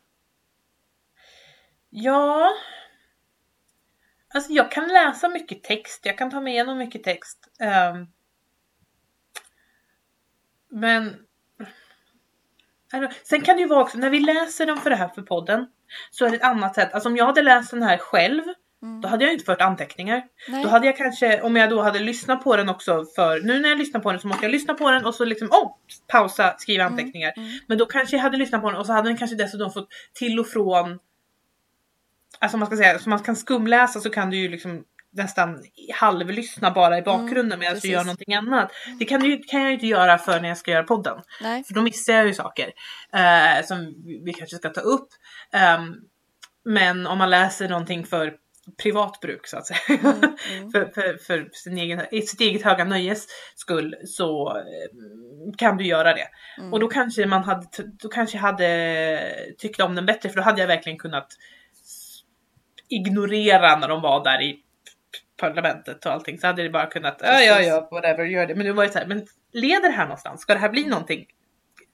Ja. 1.90 2.52
Alltså 4.34 4.52
jag 4.52 4.70
kan 4.70 4.88
läsa 4.88 5.28
mycket 5.28 5.62
text, 5.62 6.06
jag 6.06 6.18
kan 6.18 6.30
ta 6.30 6.40
mig 6.40 6.52
igenom 6.52 6.78
mycket 6.78 7.04
text. 7.04 7.38
Ehm. 7.60 8.06
men 10.70 11.16
Alltså, 12.92 13.18
Sen 13.24 13.40
kan 13.40 13.56
det 13.56 13.62
ju 13.62 13.68
vara 13.68 13.82
också, 13.82 13.98
när 13.98 14.10
vi 14.10 14.20
läser 14.20 14.66
dem 14.66 14.78
för 14.78 14.90
det 14.90 14.96
här 14.96 15.08
för 15.08 15.22
podden, 15.22 15.66
så 16.10 16.24
är 16.26 16.30
det 16.30 16.36
ett 16.36 16.42
annat 16.42 16.74
sätt. 16.74 16.94
Alltså 16.94 17.08
om 17.08 17.16
jag 17.16 17.26
hade 17.26 17.42
läst 17.42 17.70
den 17.70 17.82
här 17.82 17.98
själv, 17.98 18.42
Mm. 18.82 19.00
då 19.00 19.08
hade 19.08 19.24
jag 19.24 19.32
inte 19.32 19.44
fört 19.44 19.60
anteckningar. 19.60 20.22
Nej. 20.48 20.62
Då 20.64 20.68
hade 20.68 20.86
jag 20.86 20.96
kanske, 20.96 21.40
om 21.40 21.56
jag 21.56 21.70
då 21.70 21.82
hade 21.82 21.98
lyssnat 21.98 22.44
på 22.44 22.56
den 22.56 22.68
också 22.68 23.04
för, 23.16 23.40
nu 23.40 23.60
när 23.60 23.68
jag 23.68 23.78
lyssnar 23.78 24.00
på 24.00 24.12
den 24.12 24.20
så 24.20 24.28
måste 24.28 24.44
jag 24.44 24.52
lyssna 24.52 24.74
på 24.74 24.90
den 24.90 25.06
och 25.06 25.14
så 25.14 25.24
liksom, 25.24 25.48
oh, 25.48 25.70
pausa, 26.06 26.54
skriva 26.58 26.84
anteckningar. 26.84 27.32
Mm. 27.36 27.50
Men 27.66 27.78
då 27.78 27.86
kanske 27.86 28.16
jag 28.16 28.22
hade 28.22 28.36
lyssnat 28.36 28.62
på 28.62 28.70
den 28.70 28.80
och 28.80 28.86
så 28.86 28.92
hade 28.92 29.08
den 29.08 29.16
kanske 29.16 29.36
dessutom 29.36 29.72
fått 29.72 29.88
till 30.12 30.40
och 30.40 30.46
från, 30.46 30.98
alltså 32.40 32.58
man 32.58 32.66
ska 32.66 32.76
säga, 32.76 32.98
så 32.98 33.08
man 33.08 33.18
kan 33.18 33.36
skumläsa 33.36 34.00
så 34.00 34.10
kan 34.10 34.30
du 34.30 34.36
ju 34.36 34.48
liksom 34.48 34.84
nästan 35.12 35.62
halvlyssna 35.94 36.70
bara 36.70 36.98
i 36.98 37.02
bakgrunden 37.02 37.58
medan 37.58 37.78
du 37.82 37.88
gör 37.88 38.04
någonting 38.04 38.34
annat. 38.34 38.72
Det 38.98 39.04
kan, 39.04 39.20
du, 39.20 39.38
kan 39.38 39.60
jag 39.60 39.68
ju 39.68 39.74
inte 39.74 39.86
göra 39.86 40.18
för 40.18 40.40
när 40.40 40.48
jag 40.48 40.58
ska 40.58 40.70
göra 40.70 40.82
podden. 40.82 41.18
Nej. 41.40 41.64
För 41.64 41.74
då 41.74 41.82
missar 41.82 42.12
jag 42.12 42.26
ju 42.26 42.34
saker 42.34 42.72
eh, 43.12 43.66
som 43.66 43.94
vi 44.24 44.32
kanske 44.32 44.56
ska 44.56 44.68
ta 44.68 44.80
upp. 44.80 45.08
Ehm, 45.52 45.94
men 46.64 47.06
om 47.06 47.18
man 47.18 47.30
läser 47.30 47.68
någonting 47.68 48.06
för 48.06 48.32
privat 48.82 49.20
bruk 49.20 49.46
så 49.46 49.56
att 49.56 49.66
säga. 49.66 49.78
Mm, 49.88 50.16
mm. 50.50 50.70
för, 50.72 50.84
för, 50.94 51.18
för 51.26 51.48
sin 51.52 51.78
egen, 51.78 52.00
sitt 52.10 52.40
eget 52.40 52.62
höga 52.62 52.84
nöjes 52.84 53.26
skull 53.56 53.94
så 54.06 54.56
eh, 54.56 55.54
kan 55.58 55.76
du 55.76 55.86
göra 55.86 56.14
det. 56.14 56.28
Mm. 56.58 56.72
Och 56.72 56.80
då 56.80 56.88
kanske 56.88 57.26
man 57.26 57.44
hade, 57.44 57.66
då 58.02 58.08
kanske 58.08 58.38
hade 58.38 59.54
tyckt 59.58 59.80
om 59.80 59.94
den 59.94 60.06
bättre 60.06 60.28
för 60.28 60.36
då 60.36 60.42
hade 60.42 60.60
jag 60.60 60.68
verkligen 60.68 60.98
kunnat 60.98 61.28
ignorera 62.90 63.76
när 63.78 63.88
de 63.88 64.00
var 64.02 64.24
där 64.24 64.42
i 64.42 64.60
parlamentet 65.36 66.06
och 66.06 66.12
allting 66.12 66.38
så 66.38 66.46
hade 66.46 66.62
det 66.62 66.70
bara 66.70 66.86
kunnat, 66.86 67.18
ja 67.22 67.40
ja 67.40 67.60
ja 67.60 67.88
whatever 67.90 68.24
gör 68.24 68.46
det. 68.46 68.54
Men 68.54 68.66
nu 68.66 68.72
var 68.72 68.84
det 68.86 68.92
så 68.92 68.98
här, 68.98 69.06
men 69.06 69.26
leder 69.52 69.88
det 69.88 69.94
här 69.94 70.04
någonstans? 70.04 70.40
Ska 70.40 70.52
det 70.54 70.60
här 70.60 70.68
bli 70.68 70.86
någonting? 70.86 71.26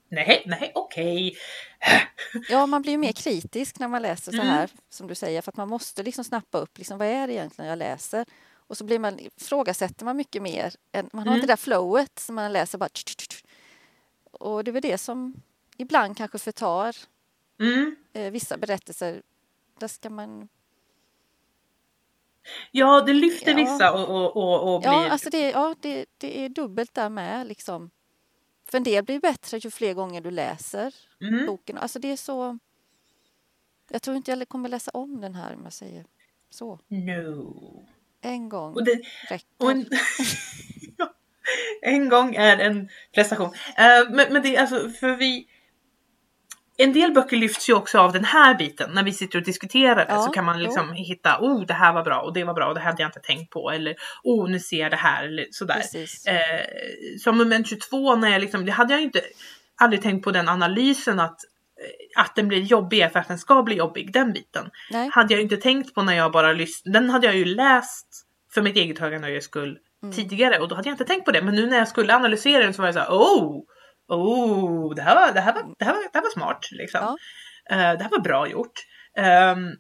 Nej, 0.09 0.43
nej, 0.47 0.73
okej. 0.75 1.37
Ja, 2.49 2.67
man 2.67 2.83
blir 2.83 2.93
ju 2.93 2.99
mer 2.99 3.13
kritisk 3.13 3.79
när 3.79 3.89
man 3.89 4.03
läser 4.03 4.33
så 4.33 4.39
Mm. 4.43 4.49
här, 4.49 4.71
som 4.91 5.07
du 5.07 5.15
säger, 5.15 5.43
för 5.43 5.53
att 5.53 5.57
man 5.57 5.69
måste 5.69 6.03
liksom 6.03 6.25
snappa 6.25 6.59
upp, 6.59 6.79
liksom, 6.79 6.99
vad 6.99 7.09
är 7.09 7.27
det 7.27 7.33
egentligen 7.33 7.69
jag 7.69 7.79
läser? 7.79 8.25
Och 8.69 8.77
så 8.77 8.85
blir 8.85 8.99
man, 8.99 9.19
ifrågasätter 9.19 10.05
man 10.05 10.17
mycket 10.17 10.43
mer. 10.43 10.75
Än, 10.93 11.11
man 11.13 11.19
har 11.19 11.27
Mm. 11.27 11.35
inte 11.35 11.47
det 11.47 11.53
där 11.53 11.57
flowet 11.57 12.19
som 12.19 12.35
man 12.35 12.53
läser 12.53 12.79
bara... 12.79 12.89
tch, 12.89 13.05
tch, 13.05 13.17
tch. 13.29 13.43
Och 14.33 14.65
det 14.65 14.71
är 14.71 14.73
väl 14.73 14.83
det 14.83 14.99
som 14.99 15.35
ibland 15.77 16.17
kanske 16.17 16.39
förtar 16.39 16.97
Mm. 17.61 17.97
eh, 18.13 18.31
vissa 18.31 18.57
berättelser. 18.57 19.23
Där 19.81 19.89
ska 19.89 20.11
man... 20.11 20.49
Ja, 22.71 23.01
det 23.01 23.13
lyfter 23.13 23.51
Ja. 23.51 23.57
vissa 23.57 23.93
och, 23.93 24.09
och, 24.09 24.37
och, 24.37 24.75
och 24.75 24.81
blir... 24.81 24.91
Ja, 24.91 25.09
alltså 25.09 25.31
det, 25.31 25.51
ja 25.51 25.75
det, 25.81 26.07
det 26.19 26.45
är 26.45 26.49
dubbelt 26.49 26.95
där 26.95 27.09
med. 27.09 27.47
Liksom. 27.47 27.91
För 28.71 28.79
en 28.79 28.85
del 28.85 29.05
blir 29.05 29.21
bättre 29.21 29.59
ju 29.59 29.71
fler 29.71 29.95
gånger 29.95 30.21
du 30.21 30.31
läser 30.31 30.95
mm. 31.21 31.47
boken. 31.47 31.79
Alltså 31.79 31.99
det 31.99 32.13
är 32.13 32.17
så... 32.17 32.59
Jag 33.91 34.03
tror 34.03 34.17
inte 34.17 34.31
jag 34.31 34.49
kommer 34.49 34.69
läsa 34.69 34.91
om 34.95 35.21
den 35.21 35.35
här 35.35 35.55
om 35.55 35.65
jag 35.65 35.73
säger 35.73 36.05
så. 36.51 36.81
No. 36.89 37.87
En 38.21 38.49
gång 38.49 38.75
Och 38.75 38.85
det, 38.85 39.01
räcker. 39.29 39.71
en, 39.71 39.87
en 41.83 42.09
gång 42.09 42.35
är 42.35 42.59
en 42.59 42.89
prestation. 43.15 43.55
Eh, 43.77 44.11
men, 44.11 44.33
men 44.33 44.43
det 44.43 44.57
är 44.57 44.61
alltså 44.61 44.91
för 44.91 45.17
vi 45.17 45.49
en 46.79 46.93
del 46.93 47.13
böcker 47.13 47.37
lyfts 47.37 47.69
ju 47.69 47.75
också 47.75 47.99
av 47.99 48.13
den 48.13 48.25
här 48.25 48.55
biten. 48.55 48.91
När 48.95 49.03
vi 49.03 49.13
sitter 49.13 49.39
och 49.39 49.45
diskuterar 49.45 49.97
det 49.97 50.07
Ja, 50.09 50.23
så 50.23 50.31
kan 50.31 50.45
man 50.45 50.63
liksom 50.63 50.93
hitta, 50.93 51.39
oh 51.41 51.67
det 51.67 51.75
här 51.75 51.93
var 51.93 52.03
bra 52.03 52.21
och 52.21 52.33
det 52.33 52.45
var 52.45 52.55
bra 52.55 52.67
och 52.67 52.75
det 52.75 52.81
hade 52.81 53.03
jag 53.03 53.09
inte 53.09 53.21
tänkt 53.21 53.53
på. 53.53 53.71
Eller, 53.71 53.95
oh 54.23 54.51
nu 54.51 54.61
ser 54.61 54.77
jag 54.77 54.91
det 54.91 54.97
här 54.97 55.25
eller 55.25 55.47
sådär. 55.51 55.83
Eh, 56.29 56.67
som 57.21 57.39
moment 57.39 57.69
22 57.69 58.17
när 58.17 58.31
jag 58.31 58.41
liksom, 58.41 58.67
det 58.67 58.73
hade 58.73 58.95
jag 58.95 59.03
inte 59.03 59.21
aldrig 59.81 60.03
tänkt 60.03 60.25
på 60.25 60.31
den 60.31 60.49
analysen 60.49 61.21
att, 61.21 61.39
eh, 61.81 62.23
att 62.23 62.37
den 62.37 62.49
blir 62.49 62.61
jobbig 62.61 63.13
för 63.13 63.19
att 63.19 63.29
den 63.29 63.39
ska 63.39 63.63
bli 63.63 63.75
jobbig, 63.75 64.13
den 64.13 64.33
biten. 64.33 64.71
Nej. 64.91 65.11
Hade 65.13 65.35
jag 65.35 65.43
inte 65.43 65.57
tänkt 65.57 65.95
på 65.95 66.03
när 66.03 66.15
jag 66.17 66.33
bara 66.33 66.53
lyssnade, 66.53 66.99
den 66.99 67.11
hade 67.11 67.27
jag 67.27 67.37
ju 67.37 67.45
läst 67.45 68.07
för 68.55 68.63
mitt 68.63 68.77
eget 68.77 68.99
höga 68.99 69.19
nöjes 69.19 69.45
skull 69.45 69.79
Mm. 70.03 70.17
tidigare 70.17 70.59
och 70.59 70.69
då 70.69 70.75
hade 70.75 70.89
jag 70.89 70.95
inte 70.95 71.05
tänkt 71.05 71.25
på 71.25 71.33
det. 71.33 71.43
Men 71.43 71.55
nu 71.55 71.67
när 71.67 71.79
jag 71.79 71.89
skulle 71.89 72.15
analysera 72.15 72.63
den 72.63 72.75
så 72.75 72.83
var 72.83 72.89
jag 72.89 72.95
så 72.95 73.01
här, 73.01 73.11
oh, 73.11 73.63
oh, 74.09 74.95
det 74.95 75.03
här 75.03 75.15
var, 75.15 75.33
det 75.33 75.41
här 75.41 75.55
var, 75.55 75.75
det 75.79 75.85
här 75.85 75.93
var, 75.93 76.03
det 76.03 76.11
här 76.19 76.23
var 76.23 76.31
smart 76.31 76.69
liksom. 76.71 77.01
Ja. 77.03 77.17
Eh, 77.71 77.99
det 77.99 78.03
här 78.03 78.11
var 78.11 78.21
bra 78.21 78.49
gjort. 78.49 78.81
Ehm, 79.17 79.71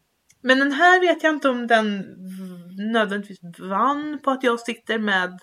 men 0.42 0.58
den 0.58 0.72
här 0.72 1.00
vet 1.00 1.22
jag 1.22 1.34
inte 1.34 1.48
om 1.48 1.66
den 1.66 2.04
nödvändigtvis 2.92 3.38
vann 3.58 4.18
på 4.24 4.30
att 4.30 4.42
jag 4.42 4.60
sitter 4.60 4.98
med 4.98 5.40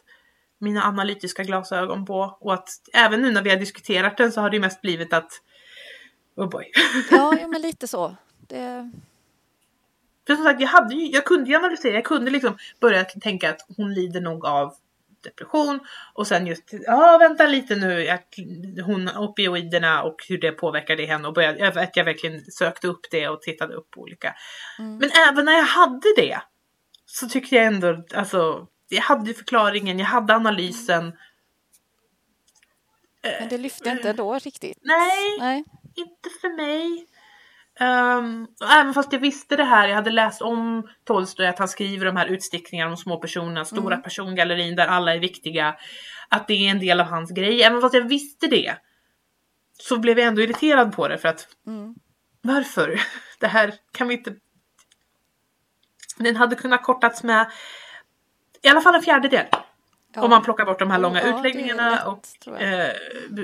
mina 0.59 0.83
analytiska 0.83 1.43
glasögon 1.43 2.05
på 2.05 2.37
och 2.41 2.53
att 2.53 2.69
även 2.93 3.21
nu 3.21 3.31
när 3.31 3.41
vi 3.41 3.49
har 3.49 3.57
diskuterat 3.57 4.17
den 4.17 4.31
så 4.31 4.41
har 4.41 4.49
det 4.49 4.55
ju 4.55 4.61
mest 4.61 4.81
blivit 4.81 5.13
att 5.13 5.31
oh 6.35 6.49
boy. 6.49 6.65
Ja, 7.11 7.37
ja, 7.41 7.47
men 7.47 7.61
lite 7.61 7.87
så. 7.87 8.15
Det, 8.47 8.91
För 10.27 10.35
som 10.35 10.43
sagt, 10.43 10.61
jag, 10.61 10.67
hade 10.67 10.95
ju, 10.95 11.11
jag 11.11 11.25
kunde 11.25 11.49
ju 11.49 11.55
analysera, 11.55 11.93
jag 11.93 12.03
kunde 12.03 12.31
liksom 12.31 12.57
börja 12.79 13.03
tänka 13.03 13.49
att 13.49 13.59
hon 13.77 13.93
lider 13.93 14.21
nog 14.21 14.45
av 14.45 14.73
depression 15.23 15.79
och 16.13 16.27
sen 16.27 16.47
just, 16.47 16.63
ja 16.71 17.17
vänta 17.19 17.47
lite 17.47 17.75
nu, 17.75 18.03
jag, 18.03 18.19
hon 18.85 19.09
opioiderna 19.17 20.03
och 20.03 20.15
hur 20.29 20.37
det 20.37 20.51
påverkade 20.51 21.05
henne 21.05 21.27
och 21.27 21.33
började, 21.33 21.81
att 21.81 21.97
jag 21.97 22.05
verkligen 22.05 22.41
sökte 22.41 22.87
upp 22.87 23.11
det 23.11 23.27
och 23.27 23.41
tittade 23.41 23.73
upp 23.73 23.91
på 23.91 24.01
olika. 24.01 24.35
Mm. 24.79 24.97
Men 24.97 25.09
även 25.29 25.45
när 25.45 25.53
jag 25.53 25.63
hade 25.63 26.07
det 26.17 26.41
så 27.05 27.29
tyckte 27.29 27.55
jag 27.55 27.65
ändå, 27.65 28.03
alltså, 28.15 28.67
jag 28.89 29.01
hade 29.01 29.33
förklaringen, 29.33 29.99
jag 29.99 30.05
hade 30.05 30.35
analysen. 30.35 31.13
men 33.39 33.49
det 33.49 33.57
lyfte 33.57 33.89
inte 33.89 34.09
ändå 34.09 34.39
riktigt. 34.39 34.77
Nej, 34.81 35.37
Nej. 35.39 35.63
inte 35.95 36.29
för 36.41 36.55
mig. 36.55 37.07
Och 38.61 38.71
även 38.71 38.93
fast 38.93 39.13
jag 39.13 39.19
visste 39.19 39.55
det 39.55 39.63
här, 39.63 39.87
jag 39.87 39.95
hade 39.95 40.11
läst 40.11 40.41
om 40.41 40.87
Tolstoj 41.03 41.47
att 41.47 41.59
han 41.59 41.67
skriver 41.67 42.05
de 42.05 42.15
här 42.15 42.25
utstickningarna 42.27 42.91
om 42.91 42.97
små 42.97 43.17
personerna, 43.17 43.65
stora 43.65 43.93
Mm. 43.95 44.03
persongallerin 44.03 44.75
där 44.75 44.87
alla 44.87 45.15
är 45.15 45.19
viktiga. 45.19 45.75
Att 46.29 46.47
det 46.47 46.53
är 46.53 46.71
en 46.71 46.79
del 46.79 46.99
av 46.99 47.05
hans 47.07 47.31
grej. 47.31 47.63
Även 47.63 47.81
fast 47.81 47.93
jag 47.93 48.07
visste 48.09 48.47
det 48.47 48.75
så 49.79 49.99
blev 49.99 50.19
jag 50.19 50.27
ändå 50.27 50.41
irriterad 50.41 50.95
på 50.95 51.07
det 51.07 51.17
för 51.17 51.29
att 51.29 51.47
Mm. 51.67 51.95
varför? 52.41 53.01
Det 53.39 53.47
här 53.47 53.73
kan 53.91 54.07
vi 54.07 54.13
inte... 54.13 54.35
Den 56.17 56.35
hade 56.35 56.55
kunnat 56.55 56.83
kortats 56.83 57.23
med 57.23 57.51
i 58.61 58.67
alla 58.67 58.81
fall 58.81 58.95
en 58.95 59.01
fjärdedel. 59.01 59.45
Ja. 60.15 60.21
Om 60.21 60.29
man 60.29 60.43
plockar 60.43 60.65
bort 60.65 60.79
de 60.79 60.91
här 60.91 60.99
långa 60.99 61.21
Ja, 61.21 61.37
utläggningarna 61.37 61.89
lätt, 61.89 62.47
och 62.47 62.61
eh, 62.61 62.93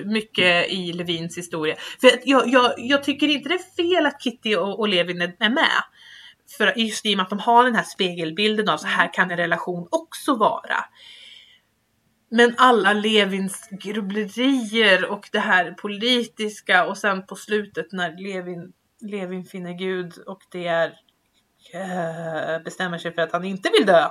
mycket 0.05 0.71
i 0.71 0.93
Levins 0.93 1.37
historia. 1.37 1.75
För 2.01 2.11
jag, 2.23 2.47
jag, 2.47 2.73
jag 2.77 3.03
tycker 3.03 3.27
inte 3.27 3.49
det 3.49 3.55
är 3.55 3.75
fel 3.75 4.05
att 4.05 4.21
Kitty 4.23 4.55
och, 4.55 4.79
och 4.79 4.87
Levin 4.87 5.21
är, 5.21 5.49
med. 5.49 5.83
För 6.57 6.73
just 6.79 7.05
i 7.05 7.13
och 7.13 7.17
med 7.17 7.23
att 7.23 7.29
de 7.29 7.39
har 7.39 7.63
den 7.63 7.75
här 7.75 7.83
spegelbilden 7.83 8.69
av 8.69 8.77
så 8.77 8.87
här 8.87 9.13
kan 9.13 9.31
en 9.31 9.37
relation 9.37 9.87
också 9.91 10.35
vara. 10.35 10.85
Men 12.31 12.55
alla 12.57 12.93
Levins 12.93 13.67
grubblerier 13.71 15.11
och 15.11 15.29
det 15.31 15.39
här 15.39 15.71
politiska 15.71 16.85
och 16.85 16.97
sen 16.97 17.25
på 17.25 17.35
slutet 17.35 17.91
när 17.91 18.17
Levin, 18.17 18.73
Levin 19.01 19.45
finner 19.45 19.73
Gud 19.73 20.13
och 20.27 20.41
det 20.51 20.67
är 20.67 20.93
eh, 21.73 22.63
bestämmer 22.63 22.97
sig 22.97 23.13
för 23.13 23.21
att 23.21 23.31
han 23.31 23.45
inte 23.45 23.69
vill 23.69 23.85
dö 23.85 24.09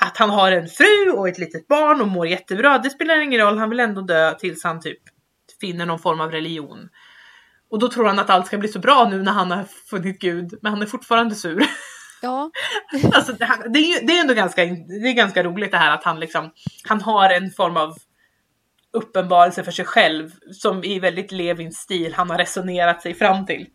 att 0.00 0.16
han 0.16 0.30
har 0.30 0.52
en 0.52 0.68
fru 0.68 1.10
och 1.16 1.28
ett 1.28 1.38
litet 1.38 1.68
barn 1.68 2.00
och 2.00 2.08
mår 2.08 2.26
jättebra. 2.26 2.78
Det 2.78 2.90
spelar 2.90 3.20
ingen 3.20 3.40
roll, 3.40 3.58
han 3.58 3.70
vill 3.70 3.80
ändå 3.80 4.00
dö 4.00 4.34
tills 4.34 4.64
han 4.64 4.80
typ 4.80 4.98
finner 5.60 5.86
någon 5.86 5.98
form 5.98 6.20
av 6.20 6.32
religion. 6.32 6.88
Och 7.70 7.78
då 7.78 7.88
tror 7.88 8.06
han 8.06 8.18
att 8.18 8.30
allt 8.30 8.46
ska 8.46 8.58
bli 8.58 8.68
så 8.68 8.78
bra 8.78 9.08
nu 9.10 9.22
när 9.22 9.32
han 9.32 9.50
har 9.50 9.64
funnit 9.90 10.20
Gud, 10.20 10.58
men 10.62 10.72
han 10.72 10.82
är 10.82 10.86
fortfarande 10.86 11.34
sur. 11.34 11.66
Ja, 12.22 12.50
alltså, 13.12 13.32
det, 13.32 13.46
det, 13.68 13.78
är 13.78 14.00
ju, 14.00 14.06
det 14.06 14.12
är 14.12 14.20
ändå 14.20 14.34
ganska, 14.34 14.64
det 14.64 15.08
är 15.08 15.12
ganska 15.12 15.42
roligt 15.42 15.70
det 15.70 15.76
här 15.76 15.94
att 15.94 16.04
han 16.04 16.20
liksom, 16.20 16.50
han 16.88 17.00
har 17.00 17.30
en 17.30 17.50
form 17.50 17.76
av 17.76 17.96
uppenbarelse 18.92 19.64
för 19.64 19.72
sig 19.72 19.84
själv 19.84 20.30
som 20.52 20.84
i 20.84 20.98
väldigt 20.98 21.32
Levins 21.32 21.76
stil 21.76 22.14
han 22.14 22.30
har 22.30 22.38
resonerat 22.38 23.02
sig 23.02 23.14
fram 23.14 23.46
till. 23.46 23.66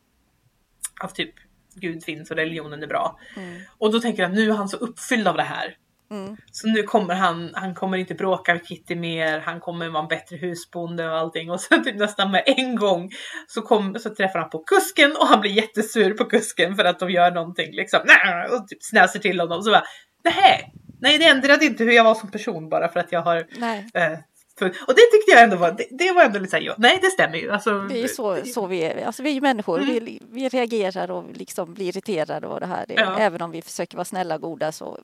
Att 1.02 1.16
typ 1.16 1.34
Gud 1.76 2.04
finns 2.04 2.32
och 2.32 2.38
religionen 2.38 2.84
är 2.84 2.88
bra. 2.88 3.20
Mm. 3.36 3.62
Och 3.78 3.92
då 3.92 4.00
tänker 4.00 4.24
att 4.24 4.34
nu 4.34 4.50
är 4.50 4.54
han 4.54 4.70
så 4.70 4.78
uppfylld 4.78 5.28
av 5.28 5.38
det 5.38 5.44
här. 5.44 5.78
Mm. 6.14 6.38
Så 6.52 6.68
nu 6.68 6.84
kommer 6.84 7.14
han, 7.14 7.52
han 7.54 7.76
kommer 7.76 7.98
inte 7.98 8.14
bråka 8.14 8.54
med 8.54 8.66
Kitty 8.66 8.96
mer, 8.96 9.40
han 9.40 9.60
kommer 9.60 9.90
vara 9.90 10.04
en 10.04 10.08
bättre 10.08 10.36
husbonde 10.36 11.10
och 11.10 11.18
allting. 11.18 11.52
Och 11.52 11.62
sen 11.62 11.84
typ 11.84 11.96
nästan 11.96 12.32
med 12.32 12.44
en 12.46 12.76
gång 12.76 13.10
så, 13.48 13.62
kom, 13.62 13.96
så 14.00 14.16
träffar 14.16 14.40
han 14.40 14.50
på 14.50 14.64
kusken 14.64 15.12
och 15.12 15.28
han 15.28 15.42
blir 15.42 15.52
jättesur 15.52 16.14
på 16.14 16.26
kusken 16.26 16.76
för 16.76 16.86
att 16.86 17.00
de 17.00 17.12
gör 17.12 17.32
någonting 17.32 17.72
liksom. 17.72 18.00
Och 18.52 18.68
typ 18.68 18.84
snäser 18.84 19.20
till 19.20 19.40
honom. 19.40 19.62
Så 19.62 19.72
bara, 19.72 19.84
nej, 20.24 20.74
nej 21.02 21.18
det 21.18 21.26
ändrade 21.26 21.66
inte 21.66 21.84
hur 21.84 21.92
jag 21.92 22.04
var 22.04 22.16
som 22.16 22.32
person 22.32 22.70
bara 22.70 22.90
för 22.90 23.00
att 23.00 23.12
jag 23.12 23.22
har 23.22 23.48
Nej, 23.58 23.88
eh, 23.94 24.18
för, 24.60 24.66
och 24.66 24.94
det 24.96 25.02
tyckte 25.12 25.32
jag 25.32 25.44
ändå 25.44 25.56
var, 25.56 25.72
det, 25.72 25.88
det 25.92 26.12
var 26.12 26.24
ändå 26.24 26.40
lite 26.40 26.52
såhär, 26.52 26.64
ja, 26.64 26.76
nej 26.78 27.00
det 27.02 27.08
stämmer 27.08 27.38
ju. 27.38 27.52
Alltså, 27.52 27.80
det 27.80 27.98
är 27.98 28.02
ju 28.02 28.08
så, 28.08 28.38
så 28.46 28.68
vi 28.68 28.84
är. 28.84 29.06
Alltså 29.06 29.24
vi 29.24 29.30
är 29.30 29.34
ju 29.34 29.42
människor. 29.42 29.82
Mm. 29.82 30.06
Vi, 30.06 30.22
vi 30.32 30.50
reagerar 30.50 31.12
och 31.12 31.26
liksom 31.34 31.74
blir 31.74 31.88
irriterade 31.88 32.48
och 32.48 32.60
det 32.60 32.66
här. 32.66 32.86
Ja. 32.88 33.20
Även 33.20 33.42
om 33.42 33.52
vi 33.52 33.62
försöker 33.62 33.98
vara 33.98 34.06
snälla 34.06 34.36
och 34.36 34.42
goda 34.42 34.72
så 34.72 35.00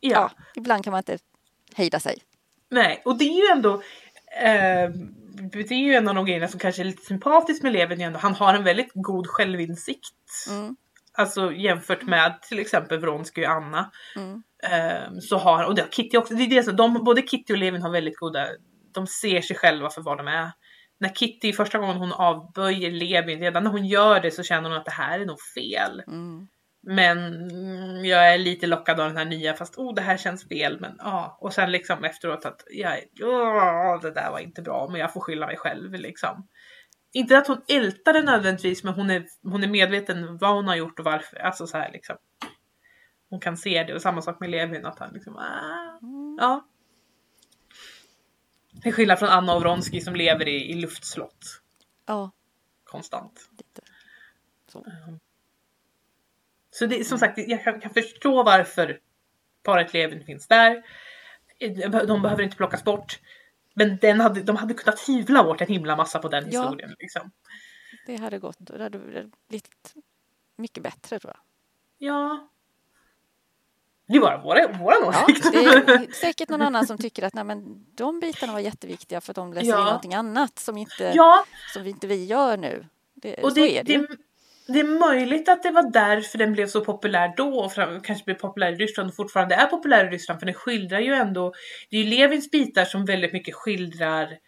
ja. 0.00 0.10
ja, 0.10 0.44
ibland 0.54 0.84
kan 0.84 0.90
man 0.90 0.98
inte 0.98 1.18
hejda 1.74 2.00
sig. 2.00 2.18
Nej, 2.70 3.02
och 3.04 3.18
det 3.18 3.24
är 3.24 3.46
ju 3.46 3.52
ändå 3.52 3.82
eh, 4.42 4.90
det 5.42 5.70
är 5.70 5.78
ju 5.78 5.94
en 5.94 6.08
av 6.08 6.14
de 6.14 6.24
grejerna 6.24 6.48
som 6.48 6.60
kanske 6.60 6.82
är 6.82 6.84
lite 6.84 7.04
sympatiskt 7.04 7.62
med 7.62 7.72
Levin 7.72 8.00
ändå. 8.00 8.18
Han 8.18 8.34
har 8.34 8.54
en 8.54 8.64
väldigt 8.64 8.90
god 8.94 9.26
självinsikt. 9.26 10.48
Mm. 10.50 10.76
Alltså 11.12 11.52
jämfört 11.52 12.02
med 12.02 12.42
till 12.42 12.58
exempel 12.58 12.98
Vronsky 12.98 13.44
och 13.46 13.50
Anna. 13.50 13.90
Mm. 14.16 14.42
Eh, 14.62 15.18
så 15.20 15.36
har 15.38 15.64
och 15.64 15.74
det 15.74 15.82
har 15.82 15.88
Kitty 15.88 16.16
också. 16.16 16.34
Det 16.34 16.42
är 16.42 16.48
det 16.48 16.62
som, 16.62 16.76
de, 16.76 17.04
både 17.04 17.22
Kitty 17.22 17.52
och 17.52 17.58
Levin 17.58 17.82
har 17.82 17.90
väldigt 17.90 18.16
goda, 18.16 18.46
de 18.92 19.06
ser 19.06 19.40
sig 19.40 19.56
själva 19.56 19.90
för 19.90 20.02
vad 20.02 20.18
de 20.18 20.28
är. 20.28 20.50
När 20.98 21.08
Kitty 21.08 21.52
första 21.52 21.78
gången 21.78 21.96
hon 21.96 22.12
avböjer 22.12 22.90
Levin, 22.90 23.40
redan 23.40 23.64
när 23.64 23.70
hon 23.70 23.86
gör 23.86 24.20
det 24.20 24.30
så 24.30 24.42
känner 24.42 24.68
hon 24.68 24.78
att 24.78 24.84
det 24.84 24.90
här 24.90 25.20
är 25.20 25.26
nog 25.26 25.40
fel. 25.54 26.02
Mm. 26.06 26.48
Men 26.88 27.18
mm, 27.50 28.04
jag 28.04 28.34
är 28.34 28.38
lite 28.38 28.66
lockad 28.66 29.00
av 29.00 29.08
den 29.08 29.16
här 29.16 29.24
nya 29.24 29.54
fast 29.54 29.78
oh 29.78 29.94
det 29.94 30.02
här 30.02 30.16
känns 30.16 30.48
fel 30.48 30.80
men 30.80 30.96
ja. 30.98 31.38
Och 31.40 31.52
sen 31.52 31.72
liksom 31.72 32.04
efteråt 32.04 32.44
att 32.44 32.64
jag, 32.70 32.98
åh, 33.22 34.00
det 34.00 34.10
där 34.10 34.30
var 34.30 34.38
inte 34.38 34.62
bra 34.62 34.88
men 34.90 35.00
jag 35.00 35.12
får 35.12 35.20
skylla 35.20 35.46
mig 35.46 35.56
själv 35.56 35.92
liksom. 35.92 36.48
Inte 37.12 37.38
att 37.38 37.46
hon 37.46 37.62
ältar 37.68 38.12
det 38.12 38.22
nödvändigtvis 38.22 38.84
men 38.84 38.94
hon 38.94 39.10
är, 39.10 39.26
hon 39.42 39.64
är 39.64 39.68
medveten 39.68 40.38
vad 40.38 40.54
hon 40.54 40.68
har 40.68 40.76
gjort 40.76 40.98
och 40.98 41.04
varför. 41.04 41.36
Alltså 41.36 41.66
så 41.66 41.78
här 41.78 41.92
liksom. 41.92 42.16
Hon 43.30 43.40
kan 43.40 43.56
se 43.56 43.84
det 43.84 43.94
och 43.94 44.02
samma 44.02 44.22
sak 44.22 44.40
med 44.40 44.50
Levin 44.50 44.86
att 44.86 44.98
han 44.98 45.10
liksom 45.12 45.36
ah, 45.36 45.98
Mm. 46.02 46.36
ja. 46.40 46.66
Till 48.82 48.92
skillnad 48.94 49.18
från 49.18 49.28
Anna 49.28 49.54
och 49.54 49.60
Vronsky 49.60 50.00
som 50.00 50.14
lever 50.16 50.48
i, 50.48 50.70
i 50.70 50.74
luftslott 50.74 51.62
Ja, 52.06 52.30
konstant. 52.84 53.48
lite. 53.58 53.80
Så. 54.72 54.86
Så 56.78 56.86
det, 56.86 57.04
som 57.04 57.18
sagt, 57.18 57.38
jag 57.38 57.64
kan, 57.64 57.90
förstå 57.90 58.42
varför 58.42 58.98
paret 59.62 59.92
Levin 59.92 60.24
finns 60.24 60.46
där. 60.48 60.82
De 62.06 62.22
behöver 62.22 62.42
inte 62.42 62.56
plockas 62.56 62.84
bort. 62.84 63.18
Men 63.74 63.96
den 63.96 64.20
hade, 64.20 64.42
de 64.42 64.56
hade 64.56 64.74
kunnat 64.74 65.00
hyvla 65.08 65.44
bort 65.44 65.60
en 65.60 65.66
himla 65.68 65.96
massa 65.96 66.18
på 66.18 66.28
den 66.28 66.50
Ja. 66.50 66.60
historien. 66.62 66.94
Liksom. 66.98 67.30
Det 68.06 68.16
hade 68.16 68.38
gått 68.38 68.56
det 68.60 68.82
hade 68.82 68.98
blivit 69.48 69.94
mycket 70.56 70.82
bättre 70.82 71.18
tror 71.18 71.32
jag. 71.34 71.40
Ja. 72.10 72.48
Det 74.06 74.16
är 74.16 74.20
bara 74.20 74.42
våra, 74.42 74.68
våran 74.68 74.98
Ja, 75.02 75.24
åsikt. 75.24 75.52
det 75.52 75.58
är 75.64 76.12
säkert 76.20 76.48
någon 76.48 76.62
annan 76.62 76.86
som 76.86 76.98
tycker 76.98 77.22
att 77.22 77.34
nej, 77.34 77.44
men 77.44 77.86
de 77.94 78.20
bitarna 78.20 78.52
var 78.52 78.60
jätteviktiga 78.60 79.20
för 79.20 79.32
att 79.32 79.36
de 79.36 79.52
läser 79.52 79.68
Ja. 79.68 79.78
in 79.78 79.84
någonting 79.84 80.14
annat 80.14 80.58
som, 80.58 80.76
inte, 80.76 81.12
ja, 81.14 81.44
som 81.72 81.86
inte 81.86 82.06
vi 82.06 82.24
gör 82.24 82.56
nu. 82.56 82.86
Det, 83.14 83.34
och 83.42 83.54
det, 83.54 83.82
det. 83.82 84.06
Det, 84.66 84.80
är 84.80 85.08
möjligt 85.08 85.48
att 85.48 85.62
det 85.62 85.70
var 85.70 85.90
därför 85.90 86.38
den 86.38 86.52
blev 86.52 86.66
så 86.66 86.84
populär 86.84 87.34
då 87.36 87.58
och 87.60 87.72
fram, 87.72 88.00
kanske 88.00 88.24
blev 88.24 88.34
populär 88.34 88.72
i 88.72 88.76
Ryssland 88.76 89.08
och 89.08 89.16
fortfarande 89.16 89.54
är 89.54 89.66
populär 89.66 90.06
i 90.06 90.10
Ryssland 90.10 90.40
för 90.40 90.46
den 90.46 90.54
skildrar 90.54 91.00
ju 91.00 91.12
ändå, 91.12 91.52
det 91.90 91.96
är 91.96 92.02
ju 92.02 92.10
Levins 92.10 92.50
bitar 92.50 92.84
som 92.84 93.04
väldigt 93.04 93.32
mycket 93.32 93.54
skildrar 93.54 94.38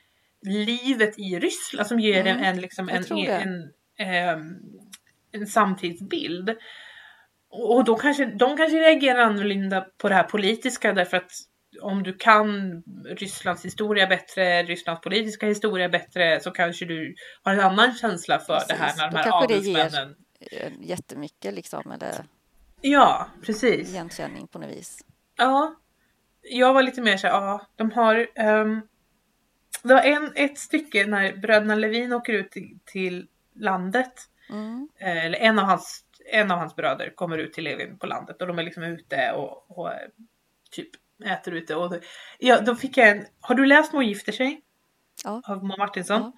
livet 0.42 1.18
i 1.18 1.38
Ryssland 1.38 1.86
som 1.88 2.00
ger 2.00 2.20
Mm, 2.20 2.36
en, 2.36 2.44
en, 2.44 2.60
liksom 2.60 2.88
en, 2.88 3.04
tror 3.04 3.26
det. 3.26 3.32
en, 3.32 3.70
ehm, 3.98 4.56
en 5.32 5.46
samtidsbild. 5.46 6.50
Och 7.50 7.76
och 7.76 7.84
då 7.84 7.96
kanske, 7.96 8.26
de 8.26 8.56
kanske 8.56 8.78
reagerar 8.78 9.18
annorlunda 9.18 9.86
på 9.98 10.08
det 10.08 10.14
här 10.14 10.22
politiska 10.22 10.92
därför 10.92 11.16
att 11.16 11.30
om 11.80 12.02
du 12.02 12.12
kan 12.12 12.82
Rysslands 13.04 13.64
historia 13.64 14.06
bättre, 14.06 14.62
Rysslands 14.62 15.00
politiska 15.00 15.46
historia 15.46 15.88
bättre 15.88 16.40
så 16.40 16.50
kanske 16.50 16.84
du 16.84 17.14
har 17.42 17.52
en 17.52 17.60
annan 17.60 17.94
känsla 17.94 18.38
för 18.38 18.62
det 18.68 18.74
här 18.74 18.84
Precis, 18.86 19.00
när 19.00 19.10
de 19.10 19.16
här 19.16 19.42
adelsmännen. 19.44 20.16
Jättemycket 20.80 21.54
liksom, 21.54 21.92
eller 21.92 22.14
Ja, 22.80 23.28
precis. 23.42 23.90
igenkänning 23.90 24.48
på 24.48 24.58
något 24.58 24.70
vis. 24.70 24.98
Ja. 25.36 25.74
Jag 26.42 26.74
var 26.74 26.82
lite 26.82 27.00
mer 27.00 27.16
så 27.16 27.26
här, 27.26 27.34
ja, 27.34 27.66
de 27.76 27.90
har 27.90 28.28
ehm, 28.34 28.80
det 29.82 29.94
var 29.94 30.02
en, 30.02 30.32
ett 30.34 30.58
stycke 30.58 31.06
när 31.06 31.36
bröderna 31.36 31.74
Levin 31.74 32.12
åker 32.12 32.32
ut 32.32 32.50
till, 32.50 32.78
till 32.84 33.26
landet. 33.54 34.12
Mm. 34.50 34.88
eh, 35.00 35.24
Eller 35.24 35.38
en 35.38 35.58
av, 35.58 35.64
hans, 35.64 36.04
en 36.32 36.50
av 36.50 36.58
hans 36.58 36.76
bröder 36.76 37.10
kommer 37.14 37.38
ut 37.38 37.52
till 37.52 37.64
Levin 37.64 37.98
på 37.98 38.06
landet 38.06 38.40
och 38.42 38.48
de 38.48 38.58
är 38.58 38.62
liksom 38.62 38.82
ute 38.82 39.32
och, 39.32 39.78
och 39.78 39.92
eh, 39.92 40.08
typ 40.70 40.90
äter 41.26 41.54
ute. 41.54 41.74
Och 41.74 41.94
ja, 42.38 42.60
då 42.60 42.74
fick 42.74 42.96
jag 42.96 43.08
en, 43.08 43.24
har 43.40 43.54
du 43.54 43.66
läst 43.66 43.92
Mor 43.92 44.02
gifter 44.02 44.32
sig? 44.32 44.60
Ja. 45.24 45.42
Av 45.44 45.64
Moa 45.64 45.76
Martinsson? 45.76 46.20
Ja. 46.20 46.32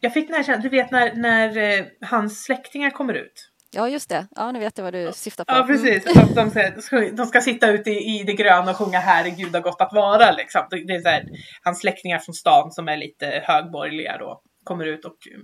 Jag 0.00 0.14
fick 0.14 0.26
den 0.26 0.36
här 0.36 0.42
känslan, 0.42 0.62
du 0.62 0.68
vet 0.68 0.90
när, 0.90 1.14
när 1.14 1.56
eh, 1.78 1.84
hans 2.00 2.42
släktingar 2.44 2.90
kommer 2.90 3.14
ut. 3.14 3.50
ja, 3.70 3.88
just 3.88 4.08
det. 4.08 4.26
Ja, 4.36 4.52
nu 4.52 4.58
vet 4.58 4.78
jag 4.78 4.84
vad 4.84 4.94
du 4.94 5.10
syftar 5.12 5.44
på. 5.44 5.52
Ja 5.52 5.56
Mm. 5.64 5.66
precis, 5.68 6.04
de, 6.04 6.34
de, 6.34 6.50
säger- 6.50 7.12
de 7.16 7.26
ska 7.26 7.40
sitta 7.40 7.70
ute 7.70 7.90
i, 7.90 8.20
i 8.20 8.24
det 8.24 8.32
gröna 8.32 8.70
och 8.70 8.76
sjunga 8.76 8.98
Herregud 8.98 9.54
har 9.54 9.60
gott 9.62 9.80
att 9.80 9.92
vara 9.92 10.30
liksom. 10.32 10.62
Det 10.70 10.84
det 10.86 10.94
är 10.94 11.00
så 11.00 11.08
här, 11.08 11.24
hans 11.62 11.80
släktingar 11.80 12.18
från 12.18 12.34
stan 12.34 12.72
som 12.72 12.88
är 12.88 12.96
lite 12.96 13.42
högborgerliga 13.46 14.18
då 14.18 14.42
kommer 14.64 14.86
ut 14.86 15.04
och 15.04 15.16
eh, 15.34 15.40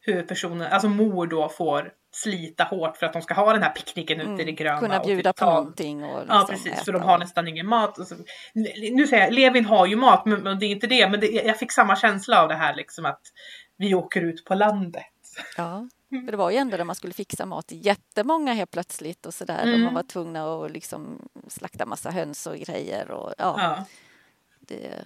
huvudpersonen, 0.00 0.72
alltså 0.72 0.88
mor 0.88 1.26
då 1.26 1.48
får 1.48 1.92
slita 2.10 2.64
hårt 2.64 2.96
för 2.96 3.06
att 3.06 3.12
de 3.12 3.22
ska 3.22 3.34
ha 3.34 3.52
den 3.52 3.62
här 3.62 3.70
picknicken 3.72 4.20
ute 4.20 4.42
i 4.42 4.44
det 4.44 4.52
gröna. 4.52 4.78
Mm. 4.78 4.90
Kunna 4.90 5.00
och 5.00 5.06
bjuda 5.06 5.32
typ 5.32 5.38
på 5.38 5.44
ta- 5.44 5.54
någonting 5.54 6.04
och 6.04 6.18
liksom 6.20 6.36
Ja 6.36 6.46
precis, 6.50 6.84
för 6.84 6.92
de 6.92 7.02
har 7.02 7.14
och- 7.14 7.20
nästan 7.20 7.48
ingen 7.48 7.66
mat. 7.66 7.98
Och 7.98 8.06
så, 8.06 8.14
nu 8.92 9.06
säger 9.06 9.24
jag, 9.24 9.32
Levin 9.32 9.64
har 9.64 9.86
ju 9.86 9.96
mat 9.96 10.26
men, 10.26 10.40
men 10.42 10.58
det 10.58 10.66
är 10.66 10.70
inte 10.70 10.86
det. 10.86 11.08
Men 11.08 11.20
det, 11.20 11.26
jag 11.26 11.58
fick 11.58 11.72
samma 11.72 11.96
känsla 11.96 12.42
av 12.42 12.48
det 12.48 12.54
här 12.54 12.74
liksom 12.76 13.04
att 13.06 13.20
vi 13.76 13.94
åker 13.94 14.20
ut 14.20 14.44
på 14.44 14.54
landet. 14.54 15.04
Ja, 15.56 15.88
Mm. 16.10 16.24
för 16.24 16.30
det 16.32 16.36
var 16.38 16.50
ju 16.50 16.56
ändå 16.56 16.76
där 16.76 16.84
man 16.84 16.96
skulle 16.96 17.12
fixa 17.12 17.46
mat 17.46 17.64
jättemånga 17.68 18.52
helt 18.52 18.70
plötsligt 18.70 19.26
och 19.26 19.34
sådär. 19.34 19.60
Och 19.62 19.68
Mm. 19.68 19.82
man 19.82 19.94
var 19.94 20.02
tvungna 20.02 20.54
att 20.64 20.70
liksom 20.70 21.28
slakta 21.48 21.86
massa 21.86 22.10
höns 22.10 22.46
och 22.46 22.56
grejer. 22.56 23.10
Och, 23.10 23.34
ja, 23.38 23.54
Ja. 23.58 23.84
det, 24.60 25.04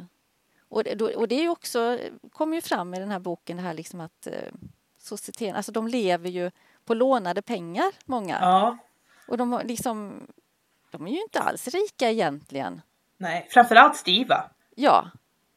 och, 0.68 0.84
det, 0.84 1.14
och 1.16 1.28
det 1.28 1.34
är 1.34 1.42
ju 1.42 1.48
också, 1.48 1.98
kommer 2.32 2.54
ju 2.56 2.60
fram 2.60 2.94
i 2.94 2.98
den 2.98 3.10
här 3.10 3.18
boken 3.18 3.56
det 3.56 3.62
här 3.62 3.74
liksom 3.74 4.00
att 4.00 4.26
eh, 4.26 4.32
societeten, 4.98 5.56
alltså 5.56 5.72
de 5.72 5.88
lever 5.88 6.28
ju 6.30 6.50
på 6.84 6.94
lånade 6.94 7.42
pengar, 7.42 7.92
många. 8.04 8.38
ja. 8.40 8.78
Och 9.28 9.36
de 9.36 9.60
liksom, 9.64 10.26
de 10.90 11.06
är 11.06 11.10
ju 11.10 11.20
inte 11.20 11.40
alls 11.40 11.68
rika 11.68 12.10
egentligen. 12.10 12.82
Nej, 13.18 13.46
framförallt 13.50 13.96
Stiva. 13.96 14.50
Ja, 14.74 15.10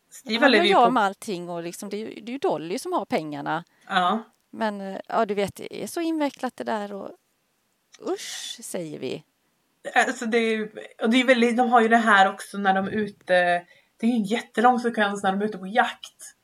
Stiva 0.09 0.47
lever 0.47 0.65
ju 0.65 0.73
på... 0.73 0.79
om 0.79 0.97
allting 0.97 1.49
och 1.49 1.63
liksom, 1.63 1.89
det, 1.89 1.97
är 1.97 1.99
ju, 1.99 2.21
det 2.21 2.31
är 2.31 2.33
ju 2.33 2.37
Dolly 2.37 2.79
som 2.79 2.93
har 2.93 3.05
pengarna. 3.05 3.63
Ja. 3.87 4.23
Men 4.49 4.99
ja, 5.07 5.25
du 5.25 5.33
vet, 5.33 5.55
det 5.55 5.83
är 5.83 5.87
så 5.87 6.01
invecklat 6.01 6.57
det 6.57 6.63
där 6.63 6.93
och 6.93 7.09
usch, 8.07 8.57
säger 8.61 8.99
vi. 8.99 9.23
Alltså 9.95 10.25
det 10.25 10.37
är, 10.37 10.69
och 11.01 11.09
det 11.09 11.21
är 11.21 11.25
väldigt, 11.25 11.57
de 11.57 11.69
har 11.69 11.81
ju 11.81 11.87
det 11.87 11.97
här 11.97 12.33
också 12.33 12.57
när 12.57 12.73
de 12.73 12.87
är 12.87 12.91
ute. 12.91 13.33
Det 13.97 14.05
är 14.05 14.07
ju 14.07 14.15
en 14.15 14.23
jättelång 14.23 14.79
sekvens 14.79 15.23
när 15.23 15.31
de 15.31 15.41
är 15.41 15.45
ute 15.45 15.57
på 15.57 15.67
jakt. 15.67 16.35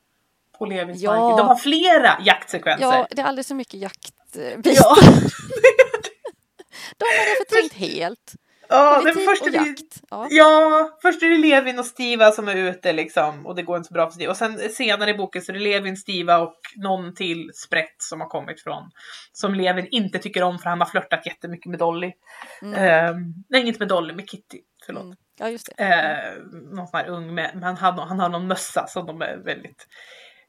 På 0.58 0.66
Levins 0.66 1.02
Ja. 1.02 1.36
De 1.36 1.48
har 1.48 1.56
flera 1.56 2.20
jaktsekvenser. 2.20 2.86
Ja, 2.86 3.06
det 3.10 3.22
är 3.22 3.26
alldeles 3.26 3.46
så 3.46 3.54
mycket 3.54 3.80
jaktbitar. 4.40 4.82
ja. 4.84 4.96
De 6.98 7.04
har 7.04 7.30
det 7.30 7.44
förträngt 7.50 7.72
helt. 7.72 8.32
ja 8.68 9.00
Politik 9.02 9.24
först 9.28 9.42
och 9.42 9.48
är 9.48 9.50
det, 9.52 9.56
jakt. 9.58 10.00
Ja. 10.10 10.26
Ja, 10.30 10.98
först 11.02 11.22
är 11.22 11.28
det 11.28 11.38
Levin 11.38 11.78
och 11.78 11.86
Stiva 11.86 12.30
som 12.30 12.48
är 12.48 12.56
ute 12.56 12.92
liksom 12.92 13.46
och 13.46 13.54
det 13.54 13.62
går 13.62 13.76
inte 13.76 13.88
så 13.88 13.94
bra 13.94 14.06
för 14.06 14.12
Stiva. 14.14 14.30
Och 14.30 14.36
sen 14.36 14.58
senare 14.70 15.10
i 15.10 15.14
boken 15.14 15.42
så 15.42 15.52
är 15.52 15.54
det 15.54 15.60
Levin, 15.62 15.96
Stiva 15.96 16.38
och 16.38 16.54
någon 16.76 17.14
till 17.14 17.50
sprätt 17.54 17.96
som 17.98 18.20
har 18.20 18.28
kommit 18.28 18.62
från. 18.62 18.90
Som 19.32 19.54
Levin 19.54 19.88
inte 19.90 20.18
tycker 20.18 20.42
om 20.42 20.58
för 20.58 20.70
han 20.70 20.80
har 20.80 20.86
flörtat 20.86 21.26
jättemycket 21.26 21.70
med 21.70 21.78
Dolly. 21.78 22.12
Mm. 22.62 22.74
Ehm, 22.74 23.16
nej, 23.48 23.66
inte 23.66 23.78
med 23.78 23.88
Dolly, 23.88 24.14
med 24.14 24.28
Kitty. 24.30 24.58
Förlåt. 24.86 25.02
Mm. 25.04 25.16
ja, 25.38 25.48
just 25.50 25.70
det. 25.76 25.84
Eh, 25.84 26.42
någon 26.76 26.86
sån 26.86 26.98
här 27.00 27.08
ung 27.08 27.34
men 27.34 27.62
han, 27.62 27.76
har- 27.76 28.06
han 28.06 28.18
har 28.20 28.28
någon 28.28 28.46
mössa 28.46 28.86
som 28.86 29.06
de 29.06 29.22
är 29.22 29.36
väldigt... 29.44 29.86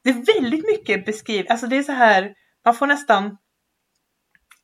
Det 0.03 0.09
är 0.09 0.39
väldigt 0.41 0.65
mycket 0.65 1.05
beskrivet, 1.05 1.51
alltså 1.51 1.67
det 1.67 1.77
är 1.77 1.83
så 1.83 1.91
här, 1.91 2.33
man 2.65 2.75
får 2.75 2.87
nästan... 2.87 3.37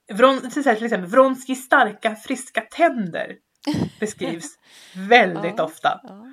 Vron, 0.10 0.50
till 0.50 0.60
exempel 0.68 1.06
Vronskis 1.06 1.66
starka 1.66 2.16
friska 2.16 2.62
tänder 2.62 3.36
beskrivs 4.00 4.46
väldigt 5.10 5.54
Ja. 5.58 5.64
ofta. 5.64 6.00
Ja. 6.04 6.26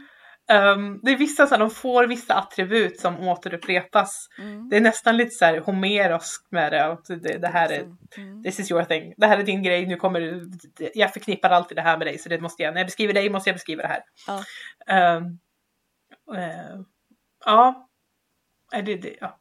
Um, 0.73 1.01
det 1.03 1.11
är 1.11 1.17
vissa 1.17 1.47
så 1.47 1.55
här, 1.55 1.61
de 1.61 1.71
får 1.71 2.07
vissa 2.07 2.35
attribut 2.35 3.01
som 3.01 3.21
återupprepas. 3.29 4.29
Mm. 4.39 4.69
Det 4.69 4.77
är 4.77 4.81
nästan 4.81 5.17
lite 5.17 5.31
så 5.31 5.45
här 5.45 5.59
homeroskt 5.61 6.53
med 6.53 6.73
det. 6.73 6.85
att 6.85 7.05
Det, 7.05 7.39
det 7.39 7.49
här 7.49 7.69
är, 7.73 7.83
Mm. 8.17 8.43
this 8.43 8.61
is 8.61 8.71
your 8.71 8.85
thing. 8.85 9.15
Det 9.17 9.27
här 9.27 9.39
är 9.39 9.43
din 9.43 9.63
grej, 9.63 9.87
nu 9.87 9.97
kommer 9.97 10.21
du, 10.21 10.51
jag 10.95 11.13
förknippar 11.13 11.51
alltid 11.51 11.77
det 11.79 11.83
här 11.83 11.99
med 11.99 12.07
dig 12.07 12.19
så 12.19 12.29
det 12.29 12.41
måste 12.41 12.63
jag, 12.63 12.75
när 12.75 12.81
jag 12.81 12.87
beskriver 12.87 13.15
dig 13.15 13.31
måste 13.31 13.51
jag 13.51 13.55
beskriva 13.55 13.83
det 13.83 13.89
här. 13.89 14.03
Ja. 14.27 14.45
Ehm, 14.95 15.39
eh, 16.37 16.81
ja. 17.45 17.89
Det, 18.73 18.97
det, 18.97 19.17
ja. 19.21 19.39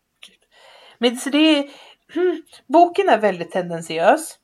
Men 0.98 1.18
så 1.18 1.30
det 1.30 1.38
är, 1.60 1.70
boken 2.68 3.10
är 3.10 3.18
väldigt 3.18 3.52
tendentiös. 3.52 4.38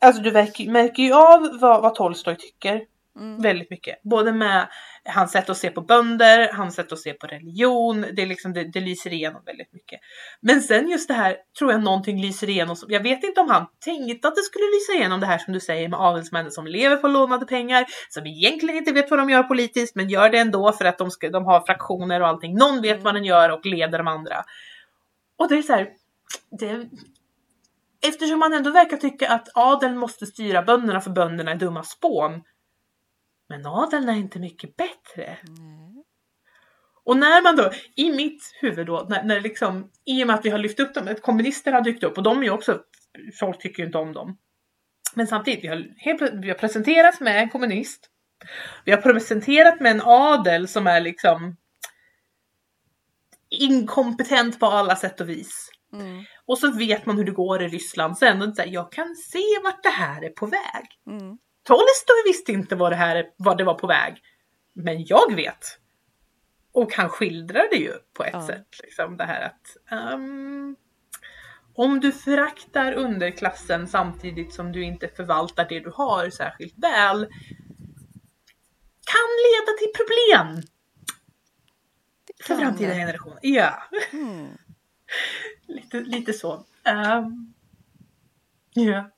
Alltså 0.00 0.22
du 0.22 0.32
märker, 0.32 0.70
märker 0.70 1.02
ju 1.02 1.12
av 1.14 1.58
vad, 1.60 1.82
vad 1.82 1.94
Tolstoj 1.94 2.36
tycker. 2.36 2.84
Mm. 3.18 3.42
Väldigt 3.42 3.70
mycket. 3.70 4.02
Både 4.02 4.32
med 4.32 4.68
hans 5.04 5.32
sätt 5.32 5.50
att 5.50 5.56
se 5.56 5.70
på 5.70 5.80
bönder, 5.80 6.52
hans 6.52 6.74
sätt 6.74 6.92
att 6.92 6.98
se 6.98 7.12
på 7.12 7.26
religion. 7.26 8.06
Det, 8.12 8.22
är 8.22 8.26
liksom, 8.26 8.52
det, 8.52 8.64
det 8.64 8.80
lyser 8.80 9.12
igenom 9.12 9.42
väldigt 9.46 9.72
mycket. 9.72 10.00
Men 10.40 10.60
sen 10.62 10.88
just 10.88 11.08
det 11.08 11.14
här 11.14 11.36
tror 11.58 11.72
jag 11.72 11.82
någonting 11.82 12.22
lyser 12.22 12.48
igenom. 12.48 12.76
som- 12.76 12.90
Jag 12.92 13.00
vet 13.02 13.24
inte 13.24 13.40
om 13.40 13.50
han 13.50 13.66
tänkte 13.84 14.28
att 14.28 14.34
det 14.36 14.42
skulle 14.42 14.64
lysa 14.64 14.92
igenom 14.98 15.20
det 15.20 15.26
här 15.26 15.38
som 15.38 15.52
du 15.52 15.60
säger 15.60 15.88
med 15.88 16.00
adelsmännen 16.00 16.50
som 16.50 16.66
lever 16.66 16.96
på 16.96 17.08
lånade 17.08 17.46
pengar. 17.46 17.84
Som 18.08 18.26
egentligen 18.26 18.76
inte 18.76 18.92
vet 18.92 19.10
vad 19.10 19.18
de 19.18 19.30
gör 19.30 19.42
politiskt 19.42 19.94
men 19.94 20.08
gör 20.08 20.28
det 20.30 20.38
ändå 20.38 20.72
för 20.72 20.84
att 20.84 20.98
de, 20.98 21.10
ska, 21.10 21.30
de 21.30 21.44
har 21.44 21.60
fraktioner 21.66 22.20
och 22.22 22.28
allting. 22.28 22.54
Någon 22.54 22.82
vet 22.82 23.02
vad 23.02 23.14
den 23.14 23.24
gör 23.24 23.50
och 23.50 23.66
leder 23.66 23.98
de 23.98 24.06
andra. 24.08 24.44
Och 25.38 25.48
det 25.48 25.54
är 25.58 25.62
så 25.62 25.72
här. 25.72 25.88
Det, 26.50 26.88
eftersom 28.08 28.38
man 28.38 28.52
ändå 28.52 28.70
verkar 28.70 28.96
tycka 28.96 29.28
att 29.28 29.48
adeln 29.54 29.96
måste 29.96 30.26
styra 30.26 30.62
bönderna 30.62 31.00
för 31.00 31.10
bönderna 31.10 31.50
är 31.50 31.56
dumma 31.56 31.82
spån. 31.82 32.42
Men 33.48 33.66
adeln 33.66 34.08
är 34.08 34.16
inte 34.16 34.38
mycket 34.38 34.76
bättre. 34.76 35.38
Nej. 35.42 36.04
Och 37.04 37.16
när 37.16 37.42
man 37.42 37.56
då, 37.56 37.70
i 37.96 38.12
mitt 38.12 38.42
huvud 38.60 38.86
då, 38.86 39.06
när, 39.08 39.22
när 39.22 39.40
liksom, 39.40 39.90
i 40.04 40.22
och 40.22 40.26
med 40.26 40.36
att 40.36 40.44
vi 40.44 40.50
har 40.50 40.58
lyft 40.58 40.80
upp 40.80 40.94
dem, 40.94 41.08
att 41.08 41.22
kommunister 41.22 41.72
har 41.72 41.80
dykt 41.80 42.04
upp 42.04 42.16
och 42.16 42.22
de 42.22 42.38
är 42.38 42.42
ju 42.42 42.50
också, 42.50 42.80
folk 43.40 43.58
tycker 43.58 43.82
ju 43.82 43.86
inte 43.86 43.98
om 43.98 44.12
dem. 44.12 44.38
Men 45.14 45.26
samtidigt, 45.26 45.64
vi 45.64 45.68
har, 45.68 45.94
helt, 45.96 46.22
vi 46.32 46.48
har 46.48 46.54
presenterats 46.54 47.20
med 47.20 47.42
en 47.42 47.48
kommunist. 47.48 48.10
Vi 48.84 48.92
har 48.92 49.00
presenterat 49.00 49.80
med 49.80 49.92
en 49.92 50.02
adel 50.04 50.68
som 50.68 50.86
är 50.86 51.00
liksom 51.00 51.56
inkompetent 53.48 54.60
på 54.60 54.66
alla 54.66 54.96
sätt 54.96 55.20
och 55.20 55.28
vis. 55.28 55.70
Mm. 55.92 56.24
Och 56.46 56.58
så 56.58 56.70
vet 56.72 57.06
man 57.06 57.16
hur 57.16 57.24
det 57.24 57.32
går 57.32 57.62
i 57.62 57.68
Ryssland 57.68 58.18
sen. 58.18 58.42
Och 58.42 58.54
så 58.56 58.62
här, 58.62 58.68
jag 58.68 58.92
kan 58.92 59.14
se 59.16 59.44
vart 59.64 59.82
det 59.82 59.88
här 59.88 60.22
är 60.24 60.30
på 60.30 60.46
väg. 60.46 60.86
Mm. 61.06 61.38
Tolstoj 61.62 62.22
visste 62.26 62.52
inte 62.52 62.76
vad 62.76 62.92
det 62.92 62.96
här 62.96 63.26
vad 63.36 63.58
det 63.58 63.64
var 63.64 63.74
på 63.74 63.86
väg. 63.86 64.22
Men 64.72 65.04
jag 65.06 65.34
vet. 65.34 65.78
Och 66.72 66.92
han 66.94 67.08
skildrar 67.08 67.68
det 67.70 67.76
ju 67.76 67.92
på 68.14 68.24
ett 68.24 68.30
Ja. 68.32 68.46
sätt. 68.46 68.66
Liksom 68.82 69.16
det 69.16 69.24
här 69.24 69.40
att 69.46 69.76
ehm, 69.92 70.76
om 71.74 72.00
du 72.00 72.12
föraktar 72.12 72.92
underklassen 72.92 73.88
samtidigt 73.88 74.54
som 74.54 74.72
du 74.72 74.84
inte 74.84 75.08
förvaltar 75.08 75.66
det 75.68 75.80
du 75.80 75.90
har 75.94 76.30
särskilt 76.30 76.74
väl 76.78 77.26
kan 79.04 79.28
leda 79.46 79.78
till 79.78 79.92
problem 79.96 80.62
för 82.46 82.54
framtida 82.56 82.94
generationer. 82.94 83.38
Ja, 83.42 83.82
Mm. 84.12 84.48
lite, 85.70 86.00
lite 86.00 86.32
så. 86.32 86.64
Ehm, 86.84 87.54
ja. 88.74 89.10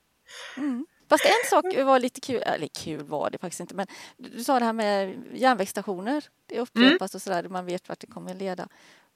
Mm. 0.57 0.85
Fast 1.09 1.25
en 1.25 1.49
sak 1.49 1.65
var 1.85 1.99
lite 1.99 2.21
kul, 2.21 2.41
eller 2.45 2.67
kul 2.67 3.03
var 3.03 3.29
det 3.29 3.37
faktiskt 3.37 3.59
inte, 3.59 3.75
men 3.75 3.87
du 4.17 4.43
sa 4.43 4.59
det 4.59 4.65
här 4.65 4.73
med 4.73 5.23
järnvägsstationer. 5.33 6.23
Det 6.45 6.59
upprepas 6.59 7.15
och 7.15 7.21
sådär, 7.21 7.43
man 7.49 7.65
vet 7.65 7.89
vart 7.89 7.99
det 7.99 8.07
kommer 8.07 8.33
leda. 8.33 8.67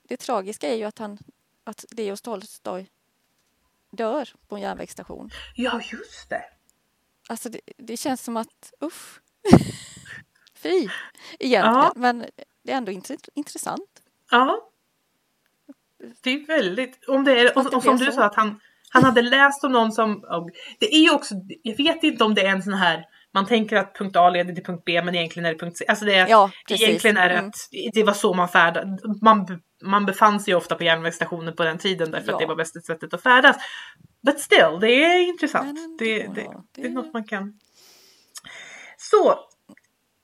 Det 0.07 0.17
tragiska 0.17 0.69
är 0.69 0.75
ju 0.75 0.83
att 0.83 0.99
han, 0.99 1.17
att 1.63 1.85
Leo 1.91 2.15
Tolstoj 2.15 2.89
dör 3.91 4.29
på 4.47 4.55
en 4.55 4.61
järnvägsstation. 4.61 5.29
ja, 5.55 5.81
just 5.91 6.29
det. 6.29 6.43
Alltså 7.29 7.49
det, 7.49 7.61
det 7.77 7.97
känns 7.97 8.23
som 8.23 8.37
att, 8.37 8.73
usch. 8.83 9.19
Fy, 10.53 10.69
egentligen. 11.39 11.75
Ja. 11.75 11.93
Men 11.95 12.25
det 12.63 12.71
är 12.71 12.77
ändå 12.77 12.91
int- 12.91 13.29
intressant. 13.33 14.03
Ja. 14.31 14.69
Det 16.23 16.29
är 16.29 16.47
väldigt, 16.47 16.99
om 17.07 17.23
det 17.23 17.39
är, 17.39 17.57
och, 17.57 17.63
det 17.63 17.75
och 17.75 17.83
som 17.83 17.97
du 17.97 18.11
sa 18.11 18.23
att 18.23 18.35
han, 18.35 18.59
han 18.89 19.03
hade 19.03 19.21
läst 19.21 19.63
om 19.63 19.71
någon 19.71 19.91
som, 19.91 20.21
det 20.79 20.95
är 20.95 20.99
ju 20.99 21.11
också, 21.11 21.35
jag 21.63 21.77
vet 21.77 22.03
inte 22.03 22.23
om 22.23 22.33
det 22.35 22.41
är 22.41 22.49
en 22.51 22.63
sån 22.63 22.73
här, 22.73 23.03
man 23.33 23.45
tänker 23.45 23.75
att 23.77 23.95
punkt 23.97 24.15
A 24.15 24.29
leder 24.29 24.53
till 24.53 24.63
punkt 24.63 24.83
B 24.85 25.01
men 25.03 25.15
egentligen 25.15 25.45
är 25.45 25.53
det 25.53 25.59
punkt 25.59 25.77
C. 25.77 25.85
Alltså 25.87 26.05
det 26.05 26.15
är, 26.15 26.27
Ja, 26.27 26.51
egentligen 26.69 27.17
är 27.17 27.29
det 27.29 27.35
Mm. 27.35 27.47
att 27.47 27.55
det 27.93 28.03
var 28.03 28.13
så 28.13 28.33
man 28.33 28.49
färdade, 28.49 28.97
man, 29.21 29.61
man 29.83 30.05
befann 30.05 30.39
sig 30.39 30.51
ju 30.51 30.57
ofta 30.57 30.75
på 30.75 30.83
järnvägsstationer 30.83 31.51
på 31.51 31.63
den 31.63 31.77
tiden 31.77 32.11
därför 32.11 32.27
Ja. 32.27 32.33
att 32.33 32.39
det 32.39 32.45
var 32.45 32.55
bästa 32.55 32.79
sättet 32.79 33.13
att 33.13 33.23
färdas. 33.23 33.55
But 34.25 34.39
still, 34.39 34.77
det 34.81 34.87
är 35.05 35.27
intressant. 35.29 35.73
Men 35.73 35.97
det, 35.99 36.27
det, 36.35 36.41
ja, 36.41 36.63
det 36.75 36.81
är 36.81 36.87
det- 36.87 36.93
något 36.93 37.13
man 37.13 37.23
kan. 37.23 37.59
Så, 38.97 39.39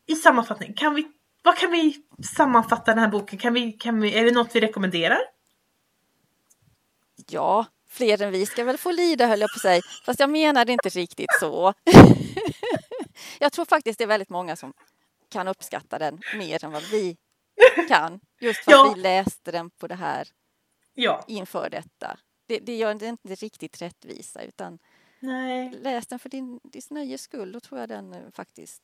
i 0.08 0.16
sammanfattning, 0.16 0.74
kan 0.74 0.96
vi, 0.96 1.06
vad 1.44 1.58
kan 1.58 1.72
vi 1.72 1.96
sammanfatta 2.38 2.92
den 2.92 3.00
här 3.00 3.08
boken? 3.08 3.40
Kan 3.40 3.54
vi, 3.54 3.72
kan 3.72 4.02
vi, 4.02 4.14
är 4.18 4.24
det 4.26 4.32
något 4.32 4.56
vi 4.56 4.60
rekommenderar? 4.60 5.20
Ja, 7.32 7.66
fler 7.90 8.22
än 8.22 8.32
vi 8.32 8.46
ska 8.46 8.64
väl 8.64 8.78
få 8.78 8.92
lida 8.92 9.28
höll 9.28 9.42
jag 9.42 9.50
på 9.50 9.56
att 9.58 9.62
säga. 9.62 9.82
Fast 10.06 10.20
jag 10.20 10.30
menade 10.30 10.72
inte 10.74 10.90
riktigt 10.90 11.30
så. 11.40 11.74
jag 13.40 13.52
tror 13.54 13.66
faktiskt 13.66 13.98
det 13.98 14.04
är 14.04 14.08
väldigt 14.08 14.30
många 14.30 14.56
som 14.56 14.74
kan 15.30 15.48
uppskatta 15.48 16.00
den 16.00 16.22
mer 16.38 16.66
än 16.66 16.72
vad 16.72 16.84
vi 16.84 17.18
kan. 17.88 18.20
Just 18.40 18.64
för 18.64 18.72
Ja. 18.72 18.90
att 18.92 18.98
vi 18.98 19.02
läste 19.02 19.52
den 19.52 19.70
på 19.70 19.88
det 19.88 19.96
här 19.96 20.28
Ja. 20.94 21.24
inför 21.28 21.70
detta. 21.70 22.18
Det, 22.48 22.60
det 22.60 22.76
gör 22.78 22.94
det 22.94 23.08
inte 23.08 23.36
riktigt 23.36 23.82
rättvisa 23.82 24.42
utan 24.44 24.80
Nej. 25.20 25.80
läs 25.82 26.08
den 26.08 26.20
för 26.20 26.30
din, 26.30 26.60
din 26.64 26.82
nöjes 26.90 27.22
skull. 27.22 27.52
Då 27.52 27.60
tror 27.60 27.80
jag 27.80 27.90
den 27.90 28.14
eh, 28.14 28.20
faktiskt 28.34 28.82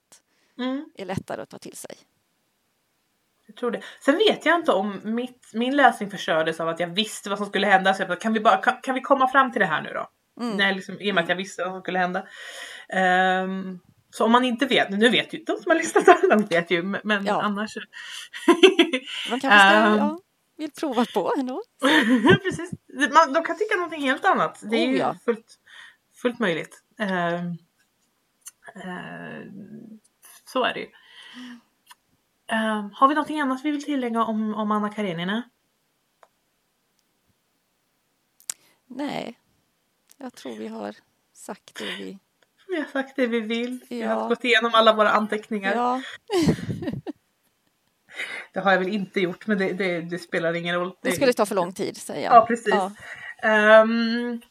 Mm, 0.57 0.89
är 0.95 1.05
lättare 1.05 1.41
att 1.41 1.49
ta 1.49 1.57
till 1.59 1.75
sig. 1.77 1.95
Jag 3.49 3.55
tror 3.55 3.71
det. 3.71 3.81
Sen 3.99 4.17
vet 4.17 4.45
jag 4.45 4.55
inte 4.55 4.71
om 4.71 4.99
mitt, 5.03 5.49
min 5.53 5.75
läsning 5.75 6.11
förstördes 6.11 6.59
av 6.59 6.69
att 6.69 6.79
jag 6.79 6.87
visste 6.87 7.29
vad 7.29 7.37
som 7.37 7.47
skulle 7.47 7.67
hända. 7.67 7.93
Så 7.93 8.01
jag 8.01 8.07
bara, 8.09 8.19
kan, 8.19 8.33
vi 8.33 8.39
bara, 8.39 8.57
kan, 8.57 8.73
kan 8.81 8.95
vi 8.95 9.01
komma 9.01 9.27
fram 9.27 9.51
till 9.51 9.59
det 9.59 9.65
här 9.65 9.81
nu 9.81 9.89
då? 9.93 10.09
Mm. 10.43 10.57
Nej, 10.57 10.75
liksom, 10.75 10.99
I 11.01 11.11
och 11.11 11.15
med 11.15 11.23
att 11.23 11.29
jag 11.29 11.35
visste 11.35 11.63
vad 11.63 11.71
som 11.73 11.81
skulle 11.81 11.99
hända. 11.99 12.27
Ehm, 12.93 13.79
så 14.11 14.25
om 14.25 14.31
man 14.31 14.45
inte 14.45 14.65
vet, 14.65 14.89
nu 14.89 15.09
vet 15.09 15.33
ju 15.33 15.43
de 15.43 15.57
som 15.57 15.71
har 15.71 15.77
lyssnat 15.77 16.05
den 16.29 16.45
vet 16.45 16.71
ju, 16.71 16.83
men, 17.03 17.25
Ja. 17.25 17.41
annars. 17.41 17.75
Man 19.29 19.39
kanske 19.39 19.59
ska, 19.59 19.77
Ehm. 19.77 19.97
ja, 19.97 20.19
vill 20.57 20.71
prova 20.71 21.05
på 21.13 21.33
ändå. 21.39 21.63
Precis. 22.43 22.71
Man, 23.11 23.33
de 23.33 23.43
kan 23.43 23.57
tycka 23.57 23.75
någonting 23.75 24.01
helt 24.01 24.25
annat. 24.25 24.59
Det 24.63 24.75
är 24.75 24.87
Oh, 24.87 24.91
ju 24.91 24.97
ja. 24.97 25.15
fullt, 25.25 25.55
fullt 26.21 26.39
möjligt. 26.39 26.83
Ehm, 26.99 27.57
ehm, 28.83 29.99
så 30.45 30.63
är 30.63 30.73
det 30.73 30.79
ju. 30.79 30.87
Ehm, 32.49 32.91
har 32.93 33.07
vi 33.07 33.13
någonting 33.15 33.39
annat 33.41 33.61
vi 33.63 33.71
vill 33.71 33.83
tillägga 33.83 34.23
om, 34.23 34.53
om 34.55 34.71
Anna 34.71 34.89
Karenina? 34.89 35.43
Nej, 38.87 39.39
jag 40.17 40.33
tror 40.35 40.55
vi 40.55 40.67
har 40.67 40.95
sagt 41.33 41.75
det 41.79 41.85
vi... 41.85 42.19
Vi 42.67 42.75
har 42.75 42.85
sagt 42.85 43.15
det 43.15 43.27
vi 43.27 43.39
vill. 43.39 43.79
Vi 43.89 43.99
Ja. 44.01 44.13
har 44.13 44.29
gått 44.29 44.43
igenom 44.43 44.71
alla 44.73 44.93
våra 44.93 45.09
anteckningar. 45.09 45.75
Ja, 45.75 46.01
Det 48.53 48.59
har 48.59 48.71
jag 48.71 48.79
väl 48.79 48.87
inte 48.93 49.19
gjort 49.19 49.47
men 49.47 49.57
det, 49.57 49.73
det, 49.73 50.01
det 50.01 50.19
spelar 50.19 50.53
ingen 50.53 50.75
roll. 50.75 50.95
det 51.01 51.11
skulle 51.11 51.33
ta 51.33 51.45
för 51.45 51.55
lång 51.55 51.73
tid 51.73 51.97
säger 51.97 52.23
jag. 52.25 52.33
Ja 52.35 52.45
precis. 52.45 52.73
Ja. 52.73 52.91
Ehm, 53.43 54.41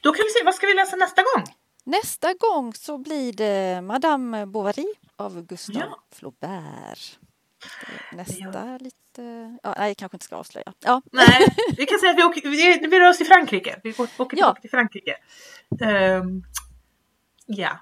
då 0.00 0.12
kan 0.12 0.24
vi 0.24 0.30
se, 0.38 0.44
vad 0.44 0.54
ska 0.54 0.66
vi 0.66 0.74
läsa 0.74 0.96
nästa 0.96 1.22
gång? 1.22 1.44
Nästa 1.84 2.34
gång 2.34 2.74
så 2.74 2.98
blir 2.98 3.32
det 3.32 3.80
Madame 3.82 4.46
Bovary 4.46 4.86
av 5.16 5.42
Gustave 5.46 5.78
Ja. 5.90 6.02
Flaubert. 6.10 7.18
Nästa 8.12 8.78
lite... 8.78 9.58
Ja, 9.62 9.74
nej, 9.78 9.94
kanske 9.94 10.14
inte 10.16 10.24
ska 10.24 10.36
avslöja. 10.36 10.72
Ja, 10.80 11.02
Nej, 11.12 11.46
vi 11.76 11.86
kan 11.86 11.98
säga 11.98 12.10
att 12.12 12.18
vi, 12.18 12.22
åker, 12.24 12.48
vi, 12.48 12.86
vi 12.88 13.00
rör 13.00 13.10
oss 13.10 13.16
till 13.16 13.26
Frankrike. 13.26 13.80
Vi 13.82 13.90
åker 13.92 14.02
åker 14.02 14.18
Ja. 14.18 14.26
tillbaka 14.26 14.60
till 14.60 14.70
Frankrike. 14.70 15.16
Ehm, 15.80 16.42
ja. 17.46 17.78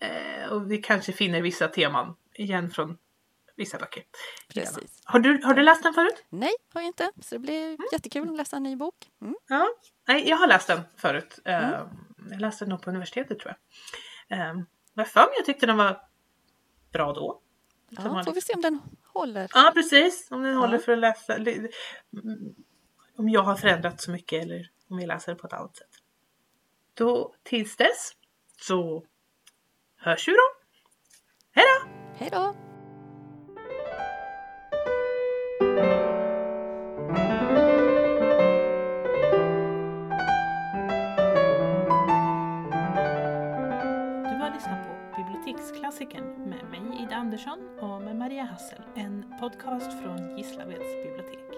Eh, 0.00 0.48
och 0.52 0.70
vi 0.70 0.78
kanske 0.78 1.12
finner 1.12 1.42
vissa 1.42 1.68
teman 1.68 2.16
igen 2.34 2.70
från 2.70 2.98
vissa 3.56 3.78
böcker. 3.78 4.02
precis. 4.54 5.00
Har 5.04 5.18
du, 5.20 5.42
har 5.44 5.54
du 5.54 5.62
läst 5.62 5.82
den 5.82 5.94
förut? 5.94 6.24
Nej, 6.30 6.52
har 6.74 6.80
jag 6.80 6.88
inte. 6.88 7.10
Så 7.20 7.34
det 7.34 7.38
blir 7.38 7.76
jättekul 7.92 8.28
att 8.30 8.36
läsa 8.36 8.56
en 8.56 8.62
ny 8.62 8.76
bok. 8.76 8.94
Mm. 9.22 9.34
Ja. 9.48 9.68
Nej, 10.08 10.28
jag 10.28 10.36
har 10.36 10.46
läst 10.46 10.66
den 10.66 10.80
förut. 10.96 11.38
Ehm, 11.44 11.74
Mm. 12.18 12.32
Jag 12.32 12.40
läste 12.40 12.64
den 12.64 12.70
nog 12.70 12.82
på 12.82 12.90
universitetet 12.90 13.38
tror 13.38 13.54
jag. 14.28 14.50
Um, 14.50 14.66
jag 14.94 15.08
för 15.08 15.20
mig 15.20 15.28
jag 15.36 15.46
tyckte 15.46 15.66
den 15.66 15.76
var 15.76 16.00
bra 16.92 17.12
då. 17.12 17.40
Ja, 17.90 18.22
får 18.24 18.32
vi 18.34 18.40
se 18.40 18.52
om 18.54 18.60
den 18.60 18.80
håller. 19.18 19.48
Ja 19.54 19.72
precis, 19.74 20.28
om 20.30 20.42
den 20.42 20.52
ja. 20.52 20.58
håller 20.58 20.78
för 20.78 20.92
att 20.92 20.98
läsa. 20.98 21.36
Om 23.16 23.28
jag 23.28 23.42
har 23.42 23.56
förändrats 23.56 24.04
så 24.04 24.10
mycket 24.10 24.42
eller 24.42 24.70
om 24.88 24.96
vi 24.96 25.06
läser 25.06 25.34
på 25.34 25.46
ett 25.46 25.52
annat 25.52 25.76
sätt. 25.76 25.88
Då 26.94 27.34
tills 27.42 27.76
dess 27.76 28.12
så 28.60 29.04
hörs 29.96 30.28
vi 30.28 30.32
då. 30.32 30.38
Hej 31.52 31.64
då! 31.66 31.88
Hej 32.18 32.30
då! 32.32 32.56
Du 44.30 44.34
har 44.44 44.54
lyssnat 44.54 44.86
på 44.86 45.16
Biblioteksklassikern 45.16 46.27
Andersson 47.18 47.58
och 47.80 48.02
med 48.02 48.16
Maria 48.16 48.44
Hassel, 48.44 48.82
en 48.94 49.24
podcast 49.40 50.02
från 50.02 50.36
Gislaveds 50.36 51.02
bibliotek. 51.04 51.48